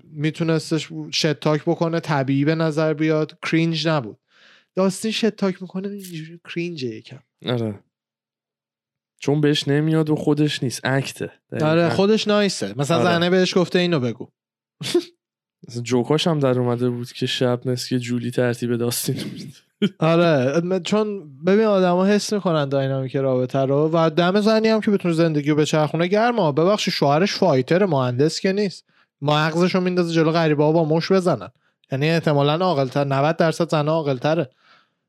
میتونستش 0.05 0.89
شتاک 1.13 1.63
بکنه 1.63 2.01
طبیعی 2.01 2.45
به 2.45 2.55
نظر 2.55 2.95
بیاد. 2.95 3.39
کرینج 3.43 3.89
نبود. 3.89 4.19
داستین 4.75 5.11
شتاک 5.11 5.63
می‌کنه 5.63 5.89
اینجوری 5.89 6.41
کرینجه 6.45 6.89
یکم. 6.89 7.21
آره. 7.47 7.81
چون 9.21 9.41
بهش 9.41 9.69
نمیاد 9.69 10.11
و 10.11 10.17
خودش 10.17 10.63
نیست. 10.63 10.81
اکته. 10.85 11.33
آره 11.61 11.89
خودش 11.89 12.29
نایسه. 12.29 12.75
مثلا 12.77 12.97
آره. 12.97 13.05
زنه 13.05 13.31
بهش 13.31 13.57
گفته 13.57 13.79
اینو 13.79 14.01
بگو. 14.01 14.29
جوکاش 15.83 16.27
هم 16.27 16.39
در 16.39 16.59
اومده 16.59 16.91
بود 16.91 17.13
که 17.13 17.27
شب 17.27 17.61
مثل 17.65 17.89
که 17.89 17.99
جولی 17.99 18.31
ترتیب 18.31 18.77
داستین 18.77 19.17
آره 19.99 20.63
چون 20.85 21.23
ببین 21.47 21.65
آدما 21.65 22.05
حس 22.05 22.33
می‌کنن 22.33 22.69
داینامیک 22.69 23.17
رابطه 23.17 23.59
رو 23.59 23.91
و 23.93 24.11
دم 24.11 24.41
زنی 24.41 24.69
هم 24.69 24.81
که 24.81 24.91
بتونه 24.91 25.15
زندگی 25.15 25.51
رو 25.51 25.57
بچرخونه 25.57 26.07
گرما 26.07 26.53
ببخشی 26.53 26.91
شوهرش 26.91 27.35
فایتر 27.35 27.85
مهندس 27.85 28.41
که 28.41 28.53
نیست. 28.53 28.85
مغزش 29.23 29.75
رو 29.75 29.81
میندازه 29.81 30.15
جلو 30.15 30.31
غریبه 30.31 30.73
با 30.73 30.85
مش 30.85 31.13
بزنن. 31.13 31.49
یعنی 31.93 32.11
احتمالا 32.11 32.55
عاقلتر 32.55 33.05
90 33.05 33.37
درصد 33.37 33.71
زنه 33.71 33.91
عاقلتره. 33.91 34.51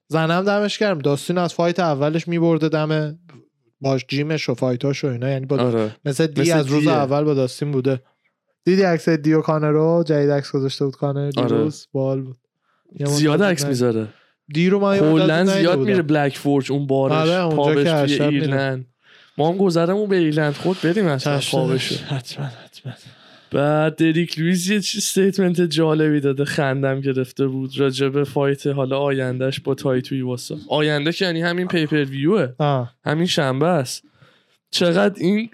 زنم 0.07 0.41
دمش 0.41 0.79
گرم. 0.79 0.99
داستین 0.99 1.37
از 1.37 1.53
فایت 1.53 1.79
اولش 1.79 2.27
میبرده 2.27 2.69
دم 2.69 3.19
باش 3.81 4.05
جیمش 4.07 4.49
و 4.49 4.53
فایتاش 4.53 5.03
و 5.03 5.07
اینا. 5.07 5.29
یعنی 5.29 5.45
با 5.45 5.57
آره. 5.59 5.95
مثل 6.05 6.27
دی 6.27 6.41
مثل 6.41 6.57
از 6.57 6.67
روز 6.67 6.83
دیه. 6.83 6.91
اول 6.91 7.23
با 7.23 7.33
داستین 7.33 7.71
بوده. 7.71 8.01
دیدی 8.65 8.81
عکس 8.81 9.09
دیو 9.09 9.41
کانر 9.41 9.71
رو؟ 9.71 10.03
جدید 10.07 10.29
عکس 10.29 10.51
گذاشته 10.51 10.85
بود 10.85 10.95
کانر 10.95 11.31
آره. 11.37 11.47
دیروز 11.47 11.87
بال 11.91 12.21
بود. 12.21 12.37
زیاد 13.05 13.43
عکس 13.43 13.65
می‌ذاره. 13.65 14.07
دی 14.53 14.69
رو 14.69 14.79
من 14.79 14.99
کلا 14.99 15.45
زیاد. 15.45 15.79
میره 15.79 16.01
Black 16.01 16.37
Forge 16.37 16.71
اون 16.71 16.87
بارش 16.87 17.29
آره، 17.29 17.55
pub 17.55 17.89
ش 17.89 18.11
توی. 18.11 18.27
ایرلند. 18.27 18.85
ما 19.37 19.49
هم 19.49 19.57
گذرمون 19.57 20.09
به 20.09 20.15
ایرلند. 20.15 20.53
خود 20.53 20.77
بریم 20.83 21.05
اصلا 21.05 21.39
چشم. 21.39 21.57
pub 21.57 21.76
شو 21.76 21.95
حتما 21.95 22.45
حتما. 22.45 22.93
بعد 23.51 23.95
دریک 23.95 24.39
لویز 24.39 24.69
یه 24.69 24.79
چی 24.79 24.97
statement 24.97 25.61
جالبی 25.61 26.19
داده 26.19 26.45
خندم 26.45 27.01
گرفته 27.01 27.47
بود 27.47 27.79
راجبه 27.79 28.23
fight 28.23 28.67
حالا 28.67 28.99
آیندهش 28.99 29.59
با 29.59 29.75
تای 29.75 30.21
تویواسا. 30.21 30.57
آینده 30.69 31.11
که 31.11 31.25
یعنی 31.25 31.41
همین 31.41 31.67
pay-per-view 31.67 32.03
ه 32.03 32.47
آه. 32.57 32.93
همین 33.05 33.25
شنبه 33.25 33.65
است. 33.67 34.03
چقدر 34.71 35.15
این 35.17 35.49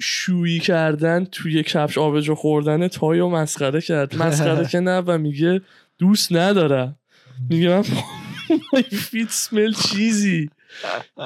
shoey 0.00 0.60
کردن 0.60 1.24
توی 1.24 1.62
کفش 1.62 1.98
آبجو 1.98 2.34
خوردن 2.34 2.88
تایو 2.88 3.28
مسخره 3.28 3.80
کرد. 3.80 4.16
مسخره 4.16 4.66
که 4.66 4.80
نه 4.80 4.98
و 4.98 5.18
میگه 5.18 5.60
دوست 5.98 6.32
ندارم. 6.32 6.96
میگه 7.50 7.68
من 7.68 7.82
my 8.74 8.82
feet 8.82 9.30
smell 9.30 9.88
چیزی 9.90 10.50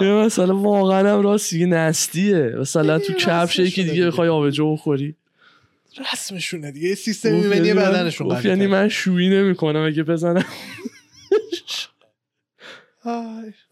مثلا 0.00 0.56
واقعا 0.56 1.14
هم 1.14 1.22
راست 1.22 1.50
دیگه 1.50 1.66
نستیه. 1.66 2.54
مثلا 2.58 2.98
تو 2.98 3.12
کفشه 3.12 3.70
که 3.70 3.82
دیگه. 3.82 4.06
بخوای 4.06 4.28
آبجو 4.28 4.72
بخوری. 4.72 5.16
رسمشونه 6.12 6.72
دیگه. 6.72 6.88
یه 6.88 6.94
سیستم 6.94 7.34
ایمنی 7.34 7.56
یعنی 7.56 7.74
بدنشون 7.74 8.40
یعنی. 8.44 8.66
من 8.66 8.88
shoey 8.88 9.28
نمی‌کنم 9.28 9.86
اگه 9.86 10.02
بزنم. 10.02 10.44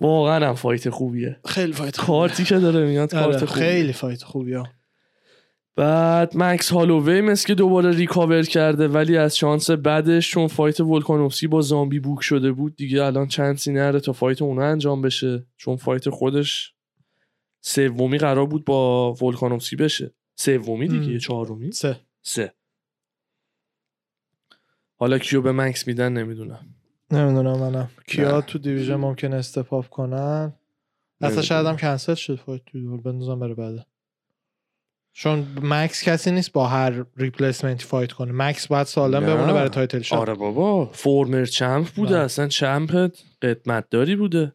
واقعا 0.01 0.48
هم 0.48 0.55
fight 0.55 0.90
خوبیه. 0.90 1.36
خیلی 1.47 1.72
fight 1.72 1.97
خوبیه. 1.97 2.06
کارتی 2.06 2.44
که 2.44 2.59
داره 2.59 2.86
میاد 2.86 3.14
آره، 3.14 3.24
کارت 3.24 3.44
خوبیه. 3.44 3.64
خیلی 3.64 3.93
fight 3.93 4.22
خوبی 4.22 4.52
ها 4.52 4.68
بعد 5.76 6.36
مکس 6.36 6.72
هالووی 6.72 7.20
مثل 7.20 7.47
که 7.47 7.55
دوباره 7.55 7.90
recover 7.90 8.43
کرده 8.42 8.88
ولی 8.88 9.16
از 9.16 9.36
شانس 9.36 9.70
بعدش 9.70 10.30
چون 10.30 10.47
fight 10.47 10.81
ولکانوفسکی 10.80 11.47
با 11.47 11.60
زامبی 11.60 12.01
book 12.01 12.22
شده 12.22 12.52
بود 12.52 12.76
دیگه 12.76 13.05
الان 13.05 13.28
chance 13.28 13.66
ی 13.66 13.72
نره 13.72 14.01
تا 14.01 14.12
fight 14.12 14.43
اونا 14.42 14.64
انجام 14.64 15.02
بشه. 15.02 15.47
چون 15.56 15.76
fight 15.77 16.10
خودش 16.10 16.74
سومی 17.60 18.18
قرار 18.18 18.47
بود 18.47 18.64
با 18.64 19.12
ولکانوفسکی 19.12 19.76
بشه. 19.76 20.14
سومی 20.36 20.88
دیگه. 20.88 21.18
چهارمی. 21.18 21.72
سه. 21.72 22.01
سه. 22.22 22.55
حالا 24.97 25.18
کیو 25.18 25.42
به 25.42 25.52
مکس 25.52 25.86
میدن 25.86 26.12
نمی‌دونم. 26.12 26.74
نمی‌دونم 27.10 27.59
منم. 27.59 27.90
کیا 28.06 28.36
نه. 28.36 28.42
تو 28.42 28.59
division 28.59 28.97
ممکن 28.97 29.32
step 29.32 29.70
up 29.70 29.89
کنن؟ 29.88 30.52
اصلا 31.20 31.42
شاید 31.42 31.66
هم 31.66 31.76
کنسل 31.76 32.14
شد 32.14 32.34
fight 32.35 32.64
تو 32.64 32.80
دور 32.80 33.01
بندازم 33.01 33.40
برای 33.40 33.55
بعد. 33.55 33.86
چون 35.12 35.47
مکس 35.62 36.03
کسی 36.05 36.31
نیست 36.31 36.53
با 36.53 36.66
هر 36.66 37.05
replacement 37.16 37.85
ی 37.85 37.89
fight 37.89 38.12
کنه 38.12 38.32
مکس 38.35 38.66
باید 38.66 38.87
سالم 38.87 39.24
نه. 39.24 39.35
بمونه 39.35 39.53
برای 39.53 39.69
title 39.68 40.02
shot 40.02 40.18
آره 40.19 40.35
بابا 40.35 40.87
former 40.93 41.44
champ 41.44 41.86
بوده 41.87 42.15
نه. 42.15 42.20
اصلا 42.20 42.49
champ 42.48 43.10
قدمت 43.43 43.85
داری 43.91 44.16
بوده 44.16 44.53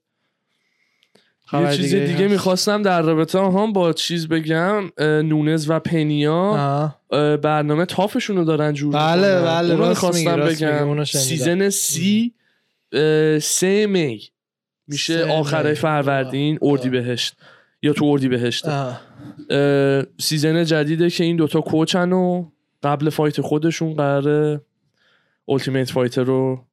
یه 1.53 1.77
چیز 1.77 1.95
دیگه 1.95 2.05
دیگه؟ 2.05 2.27
می‌خواستم 2.27 2.81
در 2.81 3.01
رابطه 3.01 3.39
هم 3.39 3.73
با 3.73 3.93
چیز 3.93 4.27
بگم 4.27 4.91
نونز 4.99 5.69
و 5.69 5.79
پنیا 5.79 6.93
برنامه 7.43 7.85
TUF 7.85 8.08
شون 8.08 8.37
رو 8.37 8.43
دارن 8.43 8.73
جور 8.73 8.93
بله،. 8.93 9.41
بله، 9.41 9.75
میگی، 9.75 9.87
می‌خواستم 9.87 10.35
بگم. 10.35 11.03
season 11.03 11.69
سی 11.69 12.33
سه 13.41 13.87
می 13.89 14.21
میشه 14.87 15.25
آخره. 15.25 15.73
فروردین. 15.73 16.59
اردی 16.61 16.89
بهشت 16.89 17.35
یا 17.81 17.93
تو 17.93 18.05
اردی 18.05 18.27
بهشت. 18.27 18.65
season 20.19 20.63
جدیده 20.63 21.09
که 21.09 21.23
این 21.23 21.35
دوتا 21.35 21.61
coach 21.61 22.03
ن 22.03 22.11
و 22.11 22.49
قبل 22.83 23.09
fight 23.09 23.41
خودشون 23.41 23.93
قراره 23.93 24.61
Ultimate 25.47 25.91
Fighter 25.91 26.23
رو 26.23 26.65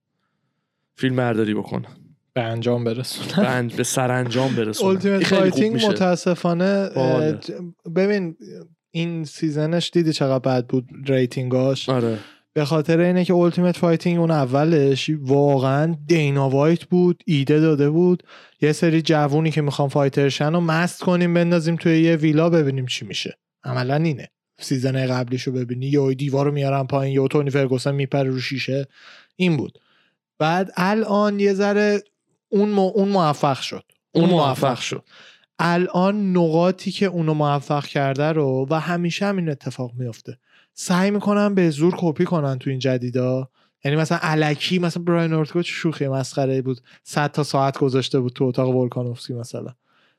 فیلم 0.97 1.17
برداری 1.17 1.55
بکنن 1.55 1.89
به 2.35 2.43
انجام 2.43 2.85
برسونن 2.85 3.47
بند 3.47 3.77
به 3.77 3.83
سرانجام 3.83 4.55
برسونن 4.55 4.99
خوب 4.99 5.23
فایتینگ. 5.23 5.85
متاسفانه. 5.85 6.91
ببین 7.97 8.37
این 8.91 9.25
season 9.25 9.74
ش 9.74 9.91
دیدی 9.91 10.13
چقدر 10.13 10.39
بد 10.39 10.67
بود 10.67 10.89
rating 11.07 11.68
اش 11.68 11.89
آره 11.89 12.19
به 12.55 12.65
خاطر 12.65 13.01
اینه 13.01 13.25
که 13.25 13.33
Ultimate 13.33 13.77
Fighting 13.77 14.19
اون 14.21 14.31
اولش 14.31 15.11
واقعا 15.21 15.97
دینا 16.07 16.51
وایت 16.51 16.85
بود 16.85 17.23
ایده 17.27 17.61
داده 17.61 17.91
بود. 17.91 18.23
یه 18.61 18.73
سری 18.73 19.03
جوونی 19.03 19.51
که 19.51 19.63
می‌خوان 19.63 19.89
fighter 19.89 20.33
شن 20.33 20.53
رو 20.53 20.61
مست 20.61 21.01
کنیم 21.03 21.35
بندازیم 21.35 21.77
توی 21.77 22.03
یه 22.03 22.17
ویلا 22.17 22.51
ببینیم 22.51 22.87
چی 22.87 23.05
میشه. 23.05 23.39
عملا 23.65 23.97
اینه. 23.97 24.29
season 24.59 25.07
قبلیشو 25.07 25.53
ببینی 25.53 25.87
یا 25.87 26.13
دیوار 26.13 26.47
رو 26.47 26.53
میارن 26.53 26.87
پایین 26.87 27.15
یا 27.15 27.29
تونی 27.29 27.51
فرگوسن 27.51 27.95
میپره 27.95 28.31
رو 28.31 28.41
شیشه. 28.41 28.87
این 29.37 29.57
بود. 29.57 29.79
بعد 30.39 30.71
الان 30.77 31.41
یه 31.41 31.55
ذره 31.55 32.03
اون, 32.49 32.69
م... 32.69 32.79
اون 32.79 33.09
موفق 33.09 33.61
شد. 33.61 33.85
اون 34.13 34.31
موفق 34.31 34.81
شد. 34.81 35.05
الان 35.59 36.37
نقاطی 36.37 36.91
که 36.91 37.07
اونو 37.07 37.35
موفق 37.35 37.87
کرده 37.87 38.33
رو 38.33 38.67
و 38.71 38.81
همیشه 38.81 39.27
هم 39.27 39.37
این 39.37 39.49
اتفاق 39.49 39.93
میفته 39.95 40.39
سعی 40.75 41.11
می‌کنن 41.11 41.55
به 41.55 41.71
زور 41.71 41.95
کپی 41.97 42.25
کنن 42.25 42.59
تو 42.59 42.71
این 42.71 42.79
جدیدا. 42.79 43.49
یعنی 43.85 43.97
مثلا 43.97 44.19
الکی 44.23 44.79
مثلا 44.79 45.03
براین 45.03 45.33
اورتگو 45.33 45.63
چه 45.63 45.73
شوخی 45.73 46.09
مسخره 46.09 46.63
بود. 46.63 46.81
100 47.05 47.33
تا 47.33 47.43
ساعت 47.43 47.79
گذاشته 47.79 48.21
بود 48.21 48.33
تو 48.33 48.45
اتاق 48.45 48.77
ولکانوفسکی 48.77 49.35
مثلا. 49.35 49.75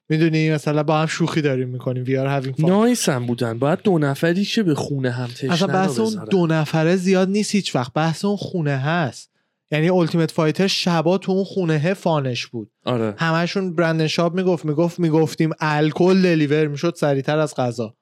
می‌دونی؟ 0.09 0.51
مثلا 0.51 0.83
با 0.83 0.97
هم 0.97 1.05
شوخی 1.05 1.41
داریم 1.41 1.69
می‌کنیم. 1.69 2.03
وی 2.03 2.17
آر 2.17 2.41
fun. 2.41 2.59
نایس 2.59 3.09
هم 3.09 3.25
بودن. 3.25 3.59
باید 3.59 3.79
دو 3.83 3.97
نفری 3.97 4.45
که 4.45 4.63
به 4.63 4.75
خونه 4.75 5.11
هم 5.11 5.27
تشنه 5.27 5.53
اصلا 5.53 5.67
بحث 5.67 5.99
اون. 5.99 6.25
دو 6.31 6.47
نفره 6.47 6.95
زیاد 6.95 7.29
نیست 7.29 7.55
هیچ 7.55 7.75
وقت. 7.75 7.93
بحث 7.93 8.25
اون 8.25 8.37
خونه 8.37 8.77
هست. 8.77 9.31
یعنی 9.71 9.89
التیمت 9.89 10.31
فایتر 10.31 10.67
شبا 10.67 11.17
تو 11.17 11.31
اون 11.31 11.43
خونه 11.43 11.93
فانش 11.93 12.47
بود. 12.47 12.71
آره. 12.85 13.15
همشون 13.17 13.75
برندن 13.75 14.07
شاب 14.07 14.35
می‌گفت 14.35 14.65
می‌گفت 14.65 14.99
می‌گفتیم 14.99 15.49
الکل 15.59 16.21
دلیور 16.21 16.67
می‌شد 16.67 16.93
سریعتر 16.97 17.39
از 17.39 17.55
غذا. 17.55 17.95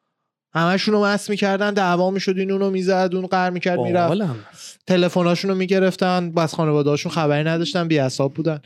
همشون 0.54 0.94
رو 0.94 1.04
مست 1.04 1.30
می‌کردن 1.30 1.74
دعوا 1.74 2.12
می‌شد 2.12 2.38
این 2.38 2.52
اونو 2.52 2.70
می‌زد 2.70 3.10
اون 3.14 3.28
قر 3.28 3.50
می‌کرد 3.50 3.80
می‌رفت. 3.80 4.86
تلفناشون 4.88 5.52
رو 5.52 5.58
می‌گرفتن 5.58 6.32
بس 6.32 6.56
خانواده‌هاشون 6.56 7.12
خبری 7.12 7.44
نداشتن 7.44 7.88
بی 7.88 8.02
بودن. 8.36 8.62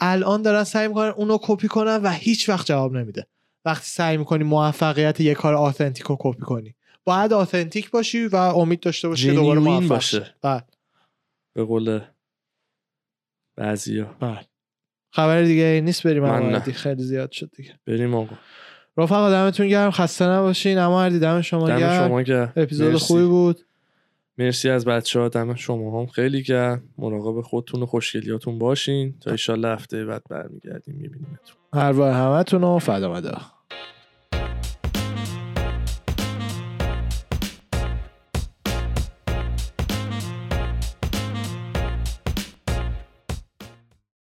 الان 0.00 0.42
دارن 0.42 0.64
سعی 0.64 0.88
می‌کنن 0.88 1.08
اونو 1.08 1.38
کپی 1.42 1.68
کنن 1.68 1.96
و 1.96 2.10
هیچ 2.10 2.48
وقت 2.48 2.66
جواب 2.66 2.96
نمیده. 2.96 3.26
وقتی 3.64 3.86
سعی 3.86 4.16
می‌کنی 4.16 4.44
موفقیت 4.44 5.20
یه 5.20 5.34
کار 5.34 5.54
آتنتیک 5.54 6.06
رو 6.06 6.16
کپی 6.20 6.42
کنی. 6.42 6.74
باید 7.04 7.32
آتنتیک 7.32 7.90
باشی 7.90 8.26
و 8.26 8.36
امید 8.36 8.80
داشته 8.80 9.08
باشی 9.08 9.26
که 9.26 9.32
دوباره 9.32 9.60
موفق 9.60 9.88
باشه. 9.88 10.34
بله. 10.42 10.62
به 11.54 11.64
قول 11.64 12.00
بعضیا. 13.56 14.16
بله. 14.20 14.40
خبر 15.12 15.42
دیگه 15.42 15.80
نیست 15.84 16.06
بریم 16.06 16.22
من 16.22 16.60
خیلی 16.60 17.02
زیاد 17.02 17.32
شد 17.32 17.50
دیگه. 17.56 17.80
بریم 17.86 18.14
آقا. 18.14 18.36
رفقا 18.98 19.30
دمتون 19.30 19.68
گرم. 19.68 19.90
خسته 19.90 20.24
نباشین. 20.24 20.78
اما 20.78 21.02
هردی 21.02 21.18
دم 21.18 21.40
شما 21.40 21.66
گرم. 21.66 22.08
شما 22.08 22.46
اپیزود 22.56 22.92
مرسی. 22.92 23.04
خوبی 23.04 23.24
بود. 23.24 23.60
مرسی 24.38 24.70
از 24.70 24.84
بچه 24.84 25.20
ها 25.20 25.28
دم 25.28 25.54
شما 25.54 26.00
هم 26.00 26.06
خیلی 26.06 26.42
گرم. 26.42 26.82
مراقب 26.98 27.40
خودتون 27.40 27.82
و 27.82 27.86
خوشگلیاتون 27.86 28.58
باشین. 28.58 29.14
تا 29.20 29.30
ایشالله 29.30 29.68
هفته 29.68 30.04
بعد 30.04 30.22
برمیگردیم. 30.30 30.94
میبینیمتون. 30.94 31.56
هر 31.72 31.92
همتون 31.92 32.60
رو 32.60 32.78
فدا 32.78 33.10